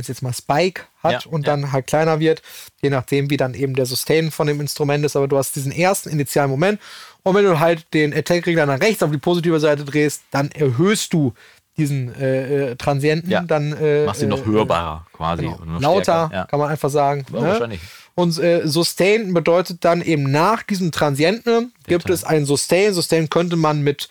es 0.01 0.07
jetzt 0.07 0.21
mal 0.21 0.33
Spike 0.33 0.83
hat 1.01 1.25
Ja, 1.25 1.31
und 1.31 1.45
ja. 1.45 1.55
dann 1.55 1.71
halt 1.71 1.87
kleiner 1.87 2.19
wird, 2.19 2.41
je 2.81 2.89
nachdem, 2.89 3.29
wie 3.29 3.37
dann 3.37 3.53
eben 3.53 3.75
der 3.75 3.85
Sustain 3.85 4.31
von 4.31 4.47
dem 4.47 4.59
Instrument 4.61 5.05
ist. 5.05 5.15
Aber 5.15 5.27
du 5.27 5.37
hast 5.37 5.55
diesen 5.55 5.71
ersten 5.71 6.09
initialen 6.09 6.49
Moment 6.49 6.79
und 7.23 7.35
wenn 7.35 7.45
du 7.45 7.59
halt 7.59 7.85
den 7.93 8.13
Attack-Regler 8.13 8.65
nach 8.65 8.79
rechts 8.81 9.03
auf 9.03 9.11
die 9.11 9.17
positive 9.17 9.59
Seite 9.59 9.85
drehst, 9.85 10.23
dann 10.31 10.51
erhöhst 10.51 11.13
du 11.13 11.33
diesen 11.77 12.13
äh, 12.15 12.71
äh, 12.71 12.75
Transienten, 12.75 13.31
Ja. 13.31 13.41
dann 13.41 13.73
äh, 13.73 14.05
Machst 14.05 14.21
ihn 14.21 14.29
noch 14.29 14.45
äh, 14.45 14.45
hörbarer 14.45 15.07
quasi. 15.13 15.43
Genau. 15.43 15.59
noch 15.65 15.81
Lauter, 15.81 16.47
kann 16.49 16.59
man 16.59 16.69
einfach 16.69 16.89
sagen. 16.89 17.25
Ja, 17.33 17.41
ne? 17.41 17.47
wahrscheinlich. 17.47 17.81
Und 18.15 18.37
äh, 18.37 18.61
Sustain 18.67 19.33
bedeutet 19.33 19.83
dann 19.83 20.01
eben 20.03 20.29
nach 20.29 20.61
diesem 20.61 20.91
Transienten 20.91 21.73
gibt 21.87 22.09
es 22.11 22.23
ein 22.23 22.45
Sustain. 22.45 22.93
Sustain 22.93 23.27
könnte 23.27 23.55
man 23.55 23.81
mit 23.81 24.07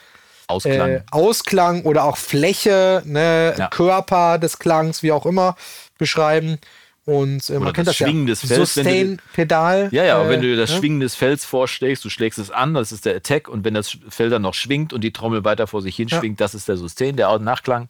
Ausklang. 0.47 0.90
äh, 0.90 1.03
Ausklang 1.11 1.82
oder 1.82 2.05
auch 2.05 2.16
Fläche, 2.16 3.03
ne, 3.05 3.55
Ja. 3.59 3.68
Körper 3.68 4.38
des 4.38 4.59
Klangs, 4.59 5.03
wie 5.03 5.12
auch 5.12 5.26
immer, 5.26 5.57
beschreiben. 5.99 6.59
Und 7.05 7.51
äh, 7.51 7.55
man 7.55 7.62
Oder 7.62 7.72
kennt 7.72 7.88
das 7.88 7.97
das 7.99 8.07
Schwingen 8.07 8.28
ja. 8.28 8.34
des 8.34 8.40
Fells, 8.47 8.74
Sustain-Pedal. 8.74 9.88
Ja, 9.90 10.05
ja, 10.05 10.16
aber 10.16 10.26
äh, 10.26 10.28
wenn 10.30 10.40
du 10.40 10.47
dir 10.49 10.57
das 10.57 10.70
ne? 10.70 10.76
Schwingen 10.76 11.01
des 11.01 11.16
Fells 11.16 11.45
vorschlägst, 11.45 12.05
du 12.05 12.11
schlägst 12.11 12.38
es 12.38 12.51
an, 12.51 12.74
das 12.74 12.93
ist 12.93 13.05
der 13.07 13.16
Attack 13.16 13.49
und 13.49 13.64
wenn 13.64 13.74
das 13.74 13.97
Fell 14.09 14.30
dann 14.30 14.43
noch 14.43 14.55
schwingt 14.55 14.93
und 14.93 15.01
die 15.03 15.12
Trommel 15.12 15.45
weiter 15.45 15.66
vor 15.66 15.82
sich 15.82 15.97
hin 15.97 16.09
Ja. 16.09 16.18
schwingt, 16.20 16.40
das 16.40 16.55
ist 16.55 16.68
der 16.68 16.76
Sustain, 16.76 17.16
der 17.16 17.36
Nachklang. 17.40 17.88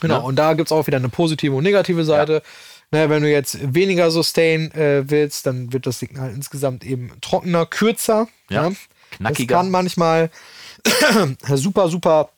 Genau, 0.00 0.18
Ne? 0.18 0.22
und 0.22 0.36
da 0.36 0.54
gibt 0.54 0.68
es 0.68 0.72
auch 0.72 0.86
wieder 0.86 0.98
eine 0.98 1.08
positive 1.08 1.52
und 1.54 1.64
negative 1.64 2.04
Seite. 2.04 2.42
Ne, 2.90 3.10
wenn 3.10 3.22
du 3.22 3.30
jetzt 3.30 3.58
weniger 3.74 4.10
Sustain 4.10 4.70
äh, 4.72 5.02
willst, 5.10 5.44
dann 5.44 5.72
wird 5.72 5.86
das 5.86 5.98
Signal 5.98 6.30
insgesamt 6.30 6.84
eben 6.84 7.10
trockener, 7.20 7.66
kürzer. 7.66 8.28
Ja, 8.48 8.70
ne? 8.70 8.76
knackiger. 9.10 9.54
Das 9.56 9.62
kann 9.62 9.70
manchmal 9.70 10.30
super, 11.54 11.88
super 11.88 12.30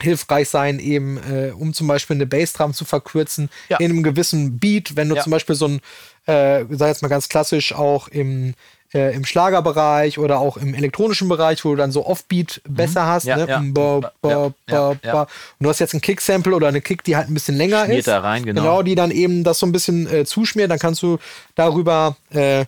hilfreich 0.00 0.48
sein, 0.48 0.78
eben 0.80 1.16
äh, 1.18 1.52
um 1.52 1.72
zum 1.74 1.86
Beispiel 1.86 2.16
eine 2.16 2.26
Bassdrum 2.26 2.72
zu 2.74 2.84
verkürzen 2.84 3.50
Ja. 3.68 3.76
in 3.78 3.92
einem 3.92 4.02
gewissen 4.02 4.58
Beat. 4.58 4.96
Wenn 4.96 5.08
du 5.08 5.14
Ja. 5.16 5.22
zum 5.22 5.30
Beispiel 5.30 5.54
so 5.54 5.66
ein, 5.68 5.80
äh, 6.26 6.64
sag 6.70 6.88
jetzt 6.88 7.02
mal 7.02 7.08
ganz 7.08 7.28
klassisch, 7.28 7.72
auch 7.72 8.08
im, 8.08 8.54
äh, 8.94 9.14
im 9.14 9.24
Schlagerbereich 9.24 10.18
oder 10.18 10.38
auch 10.40 10.56
im 10.56 10.74
elektronischen 10.74 11.28
Bereich, 11.28 11.64
wo 11.64 11.70
du 11.70 11.76
dann 11.76 11.92
so 11.92 12.04
Offbeat 12.04 12.60
besser 12.68 13.06
hast. 13.06 13.24
Mhm. 13.24 13.28
Ja, 13.30 13.36
ne? 13.36 13.46
ja. 13.48 13.62
Ba, 13.64 14.12
ba, 14.20 14.54
ba, 14.66 14.96
ja. 15.04 15.20
Und 15.22 15.28
du 15.60 15.68
hast 15.68 15.78
jetzt 15.78 15.94
ein 15.94 16.00
Kick-Sample 16.00 16.54
oder 16.54 16.68
eine 16.68 16.80
Kick, 16.80 17.04
die 17.04 17.14
halt 17.16 17.28
ein 17.28 17.34
bisschen 17.34 17.56
länger 17.56 17.84
Schmiert 17.84 18.00
ist. 18.00 18.08
da 18.08 18.20
rein, 18.20 18.44
genau. 18.44 18.60
Genau, 18.60 18.82
die 18.82 18.94
dann 18.96 19.10
eben 19.12 19.44
das 19.44 19.60
so 19.60 19.66
ein 19.66 19.72
bisschen 19.72 20.12
äh, 20.12 20.24
zuschmiert. 20.24 20.70
Dann 20.70 20.78
kannst 20.80 21.02
du 21.02 21.18
darüber, 21.54 22.16
äh, 22.30 22.64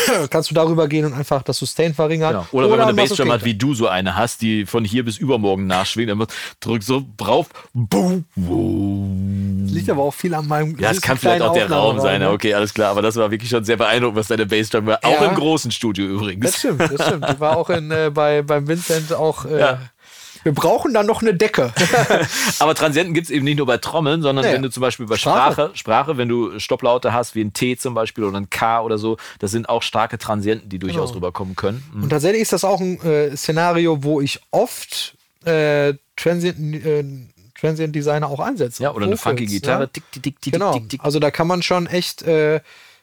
kannst 0.30 0.50
du 0.50 0.54
darüber 0.54 0.88
gehen 0.88 1.04
und 1.04 1.12
einfach 1.14 1.42
das 1.42 1.58
Sustain 1.58 1.94
verringern. 1.94 2.32
Genau. 2.32 2.46
Oder, 2.52 2.70
wenn 2.70 2.78
man 2.78 2.88
eine 2.88 2.94
Bassdrum 2.94 3.30
hat, 3.32 3.44
wie 3.44 3.54
du 3.54 3.74
so 3.74 3.88
eine 3.88 4.16
hast, 4.16 4.42
die 4.42 4.66
von 4.66 4.84
hier 4.84 5.04
bis 5.04 5.18
übermorgen 5.18 5.66
nachschwingt, 5.66 6.10
dann 6.10 6.26
drückt 6.60 6.84
so 6.84 7.04
drauf. 7.16 7.48
Boom, 7.74 8.24
boom. 8.36 9.66
Liegt 9.68 9.88
aber 9.90 10.02
auch 10.02 10.14
viel 10.14 10.34
an 10.34 10.46
meinem 10.46 10.78
Ja, 10.78 10.90
es 10.90 11.00
kann 11.00 11.16
vielleicht 11.16 11.42
auch 11.42 11.52
der 11.54 11.70
Raum 11.70 12.00
sein, 12.00 12.20
ne? 12.20 12.30
okay, 12.30 12.54
alles 12.54 12.74
klar. 12.74 12.90
Aber 12.90 13.02
das 13.02 13.16
war 13.16 13.30
wirklich 13.30 13.50
schon 13.50 13.64
sehr 13.64 13.76
beeindruckend, 13.76 14.18
was 14.18 14.28
deine 14.28 14.46
Bassdrum 14.46 14.86
war. 14.86 14.98
Auch 15.02 15.20
Ja. 15.22 15.28
im 15.28 15.34
großen 15.34 15.70
Studio 15.70 16.06
übrigens. 16.06 16.44
Das 16.46 16.58
stimmt, 16.58 16.80
das 16.80 17.06
stimmt. 17.06 17.28
Die 17.28 17.40
war 17.40 17.56
auch 17.56 17.70
in, 17.70 17.90
äh, 17.90 18.10
bei, 18.12 18.42
beim 18.42 18.66
Vincent 18.68 19.12
auch. 19.12 19.44
Äh, 19.44 19.58
Ja. 19.60 19.78
Wir 20.44 20.52
brauchen 20.52 20.92
dann 20.94 21.06
noch 21.06 21.22
eine 21.22 21.34
Decke. 21.34 21.72
Aber 22.58 22.74
Transienten 22.74 23.14
gibt 23.14 23.26
es 23.26 23.30
eben 23.30 23.44
nicht 23.44 23.58
nur 23.58 23.66
bei 23.66 23.78
Trommeln, 23.78 24.22
sondern 24.22 24.44
Ja, 24.44 24.50
ja. 24.50 24.56
wenn 24.56 24.62
du 24.62 24.70
zum 24.70 24.80
Beispiel 24.80 25.06
bei 25.06 25.16
Sprache. 25.16 25.52
Sprache. 25.52 25.70
Sprache, 25.74 26.16
wenn 26.16 26.28
du 26.28 26.58
Stopplaute 26.58 27.12
hast, 27.12 27.34
wie 27.34 27.42
ein 27.42 27.52
T 27.52 27.76
zum 27.76 27.94
Beispiel 27.94 28.24
oder 28.24 28.38
ein 28.38 28.50
K 28.50 28.80
oder 28.82 28.98
so, 28.98 29.16
das 29.38 29.50
sind 29.50 29.68
auch 29.68 29.82
starke 29.82 30.18
Transienten, 30.18 30.68
die 30.68 30.78
durchaus 30.78 31.10
Genau. 31.10 31.18
rüberkommen 31.26 31.56
können. 31.56 31.82
Mhm. 31.94 32.04
Und 32.04 32.08
tatsächlich 32.10 32.42
ist 32.42 32.52
das 32.52 32.64
auch 32.64 32.80
ein 32.80 33.00
äh, 33.02 33.36
Szenario, 33.36 34.02
wo 34.02 34.20
ich 34.20 34.40
oft 34.50 35.16
äh, 35.44 35.94
Transient, 36.16 36.84
äh, 36.84 37.04
Transient 37.60 37.94
Designer 37.94 38.28
auch 38.28 38.40
einsetze. 38.40 38.82
Ja, 38.82 38.90
oder 38.90 39.06
eine 39.06 39.16
Vocals, 39.16 39.22
funky 39.22 39.46
Gitarre. 39.46 39.84
Ja? 39.84 39.86
Tick, 39.86 40.04
tick, 40.12 40.40
tick, 40.40 40.52
Genau. 40.52 40.72
tick, 40.74 40.88
tick. 40.88 41.00
Also 41.04 41.18
da 41.20 41.30
kann 41.30 41.46
man 41.46 41.62
schon 41.62 41.86
echt 41.86 42.22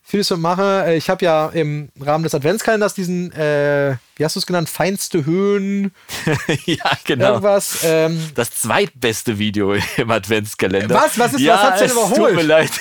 vieles 0.10 0.30
mit 0.32 0.39
machen. 0.39 0.64
Äh, 0.66 0.95
Ich 0.97 1.10
habe 1.10 1.24
ja 1.24 1.47
im 1.49 1.89
Rahmen 2.01 2.24
des 2.24 2.34
Adventskalenders 2.34 2.93
diesen, 2.95 3.32
äh, 3.32 3.95
wie 4.16 4.26
hast 4.26 4.36
du 4.36 4.39
es 4.39 4.45
genannt, 4.45 4.68
feinste 4.70 5.26
Höhen, 5.26 5.91
ja, 6.66 6.91
genau. 7.05 7.28
irgendwas. 7.30 7.80
Ähm, 7.84 8.20
Das 8.34 8.49
zweitbeste 8.51 9.38
Video 9.38 9.76
im 9.97 10.12
Adventskalender. 10.12 10.95
Was? 10.95 11.18
Was 11.20 11.34
ist- 11.34 11.41
ja, 11.41 11.53
was 11.55 11.62
hat's 11.64 11.80
denn 11.82 11.91
überholt? 11.91 12.16
Tut 12.16 12.36
mir 12.36 12.41
leid. 12.43 12.72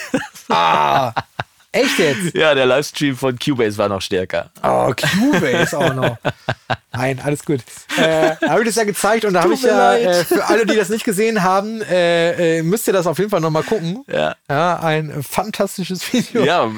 ah, 0.49 1.13
echt 1.73 1.99
jetzt? 1.99 2.19
ja, 2.35 2.55
der 2.55 2.67
Livestream 2.67 3.17
von 3.17 3.39
Cubase 3.39 3.79
war 3.79 3.89
noch 3.89 4.01
stärker. 4.03 4.51
Oh, 4.63 4.93
Cubase 4.95 5.77
auch 5.77 5.95
noch. 5.95 6.17
Nein, 6.93 7.21
alles 7.23 7.45
gut. 7.45 7.61
Äh, 7.97 8.35
habe 8.49 8.61
ich 8.63 8.67
das 8.69 8.75
ja 8.77 8.85
gezeigt 8.85 9.25
und 9.25 9.35
da 9.35 9.43
habe 9.45 9.55
ich 9.55 9.63
ja, 9.63 9.95
äh, 9.95 10.25
für 10.25 10.45
alle, 10.47 10.67
die 10.67 10.75
das 10.75 10.89
nicht 10.89 11.05
gesehen 11.05 11.43
haben, 11.45 11.81
äh, 11.83 12.59
äh, 12.59 12.63
müsst 12.63 12.87
ihr 12.89 12.93
das 12.93 13.07
auf 13.07 13.19
jeden 13.19 13.31
Fall 13.31 13.41
nochmal 13.41 13.63
gucken. 13.63 14.03
Ja. 14.09 14.35
Ja, 14.49 14.81
ein 14.81 15.23
fantastisches 15.23 16.13
Video. 16.13 16.43
Ja, 16.45 16.69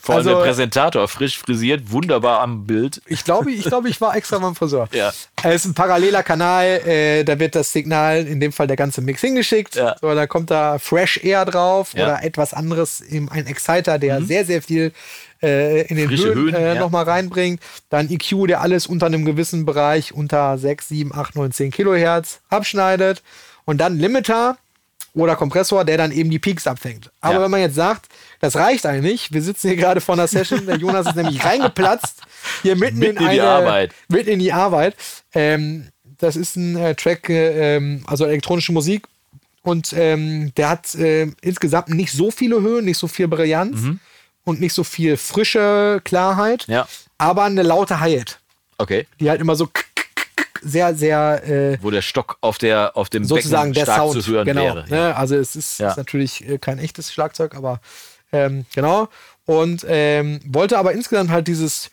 vor 0.00 0.14
allem 0.14 0.28
Also- 0.28 0.30
der 0.38 0.44
Präsentator, 0.46 1.08
frisch 1.08 1.38
frisiert, 1.38 1.90
wunderbar 1.90 2.40
am 2.40 2.66
Bild. 2.66 3.02
Ich 3.06 3.24
glaube, 3.24 3.50
ich, 3.50 3.64
glaube, 3.64 3.88
ich 3.88 4.00
war 4.00 4.14
extra 4.16 4.38
beim 4.38 4.54
Friseur. 4.54 4.88
Ja. 4.92 5.12
Es 5.42 5.54
ist 5.56 5.64
ein 5.66 5.74
paralleler 5.74 6.22
Kanal, 6.22 6.66
äh, 6.86 7.24
da 7.24 7.38
wird 7.38 7.54
das 7.56 7.72
Signal, 7.72 8.26
in 8.26 8.38
dem 8.40 8.52
Fall 8.52 8.66
der 8.68 8.76
ganze 8.76 9.00
Mix 9.00 9.20
hingeschickt. 9.22 9.74
Ja. 9.74 9.96
So, 10.00 10.14
da 10.14 10.26
kommt 10.26 10.50
da 10.50 10.78
Fresh 10.78 11.20
Air 11.24 11.44
drauf 11.46 11.94
Ja. 11.94 12.04
Mhm. 12.04 12.10
oder 12.12 12.24
etwas 12.24 12.54
anderes, 12.54 13.02
ein 13.10 13.46
Exciter, 13.46 13.98
der 13.98 14.22
sehr, 14.22 14.43
sehr 14.44 14.62
viel 14.62 14.92
äh, 15.42 15.86
in 15.86 15.96
den 15.96 16.08
Frische 16.08 16.26
Höhen, 16.26 16.34
Höhen, 16.36 16.54
äh, 16.54 16.74
ja. 16.74 16.80
nochmal 16.80 17.04
reinbringt. 17.04 17.60
Dann 17.90 18.10
EQ, 18.10 18.46
der 18.48 18.60
alles 18.60 18.86
unter 18.86 19.06
einem 19.06 19.24
gewissen 19.24 19.64
Bereich, 19.64 20.12
unter 20.12 20.56
6, 20.58 20.88
7, 20.88 21.14
8, 21.14 21.36
9, 21.36 21.52
10 21.52 21.70
Kilohertz 21.70 22.40
abschneidet. 22.48 23.22
Und 23.64 23.78
dann 23.78 23.98
Limiter 23.98 24.56
oder 25.14 25.36
Kompressor, 25.36 25.84
der 25.84 25.96
dann 25.96 26.10
eben 26.12 26.30
die 26.30 26.38
Peaks 26.38 26.66
abfängt. 26.66 27.10
Aber 27.20 27.34
Ja. 27.34 27.42
wenn 27.42 27.50
man 27.50 27.60
jetzt 27.60 27.76
sagt, 27.76 28.06
das 28.40 28.56
reicht 28.56 28.84
eigentlich, 28.84 29.32
wir 29.32 29.42
sitzen 29.42 29.68
hier 29.68 29.76
gerade 29.76 30.00
vor 30.00 30.14
einer 30.14 30.26
Session, 30.26 30.66
der 30.66 30.76
Jonas 30.76 31.06
ist 31.06 31.16
nämlich 31.16 31.44
reingeplatzt, 31.44 32.20
hier 32.62 32.76
mitten, 32.76 32.98
Mitten 32.98 33.18
in 33.18 33.22
in, 33.24 33.30
die 33.32 33.40
eine, 33.40 33.48
Arbeit. 33.50 33.92
Mitten 34.08 34.30
in 34.30 34.38
die 34.40 34.52
Arbeit. 34.52 34.96
Ähm, 35.34 35.88
das 36.18 36.36
ist 36.36 36.56
ein 36.56 36.76
äh, 36.76 36.94
Track, 36.94 37.28
äh, 37.28 37.76
ähm, 37.76 38.02
also 38.06 38.24
elektronische 38.24 38.72
Musik. 38.72 39.06
Und 39.62 39.94
ähm, 39.96 40.52
der 40.56 40.68
hat 40.68 40.94
äh, 40.94 41.28
insgesamt 41.40 41.88
nicht 41.88 42.12
so 42.12 42.30
viele 42.30 42.60
Höhen, 42.60 42.84
nicht 42.84 42.98
so 42.98 43.08
viel 43.08 43.28
Brillanz 43.28 43.80
und 44.44 44.60
nicht 44.60 44.72
so 44.74 44.84
viel 44.84 45.16
frische 45.16 46.00
Klarheit. 46.04 46.66
Ja. 46.68 46.86
aber 47.18 47.44
eine 47.44 47.62
laute 47.62 48.00
Hi-Hat, 48.00 48.38
Okay. 48.78 49.06
die 49.20 49.30
halt 49.30 49.40
immer 49.40 49.56
so 49.56 49.68
sehr, 50.62 50.94
sehr 50.94 51.42
äh, 51.46 51.78
Wo 51.82 51.90
der 51.90 52.02
Stock 52.02 52.38
auf, 52.40 52.58
der, 52.58 52.96
auf 52.96 53.10
dem 53.10 53.24
sozusagen 53.24 53.72
Becken 53.72 53.86
der 53.86 53.94
Sound. 53.96 54.22
zu 54.22 54.30
hören 54.32 54.46
genau. 54.46 54.62
wäre. 54.62 54.84
Ne? 54.88 55.16
Also 55.16 55.36
es 55.36 55.56
ist, 55.56 55.78
Ja. 55.78 55.90
ist 55.90 55.96
natürlich 55.96 56.48
äh, 56.48 56.58
kein 56.58 56.78
echtes 56.78 57.12
Schlagzeug, 57.12 57.54
aber 57.54 57.80
ähm, 58.32 58.64
genau. 58.74 59.08
Und 59.46 59.84
ähm, 59.88 60.40
wollte 60.46 60.78
aber 60.78 60.92
insgesamt 60.92 61.30
halt 61.30 61.48
dieses, 61.48 61.90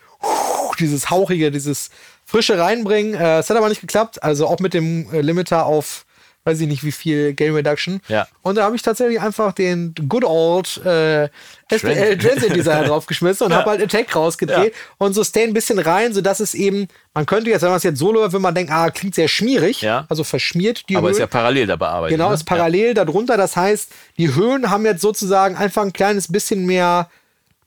dieses 0.79 1.09
hauchige, 1.09 1.51
dieses 1.51 1.89
frische 2.25 2.57
reinbringen. 2.57 3.13
Äh, 3.13 3.39
Es 3.39 3.49
hat 3.49 3.57
aber 3.57 3.67
nicht 3.67 3.81
geklappt. 3.81 4.23
Also 4.23 4.47
auch 4.47 4.59
mit 4.59 4.73
dem 4.73 5.11
äh, 5.13 5.19
Limiter 5.21 5.65
auf 5.65 6.05
weiß 6.43 6.59
ich 6.61 6.67
nicht 6.67 6.83
wie 6.83 6.91
viel 6.91 7.33
Gain 7.33 7.53
Reduction. 7.53 8.01
Ja. 8.07 8.27
Und 8.41 8.55
da 8.55 8.63
habe 8.63 8.75
ich 8.75 8.81
tatsächlich 8.81 9.21
einfach 9.21 9.53
den 9.53 9.93
Good 10.09 10.23
Old 10.23 10.77
äh, 10.85 11.29
SPL 11.71 12.17
Transient 12.17 12.55
Designer 12.55 12.83
draufgeschmissen 12.87 13.45
und 13.45 13.51
Ja. 13.51 13.59
habe 13.59 13.69
halt 13.71 13.81
Attack 13.83 14.15
rausgedreht 14.15 14.73
und 14.97 15.13
Sustain 15.13 15.49
ein 15.49 15.53
bisschen 15.53 15.77
rein, 15.77 16.13
sodass 16.13 16.39
es 16.39 16.53
eben, 16.55 16.87
man 17.13 17.25
könnte 17.27 17.49
jetzt, 17.51 17.61
wenn 17.61 17.69
man 17.69 17.77
es 17.77 17.83
jetzt 17.83 17.99
solo 17.99 18.21
hört, 18.21 18.33
wenn 18.33 18.41
man 18.41 18.55
denkt, 18.55 18.71
ah, 18.71 18.89
klingt 18.89 19.13
sehr 19.15 19.27
schmierig, 19.27 19.81
Ja. 19.81 20.05
also 20.09 20.23
verschmiert 20.23 20.89
die 20.89 20.95
Aber 20.97 21.07
Höhen. 21.07 21.13
ist 21.13 21.19
ja 21.19 21.27
parallel 21.27 21.67
da 21.67 21.75
bearbeitet. 21.75 22.17
Genau, 22.17 22.29
ne? 22.29 22.33
ist 22.35 22.45
parallel 22.45 22.93
darunter. 22.95 23.37
Das 23.37 23.55
heißt, 23.55 23.91
die 24.17 24.33
Höhen 24.33 24.69
haben 24.71 24.85
jetzt 24.85 25.01
sozusagen 25.01 25.55
einfach 25.55 25.83
ein 25.83 25.93
kleines 25.93 26.31
bisschen 26.31 26.65
mehr, 26.65 27.09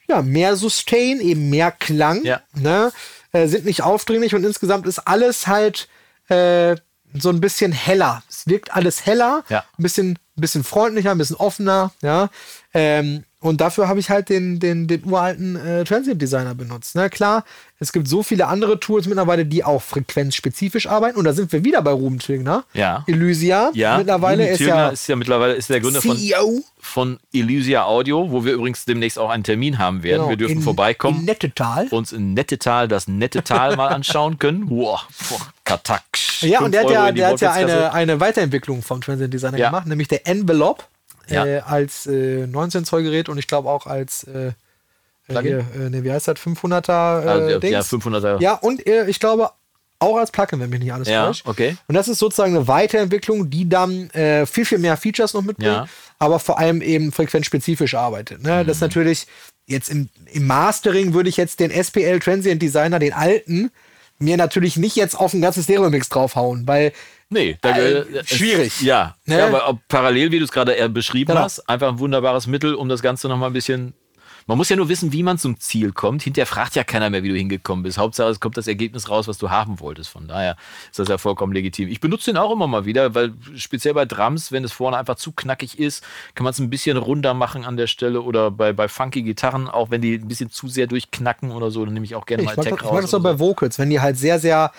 ja, 0.09 0.21
mehr 0.21 0.57
Sustain, 0.57 1.21
eben 1.21 1.49
mehr 1.49 1.71
Klang. 1.71 2.25
Ja. 2.25 2.41
Ne? 2.55 2.91
Äh, 3.33 3.47
sind 3.47 3.65
nicht 3.67 3.83
aufdringlich 3.83 4.35
und 4.35 4.43
insgesamt 4.45 4.87
ist 4.87 4.99
alles 4.99 5.47
halt, 5.47 5.89
äh, 6.29 6.75
so 7.15 7.31
ein 7.31 7.41
bisschen 7.41 7.73
heller. 7.73 8.23
Es 8.29 8.47
wirkt 8.47 8.73
alles 8.75 9.07
heller, 9.07 9.45
Ja. 9.49 9.65
ein 9.79 9.83
bisschen, 9.83 10.11
ein 10.13 10.41
bisschen 10.41 10.65
freundlicher, 10.65 11.11
ein 11.13 11.19
bisschen 11.19 11.37
offener, 11.37 11.93
ja. 12.03 12.29
Ähm, 12.73 13.25
und 13.41 13.61
dafür 13.61 13.89
habe 13.89 14.01
ich 14.01 14.09
halt 14.09 14.31
den, 14.31 14.59
den, 14.59 14.89
den 14.89 15.05
uralten 15.05 15.55
äh, 15.57 15.85
Transient 15.85 16.21
Designer 16.21 16.55
benutzt. 16.55 16.93
Na 16.95 17.11
klar, 17.11 17.45
es 17.79 17.93
gibt 17.93 18.09
so 18.09 18.23
viele 18.23 18.47
andere 18.47 18.81
Tools 18.81 19.07
mittlerweile, 19.07 19.45
die 19.45 19.63
auch 19.63 19.83
frequenzspezifisch 19.83 20.87
arbeiten. 20.87 21.19
Und 21.19 21.25
da 21.27 21.35
sind 21.35 21.53
wir 21.53 21.63
wieder 21.63 21.83
bei 21.83 21.91
Ruben 21.91 22.19
Tigner. 22.19 22.65
Ja. 22.73 23.05
Elysia. 23.07 23.71
Ja, 23.75 23.99
Mittlerweile 23.99 24.45
Ruben 24.45 24.55
ist 24.55 24.61
ja, 24.61 24.89
ist 24.89 25.07
ja 25.09 25.17
mittlerweile 25.17 25.55
ist 25.55 25.69
der 25.69 25.81
Gründer 25.81 26.01
von, 26.01 26.17
CEO. 26.17 26.63
von 26.81 27.21
Elysia 27.35 27.85
Audio, 27.85 28.31
wo 28.31 28.47
wir 28.47 28.55
übrigens 28.55 28.87
demnächst 28.87 29.19
auch 29.19 29.29
einen 29.29 29.45
Termin 29.45 29.77
haben 29.79 30.03
werden. 30.03 30.21
Genau, 30.21 30.29
wir 30.31 30.37
dürfen 30.39 30.57
in- 30.57 30.63
vorbeikommen. 30.63 31.19
In 31.21 31.25
Nettetal. 31.27 31.89
uns 31.91 32.13
in 32.13 32.33
Nettetal 32.33 32.89
das 32.89 33.09
nette 33.09 33.45
Tal 33.45 33.77
mal 33.77 33.89
anschauen 33.89 34.39
können. 34.39 34.69
Boah, 34.71 35.03
boah 35.29 35.41
Katak. 35.65 36.03
Ja, 36.45 36.61
und 36.61 36.73
der 36.73 36.81
hat 36.81 36.87
Euro 36.87 36.95
ja, 36.95 37.13
der 37.13 37.29
hat 37.29 37.41
ja 37.41 37.53
eine, 37.53 37.93
eine 37.93 38.21
Weiterentwicklung 38.21 38.83
vom 38.83 39.01
Transient 39.01 39.33
Designer 39.33 39.59
Ja. 39.59 39.67
gemacht, 39.69 39.87
nämlich 39.87 40.09
der 40.09 40.27
Envelope 40.27 40.85
Ja. 41.29 41.45
äh, 41.47 41.59
als 41.61 42.07
äh, 42.07 42.47
19 42.47 42.85
Zoll 42.85 43.03
Gerät 43.03 43.29
und 43.29 43.39
ich 43.39 43.47
glaube 43.47 43.69
auch 43.71 43.87
als 43.87 44.25
äh, 44.25 44.49
äh, 44.49 44.53
Plugin? 45.29 45.67
hier, 45.75 45.87
äh, 45.87 45.91
nee, 45.91 46.03
wie 46.05 46.13
heißt 46.13 46.29
das 46.29 46.37
500er 46.39 47.25
äh, 47.25 47.29
Also, 47.29 47.51
ja, 47.51 47.59
Dings. 47.59 47.73
ja, 47.73 47.99
500er. 47.99 48.41
Ja, 48.41 48.55
und 48.55 48.87
ich 48.87 49.21
glaube 49.21 49.51
auch 50.01 50.17
als 50.19 50.31
Plugin, 50.33 50.61
wenn 50.61 50.69
mich 50.71 50.81
nicht 50.81 50.93
alles 50.93 51.09
Ja, 51.09 51.27
täuscht. 51.27 51.47
okay. 51.47 51.77
Und 51.89 51.95
das 51.95 52.09
ist 52.09 52.19
sozusagen 52.19 52.55
eine 52.55 52.69
Weiterentwicklung, 52.69 53.49
die 53.49 53.69
dann 53.69 54.11
äh, 54.11 54.45
viel, 54.45 54.67
viel 54.67 54.79
mehr 54.79 54.97
Features 54.99 55.33
noch 55.33 55.43
mitbringt, 55.43 55.71
Ja. 55.73 55.87
aber 56.19 56.39
vor 56.41 56.59
allem 56.59 56.83
eben 56.83 57.11
frequenzspezifisch 57.11 57.95
arbeitet. 57.95 58.43
Ne? 58.43 58.63
Mhm. 58.63 58.67
Das 58.67 58.77
ist 58.79 58.81
natürlich 58.83 59.27
jetzt 59.67 59.89
im, 59.89 60.11
im 60.33 60.47
Mastering 60.47 61.15
würde 61.15 61.31
ich 61.31 61.39
jetzt 61.39 61.59
den 61.61 61.71
SPL 61.71 62.19
Transient 62.19 62.61
Designer, 62.61 62.99
den 62.99 63.15
alten, 63.15 63.71
mir 64.19 64.37
natürlich 64.37 64.77
nicht 64.77 64.97
jetzt 64.97 65.15
auf 65.19 65.33
den 65.33 65.41
ganzen 65.43 65.63
Stereo-Mix 65.63 66.09
draufhauen, 66.09 66.67
weil 66.67 66.93
Nee, 67.31 67.57
da, 67.63 67.77
Äh, 67.77 67.93
äh, 68.01 68.25
schwierig. 68.25 68.81
Ja, 68.83 69.17
Ne? 69.25 69.39
ja, 69.39 69.47
aber 69.49 69.69
ob 69.69 69.79
parallel, 69.89 70.31
wie 70.31 70.39
du 70.39 70.45
es 70.45 70.53
gerade 70.53 70.89
beschrieben 70.91 71.29
Genau. 71.33 71.41
hast, 71.43 71.69
einfach 71.69 71.89
ein 71.89 71.99
wunderbares 71.99 72.47
Mittel, 72.47 72.75
um 72.75 72.89
das 72.89 73.03
Ganze 73.03 73.29
nochmal 73.29 73.51
ein 73.51 73.55
bisschen. 73.55 73.95
Man 74.47 74.59
muss 74.59 74.69
ja 74.69 74.77
nur 74.77 74.89
wissen, 74.89 75.13
wie 75.13 75.23
man 75.23 75.39
zum 75.39 75.59
Ziel 75.59 75.93
kommt. 75.93 76.23
Hinterher 76.23 76.47
fragt 76.47 76.75
ja 76.75 76.85
keiner 76.85 77.09
mehr, 77.09 77.23
wie 77.23 77.31
du 77.31 77.37
hingekommen 77.37 77.83
bist. 77.83 77.97
Hauptsache, 77.97 78.29
es 78.29 78.41
kommt 78.41 78.57
das 78.57 78.67
Ergebnis 78.67 79.09
raus, 79.09 79.27
was 79.27 79.39
du 79.39 79.51
haben 79.51 79.81
wolltest. 79.81 80.11
Von 80.11 80.29
daher 80.29 80.57
ist 80.91 80.99
das 80.99 81.09
ja 81.09 81.17
vollkommen 81.17 81.53
legitim. 81.53 81.89
Ich 81.89 82.01
benutze 82.01 82.31
den 82.31 82.37
auch 82.37 82.53
immer 82.53 82.67
mal 82.67 82.85
wieder, 82.85 83.15
weil 83.15 83.33
speziell 83.57 83.95
bei 83.95 84.05
Drums, 84.05 84.53
wenn 84.53 84.65
es 84.65 84.73
vorne 84.73 84.99
einfach 84.99 85.17
zu 85.17 85.33
knackig 85.33 85.79
ist, 85.79 86.05
kann 86.35 86.45
man 86.45 86.51
es 86.51 86.59
ein 86.59 86.69
bisschen 86.71 86.97
runder 86.97 87.33
machen 87.33 87.65
an 87.65 87.77
der 87.77 87.87
Stelle 87.87 88.21
oder 88.21 88.51
bei, 88.51 88.73
bei 88.73 88.89
funky 88.89 89.23
Gitarren, 89.23 89.69
auch 89.69 89.91
wenn 89.91 90.03
die 90.03 90.15
ein 90.15 90.29
bisschen 90.29 90.51
zu 90.51 90.69
sehr 90.69 90.87
durchknacken 90.87 91.51
oder 91.51 91.71
so, 91.71 91.85
dann 91.85 91.95
nehme 91.95 92.05
ich 92.05 92.15
auch 92.15 92.27
gerne 92.27 92.43
Ich 92.43 92.49
mal 92.49 92.57
mag, 92.57 92.65
Tech 92.65 92.75
das, 92.75 92.81
ich 92.81 92.85
mag 92.85 92.93
raus. 92.97 93.03
das 93.03 93.15
auch 93.15 93.21
oder 93.21 93.33
bei 93.33 93.39
Vocals, 93.39 93.79
wenn 93.79 93.91
die 93.91 94.01
halt 94.01 94.19
sehr, 94.19 94.39
sehr 94.39 94.73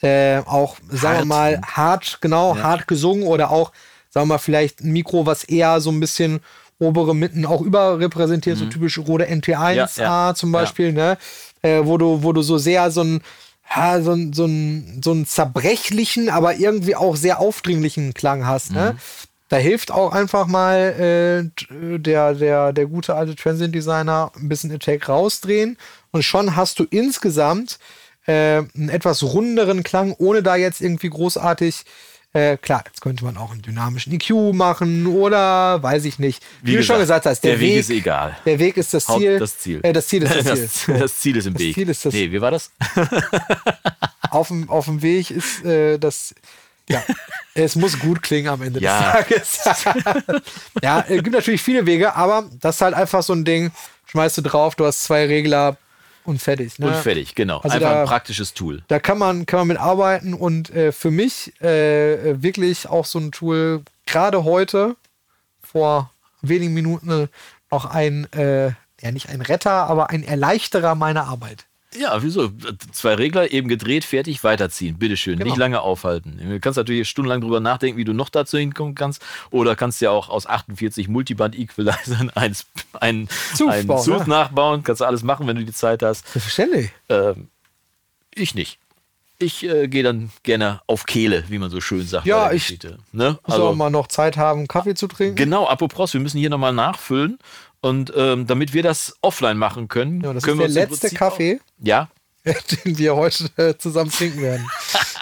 äh, 0.00 0.38
auch, 0.40 0.76
sagen 0.88 1.00
wir 1.02 1.08
Hart 1.10 1.24
mal, 1.26 1.52
sind. 1.52 1.66
hart, 1.76 2.18
genau, 2.20 2.56
hart 2.56 2.88
gesungen 2.88 3.24
oder 3.26 3.50
auch, 3.50 3.70
sagen 4.10 4.26
wir 4.26 4.34
mal, 4.34 4.38
vielleicht 4.38 4.80
ein 4.80 4.92
Mikro, 4.92 5.26
was 5.26 5.44
eher 5.44 5.80
so 5.80 5.90
ein 5.90 6.00
bisschen 6.00 6.40
obere 6.82 7.14
Mitten 7.14 7.46
auch 7.46 7.60
überrepräsentiert, 7.62 8.58
so 8.58 8.66
typisch 8.66 8.98
Rode 8.98 9.26
NT1A 9.26 9.70
Mhm. 9.72 9.76
Ja, 9.76 9.88
ja. 9.96 10.34
zum 10.34 10.52
Beispiel, 10.52 10.92
ne? 10.92 11.16
Äh, 11.62 11.82
wo 11.84 11.96
du, 11.96 12.22
wo 12.22 12.32
du 12.32 12.42
so 12.42 12.58
sehr 12.58 12.90
so 12.90 13.02
ein 13.02 13.22
ja, 13.74 14.02
so, 14.02 14.16
so, 14.32 14.44
ein, 14.44 15.00
so 15.02 15.12
einen 15.12 15.26
zerbrechlichen, 15.26 16.28
aber 16.28 16.56
irgendwie 16.56 16.94
auch 16.94 17.16
sehr 17.16 17.40
aufdringlichen 17.40 18.12
Klang 18.12 18.46
hast. 18.46 18.70
Mhm. 18.70 18.76
Ne? 18.76 18.96
Da 19.48 19.56
hilft 19.56 19.90
auch 19.90 20.12
einfach 20.12 20.46
mal 20.46 21.50
äh, 21.70 21.98
der, 21.98 22.34
der, 22.34 22.72
der 22.72 22.86
gute 22.86 23.14
alte 23.14 23.36
Transient 23.36 23.74
Designer 23.74 24.32
ein 24.36 24.48
bisschen 24.48 24.72
Attack 24.72 25.08
rausdrehen 25.08 25.76
und 26.10 26.22
schon 26.22 26.56
hast 26.56 26.78
du 26.78 26.84
insgesamt 26.84 27.78
äh, 28.26 28.62
einen 28.74 28.88
etwas 28.88 29.22
runderen 29.22 29.82
Klang, 29.82 30.14
ohne 30.18 30.42
da 30.42 30.56
jetzt 30.56 30.80
irgendwie 30.80 31.10
großartig. 31.10 31.84
Äh, 32.34 32.56
klar, 32.56 32.82
jetzt 32.86 33.02
könnte 33.02 33.24
man 33.24 33.36
auch 33.36 33.50
einen 33.52 33.60
dynamischen 33.60 34.10
EQ 34.14 34.54
machen 34.54 35.06
oder 35.06 35.82
weiß 35.82 36.06
ich 36.06 36.18
nicht. 36.18 36.42
Wie, 36.62 36.76
du 36.76 36.82
schon 36.82 36.98
gesagt 36.98 37.26
hast, 37.26 37.40
der, 37.44 37.52
der 37.52 37.60
Weg 37.60 37.76
ist 37.76 37.90
egal. 37.90 38.36
Der 38.46 38.58
Weg 38.58 38.78
ist 38.78 38.94
das 38.94 39.06
Haupt- 39.06 39.20
Ziel. 39.20 39.38
das 39.38 39.58
Ziel. 39.58 39.80
Äh, 39.82 39.92
das 39.92 40.08
Ziel 40.08 40.22
ist 40.22 40.34
das 40.34 40.44
Ziel. 40.72 40.94
Das, 40.94 41.00
das 41.00 41.20
Ziel 41.20 41.36
ist 41.36 41.46
im 41.46 41.52
Das 41.54 41.62
Weg. 41.62 41.74
Ziel 41.74 41.88
ist 41.90 42.04
das- 42.06 42.14
nee, 42.14 42.32
wie 42.32 42.40
war 42.40 42.50
das? 42.50 42.70
auf 44.30 44.48
dem, 44.48 44.68
auf 44.70 44.86
dem 44.86 45.02
Weg 45.02 45.30
ist 45.30 45.64
äh, 45.64 45.98
das. 45.98 46.34
Ja, 46.88 47.02
es 47.54 47.76
muss 47.76 47.98
gut 47.98 48.22
klingen 48.22 48.48
am 48.48 48.62
Ende 48.62 48.80
Ja. 48.80 49.22
des 49.22 49.62
Tages. 49.62 49.84
ja, 50.82 51.00
es 51.06 51.22
gibt 51.22 51.32
natürlich 51.32 51.62
viele 51.62 51.86
Wege, 51.86 52.14
aber 52.16 52.48
das 52.60 52.76
ist 52.76 52.80
halt 52.80 52.94
einfach 52.94 53.22
so 53.22 53.34
ein 53.34 53.44
Ding, 53.44 53.70
schmeißt 54.06 54.38
du 54.38 54.42
drauf, 54.42 54.74
du 54.74 54.84
hast 54.86 55.02
zwei 55.04 55.26
Regler 55.26 55.76
und 56.24 56.40
fertig. 56.40 56.78
Ne? 56.78 56.86
Und 56.88 56.96
fertig, 56.96 57.34
genau. 57.34 57.58
Also 57.60 57.76
Einfach 57.76 57.90
da- 57.90 58.00
ein 58.02 58.06
praktisches 58.06 58.54
Tool. 58.54 58.82
Da 58.88 58.98
kann 58.98 59.18
man, 59.18 59.46
kann 59.46 59.60
man 59.60 59.68
mit 59.68 59.76
arbeiten 59.78 60.34
und 60.34 60.70
äh, 60.70 60.92
für 60.92 61.10
mich 61.10 61.52
äh, 61.60 62.42
wirklich 62.42 62.88
auch 62.88 63.04
so 63.04 63.18
ein 63.18 63.32
Tool, 63.32 63.82
gerade 64.06 64.44
heute, 64.44 64.96
vor 65.62 66.10
wenigen 66.42 66.74
Minuten, 66.74 67.28
noch 67.70 67.86
ein, 67.86 68.30
äh, 68.32 68.66
ja 69.00 69.10
nicht 69.12 69.28
ein 69.30 69.40
Retter, 69.40 69.70
aber 69.72 70.10
ein 70.10 70.22
Erleichterer 70.22 70.94
meiner 70.94 71.24
Arbeit. 71.26 71.66
Ja, 71.98 72.22
wieso? 72.22 72.50
Zwei 72.92 73.14
Regler, 73.14 73.52
eben 73.52 73.68
gedreht, 73.68 74.04
fertig, 74.04 74.42
weiterziehen. 74.44 74.98
Bitteschön, 74.98 75.38
Genau. 75.38 75.50
nicht 75.50 75.58
lange 75.58 75.80
aufhalten. 75.82 76.38
Du 76.42 76.58
kannst 76.60 76.76
natürlich 76.78 77.08
stundenlang 77.08 77.40
drüber 77.40 77.60
nachdenken, 77.60 77.98
wie 77.98 78.04
du 78.04 78.12
noch 78.14 78.28
dazu 78.30 78.56
hinkommen 78.58 78.94
kannst. 78.94 79.22
Oder 79.50 79.76
kannst 79.76 80.00
ja 80.00 80.10
auch 80.10 80.28
aus 80.28 80.46
48 80.46 81.08
Multiband-Equalizern 81.08 82.30
eins, 82.34 82.66
einen, 83.00 83.28
Zug 83.54 83.70
einen 83.70 83.86
bauen, 83.86 84.02
Zug 84.02 84.20
ne? 84.20 84.28
nachbauen. 84.28 84.82
Kannst 84.82 85.00
du 85.00 85.04
alles 85.04 85.22
machen, 85.22 85.46
wenn 85.46 85.56
du 85.56 85.64
die 85.64 85.72
Zeit 85.72 86.02
hast. 86.02 86.26
Selbstverständlich. 86.28 86.90
Ähm, 87.08 87.48
ich 88.34 88.54
nicht. 88.54 88.78
Ich 89.38 89.64
äh, 89.68 89.88
gehe 89.88 90.04
dann 90.04 90.30
gerne 90.44 90.80
auf 90.86 91.04
Kehle, 91.04 91.44
wie 91.48 91.58
man 91.58 91.68
so 91.68 91.80
schön 91.80 92.06
sagt. 92.06 92.26
Ja, 92.26 92.52
ich- 92.52 92.62
Geschichte. 92.62 92.98
Ne? 93.10 93.38
Muss 93.46 93.58
auch 93.58 93.74
mal 93.74 93.90
noch 93.90 94.06
Zeit 94.06 94.36
haben, 94.36 94.68
Kaffee 94.68 94.94
zu 94.94 95.08
trinken. 95.08 95.34
Genau, 95.34 95.66
apropos, 95.66 96.12
wir 96.14 96.20
müssen 96.20 96.38
hier 96.38 96.48
nochmal 96.48 96.72
nachfüllen. 96.72 97.38
Und 97.82 98.12
ähm, 98.16 98.46
damit 98.46 98.72
wir 98.72 98.82
das 98.82 99.16
offline 99.22 99.58
machen 99.58 99.88
können, 99.88 100.22
Ja, 100.22 100.32
das 100.32 100.44
können 100.44 100.60
ist 100.60 100.74
wir 100.74 100.82
der 100.82 100.88
letzte 100.88 101.10
Kaffee, 101.10 101.56
Auch, 101.60 101.84
ja, 101.86 102.08
den 102.44 102.96
wir 102.96 103.16
heute 103.16 103.50
äh, 103.56 103.76
zusammen 103.76 104.10
trinken 104.10 104.40
werden. 104.40 104.66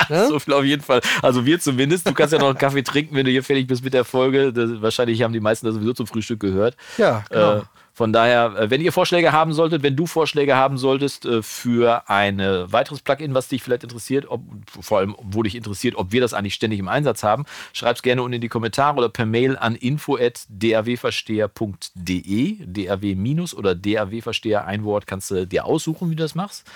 Ne? 0.08 0.26
so 0.26 0.40
viel 0.40 0.54
auf 0.54 0.64
jeden 0.64 0.82
Fall. 0.82 1.00
Also 1.22 1.46
wir 1.46 1.60
zumindest. 1.60 2.08
Du 2.08 2.12
kannst 2.14 2.32
ja 2.32 2.38
noch 2.40 2.48
einen 2.48 2.58
Kaffee 2.58 2.82
trinken, 2.82 3.14
wenn 3.14 3.24
du 3.24 3.30
hier 3.30 3.44
fertig 3.44 3.68
bist 3.68 3.84
mit 3.84 3.94
der 3.94 4.04
Folge. 4.04 4.52
Das, 4.52 4.82
wahrscheinlich 4.82 5.22
haben 5.22 5.32
die 5.32 5.38
meisten 5.38 5.66
das 5.66 5.76
sowieso 5.76 5.92
zum 5.92 6.08
Frühstück 6.08 6.40
gehört. 6.40 6.76
Ja, 6.98 7.22
genau. 7.30 7.58
Äh, 7.58 7.62
von 8.00 8.14
daher, 8.14 8.56
äh, 8.56 8.70
wenn 8.70 8.80
ihr 8.80 8.92
Vorschläge 8.92 9.32
haben 9.32 9.52
solltet, 9.52 9.82
wenn 9.82 9.94
du 9.94 10.06
Vorschläge 10.06 10.56
haben 10.56 10.78
solltest 10.78 11.26
äh, 11.26 11.42
für 11.42 12.08
ein 12.08 12.38
weiteres 12.38 13.02
Plugin, 13.02 13.34
was 13.34 13.48
dich 13.48 13.62
vielleicht 13.62 13.82
interessiert, 13.82 14.24
ob, 14.26 14.40
vor 14.80 15.00
allem 15.00 15.14
wo 15.20 15.42
dich 15.42 15.54
interessiert, 15.54 15.96
ob 15.96 16.10
wir 16.10 16.22
das 16.22 16.32
eigentlich 16.32 16.54
ständig 16.54 16.78
im 16.78 16.88
Einsatz 16.88 17.22
haben, 17.22 17.44
schreib 17.74 17.96
es 17.96 18.02
gerne 18.02 18.22
unten 18.22 18.36
in 18.36 18.40
die 18.40 18.48
Kommentare 18.48 18.96
oder 18.96 19.10
per 19.10 19.26
Mail 19.26 19.58
an 19.58 19.74
info.drwversteher.de. 19.74 22.56
DRW- 22.64 23.16
minus 23.16 23.54
oder 23.54 23.74
DRW-Versteher, 23.74 24.64
ein 24.64 24.84
Wort, 24.84 25.06
kannst 25.06 25.30
du 25.30 25.46
dir 25.46 25.66
aussuchen, 25.66 26.08
wie 26.08 26.16
du 26.16 26.22
das 26.22 26.34
machst. 26.34 26.66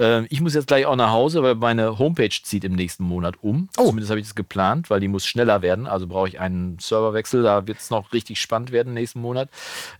Ähm, 0.00 0.26
ich 0.28 0.40
muss 0.40 0.54
jetzt 0.54 0.66
gleich 0.66 0.86
auch 0.86 0.96
nach 0.96 1.12
Hause, 1.12 1.44
weil 1.44 1.54
meine 1.54 2.00
Homepage 2.00 2.30
zieht 2.30 2.64
im 2.64 2.72
nächsten 2.72 3.04
Monat 3.04 3.36
um. 3.42 3.68
Oh. 3.78 3.84
Zumindest 3.84 4.10
habe 4.10 4.18
ich 4.18 4.26
das 4.26 4.34
geplant, 4.34 4.90
weil 4.90 4.98
die 4.98 5.06
muss 5.06 5.24
schneller 5.24 5.62
werden. 5.62 5.86
Also 5.86 6.08
brauche 6.08 6.26
ich 6.26 6.40
einen 6.40 6.80
Serverwechsel. 6.80 7.44
Da 7.44 7.68
wird 7.68 7.78
es 7.78 7.90
noch 7.90 8.12
richtig 8.12 8.40
spannend 8.40 8.72
werden 8.72 8.92
nächsten 8.92 9.20
Monat. 9.20 9.48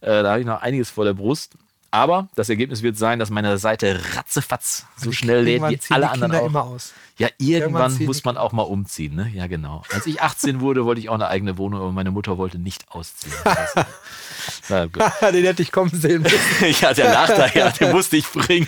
Äh, 0.00 0.24
da 0.24 0.30
habe 0.30 0.40
ich 0.40 0.46
noch 0.46 0.63
einiges 0.64 0.90
vor 0.90 1.04
der 1.04 1.14
Brust. 1.14 1.52
Aber 1.90 2.28
das 2.34 2.48
Ergebnis 2.48 2.82
wird 2.82 2.98
sein, 2.98 3.20
dass 3.20 3.30
meine 3.30 3.56
Seite 3.56 4.00
ratzefatz 4.16 4.84
so 4.96 5.12
schnell 5.12 5.44
lädt 5.44 5.62
wie 5.62 5.78
alle 5.94 6.10
anderen 6.10 6.32
Kinder 6.32 6.42
auch. 6.42 6.48
immer 6.48 6.64
aus. 6.64 6.92
Ja, 7.18 7.28
Irgendwann 7.38 7.92
irgendwann 7.92 8.06
muss 8.06 8.24
man 8.24 8.36
auch 8.36 8.50
mal 8.50 8.62
umziehen, 8.62 9.14
ne? 9.14 9.30
Ja, 9.32 9.46
genau. 9.46 9.84
Als 9.92 10.04
ich 10.06 10.20
18 10.20 10.58
wurde, 10.60 10.84
wollte 10.84 11.00
ich 11.00 11.08
auch 11.08 11.14
eine 11.14 11.28
eigene 11.28 11.56
Wohnung, 11.56 11.80
aber 11.80 11.92
meine 11.92 12.10
Mutter 12.10 12.36
wollte 12.36 12.58
nicht 12.58 12.90
ausziehen. 12.90 13.32
Das- 13.44 13.74
Na 14.68 14.86
den 15.30 15.44
hätte 15.44 15.62
ich 15.62 15.70
kommen 15.70 15.90
sehen 15.92 16.22
müssen. 16.22 16.36
ja, 16.80 16.92
der 16.92 17.12
da, 17.28 17.46
ja, 17.54 17.70
den 17.70 17.92
musste 17.92 18.16
ich 18.16 18.26
bringen. 18.28 18.66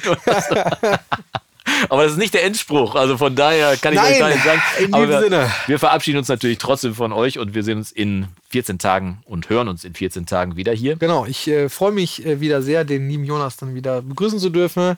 Aber 1.89 2.05
das 2.05 2.12
ist 2.12 2.19
nicht 2.19 2.35
der 2.35 2.45
Endspruch. 2.45 2.95
Also 2.95 3.17
von 3.17 3.35
daher 3.35 3.77
kann 3.77 3.93
ich 3.93 4.01
Nein, 4.01 4.12
euch 4.12 4.19
gar 4.19 4.29
nicht 4.31 4.45
sagen. 4.45 4.62
in 4.79 4.95
Aber 4.95 5.07
diesem 5.07 5.21
wir, 5.21 5.25
Sinne. 5.25 5.53
Wir 5.67 5.79
verabschieden 5.79 6.19
uns 6.19 6.29
natürlich 6.29 6.59
trotzdem 6.59 6.95
von 6.95 7.12
euch 7.12 7.39
und 7.39 7.55
wir 7.55 7.62
sehen 7.62 7.79
uns 7.79 7.93
in 7.93 8.29
14 8.51 8.79
Tagen 8.79 9.23
und 9.25 9.49
hören 9.49 9.69
uns 9.69 9.85
in 9.85 9.95
14 9.95 10.27
Tagen 10.27 10.57
wieder 10.57 10.73
hier. 10.73 10.97
Genau, 10.97 11.27
ich 11.27 11.49
äh, 11.49 11.69
freue 11.69 11.93
mich 11.93 12.25
äh, 12.25 12.41
wieder 12.41 12.62
sehr, 12.62 12.85
den 12.85 13.09
lieben 13.09 13.25
Jonas 13.25 13.57
dann 13.57 13.75
wieder 13.75 14.03
begrüßen 14.03 14.39
zu 14.39 14.51
dürfen. 14.51 14.97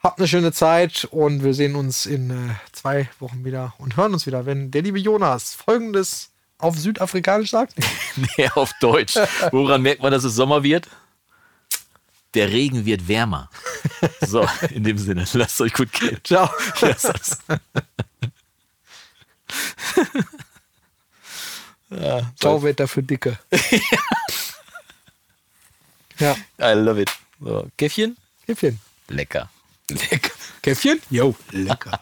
Habt 0.00 0.18
eine 0.18 0.28
schöne 0.28 0.52
Zeit 0.52 1.08
und 1.10 1.42
wir 1.42 1.54
sehen 1.54 1.74
uns 1.74 2.06
in 2.06 2.30
äh, 2.30 2.34
zwei 2.72 3.08
Wochen 3.18 3.44
wieder 3.44 3.74
und 3.78 3.96
hören 3.96 4.12
uns 4.12 4.26
wieder, 4.26 4.46
wenn 4.46 4.70
der 4.70 4.82
liebe 4.82 4.98
Jonas 4.98 5.54
folgendes 5.54 6.30
auf 6.58 6.76
Südafrikanisch 6.78 7.50
sagt. 7.50 7.74
Nee, 8.36 8.48
auf 8.56 8.72
Deutsch. 8.80 9.14
Woran 9.52 9.80
merkt 9.82 10.02
man, 10.02 10.10
dass 10.10 10.24
es 10.24 10.34
Sommer 10.34 10.64
wird? 10.64 10.88
Der 12.34 12.50
Regen 12.50 12.84
wird 12.84 13.08
wärmer. 13.08 13.50
So, 14.20 14.46
in 14.70 14.84
dem 14.84 14.98
Sinne, 14.98 15.26
lasst 15.32 15.60
euch 15.60 15.72
gut 15.72 15.92
gehen. 15.92 16.20
Ciao. 16.24 16.50
Lass 16.80 17.02
das. 17.02 17.38
Ciao, 22.38 22.62
Wetter 22.62 22.86
für 22.86 23.02
Dicke. 23.02 23.38
ja, 26.18 26.36
I 26.60 26.74
love 26.74 27.02
it. 27.02 27.10
So, 27.40 27.68
Käffchen? 27.76 28.16
Käffchen. 28.46 28.78
Lecker. 29.08 29.50
Lecker. 29.88 30.30
Käffchen? 30.62 31.00
Jo, 31.10 31.34
lecker. 31.50 32.00